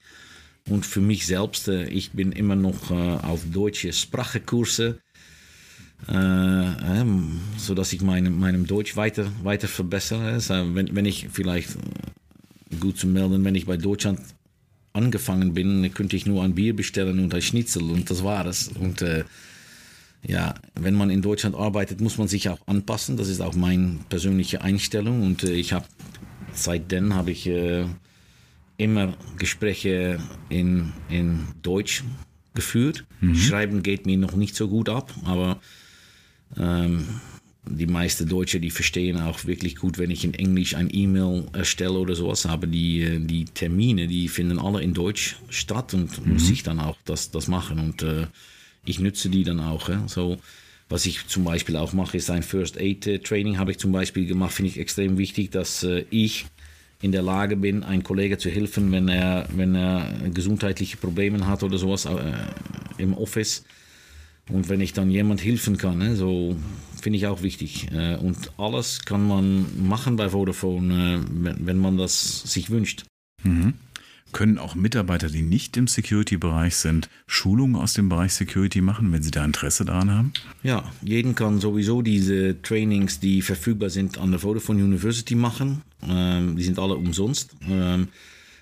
Und 0.69 0.85
für 0.85 1.01
mich 1.01 1.25
selbst, 1.25 1.67
äh, 1.67 1.85
ich 1.85 2.11
bin 2.11 2.31
immer 2.31 2.55
noch 2.55 2.91
äh, 2.91 2.93
auf 2.93 3.41
deutsche 3.51 3.93
Sprachkurse 3.93 4.99
äh, 6.07 7.05
so 7.57 7.73
dass 7.73 7.91
ich 7.93 8.01
meinem, 8.01 8.39
meinem 8.39 8.67
Deutsch 8.67 8.95
weiter, 8.95 9.31
weiter 9.43 9.67
verbessere. 9.67 10.33
Also 10.33 10.75
wenn, 10.75 10.95
wenn 10.95 11.05
ich 11.05 11.27
vielleicht 11.31 11.75
äh, 11.75 12.75
gut 12.79 12.97
zu 12.97 13.07
melden, 13.07 13.43
wenn 13.43 13.55
ich 13.55 13.65
bei 13.65 13.77
Deutschland 13.77 14.19
angefangen 14.93 15.53
bin, 15.53 15.91
könnte 15.93 16.15
ich 16.15 16.25
nur 16.25 16.43
ein 16.43 16.55
Bier 16.55 16.75
bestellen 16.75 17.19
und 17.19 17.33
ein 17.33 17.41
Schnitzel 17.41 17.83
und 17.83 18.09
das 18.09 18.23
war 18.23 18.45
es. 18.45 18.69
Und 18.69 19.01
äh, 19.01 19.23
ja, 20.25 20.55
wenn 20.75 20.95
man 20.95 21.09
in 21.09 21.21
Deutschland 21.21 21.55
arbeitet, 21.55 22.01
muss 22.01 22.17
man 22.17 22.27
sich 22.27 22.49
auch 22.49 22.59
anpassen. 22.67 23.17
Das 23.17 23.27
ist 23.27 23.41
auch 23.41 23.55
meine 23.55 23.99
persönliche 24.09 24.61
Einstellung 24.61 25.23
und 25.23 25.43
äh, 25.43 25.53
ich 25.53 25.73
habe 25.73 25.85
seitdem 26.53 27.13
habe 27.13 27.31
ich 27.31 27.47
äh, 27.47 27.85
immer 28.77 29.13
Gespräche 29.37 30.19
in, 30.49 30.93
in 31.09 31.47
Deutsch 31.61 32.03
geführt. 32.53 33.05
Mhm. 33.21 33.35
Schreiben 33.35 33.83
geht 33.83 34.05
mir 34.05 34.17
noch 34.17 34.35
nicht 34.35 34.55
so 34.55 34.67
gut 34.67 34.89
ab, 34.89 35.13
aber 35.25 35.59
ähm, 36.59 37.05
die 37.69 37.87
meisten 37.87 38.27
Deutsche, 38.27 38.59
die 38.59 38.69
verstehen 38.69 39.19
auch 39.19 39.45
wirklich 39.45 39.75
gut, 39.75 39.97
wenn 39.97 40.11
ich 40.11 40.23
in 40.23 40.33
Englisch 40.33 40.75
ein 40.75 40.89
E-Mail 40.91 41.45
erstelle 41.53 41.99
oder 41.99 42.15
sowas, 42.15 42.45
aber 42.45 42.67
die, 42.67 43.01
äh, 43.01 43.19
die 43.19 43.45
Termine, 43.45 44.07
die 44.07 44.27
finden 44.27 44.59
alle 44.59 44.81
in 44.81 44.93
Deutsch 44.93 45.37
statt 45.49 45.93
und 45.93 46.25
mhm. 46.25 46.33
muss 46.33 46.49
ich 46.49 46.63
dann 46.63 46.79
auch 46.79 46.97
das, 47.05 47.31
das 47.31 47.47
machen 47.47 47.79
und 47.79 48.03
äh, 48.03 48.27
ich 48.85 48.99
nütze 48.99 49.29
die 49.29 49.43
dann 49.43 49.59
auch. 49.59 49.89
Ja. 49.89 50.07
So, 50.07 50.37
was 50.89 51.05
ich 51.05 51.27
zum 51.27 51.43
Beispiel 51.43 51.75
auch 51.75 51.93
mache, 51.93 52.17
ist 52.17 52.29
ein 52.29 52.43
First 52.43 52.79
Aid 52.79 53.07
äh, 53.07 53.19
Training, 53.19 53.57
habe 53.57 53.71
ich 53.71 53.77
zum 53.77 53.91
Beispiel 53.91 54.25
gemacht, 54.25 54.53
finde 54.53 54.71
ich 54.71 54.79
extrem 54.79 55.17
wichtig, 55.17 55.51
dass 55.51 55.83
äh, 55.83 56.05
ich 56.09 56.45
in 57.01 57.11
der 57.11 57.21
Lage 57.21 57.57
bin, 57.57 57.83
einem 57.83 58.03
Kollegen 58.03 58.39
zu 58.39 58.49
helfen, 58.49 58.91
wenn 58.91 59.07
er, 59.07 59.47
wenn 59.55 59.75
er 59.75 60.11
gesundheitliche 60.33 60.97
Probleme 60.97 61.45
hat 61.45 61.61
oder 61.61 61.77
sowas 61.77 62.05
äh, 62.05 62.33
im 62.97 63.13
Office 63.13 63.63
und 64.49 64.69
wenn 64.69 64.81
ich 64.81 64.93
dann 64.93 65.09
jemand 65.09 65.43
helfen 65.43 65.77
kann, 65.77 65.97
ne, 65.97 66.15
so 66.15 66.55
finde 67.01 67.17
ich 67.17 67.27
auch 67.27 67.41
wichtig. 67.41 67.87
Äh, 67.91 68.15
und 68.17 68.51
alles 68.57 69.05
kann 69.05 69.27
man 69.27 69.65
machen 69.87 70.15
bei 70.15 70.29
Vodafone, 70.29 71.15
äh, 71.15 71.55
wenn 71.59 71.77
man 71.77 71.97
das 71.97 72.41
sich 72.43 72.69
wünscht. 72.69 73.05
Mhm. 73.43 73.73
Können 74.33 74.57
auch 74.57 74.75
Mitarbeiter, 74.75 75.29
die 75.29 75.41
nicht 75.41 75.77
im 75.77 75.87
Security-Bereich 75.87 76.75
sind, 76.75 77.09
Schulungen 77.27 77.77
aus 77.77 77.93
dem 77.93 78.09
Bereich 78.09 78.33
Security 78.33 78.81
machen, 78.81 79.11
wenn 79.13 79.23
sie 79.23 79.31
da 79.31 79.43
Interesse 79.45 79.85
daran 79.85 80.11
haben? 80.11 80.33
Ja, 80.63 80.83
jeden 81.01 81.33
kann 81.33 81.61
sowieso 81.61 82.01
diese 82.01 82.61
Trainings, 82.61 83.21
die 83.21 83.41
verfügbar 83.41 83.89
sind, 83.89 84.17
an 84.17 84.31
der 84.31 84.41
Vodafone 84.41 84.83
University 84.83 85.33
machen. 85.33 85.81
Ähm, 86.03 86.57
die 86.57 86.63
sind 86.63 86.77
alle 86.77 86.95
umsonst. 86.95 87.55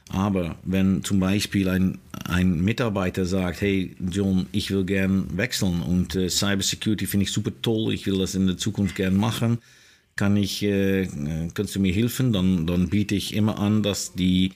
Aber 0.09 0.57
wenn 0.63 1.03
zum 1.03 1.19
Beispiel 1.19 1.67
ein, 1.67 1.97
ein 2.25 2.61
Mitarbeiter 2.61 3.25
sagt, 3.25 3.61
hey 3.61 3.95
John, 4.11 4.45
ich 4.51 4.69
will 4.71 4.85
gern 4.85 5.35
wechseln 5.35 5.81
und 5.81 6.15
äh, 6.15 6.29
Cybersecurity 6.29 7.07
finde 7.07 7.23
ich 7.23 7.31
super 7.31 7.51
toll, 7.61 7.93
ich 7.93 8.05
will 8.05 8.19
das 8.19 8.35
in 8.35 8.45
der 8.45 8.57
Zukunft 8.57 8.95
gern 8.95 9.15
machen, 9.15 9.57
kann 10.15 10.37
ich, 10.37 10.63
äh, 10.63 11.07
kannst 11.53 11.75
du 11.75 11.79
mir 11.79 11.93
helfen? 11.93 12.31
Dann, 12.31 12.67
dann 12.67 12.89
biete 12.89 13.15
ich 13.15 13.33
immer 13.33 13.59
an, 13.59 13.83
dass 13.83 14.13
die 14.13 14.53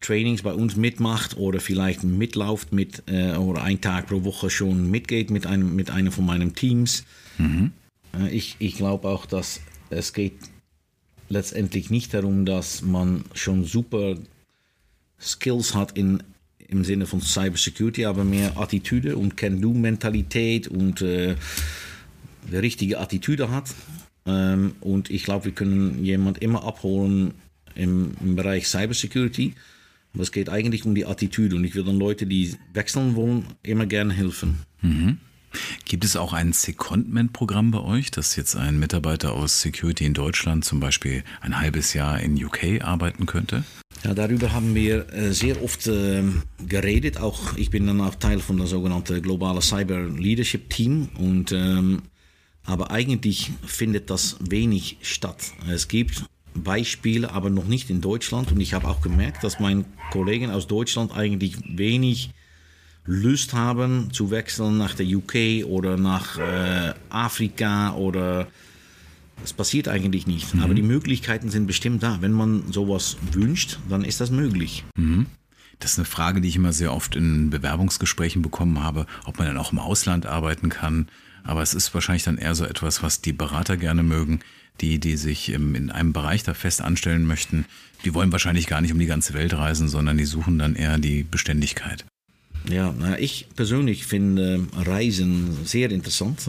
Trainings 0.00 0.42
bei 0.42 0.52
uns 0.52 0.76
mitmacht 0.76 1.36
oder 1.36 1.60
vielleicht 1.60 2.04
mitlauft 2.04 2.72
mit 2.72 3.02
äh, 3.06 3.36
oder 3.36 3.62
einen 3.62 3.80
Tag 3.80 4.06
pro 4.06 4.24
Woche 4.24 4.48
schon 4.48 4.90
mitgeht 4.90 5.30
mit 5.30 5.46
einem, 5.46 5.76
mit 5.76 5.90
einem 5.90 6.12
von 6.12 6.24
meinen 6.24 6.54
Teams. 6.54 7.04
Mhm. 7.36 7.72
Äh, 8.14 8.30
ich 8.30 8.56
ich 8.58 8.76
glaube 8.76 9.08
auch, 9.08 9.26
dass 9.26 9.60
es 9.90 10.12
geht 10.12 10.34
letztendlich 11.28 11.90
nicht 11.90 12.14
darum, 12.14 12.46
dass 12.46 12.82
man 12.82 13.24
schon 13.34 13.64
super 13.64 14.16
Skills 15.20 15.74
hat 15.74 15.96
in, 15.96 16.22
im 16.68 16.84
Sinne 16.84 17.06
von 17.06 17.20
Cybersecurity, 17.20 18.04
aber 18.04 18.24
mehr 18.24 18.56
Attitüde 18.58 19.16
und 19.16 19.36
Can-Do-Mentalität 19.36 20.68
und 20.68 21.02
äh, 21.02 21.34
die 22.50 22.56
richtige 22.56 23.00
Attitüde 23.00 23.50
hat. 23.50 23.74
Ähm, 24.26 24.72
und 24.80 25.10
ich 25.10 25.24
glaube, 25.24 25.46
wir 25.46 25.52
können 25.52 26.04
jemand 26.04 26.38
immer 26.38 26.64
abholen 26.64 27.34
im, 27.74 28.12
im 28.20 28.36
Bereich 28.36 28.68
Cybersecurity. 28.68 29.54
Aber 30.14 30.22
es 30.22 30.32
geht 30.32 30.48
eigentlich 30.48 30.84
um 30.84 30.94
die 30.94 31.06
Attitüde 31.06 31.56
und 31.56 31.64
ich 31.64 31.74
will 31.74 31.84
dann 31.84 31.98
Leute, 31.98 32.26
die 32.26 32.54
wechseln 32.72 33.14
wollen, 33.14 33.44
immer 33.62 33.86
gerne 33.86 34.12
helfen. 34.12 34.58
Mhm. 34.82 35.18
Gibt 35.84 36.04
es 36.04 36.16
auch 36.16 36.32
ein 36.32 36.52
Secondment-Programm 36.52 37.70
bei 37.70 37.80
euch, 37.80 38.10
dass 38.10 38.36
jetzt 38.36 38.56
ein 38.56 38.78
Mitarbeiter 38.78 39.32
aus 39.32 39.60
Security 39.60 40.04
in 40.04 40.14
Deutschland 40.14 40.64
zum 40.64 40.80
Beispiel 40.80 41.24
ein 41.40 41.58
halbes 41.60 41.94
Jahr 41.94 42.20
in 42.20 42.42
UK 42.42 42.82
arbeiten 42.82 43.26
könnte? 43.26 43.64
Ja, 44.04 44.14
darüber 44.14 44.52
haben 44.52 44.74
wir 44.74 45.12
äh, 45.12 45.32
sehr 45.32 45.62
oft 45.62 45.86
äh, 45.86 46.22
geredet. 46.66 47.18
Auch 47.18 47.56
ich 47.56 47.70
bin 47.70 47.86
dann 47.86 48.00
auch 48.00 48.14
Teil 48.14 48.38
von 48.38 48.56
der 48.56 48.66
sogenannten 48.66 49.20
globale 49.22 49.60
Cyber 49.60 50.00
Leadership 50.02 50.70
Team 50.70 51.08
und 51.18 51.52
ähm, 51.52 52.02
aber 52.64 52.90
eigentlich 52.90 53.50
findet 53.64 54.10
das 54.10 54.36
wenig 54.40 54.98
statt. 55.00 55.52
Es 55.70 55.88
gibt 55.88 56.24
Beispiele, 56.54 57.32
aber 57.32 57.50
noch 57.50 57.66
nicht 57.66 57.88
in 57.88 58.00
Deutschland. 58.00 58.52
Und 58.52 58.60
ich 58.60 58.74
habe 58.74 58.88
auch 58.88 59.00
gemerkt, 59.00 59.42
dass 59.42 59.58
meine 59.58 59.84
Kollegen 60.10 60.50
aus 60.50 60.66
Deutschland 60.66 61.12
eigentlich 61.12 61.56
wenig 61.66 62.30
Lust 63.10 63.54
haben 63.54 64.12
zu 64.12 64.30
wechseln 64.30 64.76
nach 64.76 64.94
der 64.94 65.06
UK 65.06 65.64
oder 65.66 65.96
nach 65.96 66.36
äh, 66.36 66.92
Afrika 67.08 67.94
oder 67.94 68.48
das 69.40 69.54
passiert 69.54 69.88
eigentlich 69.88 70.26
nicht. 70.26 70.54
Mhm. 70.54 70.62
Aber 70.62 70.74
die 70.74 70.82
Möglichkeiten 70.82 71.48
sind 71.48 71.66
bestimmt 71.66 72.02
da. 72.02 72.18
Wenn 72.20 72.32
man 72.32 72.70
sowas 72.70 73.16
wünscht, 73.32 73.78
dann 73.88 74.04
ist 74.04 74.20
das 74.20 74.30
möglich. 74.30 74.84
Mhm. 74.94 75.24
Das 75.78 75.92
ist 75.92 75.98
eine 75.98 76.04
Frage, 76.04 76.42
die 76.42 76.48
ich 76.48 76.56
immer 76.56 76.74
sehr 76.74 76.92
oft 76.92 77.16
in 77.16 77.48
Bewerbungsgesprächen 77.48 78.42
bekommen 78.42 78.82
habe, 78.82 79.06
ob 79.24 79.38
man 79.38 79.46
dann 79.46 79.56
auch 79.56 79.72
im 79.72 79.78
Ausland 79.78 80.26
arbeiten 80.26 80.68
kann. 80.68 81.08
Aber 81.44 81.62
es 81.62 81.72
ist 81.72 81.94
wahrscheinlich 81.94 82.24
dann 82.24 82.36
eher 82.36 82.54
so 82.54 82.66
etwas, 82.66 83.02
was 83.02 83.22
die 83.22 83.32
Berater 83.32 83.78
gerne 83.78 84.02
mögen, 84.02 84.40
die, 84.82 84.98
die 84.98 85.16
sich 85.16 85.50
in 85.50 85.90
einem 85.90 86.12
Bereich 86.12 86.42
da 86.42 86.52
fest 86.52 86.82
anstellen 86.82 87.26
möchten. 87.26 87.64
Die 88.04 88.12
wollen 88.12 88.32
wahrscheinlich 88.32 88.66
gar 88.66 88.82
nicht 88.82 88.92
um 88.92 88.98
die 88.98 89.06
ganze 89.06 89.32
Welt 89.32 89.54
reisen, 89.54 89.88
sondern 89.88 90.18
die 90.18 90.26
suchen 90.26 90.58
dann 90.58 90.74
eher 90.74 90.98
die 90.98 91.22
Beständigkeit. 91.22 92.04
Ja, 92.70 92.94
ich 93.18 93.46
persönlich 93.56 94.06
finde 94.06 94.66
Reisen 94.76 95.64
sehr 95.64 95.90
interessant. 95.90 96.48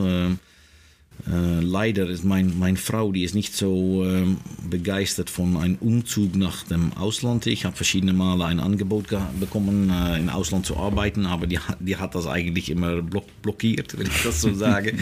Äh, 1.27 1.59
leider 1.61 2.09
ist 2.09 2.23
mein, 2.23 2.57
meine 2.57 2.77
Frau, 2.77 3.11
die 3.11 3.23
ist 3.23 3.35
nicht 3.35 3.53
so 3.53 4.05
äh, 4.05 4.25
begeistert 4.69 5.29
von 5.29 5.57
einem 5.57 5.75
Umzug 5.75 6.35
nach 6.35 6.63
dem 6.63 6.93
Ausland. 6.93 7.45
Ich 7.47 7.65
habe 7.65 7.75
verschiedene 7.75 8.13
Male 8.13 8.45
ein 8.45 8.59
Angebot 8.59 9.07
bekommen, 9.39 9.89
äh, 9.89 10.17
im 10.17 10.29
Ausland 10.29 10.65
zu 10.65 10.77
arbeiten, 10.77 11.25
aber 11.25 11.47
die, 11.47 11.59
die 11.79 11.97
hat 11.97 12.15
das 12.15 12.25
eigentlich 12.25 12.69
immer 12.69 13.01
block 13.01 13.25
blockiert, 13.41 13.97
wenn 13.97 14.07
ich 14.07 14.23
das 14.23 14.41
so 14.41 14.53
sage. 14.53 14.93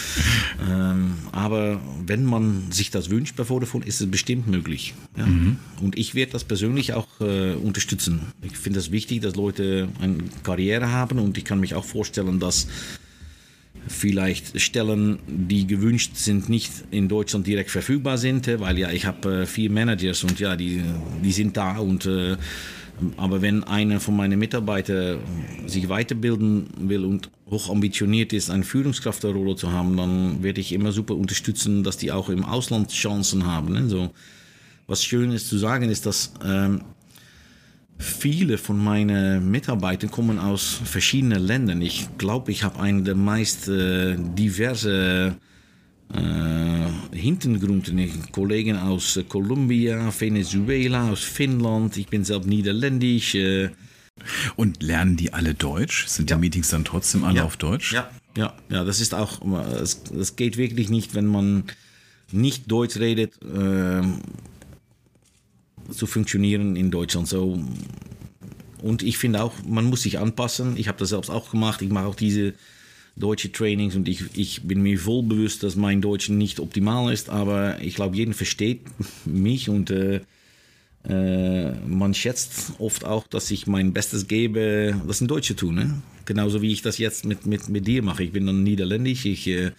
ähm, 0.70 1.14
aber 1.30 1.80
wenn 2.06 2.24
man 2.24 2.72
sich 2.72 2.90
das 2.90 3.10
wünscht 3.10 3.36
bei 3.36 3.44
Vodafone, 3.44 3.84
ist 3.84 4.00
es 4.00 4.10
bestimmt 4.10 4.48
möglich. 4.48 4.94
Ja? 5.16 5.26
Mhm. 5.26 5.58
Und 5.80 5.96
ich 5.96 6.14
werde 6.14 6.32
das 6.32 6.44
persönlich 6.44 6.92
auch 6.92 7.08
äh, 7.20 7.54
unterstützen. 7.54 8.32
Ich 8.42 8.56
finde 8.56 8.80
es 8.80 8.90
wichtig, 8.90 9.22
dass 9.22 9.36
Leute 9.36 9.88
eine 10.00 10.18
Karriere 10.42 10.90
haben 10.90 11.18
und 11.18 11.38
ich 11.38 11.44
kann 11.44 11.60
mich 11.60 11.74
auch 11.74 11.84
vorstellen, 11.84 12.40
dass 12.40 12.66
vielleicht 13.88 14.60
Stellen, 14.60 15.18
die 15.26 15.66
gewünscht 15.66 16.16
sind, 16.16 16.48
nicht 16.48 16.72
in 16.90 17.08
Deutschland 17.08 17.46
direkt 17.46 17.70
verfügbar 17.70 18.18
sind, 18.18 18.48
weil 18.60 18.78
ja, 18.78 18.90
ich 18.90 19.06
habe 19.06 19.42
äh, 19.42 19.46
vier 19.46 19.70
Managers 19.70 20.24
und 20.24 20.38
ja, 20.40 20.56
die, 20.56 20.82
die 21.22 21.32
sind 21.32 21.56
da 21.56 21.78
und 21.78 22.06
äh, 22.06 22.36
aber 23.16 23.42
wenn 23.42 23.64
einer 23.64 24.00
von 24.00 24.16
meinen 24.16 24.38
Mitarbeitern 24.38 25.18
sich 25.66 25.88
weiterbilden 25.88 26.68
will 26.78 27.04
und 27.04 27.30
hoch 27.50 27.70
ambitioniert 27.70 28.32
ist, 28.32 28.50
eine 28.50 28.62
Führungskraftrolle 28.62 29.56
zu 29.56 29.72
haben, 29.72 29.96
dann 29.96 30.42
werde 30.42 30.60
ich 30.60 30.72
immer 30.72 30.92
super 30.92 31.16
unterstützen, 31.16 31.82
dass 31.82 31.96
die 31.96 32.12
auch 32.12 32.28
im 32.28 32.44
Ausland 32.44 32.92
Chancen 32.92 33.46
haben. 33.46 33.72
Ne? 33.72 33.88
So, 33.88 34.10
was 34.86 35.04
schön 35.04 35.32
ist 35.32 35.48
zu 35.48 35.58
sagen, 35.58 35.88
ist, 35.88 36.06
dass 36.06 36.32
ähm, 36.44 36.82
Viele 38.02 38.58
von 38.58 38.82
meinen 38.82 39.48
Mitarbeitern 39.48 40.10
kommen 40.10 40.38
aus 40.40 40.80
verschiedenen 40.84 41.40
Ländern. 41.40 41.80
Ich 41.80 42.08
glaube, 42.18 42.50
ich 42.50 42.64
habe 42.64 42.80
einen 42.80 43.04
der 43.04 43.14
meist 43.14 43.68
äh, 43.68 44.16
diverse 44.18 45.36
äh, 46.12 47.16
Hintergründe. 47.16 48.08
Kollegen 48.32 48.76
aus 48.76 49.16
äh, 49.16 49.22
Kolumbien, 49.22 50.12
Venezuela, 50.18 51.10
aus 51.10 51.22
Finnland. 51.22 51.96
Ich 51.96 52.08
bin 52.08 52.24
selbst 52.24 52.48
niederländisch. 52.48 53.36
Äh. 53.36 53.70
Und 54.56 54.82
lernen 54.82 55.16
die 55.16 55.32
alle 55.32 55.54
Deutsch? 55.54 56.08
Sind 56.08 56.28
ja. 56.28 56.36
die 56.36 56.40
Meetings 56.40 56.70
dann 56.70 56.84
trotzdem 56.84 57.22
alle 57.22 57.36
ja. 57.36 57.44
auf 57.44 57.56
Deutsch? 57.56 57.92
Ja, 57.92 58.10
ja, 58.36 58.52
ja. 58.68 58.82
Das 58.82 59.00
ist 59.00 59.14
auch. 59.14 59.40
Es, 59.80 60.02
es 60.18 60.34
geht 60.34 60.56
wirklich 60.56 60.90
nicht, 60.90 61.14
wenn 61.14 61.26
man 61.26 61.64
nicht 62.32 62.68
Deutsch 62.68 62.96
redet. 62.96 63.34
Äh, 63.42 64.02
zu 65.90 66.06
funktionieren 66.06 66.76
in 66.76 66.90
Deutschland. 66.90 67.28
So. 67.28 67.58
Und 68.82 69.02
ich 69.02 69.18
finde 69.18 69.42
auch, 69.42 69.54
man 69.66 69.84
muss 69.86 70.02
sich 70.02 70.18
anpassen. 70.18 70.76
Ich 70.76 70.88
habe 70.88 70.98
das 70.98 71.10
selbst 71.10 71.30
auch 71.30 71.50
gemacht. 71.50 71.82
Ich 71.82 71.90
mache 71.90 72.06
auch 72.06 72.14
diese 72.14 72.54
deutsche 73.16 73.52
Trainings 73.52 73.94
und 73.94 74.08
ich, 74.08 74.24
ich 74.34 74.62
bin 74.62 74.82
mir 74.82 74.98
voll 74.98 75.22
bewusst, 75.22 75.62
dass 75.62 75.76
mein 75.76 76.00
Deutsch 76.00 76.28
nicht 76.30 76.60
optimal 76.60 77.12
ist, 77.12 77.28
aber 77.28 77.80
ich 77.80 77.94
glaube, 77.94 78.16
jeden 78.16 78.32
versteht 78.32 78.80
mich 79.26 79.68
und 79.68 79.90
äh, 79.90 80.20
äh, 81.08 81.72
man 81.86 82.14
schätzt 82.14 82.72
oft 82.78 83.04
auch, 83.04 83.26
dass 83.26 83.50
ich 83.50 83.66
mein 83.66 83.92
Bestes 83.92 84.28
gebe, 84.28 85.00
das 85.06 85.20
in 85.20 85.28
Deutsche 85.28 85.56
tun. 85.56 85.74
Ne? 85.74 86.02
Genauso 86.24 86.62
wie 86.62 86.72
ich 86.72 86.82
das 86.82 86.98
jetzt 86.98 87.24
mit, 87.24 87.44
mit, 87.44 87.68
mit 87.68 87.86
dir 87.86 88.02
mache. 88.02 88.22
Ich 88.22 88.32
bin 88.32 88.46
dann 88.46 88.62
niederländisch, 88.62 89.26
ich 89.26 89.46
äh, 89.48 89.72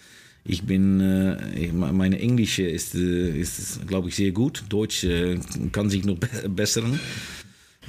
ich 0.44 0.64
bin, 0.64 1.00
äh, 1.00 1.72
meine 1.72 2.18
Englische 2.18 2.64
ist, 2.64 2.94
äh, 2.94 3.30
ist 3.30 3.86
glaube 3.86 4.08
ich, 4.08 4.16
sehr 4.16 4.32
gut. 4.32 4.64
Deutsch 4.68 5.04
äh, 5.04 5.38
kann 5.72 5.88
sich 5.88 6.04
noch 6.04 6.18
bessern. 6.48 7.00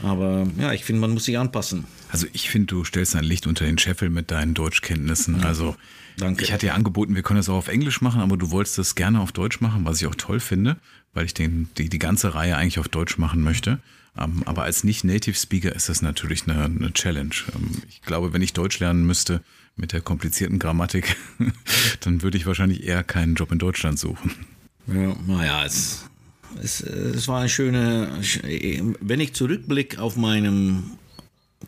Aber 0.04 0.48
ja, 0.60 0.74
ich 0.74 0.84
finde, 0.84 1.02
man 1.02 1.12
muss 1.12 1.26
sich 1.26 1.38
anpassen. 1.38 1.86
Also 2.12 2.28
ich 2.34 2.50
finde, 2.50 2.68
du 2.68 2.84
stellst 2.84 3.16
ein 3.16 3.24
Licht 3.24 3.48
unter 3.48 3.66
den 3.66 3.78
Scheffel 3.78 4.10
mit 4.10 4.32
deinen 4.32 4.54
Deutschkenntnissen. 4.54 5.44
Also 5.44 5.76
Danke. 6.18 6.44
ich 6.44 6.52
hatte 6.52 6.68
dir 6.68 6.76
angeboten, 6.76 7.16
wir 7.16 7.24
können 7.24 7.38
das 7.38 7.50
auch 7.50 7.56
auf 7.56 7.68
Englisch 7.68 8.02
machen, 8.02 8.22
aber 8.22 8.38
du 8.38 8.52
wolltest 8.52 8.78
das 8.78 8.96
gerne 8.96 9.20
auf 9.20 9.32
Deutsch 9.32 9.62
machen, 9.62 9.86
was 9.86 10.02
ich 10.02 10.08
auch 10.08 10.16
toll 10.16 10.40
finde, 10.40 10.78
weil 11.14 11.26
ich 11.26 11.34
den, 11.34 11.70
die, 11.78 11.90
die 11.90 12.00
ganze 12.00 12.36
Reihe 12.36 12.58
eigentlich 12.58 12.80
auf 12.80 12.88
Deutsch 12.88 13.18
machen 13.18 13.42
möchte. 13.42 13.80
Ähm, 14.18 14.44
aber 14.46 14.64
als 14.64 14.84
nicht-Native 14.84 15.36
Speaker 15.36 15.76
ist 15.76 15.90
das 15.90 16.02
natürlich 16.02 16.48
eine, 16.48 16.64
eine 16.64 16.94
Challenge. 16.94 17.36
Ähm, 17.54 17.82
ich 17.90 18.02
glaube, 18.02 18.34
wenn 18.34 18.42
ich 18.42 18.54
Deutsch 18.54 18.80
lernen 18.80 19.06
müsste, 19.06 19.42
mit 19.76 19.94
der 19.94 20.02
komplizierten 20.02 20.60
Grammatik, 20.60 21.16
dann 22.02 22.22
würde 22.22 22.38
ich 22.38 22.46
wahrscheinlich 22.46 22.84
eher 22.84 23.04
keinen 23.04 23.36
Job 23.36 23.52
in 23.52 23.60
Deutschland 23.60 24.00
suchen. 24.00 24.32
Ja, 24.88 25.16
naja, 25.28 25.66
es, 25.66 26.06
es, 26.62 26.82
es 26.82 27.28
war 27.28 27.40
eine 27.40 27.50
schöne. 27.50 28.22
Wenn 29.00 29.20
ich 29.20 29.34
zurückblicke 29.34 30.02
auf 30.02 30.16
meine 30.16 30.84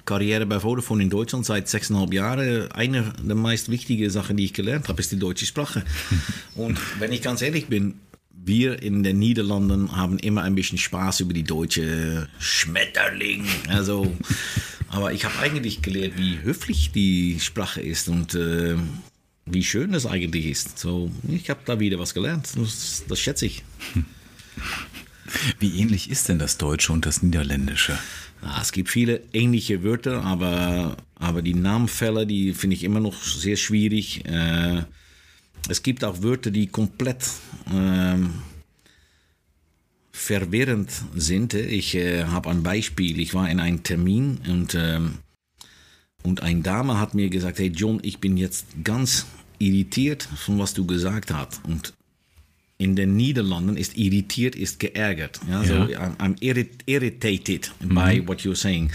Karriere 0.05 0.45
bei 0.45 0.60
Vodafone 0.60 1.03
in 1.03 1.10
Deutschland 1.10 1.45
seit 1.45 1.68
sechseinhalb 1.68 2.14
Jahren, 2.14 2.72
eine 2.72 3.14
der 3.22 3.36
meist 3.36 3.70
wichtigen 3.70 4.10
Sachen, 4.10 4.38
die 4.38 4.45
ich 4.45 4.53
gelernt 4.53 4.88
habe, 4.88 5.01
ist 5.01 5.12
die 5.12 5.20
deutsche 5.20 5.45
Sprache. 5.45 5.84
Und 6.55 6.80
wenn 6.99 7.12
ich 7.12 7.22
ganz 7.22 7.41
ehrlich 7.41 7.68
bin, 7.68 7.95
wir 8.32 8.82
in 8.82 9.03
den 9.03 9.20
Niederlanden 9.20 9.95
haben 9.95 10.20
immer 10.20 10.43
ein 10.43 10.55
bisschen 10.55 10.78
Spaß 10.78 11.20
über 11.20 11.34
die 11.34 11.43
deutsche 11.43 12.30
Schmetterling. 12.39 13.45
Also 13.68 14.16
aber 14.90 15.14
ich 15.14 15.26
habe 15.26 15.40
eigentlich 15.40 15.82
gelernt, 15.82 16.18
wie 16.18 16.40
höflich 16.42 16.92
die 16.92 17.40
Sprache 17.40 17.82
ist 17.82 18.08
und 18.08 18.36
äh, 18.36 18.76
wie 19.46 19.64
schön 19.64 19.94
es 19.94 20.06
eigentlich 20.06 20.46
ist. 20.46 20.80
So, 20.80 21.12
ich 21.28 21.50
habe 21.50 21.62
da 21.66 21.80
wieder 21.80 22.00
was 22.00 22.14
gelernt. 22.14 22.50
Das, 22.56 23.04
das 23.08 23.20
schätze 23.20 23.46
ich. 23.46 23.64
Wie 25.59 25.80
ähnlich 25.82 26.09
ist 26.09 26.30
denn 26.30 26.39
das 26.39 26.58
Deutsche 26.58 26.93
und 26.93 27.05
das 27.05 27.22
Niederländische? 27.22 28.00
Ja, 28.42 28.62
es 28.62 28.72
gibt 28.72 28.89
viele 28.89 29.22
ähnliche 29.34 29.84
Wörter, 29.84 30.24
aber, 30.24 30.96
aber 31.16 31.42
die 31.42 31.54
Namenfälle, 31.54 32.26
die 32.26 32.54
finde 32.54 32.76
ich 32.76 32.84
immer 32.84 33.00
noch 33.00 33.22
sehr 33.22 33.58
schwierig. 33.58 34.26
Äh, 34.26 34.84
es 35.68 35.84
gibt 35.84 36.04
auch 36.04 36.22
Wörter, 36.22 36.50
die 36.50 36.68
komplett 36.68 37.26
äh, 37.70 38.18
verwirrend 40.18 40.92
sind. 41.16 41.54
Ich 41.54 41.96
äh, 41.96 42.26
habe 42.26 42.50
ein 42.50 42.64
Beispiel. 42.64 43.20
Ich 43.20 43.34
war 43.34 43.50
in 43.50 43.60
einem 43.60 43.84
Termin 43.84 44.39
und, 44.48 44.76
ähm, 44.76 45.20
und 46.24 46.42
eine 46.42 46.62
Dame 46.62 47.00
hat 47.00 47.14
mir 47.14 47.30
gesagt, 47.30 47.60
hey 47.60 47.68
John, 47.68 48.00
ich 48.02 48.20
bin 48.20 48.36
jetzt 48.36 48.66
ganz 48.84 49.28
irritiert 49.60 50.28
von 50.36 50.60
was 50.60 50.74
du 50.74 50.86
gesagt 50.86 51.32
hast. 51.32 51.64
Und 51.64 51.94
in 52.80 52.96
den 52.96 53.16
Niederlanden 53.16 53.78
ist 53.78 53.98
irritiert, 53.98 54.56
ist 54.56 54.80
geärgert. 54.80 55.39
Ja, 55.50 55.64
ja. 55.64 55.68
So, 55.68 55.94
I'm, 55.94 56.18
I'm 56.18 56.76
irritated 56.86 57.72
mhm. 57.80 57.96
by 57.96 58.28
what 58.28 58.39
you're 58.42 58.56
saying. 58.56 58.92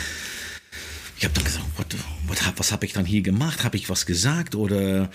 Ich 1.16 1.24
habe 1.24 1.34
dann 1.34 1.44
gesagt, 1.44 1.64
what, 1.76 1.86
what, 2.26 2.39
was 2.56 2.72
habe 2.72 2.86
ich 2.86 2.93
dann 2.93 3.05
hier 3.05 3.22
gemacht? 3.22 3.64
Habe 3.64 3.76
ich 3.76 3.89
was 3.89 4.06
gesagt? 4.06 4.55
Oder, 4.55 5.09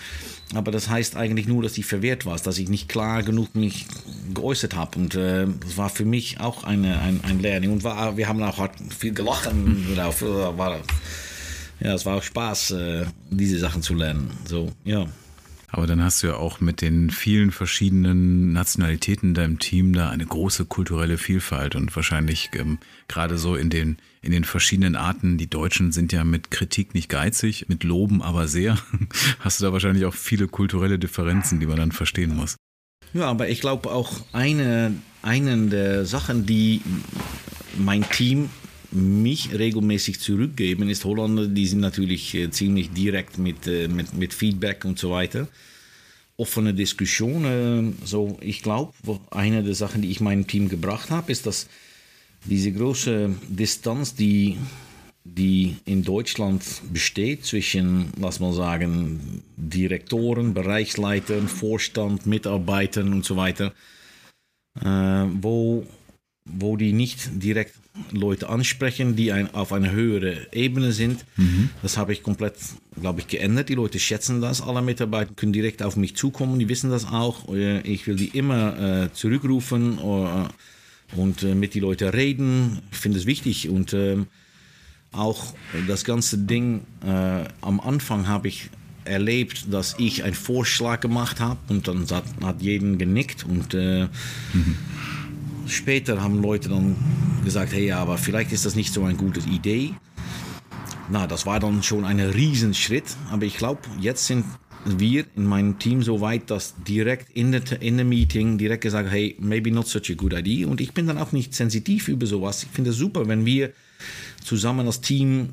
aber 0.54 0.70
das 0.70 0.88
heißt 0.88 1.16
eigentlich 1.16 1.46
nur, 1.46 1.62
dass 1.62 1.76
ich 1.76 1.86
verwehrt 1.86 2.24
war, 2.24 2.38
dass 2.38 2.58
ich 2.58 2.68
nicht 2.68 2.88
klar 2.88 3.22
genug 3.22 3.54
mich 3.54 3.86
geäußert 4.32 4.74
habe. 4.74 4.98
Und 4.98 5.14
äh, 5.14 5.46
das 5.60 5.76
war 5.76 5.90
für 5.90 6.04
mich 6.04 6.40
auch 6.40 6.64
eine, 6.64 7.00
ein, 7.00 7.20
ein 7.24 7.40
Learning. 7.40 7.72
Und 7.72 7.84
war, 7.84 8.16
wir 8.16 8.28
haben 8.28 8.42
auch 8.42 8.68
viel 8.96 9.12
gelacht. 9.12 9.46
War, 9.46 10.80
ja, 11.80 11.94
es 11.94 12.06
war 12.06 12.16
auch 12.16 12.22
Spaß, 12.22 12.70
äh, 12.72 13.06
diese 13.30 13.58
Sachen 13.58 13.82
zu 13.82 13.94
lernen. 13.94 14.30
So, 14.46 14.72
ja. 14.84 15.06
Aber 15.70 15.86
dann 15.86 16.02
hast 16.02 16.22
du 16.22 16.28
ja 16.28 16.36
auch 16.36 16.60
mit 16.60 16.80
den 16.80 17.10
vielen 17.10 17.50
verschiedenen 17.50 18.52
Nationalitäten 18.52 19.30
in 19.30 19.34
deinem 19.34 19.58
Team 19.58 19.92
da 19.92 20.08
eine 20.08 20.24
große 20.24 20.64
kulturelle 20.64 21.18
Vielfalt 21.18 21.76
und 21.76 21.94
wahrscheinlich 21.94 22.50
ähm, 22.54 22.78
gerade 23.06 23.36
so 23.36 23.54
in 23.54 23.68
den, 23.68 23.98
in 24.22 24.32
den 24.32 24.44
verschiedenen 24.44 24.96
Arten. 24.96 25.36
Die 25.36 25.50
Deutschen 25.50 25.92
sind 25.92 26.12
ja 26.12 26.24
mit 26.24 26.50
Kritik 26.50 26.94
nicht 26.94 27.10
geizig, 27.10 27.66
mit 27.68 27.84
Loben 27.84 28.22
aber 28.22 28.48
sehr. 28.48 28.78
Hast 29.40 29.60
du 29.60 29.64
da 29.64 29.72
wahrscheinlich 29.72 30.06
auch 30.06 30.14
viele 30.14 30.48
kulturelle 30.48 30.98
Differenzen, 30.98 31.60
die 31.60 31.66
man 31.66 31.76
dann 31.76 31.92
verstehen 31.92 32.34
muss. 32.34 32.56
Ja, 33.12 33.26
aber 33.26 33.48
ich 33.48 33.60
glaube 33.60 33.90
auch 33.90 34.12
eine, 34.32 34.94
eine 35.22 35.68
der 35.68 36.06
Sachen, 36.06 36.46
die 36.46 36.80
mein 37.76 38.08
Team 38.08 38.48
mich 38.90 39.52
regelmäßig 39.52 40.20
zurückgeben, 40.20 40.88
ist 40.88 41.04
Holländer, 41.04 41.46
die 41.46 41.66
sind 41.66 41.80
natürlich 41.80 42.34
äh, 42.34 42.50
ziemlich 42.50 42.90
direkt 42.90 43.38
mit, 43.38 43.66
äh, 43.66 43.88
mit, 43.88 44.14
mit 44.14 44.32
Feedback 44.32 44.84
und 44.84 44.98
so 44.98 45.10
weiter. 45.10 45.48
Offene 46.36 46.72
Diskussion. 46.72 47.44
Äh, 47.44 48.06
so, 48.06 48.38
ich 48.40 48.62
glaube, 48.62 48.92
eine 49.30 49.62
der 49.62 49.74
Sachen, 49.74 50.02
die 50.02 50.10
ich 50.10 50.20
meinem 50.20 50.46
Team 50.46 50.68
gebracht 50.68 51.10
habe, 51.10 51.30
ist, 51.30 51.46
dass 51.46 51.68
diese 52.44 52.72
große 52.72 53.34
Distanz, 53.48 54.14
die, 54.14 54.56
die 55.24 55.76
in 55.84 56.02
Deutschland 56.02 56.64
besteht 56.92 57.44
zwischen, 57.44 58.12
lass 58.18 58.40
mal 58.40 58.52
sagen, 58.54 59.42
Direktoren, 59.56 60.54
Bereichsleitern, 60.54 61.48
Vorstand, 61.48 62.26
Mitarbeitern 62.26 63.12
und 63.12 63.24
so 63.24 63.36
weiter, 63.36 63.74
wo, 64.80 65.84
wo 66.48 66.76
die 66.76 66.92
nicht 66.92 67.42
direkt 67.42 67.74
Leute 68.12 68.48
ansprechen, 68.48 69.16
die 69.16 69.32
ein, 69.32 69.52
auf 69.54 69.72
einer 69.72 69.90
höheren 69.90 70.46
Ebene 70.52 70.92
sind. 70.92 71.24
Mhm. 71.36 71.70
Das 71.82 71.96
habe 71.96 72.12
ich 72.12 72.22
komplett, 72.22 72.54
glaube 73.00 73.20
ich, 73.20 73.28
geändert. 73.28 73.68
Die 73.68 73.74
Leute 73.74 73.98
schätzen 73.98 74.40
das. 74.40 74.62
Alle 74.62 74.82
Mitarbeiter 74.82 75.32
können 75.34 75.52
direkt 75.52 75.82
auf 75.82 75.96
mich 75.96 76.16
zukommen. 76.16 76.58
Die 76.58 76.68
wissen 76.68 76.90
das 76.90 77.06
auch. 77.06 77.48
Äh, 77.52 77.80
ich 77.80 78.06
will 78.06 78.16
die 78.16 78.36
immer 78.38 79.04
äh, 79.04 79.12
zurückrufen 79.12 79.98
äh, 79.98 81.16
und 81.16 81.42
äh, 81.42 81.54
mit 81.54 81.74
den 81.74 81.82
Leuten 81.82 82.08
reden. 82.08 82.80
Ich 82.92 82.98
finde 82.98 83.18
es 83.18 83.26
wichtig. 83.26 83.68
Und 83.68 83.92
ähm, 83.92 84.26
auch 85.12 85.54
das 85.86 86.04
ganze 86.04 86.38
Ding 86.38 86.82
äh, 87.04 87.44
am 87.60 87.80
Anfang 87.80 88.28
habe 88.28 88.48
ich 88.48 88.70
erlebt, 89.04 89.72
dass 89.72 89.96
ich 89.98 90.22
einen 90.22 90.34
Vorschlag 90.34 91.00
gemacht 91.00 91.40
habe 91.40 91.58
und 91.68 91.88
dann 91.88 92.06
hat, 92.10 92.24
hat 92.42 92.60
jeden 92.60 92.98
genickt 92.98 93.44
und 93.44 93.72
äh, 93.72 94.08
mhm 94.52 94.76
Später 95.68 96.22
haben 96.22 96.42
Leute 96.42 96.68
dann 96.68 96.96
gesagt, 97.44 97.72
hey, 97.72 97.92
aber 97.92 98.18
vielleicht 98.18 98.52
ist 98.52 98.66
das 98.66 98.74
nicht 98.74 98.92
so 98.92 99.04
eine 99.04 99.14
gute 99.14 99.40
Idee. 99.40 99.94
Na, 101.10 101.26
das 101.26 101.46
war 101.46 101.60
dann 101.60 101.82
schon 101.82 102.04
ein 102.04 102.20
Riesenschritt. 102.20 103.04
Aber 103.30 103.44
ich 103.44 103.56
glaube, 103.56 103.80
jetzt 104.00 104.26
sind 104.26 104.44
wir 104.84 105.24
in 105.36 105.44
meinem 105.44 105.78
Team 105.78 106.02
so 106.02 106.20
weit, 106.20 106.50
dass 106.50 106.74
direkt 106.86 107.30
in 107.30 107.52
der, 107.52 107.82
in 107.82 107.96
der 107.96 108.06
Meeting 108.06 108.58
direkt 108.58 108.82
gesagt, 108.82 109.10
hey, 109.10 109.36
maybe 109.38 109.70
not 109.70 109.88
such 109.88 110.10
a 110.10 110.14
good 110.14 110.32
idea. 110.32 110.66
Und 110.66 110.80
ich 110.80 110.92
bin 110.92 111.06
dann 111.06 111.18
auch 111.18 111.32
nicht 111.32 111.54
sensitiv 111.54 112.08
über 112.08 112.26
sowas. 112.26 112.62
Ich 112.62 112.70
finde 112.70 112.90
es 112.90 112.96
super, 112.96 113.28
wenn 113.28 113.44
wir 113.44 113.72
zusammen 114.44 114.86
als 114.86 115.00
Team 115.00 115.50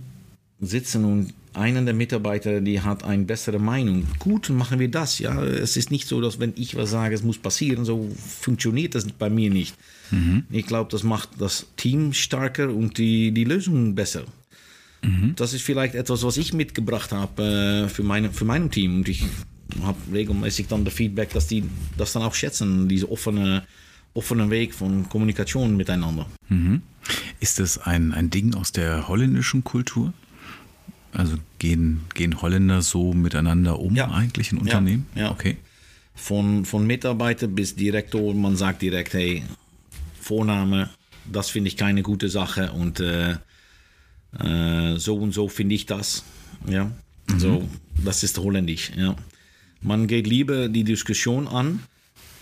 sitzen 0.59 1.05
und 1.05 1.33
einer 1.53 1.81
der 1.81 1.93
Mitarbeiter, 1.93 2.59
die 2.61 2.81
hat 2.81 3.03
eine 3.03 3.23
bessere 3.23 3.59
Meinung. 3.59 4.05
Gut, 4.19 4.49
machen 4.49 4.79
wir 4.79 4.89
das. 4.89 5.19
Ja, 5.19 5.41
es 5.43 5.77
ist 5.77 5.89
nicht 5.89 6.07
so, 6.07 6.19
dass 6.19 6.39
wenn 6.39 6.53
ich 6.55 6.75
was 6.75 6.91
sage, 6.91 7.15
es 7.15 7.23
muss 7.23 7.37
passieren. 7.37 7.85
So 7.85 8.09
funktioniert 8.17 8.95
das 8.95 9.05
bei 9.05 9.29
mir 9.29 9.49
nicht. 9.49 9.75
Mhm. 10.11 10.43
Ich 10.49 10.65
glaube, 10.65 10.91
das 10.91 11.03
macht 11.03 11.29
das 11.39 11.67
Team 11.77 12.13
stärker 12.13 12.73
und 12.73 12.97
die, 12.97 13.31
die 13.31 13.45
Lösung 13.45 13.95
besser. 13.95 14.25
Mhm. 15.01 15.33
Das 15.35 15.53
ist 15.53 15.61
vielleicht 15.61 15.95
etwas, 15.95 16.23
was 16.23 16.37
ich 16.37 16.53
mitgebracht 16.53 17.11
habe 17.11 17.85
äh, 17.85 17.89
für, 17.89 18.03
meine, 18.03 18.31
für 18.31 18.45
mein 18.45 18.69
Team. 18.69 18.97
Und 18.97 19.07
ich 19.07 19.23
habe 19.81 19.97
regelmäßig 20.13 20.67
dann 20.67 20.83
das 20.83 20.93
Feedback, 20.93 21.31
dass 21.31 21.47
die 21.47 21.63
das 21.97 22.13
dann 22.13 22.23
auch 22.23 22.33
schätzen, 22.35 22.89
diese 22.89 23.09
offene, 23.09 23.63
offene 24.13 24.49
Weg 24.49 24.73
von 24.73 25.07
Kommunikation 25.07 25.77
miteinander. 25.77 26.27
Mhm. 26.49 26.81
Ist 27.39 27.59
das 27.59 27.77
ein, 27.77 28.13
ein 28.13 28.29
Ding 28.29 28.55
aus 28.55 28.71
der 28.71 29.07
holländischen 29.07 29.63
Kultur? 29.63 30.13
Also 31.15 31.37
gehen, 31.59 32.01
gehen 32.13 32.41
Holländer 32.41 32.81
so 32.81 33.13
miteinander 33.13 33.79
um 33.79 33.95
ja. 33.95 34.11
eigentlich 34.11 34.51
in 34.51 34.57
Unternehmen? 34.57 35.07
Ja, 35.15 35.23
ja. 35.23 35.31
Okay. 35.31 35.57
Von, 36.13 36.65
von 36.65 36.85
Mitarbeiter 36.85 37.47
bis 37.47 37.75
Direktor, 37.75 38.33
man 38.33 38.55
sagt 38.55 38.81
direkt, 38.81 39.13
hey, 39.13 39.43
Vorname, 40.19 40.89
das 41.31 41.49
finde 41.49 41.69
ich 41.69 41.77
keine 41.77 42.03
gute 42.03 42.29
Sache 42.29 42.71
und 42.71 42.99
äh, 42.99 43.37
äh, 44.39 44.97
so 44.97 45.15
und 45.15 45.33
so 45.33 45.47
finde 45.47 45.75
ich 45.75 45.85
das. 45.85 46.23
Ja, 46.67 46.85
mhm. 46.85 47.39
so, 47.39 47.69
das 48.03 48.23
ist 48.23 48.37
holländisch. 48.37 48.91
Ja. 48.95 49.15
Man 49.81 50.07
geht 50.07 50.27
lieber 50.27 50.67
die 50.67 50.83
Diskussion 50.83 51.47
an 51.47 51.83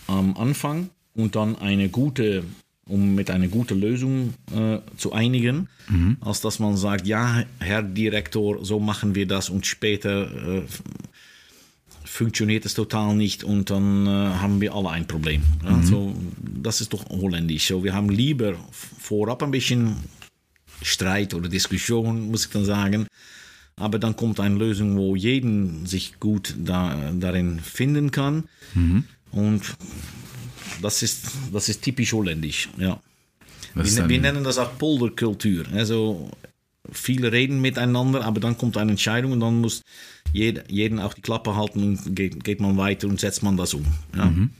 am 0.06 0.36
Anfang 0.36 0.90
und 1.14 1.36
dann 1.36 1.56
eine 1.56 1.88
gute, 1.88 2.44
um 2.86 3.14
mit 3.14 3.30
einer 3.30 3.48
guten 3.48 3.80
Lösung 3.80 4.34
äh, 4.54 4.78
zu 4.96 5.12
einigen, 5.12 5.68
mhm. 5.88 6.18
als 6.20 6.40
dass 6.40 6.58
man 6.58 6.76
sagt, 6.76 7.06
ja, 7.06 7.44
Herr 7.58 7.82
Direktor, 7.82 8.64
so 8.64 8.78
machen 8.78 9.14
wir 9.14 9.26
das 9.26 9.48
und 9.48 9.66
später 9.66 10.58
äh, 10.58 10.62
funktioniert 12.04 12.64
es 12.64 12.74
total 12.74 13.16
nicht 13.16 13.42
und 13.42 13.70
dann 13.70 14.06
äh, 14.06 14.10
haben 14.10 14.60
wir 14.60 14.74
alle 14.74 14.90
ein 14.90 15.06
Problem. 15.06 15.42
Ja, 15.64 15.70
mhm. 15.70 15.84
so, 15.84 16.14
das 16.62 16.80
ist 16.80 16.92
doch 16.92 17.08
holländisch. 17.08 17.66
So, 17.66 17.82
wir 17.82 17.94
haben 17.94 18.08
lieber 18.08 18.54
vorab 18.70 19.42
ein 19.42 19.50
bisschen 19.50 19.96
Streit 20.82 21.34
oder 21.34 21.48
Diskussion, 21.48 22.30
muss 22.30 22.46
ich 22.46 22.52
dann 22.52 22.64
sagen. 22.64 23.06
Aber 23.76 23.98
dann 23.98 24.14
kommt 24.14 24.38
eine 24.38 24.54
Lösung, 24.54 24.96
wo 24.96 25.16
jeden 25.16 25.86
sich 25.86 26.20
gut 26.20 26.54
da, 26.56 27.10
darin 27.12 27.58
finden 27.58 28.12
kann. 28.12 28.44
Mhm. 28.74 29.04
Und 29.32 29.76
das 30.84 31.02
ist, 31.02 31.26
das 31.52 31.68
ist 31.68 31.82
typisch 31.82 32.12
holländisch. 32.12 32.68
Ja. 32.76 33.00
Wir, 33.74 34.08
wir, 34.08 34.20
nennen 34.20 34.44
das 34.44 34.58
auch 34.58 34.78
Polderkultur. 34.78 35.64
Also 35.72 36.30
viele 36.92 37.32
reden 37.32 37.60
miteinander, 37.60 38.24
aber 38.24 38.38
dann 38.38 38.56
kommt 38.56 38.76
eine 38.76 38.92
Entscheidung 38.92 39.32
und 39.32 39.40
dann 39.40 39.60
muss 39.60 39.82
jeder, 40.32 40.70
jeden 40.70 41.00
auch 41.00 41.14
die 41.14 41.22
Klappe 41.22 41.56
halten 41.56 41.82
und 41.82 42.14
geht, 42.14 42.44
geht 42.44 42.60
man 42.60 42.76
weiter 42.76 43.08
und 43.08 43.18
setzt 43.18 43.42
man 43.42 43.56
das 43.56 43.74
um. 43.74 43.84
Ja. 44.14 44.26
Mhm. 44.26 44.50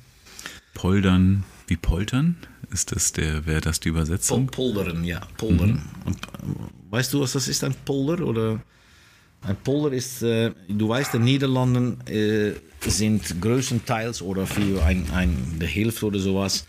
Poldern 0.72 1.44
wie 1.66 1.76
poltern? 1.76 2.36
Ist 2.72 2.92
das 2.92 3.12
der, 3.12 3.46
wäre 3.46 3.60
das 3.60 3.80
die 3.80 3.90
Übersetzung? 3.90 4.46
Polderen, 4.46 5.04
ja, 5.04 5.20
poldern. 5.36 5.82
Mhm. 6.04 6.56
Weißt 6.90 7.12
du, 7.12 7.20
was 7.20 7.32
das 7.32 7.48
ist, 7.48 7.62
ein 7.64 7.74
Polder? 7.84 8.26
Oder 8.26 8.60
ein 9.46 9.56
Polder 9.56 9.94
ist, 9.94 10.22
äh, 10.22 10.52
du 10.68 10.88
weißt, 10.88 11.14
in 11.14 11.24
Niederlanden 11.24 12.00
äh, 12.06 12.52
sind 12.86 13.40
größtenteils 13.40 14.22
oder 14.22 14.46
für 14.46 14.82
ein, 14.84 15.06
ein 15.12 15.36
der 15.60 15.68
Hilfe 15.68 16.06
oder 16.06 16.18
sowas 16.18 16.66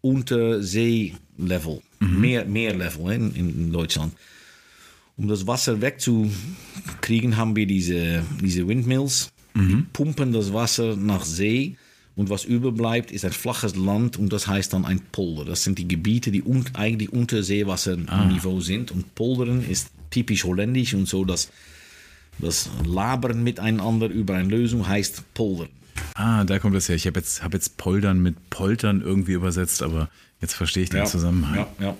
unter 0.00 0.62
Seelevel, 0.62 1.82
mhm. 2.00 2.20
mehr, 2.20 2.44
mehr 2.44 2.74
Level 2.74 3.12
in, 3.12 3.34
in 3.34 3.72
Deutschland. 3.72 4.14
Um 5.16 5.28
das 5.28 5.46
Wasser 5.46 5.80
wegzukriegen, 5.80 7.36
haben 7.36 7.56
wir 7.56 7.66
diese, 7.66 8.22
diese 8.40 8.68
Windmills. 8.68 9.32
Mhm. 9.54 9.68
Die 9.68 9.82
pumpen 9.92 10.32
das 10.32 10.52
Wasser 10.52 10.96
nach 10.96 11.24
See. 11.24 11.76
Und 12.16 12.30
was 12.30 12.44
überbleibt, 12.44 13.10
ist 13.10 13.24
ein 13.24 13.32
flaches 13.32 13.76
Land 13.76 14.18
und 14.18 14.32
das 14.32 14.46
heißt 14.46 14.72
dann 14.72 14.86
ein 14.86 15.00
Polder. 15.12 15.44
Das 15.44 15.64
sind 15.64 15.78
die 15.78 15.86
Gebiete, 15.86 16.30
die 16.30 16.42
un 16.42 16.64
eigentlich 16.72 17.12
unter 17.12 17.42
Seewasserniveau 17.42 18.56
ah. 18.56 18.60
sind. 18.60 18.90
Und 18.90 19.14
Polderen 19.14 19.68
ist 19.68 19.90
typisch 20.10 20.44
holländisch 20.44 20.94
und 20.94 21.06
so, 21.06 21.24
dass 21.26 21.50
das 22.38 22.70
Labern 22.84 23.42
miteinander 23.42 24.08
über 24.08 24.34
eine 24.34 24.48
Lösung 24.48 24.86
heißt 24.86 25.34
Poldern. 25.34 25.68
Ah, 26.14 26.44
da 26.44 26.58
kommt 26.58 26.74
das 26.74 26.88
her. 26.88 26.96
Ich 26.96 27.06
habe 27.06 27.18
jetzt, 27.18 27.42
hab 27.42 27.54
jetzt 27.54 27.76
Poldern 27.76 28.22
mit 28.22 28.50
Poltern 28.50 29.00
irgendwie 29.00 29.32
übersetzt, 29.32 29.82
aber 29.82 30.08
jetzt 30.40 30.54
verstehe 30.54 30.84
ich 30.84 30.90
den 30.90 31.00
ja, 31.00 31.04
Zusammenhang. 31.04 31.56
Ja, 31.56 31.68
ja. 31.86 31.96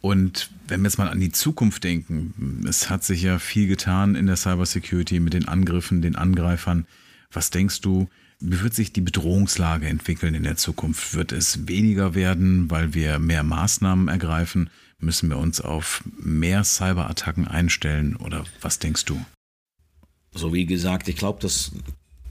Und 0.00 0.50
wenn 0.66 0.80
wir 0.80 0.88
jetzt 0.88 0.98
mal 0.98 1.08
an 1.08 1.20
die 1.20 1.30
Zukunft 1.30 1.84
denken, 1.84 2.64
es 2.68 2.90
hat 2.90 3.04
sich 3.04 3.22
ja 3.22 3.38
viel 3.38 3.68
getan 3.68 4.16
in 4.16 4.26
der 4.26 4.36
Cybersecurity 4.36 5.20
mit 5.20 5.32
den 5.32 5.46
Angriffen, 5.46 6.02
den 6.02 6.16
Angreifern. 6.16 6.86
Was 7.30 7.50
denkst 7.50 7.80
du, 7.80 8.08
wie 8.40 8.60
wird 8.60 8.74
sich 8.74 8.92
die 8.92 9.00
Bedrohungslage 9.00 9.86
entwickeln 9.86 10.34
in 10.34 10.42
der 10.42 10.56
Zukunft? 10.56 11.14
Wird 11.14 11.30
es 11.30 11.68
weniger 11.68 12.16
werden, 12.16 12.68
weil 12.68 12.94
wir 12.94 13.20
mehr 13.20 13.44
Maßnahmen 13.44 14.08
ergreifen? 14.08 14.70
Müssen 14.98 15.28
wir 15.28 15.38
uns 15.38 15.60
auf 15.60 16.02
mehr 16.18 16.64
Cyberattacken 16.64 17.46
einstellen 17.46 18.16
oder 18.16 18.44
was 18.60 18.80
denkst 18.80 19.04
du? 19.04 19.24
So 20.34 20.52
wie 20.52 20.66
gesagt, 20.66 21.08
ich 21.08 21.16
glaube, 21.16 21.38
das 21.42 21.72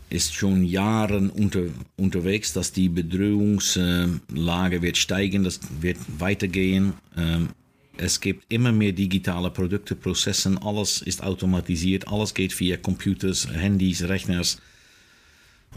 ist 0.10 0.34
schon 0.34 0.66
Jahren 0.66 1.30
unter, 1.30 1.64
unterwegs, 1.98 2.54
dass 2.54 2.72
die 2.74 2.90
Bedrohungslage 2.90 4.82
wird 4.82 4.98
steigen, 4.98 5.44
das 5.44 5.60
wird 5.80 5.98
weitergehen. 6.20 6.94
Ähm, 7.18 7.50
es 7.98 8.20
gibt 8.20 8.52
immer 8.52 8.72
mehr 8.72 8.92
digitale 8.92 9.52
Produkte, 9.52 9.96
Prozessen, 9.96 10.58
alles 10.58 11.02
ist 11.02 11.24
automatisiert, 11.24 12.08
alles 12.08 12.34
geht 12.34 12.58
via 12.60 12.78
Computers, 12.78 13.48
Handys, 13.54 14.04
Rechners. 14.08 14.58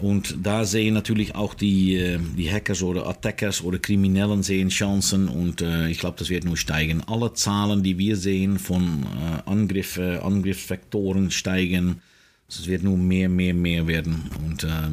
Und 0.01 0.39
da 0.43 0.65
sehen 0.65 0.95
natürlich 0.95 1.37
auch 1.37 1.55
die, 1.55 1.95
äh, 1.95 2.19
die 2.37 2.51
Hackers 2.51 2.83
oder 2.83 3.07
Attackers 3.07 3.63
oder 3.63 3.79
Kriminellen 3.79 4.43
sehen 4.43 4.69
Chancen 4.69 5.29
und 5.29 5.61
äh, 5.61 5.89
ich 5.89 5.99
glaube, 5.99 6.19
das 6.19 6.31
wird 6.31 6.45
nur 6.45 6.57
steigen. 6.57 7.03
Alle 7.07 7.33
Zahlen, 7.35 7.85
die 7.85 7.97
wir 7.99 8.17
sehen 8.17 8.59
von 8.59 9.05
äh, 9.05 9.49
Angriffe, 9.49 10.23
Angriffsvektoren 10.25 11.31
steigen. 11.31 12.01
Es 12.49 12.66
wird 12.66 12.83
nur 12.83 12.97
mehr, 12.97 13.29
mehr, 13.29 13.55
mehr 13.55 13.87
werden. 13.87 14.31
Und 14.45 14.65
äh, 14.65 14.91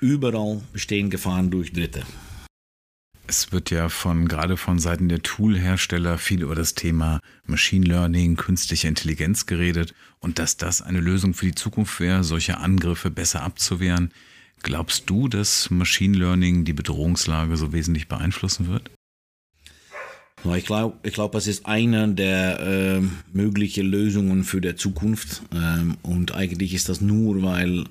überall 0.00 0.62
bestehen 0.72 1.10
Gefahren 1.10 1.50
durch 1.50 1.72
Dritte. 1.72 2.04
Es 3.28 3.50
wird 3.50 3.70
ja 3.70 3.88
von 3.88 4.28
gerade 4.28 4.56
von 4.56 4.78
Seiten 4.78 5.08
der 5.08 5.22
Toolhersteller 5.22 6.16
viel 6.16 6.42
über 6.42 6.54
das 6.54 6.74
Thema 6.74 7.20
Machine 7.44 7.84
Learning, 7.84 8.36
künstliche 8.36 8.86
Intelligenz 8.86 9.46
geredet 9.46 9.94
und 10.20 10.38
dass 10.38 10.56
das 10.56 10.80
eine 10.80 11.00
Lösung 11.00 11.34
für 11.34 11.46
die 11.46 11.54
Zukunft 11.54 11.98
wäre, 11.98 12.22
solche 12.22 12.58
Angriffe 12.58 13.10
besser 13.10 13.42
abzuwehren. 13.42 14.12
Glaubst 14.62 15.10
du, 15.10 15.26
dass 15.26 15.70
Machine 15.70 16.16
Learning 16.16 16.64
die 16.64 16.72
Bedrohungslage 16.72 17.56
so 17.56 17.72
wesentlich 17.72 18.06
beeinflussen 18.06 18.68
wird? 18.68 18.90
Ich 20.54 20.66
glaube, 20.66 20.96
ich 21.02 21.14
glaub, 21.14 21.34
es 21.34 21.46
ist 21.46 21.66
eine 21.66 22.08
der 22.08 22.60
äh, 22.60 23.00
möglichen 23.32 23.86
Lösungen 23.86 24.44
für 24.44 24.60
die 24.60 24.76
Zukunft. 24.76 25.42
Ähm, 25.52 25.96
und 26.02 26.34
eigentlich 26.34 26.74
ist 26.74 26.88
das 26.88 27.00
nur, 27.00 27.42
weil 27.42 27.84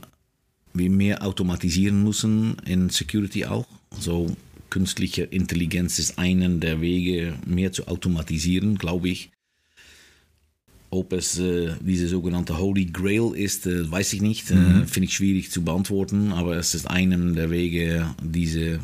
wir 0.73 0.89
mehr 0.89 1.25
automatisieren 1.25 2.03
müssen 2.03 2.57
in 2.65 2.89
Security 2.89 3.45
auch. 3.45 3.67
So 3.99 4.35
künstliche 4.69 5.23
Intelligenz 5.23 5.99
ist 5.99 6.19
einer 6.19 6.49
der 6.49 6.81
Wege, 6.81 7.35
mehr 7.45 7.71
zu 7.71 7.87
automatisieren, 7.87 8.77
glaube 8.77 9.09
ich. 9.09 9.31
Ob 10.89 11.13
es 11.13 11.39
äh, 11.39 11.73
diese 11.81 12.07
sogenannte 12.07 12.57
Holy 12.57 12.85
Grail 12.85 13.33
ist, 13.35 13.65
äh, 13.65 13.89
weiß 13.89 14.13
ich 14.13 14.21
nicht. 14.21 14.51
Äh, 14.51 14.55
mhm. 14.55 14.87
Finde 14.87 15.07
ich 15.07 15.15
schwierig 15.15 15.51
zu 15.51 15.63
beantworten, 15.63 16.31
aber 16.31 16.57
es 16.57 16.75
ist 16.75 16.89
einer 16.89 17.17
der 17.33 17.49
Wege, 17.49 18.13
diese, 18.21 18.79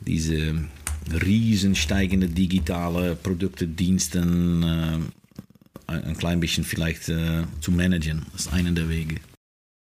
diese 0.00 0.64
riesen 1.12 1.74
steigende 1.74 2.28
digitale 2.28 3.16
Produkte, 3.16 3.66
Diensten 3.66 4.62
äh, 4.62 4.98
ein 5.86 6.16
klein 6.16 6.40
bisschen 6.40 6.64
vielleicht 6.64 7.08
äh, 7.08 7.44
zu 7.60 7.72
managen. 7.72 8.26
Das 8.32 8.42
ist 8.42 8.52
einer 8.52 8.72
der 8.72 8.88
Wege. 8.88 9.16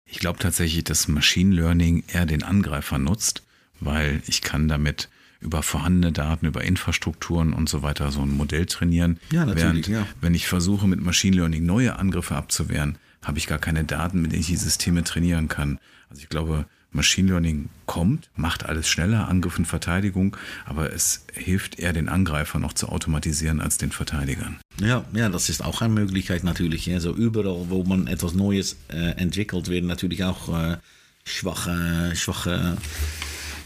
Ich 0.05 0.19
glaube 0.19 0.39
tatsächlich, 0.39 0.85
dass 0.85 1.09
Machine 1.09 1.55
Learning 1.55 2.05
eher 2.09 2.27
den 2.27 2.43
Angreifer 2.43 2.99
nutzt, 2.99 3.43
weil 3.81 4.23
ich 4.27 4.43
kann 4.43 4.69
damit 4.69 5.09
über 5.41 5.63
vorhandene 5.63 6.13
Daten, 6.13 6.47
über 6.47 6.65
Infrastrukturen 6.65 7.53
und 7.53 7.69
so 7.69 7.83
weiter 7.83 8.11
so 8.11 8.23
ein 8.23 8.31
Modell 8.31 8.67
trainieren. 8.67 9.19
Ja, 9.31 9.45
natürlich. 9.45 9.89
Während, 9.89 10.07
ja. 10.07 10.07
wenn 10.21 10.35
ich 10.35 10.47
versuche, 10.47 10.87
mit 10.87 11.01
Machine 11.01 11.37
Learning 11.37 11.67
neue 11.67 11.99
Angriffe 11.99 12.35
abzuwehren, 12.35 12.97
habe 13.23 13.39
ich 13.39 13.47
gar 13.47 13.59
keine 13.59 13.85
Daten, 13.85 14.23
mit 14.23 14.33
denen 14.33 14.41
ich 14.41 14.49
die 14.49 14.57
Systeme 14.57 15.05
trainieren 15.05 15.49
kann. 15.49 15.79
Also 16.09 16.23
ich 16.23 16.29
glaube, 16.29 16.67
Machine 16.95 17.29
Learning 17.29 17.69
kommt, 17.87 18.31
macht 18.37 18.65
alles 18.65 18.89
schneller, 18.89 19.29
Angriff 19.29 19.59
und 19.59 19.67
Verteidigung, 19.67 20.37
aber 20.65 20.93
es 20.93 21.27
hilft 21.33 21.79
eher 21.79 21.93
den 21.93 22.09
Angreifer 22.09 22.59
noch 22.59 22.73
zu 22.73 22.89
automatisieren 22.89 23.61
als 23.61 23.79
den 23.79 23.91
Verteidigern. 23.91 24.59
Ja, 24.81 25.05
ja, 25.13 25.29
das 25.29 25.49
ist 25.49 25.65
auch 25.65 25.83
eine 25.83 25.93
Möglichkeit 25.93 26.45
natürlich. 26.45 26.91
Also 26.93 27.15
überall, 27.15 27.69
wo 27.69 27.85
man 27.85 28.07
etwas 28.07 28.35
Neues 28.35 28.77
äh, 28.89 29.17
entwickelt, 29.17 29.69
werden 29.69 29.87
natürlich 29.87 30.25
auch 30.25 30.49
äh, 30.57 30.79
schwache, 31.25 32.13
schwache 32.15 32.77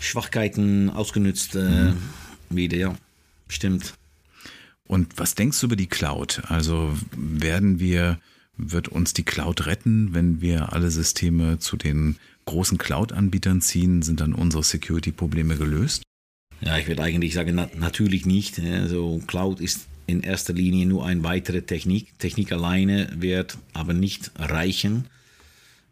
Schwachkeiten 0.00 0.90
ausgenutzt 0.90 1.54
äh, 1.54 1.92
mhm. 1.92 1.96
wieder, 2.50 2.76
ja. 2.76 2.94
Stimmt. 3.48 3.94
Und 4.86 5.18
was 5.18 5.34
denkst 5.34 5.60
du 5.60 5.66
über 5.66 5.76
die 5.76 5.86
Cloud? 5.86 6.42
Also 6.48 6.94
werden 7.16 7.78
wir, 7.78 8.18
wird 8.58 8.88
uns 8.88 9.14
die 9.14 9.22
Cloud 9.22 9.66
retten, 9.66 10.12
wenn 10.12 10.40
wir 10.40 10.72
alle 10.72 10.90
Systeme 10.90 11.58
zu 11.58 11.76
den 11.76 12.16
großen 12.44 12.76
Cloud-Anbietern 12.76 13.60
ziehen? 13.60 14.02
Sind 14.02 14.20
dann 14.20 14.34
unsere 14.34 14.62
Security-Probleme 14.62 15.56
gelöst? 15.56 16.02
Ja, 16.60 16.76
ich 16.76 16.88
würde 16.88 17.02
eigentlich 17.02 17.34
sagen, 17.34 17.54
na, 17.54 17.70
natürlich 17.78 18.26
nicht. 18.26 18.58
Also 18.58 19.22
Cloud 19.26 19.60
ist 19.60 19.86
in 20.06 20.22
erster 20.22 20.52
Linie 20.52 20.86
nur 20.86 21.06
eine 21.06 21.22
weitere 21.22 21.62
Technik. 21.62 22.18
Technik 22.18 22.50
alleine 22.50 23.08
wird 23.16 23.58
aber 23.74 23.94
nicht 23.94 24.32
reichen. 24.36 25.04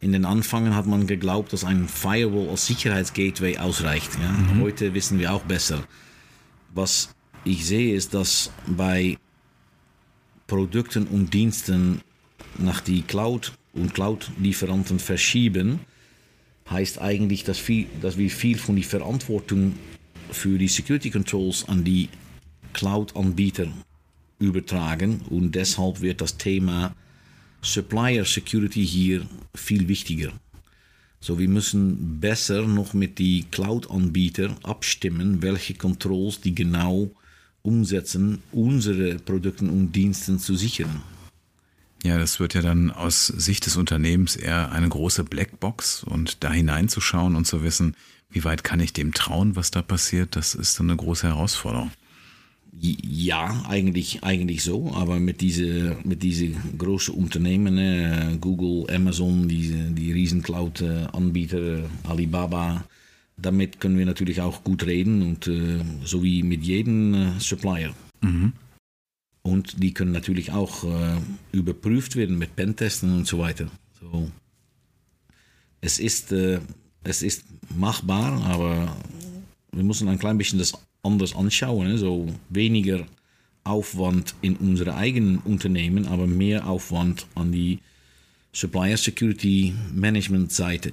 In 0.00 0.12
den 0.12 0.24
Anfängen 0.24 0.74
hat 0.74 0.86
man 0.86 1.06
geglaubt, 1.06 1.52
dass 1.52 1.64
ein 1.64 1.88
Firewall 1.88 2.50
als 2.50 2.66
Sicherheitsgateway 2.66 3.58
ausreicht. 3.58 4.10
Ja? 4.20 4.32
Mhm. 4.32 4.62
Heute 4.62 4.92
wissen 4.94 5.18
wir 5.18 5.32
auch 5.32 5.42
besser. 5.42 5.84
Was 6.74 7.14
ich 7.44 7.64
sehe, 7.64 7.94
ist, 7.94 8.12
dass 8.12 8.50
bei 8.66 9.18
Produkten 10.46 11.06
und 11.06 11.32
Diensten 11.32 12.00
nach 12.58 12.80
die 12.80 13.02
Cloud 13.02 13.52
und 13.72 13.94
Cloud-Lieferanten 13.94 14.98
verschieben, 14.98 15.80
heißt 16.70 17.00
eigentlich, 17.00 17.44
dass, 17.44 17.58
viel, 17.58 17.86
dass 18.00 18.18
wir 18.18 18.30
viel 18.30 18.58
von 18.58 18.76
der 18.76 18.84
Verantwortung 18.84 19.74
für 20.30 20.58
die 20.58 20.68
Security 20.68 21.10
Controls 21.10 21.68
an 21.68 21.84
die 21.84 22.08
Cloud-Anbieter 22.72 23.68
übertragen 24.38 25.20
und 25.30 25.54
deshalb 25.54 26.00
wird 26.00 26.20
das 26.20 26.36
Thema 26.36 26.94
Supplier 27.62 28.24
Security 28.24 28.86
hier 28.86 29.26
viel 29.54 29.88
wichtiger. 29.88 30.32
So, 31.20 31.38
wir 31.38 31.48
müssen 31.48 32.20
besser 32.20 32.66
noch 32.66 32.92
mit 32.92 33.18
die 33.18 33.44
Cloud-Anbieter 33.50 34.56
abstimmen, 34.62 35.42
welche 35.42 35.74
Controls 35.74 36.40
die 36.40 36.54
genau 36.54 37.10
umsetzen, 37.62 38.42
unsere 38.52 39.16
Produkte 39.16 39.64
und 39.64 39.92
Dienste 39.92 40.36
zu 40.38 40.54
sichern. 40.54 41.02
Ja, 42.02 42.18
das 42.18 42.38
wird 42.38 42.54
ja 42.54 42.62
dann 42.62 42.90
aus 42.90 43.26
Sicht 43.26 43.66
des 43.66 43.76
Unternehmens 43.76 44.36
eher 44.36 44.70
eine 44.70 44.88
große 44.88 45.24
Blackbox 45.24 46.04
und 46.04 46.44
da 46.44 46.52
hineinzuschauen 46.52 47.34
und 47.36 47.46
zu 47.46 47.62
wissen, 47.62 47.96
wie 48.30 48.44
weit 48.44 48.64
kann 48.64 48.80
ich 48.80 48.92
dem 48.92 49.12
trauen, 49.12 49.56
was 49.56 49.70
da 49.70 49.82
passiert, 49.82 50.36
das 50.36 50.54
ist 50.54 50.78
dann 50.78 50.90
eine 50.90 50.96
große 50.96 51.26
Herausforderung. 51.26 51.90
Ja, 52.78 53.64
eigentlich, 53.68 54.22
eigentlich 54.22 54.62
so, 54.62 54.92
aber 54.94 55.18
mit 55.18 55.40
diesen 55.40 55.96
mit 56.04 56.22
diese 56.22 56.48
großen 56.76 57.14
Unternehmen, 57.14 57.78
äh, 57.78 58.36
Google, 58.38 58.94
Amazon, 58.94 59.48
die, 59.48 59.72
die 59.94 60.12
riesen 60.12 60.42
Cloud-Anbieter, 60.42 61.88
Alibaba, 62.06 62.84
damit 63.38 63.80
können 63.80 63.96
wir 63.96 64.04
natürlich 64.04 64.42
auch 64.42 64.62
gut 64.62 64.84
reden 64.84 65.22
und 65.22 65.46
äh, 65.46 65.82
so 66.04 66.22
wie 66.22 66.42
mit 66.42 66.64
jedem 66.64 67.14
äh, 67.14 67.30
Supplier. 67.38 67.94
Mhm. 68.20 68.52
Und 69.46 69.80
die 69.80 69.94
können 69.94 70.10
natürlich 70.10 70.50
auch 70.50 70.82
äh, 70.82 71.20
überprüft 71.52 72.16
werden 72.16 72.36
mit 72.36 72.56
Pentesten 72.56 73.16
und 73.16 73.28
so 73.28 73.38
weiter. 73.38 73.70
So. 74.00 74.28
Es, 75.80 76.00
ist, 76.00 76.32
äh, 76.32 76.58
es 77.04 77.22
ist 77.22 77.44
machbar, 77.76 78.42
aber 78.42 78.96
wir 79.70 79.84
müssen 79.84 80.08
ein 80.08 80.18
klein 80.18 80.36
bisschen 80.36 80.58
das 80.58 80.72
anders 81.04 81.36
anschauen. 81.36 81.96
So 81.96 82.26
weniger 82.48 83.06
Aufwand 83.62 84.34
in 84.42 84.56
unsere 84.56 84.96
eigenen 84.96 85.38
Unternehmen, 85.38 86.08
aber 86.08 86.26
mehr 86.26 86.66
Aufwand 86.66 87.28
an 87.36 87.52
die 87.52 87.78
Supplier 88.52 88.96
Security 88.96 89.74
Management 89.94 90.50
Seite. 90.50 90.92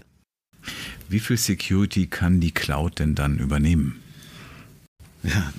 Wie 1.10 1.20
viel 1.20 1.38
Security 1.38 2.06
kann 2.06 2.40
die 2.40 2.52
Cloud 2.52 3.00
denn 3.00 3.16
dann 3.16 3.40
übernehmen? 3.40 4.00
Ja, 5.24 5.52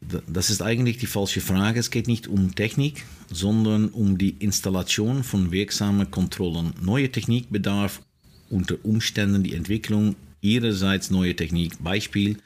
das 0.00 0.50
ist 0.50 0.62
eigentlich 0.62 0.98
die 0.98 1.06
falsche 1.06 1.40
Frage. 1.40 1.80
Es 1.80 1.90
geht 1.90 2.06
nicht 2.06 2.28
um 2.28 2.54
Technik, 2.54 3.04
sondern 3.30 3.88
um 3.88 4.16
die 4.16 4.30
Installation 4.30 5.24
von 5.24 5.50
wirksamen 5.50 6.10
Kontrollen. 6.10 6.72
Neue 6.80 7.10
Technik 7.10 7.50
bedarf 7.50 8.00
unter 8.48 8.76
Umständen 8.84 9.42
die 9.42 9.54
Entwicklung 9.54 10.16
ihrerseits 10.40 11.10
neue 11.10 11.34
Technik. 11.34 11.82
Beispiel 11.82 12.38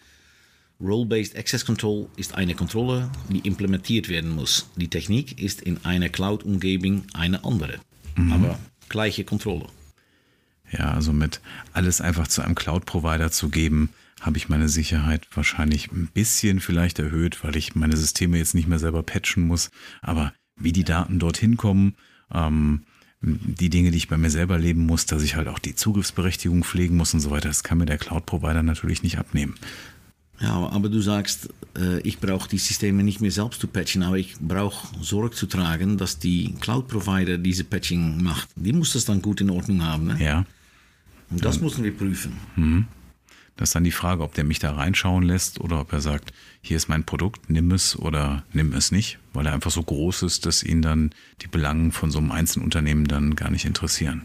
Role-Based 0.80 1.36
Access 1.36 1.64
Control 1.64 2.08
ist 2.16 2.34
eine 2.34 2.54
Kontrolle, 2.54 3.10
die 3.28 3.40
implementiert 3.40 4.08
werden 4.08 4.30
muss. 4.30 4.68
Die 4.76 4.88
Technik 4.88 5.40
ist 5.40 5.60
in 5.60 5.84
einer 5.84 6.08
Cloud-Umgebung 6.08 7.04
eine 7.12 7.44
andere, 7.44 7.78
mhm. 8.16 8.32
aber 8.32 8.58
gleiche 8.88 9.24
Kontrolle. 9.24 9.66
Ja, 10.72 10.92
also 10.92 11.12
mit 11.12 11.40
alles 11.72 12.00
einfach 12.00 12.26
zu 12.26 12.42
einem 12.42 12.54
Cloud-Provider 12.54 13.30
zu 13.30 13.50
geben, 13.50 13.90
habe 14.22 14.38
ich 14.38 14.48
meine 14.48 14.68
Sicherheit 14.68 15.26
wahrscheinlich 15.34 15.90
ein 15.92 16.08
bisschen 16.12 16.60
vielleicht 16.60 16.98
erhöht, 16.98 17.42
weil 17.44 17.56
ich 17.56 17.74
meine 17.74 17.96
Systeme 17.96 18.38
jetzt 18.38 18.54
nicht 18.54 18.68
mehr 18.68 18.78
selber 18.78 19.02
patchen 19.02 19.46
muss. 19.46 19.70
Aber 20.00 20.32
wie 20.56 20.72
die 20.72 20.84
Daten 20.84 21.18
dorthin 21.18 21.56
kommen, 21.56 21.96
ähm, 22.32 22.82
die 23.20 23.68
Dinge, 23.70 23.90
die 23.90 23.98
ich 23.98 24.08
bei 24.08 24.16
mir 24.16 24.30
selber 24.30 24.58
leben 24.58 24.86
muss, 24.86 25.06
dass 25.06 25.22
ich 25.22 25.36
halt 25.36 25.48
auch 25.48 25.58
die 25.58 25.74
Zugriffsberechtigung 25.74 26.64
pflegen 26.64 26.96
muss 26.96 27.14
und 27.14 27.20
so 27.20 27.30
weiter, 27.30 27.48
das 27.48 27.62
kann 27.62 27.78
mir 27.78 27.86
der 27.86 27.98
Cloud-Provider 27.98 28.62
natürlich 28.62 29.02
nicht 29.02 29.18
abnehmen. 29.18 29.54
Ja, 30.40 30.54
aber 30.54 30.88
du 30.88 31.00
sagst, 31.00 31.50
äh, 31.78 32.00
ich 32.00 32.18
brauche 32.18 32.48
die 32.48 32.58
Systeme 32.58 33.04
nicht 33.04 33.20
mehr 33.20 33.30
selbst 33.30 33.60
zu 33.60 33.68
patchen, 33.68 34.02
aber 34.02 34.18
ich 34.18 34.36
brauche 34.40 34.88
Sorge 35.00 35.34
zu 35.34 35.46
tragen, 35.46 35.98
dass 35.98 36.18
die 36.18 36.54
Cloud-Provider 36.60 37.38
diese 37.38 37.62
Patching 37.64 38.22
macht. 38.22 38.48
Die 38.56 38.72
muss 38.72 38.92
das 38.92 39.04
dann 39.04 39.22
gut 39.22 39.40
in 39.40 39.50
Ordnung 39.50 39.84
haben. 39.84 40.06
Ne? 40.06 40.24
Ja. 40.24 40.44
Und 41.30 41.44
das 41.44 41.56
ja. 41.56 41.62
müssen 41.62 41.84
wir 41.84 41.96
prüfen. 41.96 42.32
Mhm. 42.56 42.86
Das 43.56 43.70
ist 43.70 43.74
dann 43.74 43.84
die 43.84 43.90
Frage, 43.90 44.22
ob 44.22 44.34
der 44.34 44.44
mich 44.44 44.58
da 44.58 44.72
reinschauen 44.72 45.22
lässt 45.22 45.60
oder 45.60 45.80
ob 45.80 45.92
er 45.92 46.00
sagt, 46.00 46.32
hier 46.62 46.76
ist 46.76 46.88
mein 46.88 47.04
Produkt, 47.04 47.50
nimm 47.50 47.70
es 47.70 47.98
oder 47.98 48.44
nimm 48.52 48.72
es 48.72 48.92
nicht, 48.92 49.18
weil 49.32 49.46
er 49.46 49.52
einfach 49.52 49.70
so 49.70 49.82
groß 49.82 50.22
ist, 50.22 50.46
dass 50.46 50.62
ihn 50.62 50.82
dann 50.82 51.10
die 51.42 51.48
Belangen 51.48 51.92
von 51.92 52.10
so 52.10 52.18
einem 52.18 52.32
Einzelunternehmen 52.32 53.06
dann 53.06 53.36
gar 53.36 53.50
nicht 53.50 53.64
interessieren. 53.64 54.24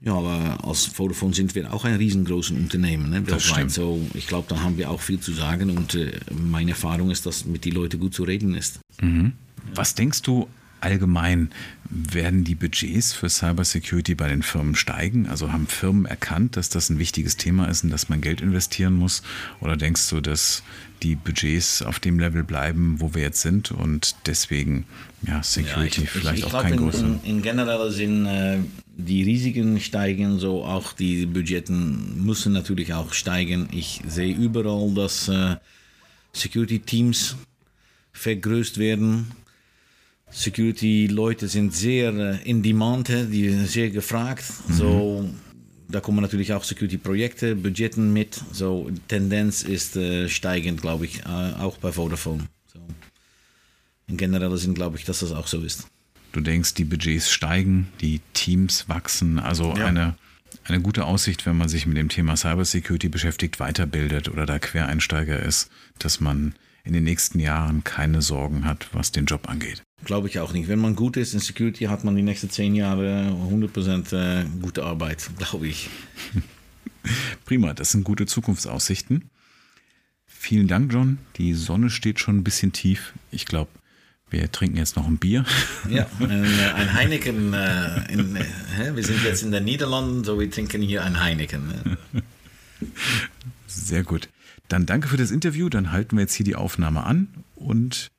Ja, 0.00 0.14
aber 0.14 0.58
als 0.62 0.84
Vodafone 0.84 1.34
sind 1.34 1.54
wir 1.54 1.72
auch 1.72 1.84
ein 1.84 1.94
riesengroßes 1.94 2.56
Unternehmen. 2.56 3.10
Ne, 3.10 3.26
weltweit. 3.26 3.70
So, 3.70 4.06
ich 4.12 4.26
glaube, 4.26 4.46
da 4.48 4.60
haben 4.60 4.76
wir 4.76 4.90
auch 4.90 5.00
viel 5.00 5.18
zu 5.18 5.32
sagen 5.32 5.70
und 5.70 5.94
äh, 5.94 6.20
meine 6.30 6.72
Erfahrung 6.72 7.10
ist, 7.10 7.24
dass 7.24 7.46
mit 7.46 7.64
den 7.64 7.72
Leuten 7.72 7.98
gut 7.98 8.12
zu 8.12 8.24
reden 8.24 8.54
ist. 8.54 8.80
Mhm. 9.00 9.32
Was 9.74 9.94
denkst 9.94 10.22
du 10.22 10.48
allgemein, 10.86 11.50
werden 11.90 12.44
die 12.44 12.54
Budgets 12.54 13.12
für 13.12 13.28
Cybersecurity 13.28 14.14
bei 14.14 14.28
den 14.28 14.42
Firmen 14.42 14.74
steigen? 14.74 15.26
Also 15.26 15.52
haben 15.52 15.66
Firmen 15.66 16.06
erkannt, 16.06 16.56
dass 16.56 16.68
das 16.68 16.90
ein 16.90 16.98
wichtiges 16.98 17.36
Thema 17.36 17.66
ist 17.66 17.84
und 17.84 17.90
dass 17.90 18.08
man 18.08 18.20
Geld 18.20 18.40
investieren 18.40 18.94
muss? 18.94 19.22
Oder 19.60 19.76
denkst 19.76 20.08
du, 20.10 20.20
dass 20.20 20.62
die 21.02 21.16
Budgets 21.16 21.82
auf 21.82 22.00
dem 22.00 22.18
Level 22.18 22.42
bleiben, 22.42 22.96
wo 23.00 23.14
wir 23.14 23.22
jetzt 23.22 23.42
sind 23.42 23.70
und 23.70 24.16
deswegen 24.26 24.86
ja, 25.26 25.42
Security 25.42 26.02
ja, 26.02 26.04
ich, 26.04 26.10
vielleicht 26.10 26.38
ich, 26.38 26.46
ich 26.46 26.54
auch 26.54 26.62
kein 26.62 26.76
größer? 26.76 27.06
In, 27.06 27.20
in 27.24 27.42
genereller 27.42 27.90
Sinn, 27.90 28.26
äh, 28.26 28.58
die 28.96 29.22
Risiken 29.24 29.80
steigen, 29.80 30.38
so 30.38 30.64
auch 30.64 30.92
die 30.92 31.26
Budgeten 31.26 32.24
müssen 32.24 32.52
natürlich 32.52 32.94
auch 32.94 33.12
steigen. 33.12 33.68
Ich 33.72 34.00
sehe 34.08 34.34
überall, 34.34 34.94
dass 34.94 35.28
äh, 35.28 35.56
Security-Teams 36.32 37.36
vergrößt 38.12 38.78
werden. 38.78 39.32
Security-Leute 40.30 41.48
sind 41.48 41.74
sehr 41.74 42.12
äh, 42.14 42.48
in 42.48 42.62
demand, 42.62 43.08
die 43.08 43.50
sind 43.50 43.68
sehr 43.68 43.90
gefragt. 43.90 44.44
Mhm. 44.68 44.72
So, 44.74 45.30
da 45.88 46.00
kommen 46.00 46.20
natürlich 46.20 46.52
auch 46.52 46.64
Security-Projekte, 46.64 47.56
Budgeten 47.56 48.12
mit. 48.12 48.40
So, 48.52 48.90
Tendenz 49.08 49.62
ist 49.62 49.96
äh, 49.96 50.28
steigend, 50.28 50.82
glaube 50.82 51.06
ich, 51.06 51.20
äh, 51.20 51.28
auch 51.28 51.78
bei 51.78 51.92
Vodafone. 51.92 52.48
So. 52.72 52.80
In 54.08 54.16
generell 54.16 54.56
sind, 54.56 54.74
glaube 54.74 54.98
ich, 54.98 55.04
dass 55.04 55.20
das 55.20 55.32
auch 55.32 55.46
so 55.46 55.60
ist. 55.60 55.86
Du 56.32 56.40
denkst, 56.40 56.74
die 56.74 56.84
Budgets 56.84 57.30
steigen, 57.30 57.88
die 58.00 58.20
Teams 58.34 58.88
wachsen, 58.88 59.38
also 59.38 59.74
ja. 59.76 59.86
eine, 59.86 60.16
eine 60.64 60.82
gute 60.82 61.04
Aussicht, 61.06 61.46
wenn 61.46 61.56
man 61.56 61.68
sich 61.68 61.86
mit 61.86 61.96
dem 61.96 62.08
Thema 62.08 62.36
Cybersecurity 62.36 63.08
beschäftigt, 63.08 63.58
weiterbildet 63.58 64.28
oder 64.28 64.44
da 64.44 64.58
Quereinsteiger 64.58 65.40
ist, 65.40 65.70
dass 65.98 66.20
man 66.20 66.54
in 66.84 66.92
den 66.92 67.04
nächsten 67.04 67.40
Jahren 67.40 67.84
keine 67.84 68.22
Sorgen 68.22 68.64
hat, 68.64 68.88
was 68.92 69.12
den 69.12 69.24
Job 69.24 69.48
angeht. 69.48 69.82
Glaube 70.04 70.28
ich 70.28 70.38
auch 70.38 70.52
nicht. 70.52 70.68
Wenn 70.68 70.78
man 70.78 70.94
gut 70.94 71.16
ist 71.16 71.34
in 71.34 71.40
Security, 71.40 71.84
hat 71.84 72.04
man 72.04 72.14
die 72.16 72.22
nächsten 72.22 72.50
zehn 72.50 72.74
Jahre 72.74 73.34
100% 73.50 74.14
äh, 74.14 74.46
gute 74.60 74.84
Arbeit, 74.84 75.30
glaube 75.38 75.68
ich. 75.68 75.88
Prima, 77.44 77.72
das 77.72 77.92
sind 77.92 78.04
gute 78.04 78.26
Zukunftsaussichten. 78.26 79.30
Vielen 80.26 80.68
Dank, 80.68 80.92
John. 80.92 81.18
Die 81.36 81.54
Sonne 81.54 81.90
steht 81.90 82.20
schon 82.20 82.38
ein 82.38 82.44
bisschen 82.44 82.72
tief. 82.72 83.14
Ich 83.30 83.46
glaube, 83.46 83.70
wir 84.28 84.50
trinken 84.52 84.76
jetzt 84.76 84.96
noch 84.96 85.06
ein 85.06 85.18
Bier. 85.18 85.44
Ja, 85.88 86.06
ein 86.18 86.92
Heineken. 86.92 87.54
Äh, 87.54 88.12
in, 88.12 88.36
äh, 88.36 88.94
wir 88.94 89.02
sind 89.02 89.22
jetzt 89.24 89.42
in 89.42 89.50
den 89.50 89.64
Niederlanden, 89.64 90.24
so 90.24 90.38
wir 90.38 90.50
trinken 90.50 90.82
hier 90.82 91.04
ein 91.04 91.20
Heineken. 91.20 91.96
Sehr 93.66 94.02
gut. 94.02 94.28
Dann 94.68 94.84
danke 94.84 95.08
für 95.08 95.16
das 95.16 95.30
Interview. 95.30 95.68
Dann 95.68 95.92
halten 95.92 96.16
wir 96.16 96.22
jetzt 96.22 96.34
hier 96.34 96.44
die 96.44 96.56
Aufnahme 96.56 97.04
an 97.04 97.28
und 97.54 98.10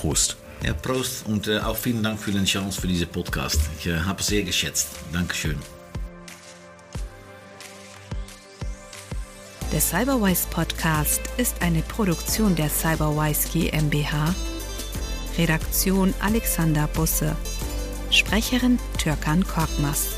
Prost. 0.00 0.36
Ja, 0.64 0.74
Prost 0.74 1.26
und 1.26 1.48
äh, 1.48 1.58
auch 1.58 1.76
vielen 1.76 2.02
Dank 2.02 2.20
für 2.20 2.30
die 2.30 2.44
Chance 2.44 2.80
für 2.80 2.86
diesen 2.86 3.08
Podcast. 3.08 3.60
Ich 3.78 3.86
äh, 3.86 3.98
habe 3.98 4.20
es 4.20 4.28
sehr 4.28 4.42
geschätzt. 4.42 4.90
Dankeschön. 5.12 5.56
Der 9.72 9.80
Cyberwise 9.80 10.46
Podcast 10.50 11.20
ist 11.36 11.60
eine 11.62 11.82
Produktion 11.82 12.54
der 12.54 12.70
Cyberwise 12.70 13.48
GmbH 13.48 14.34
Redaktion 15.36 16.14
Alexander 16.20 16.86
Busse. 16.88 17.36
Sprecherin 18.10 18.78
Türkan 18.98 19.44
Korkmaz. 19.46 20.17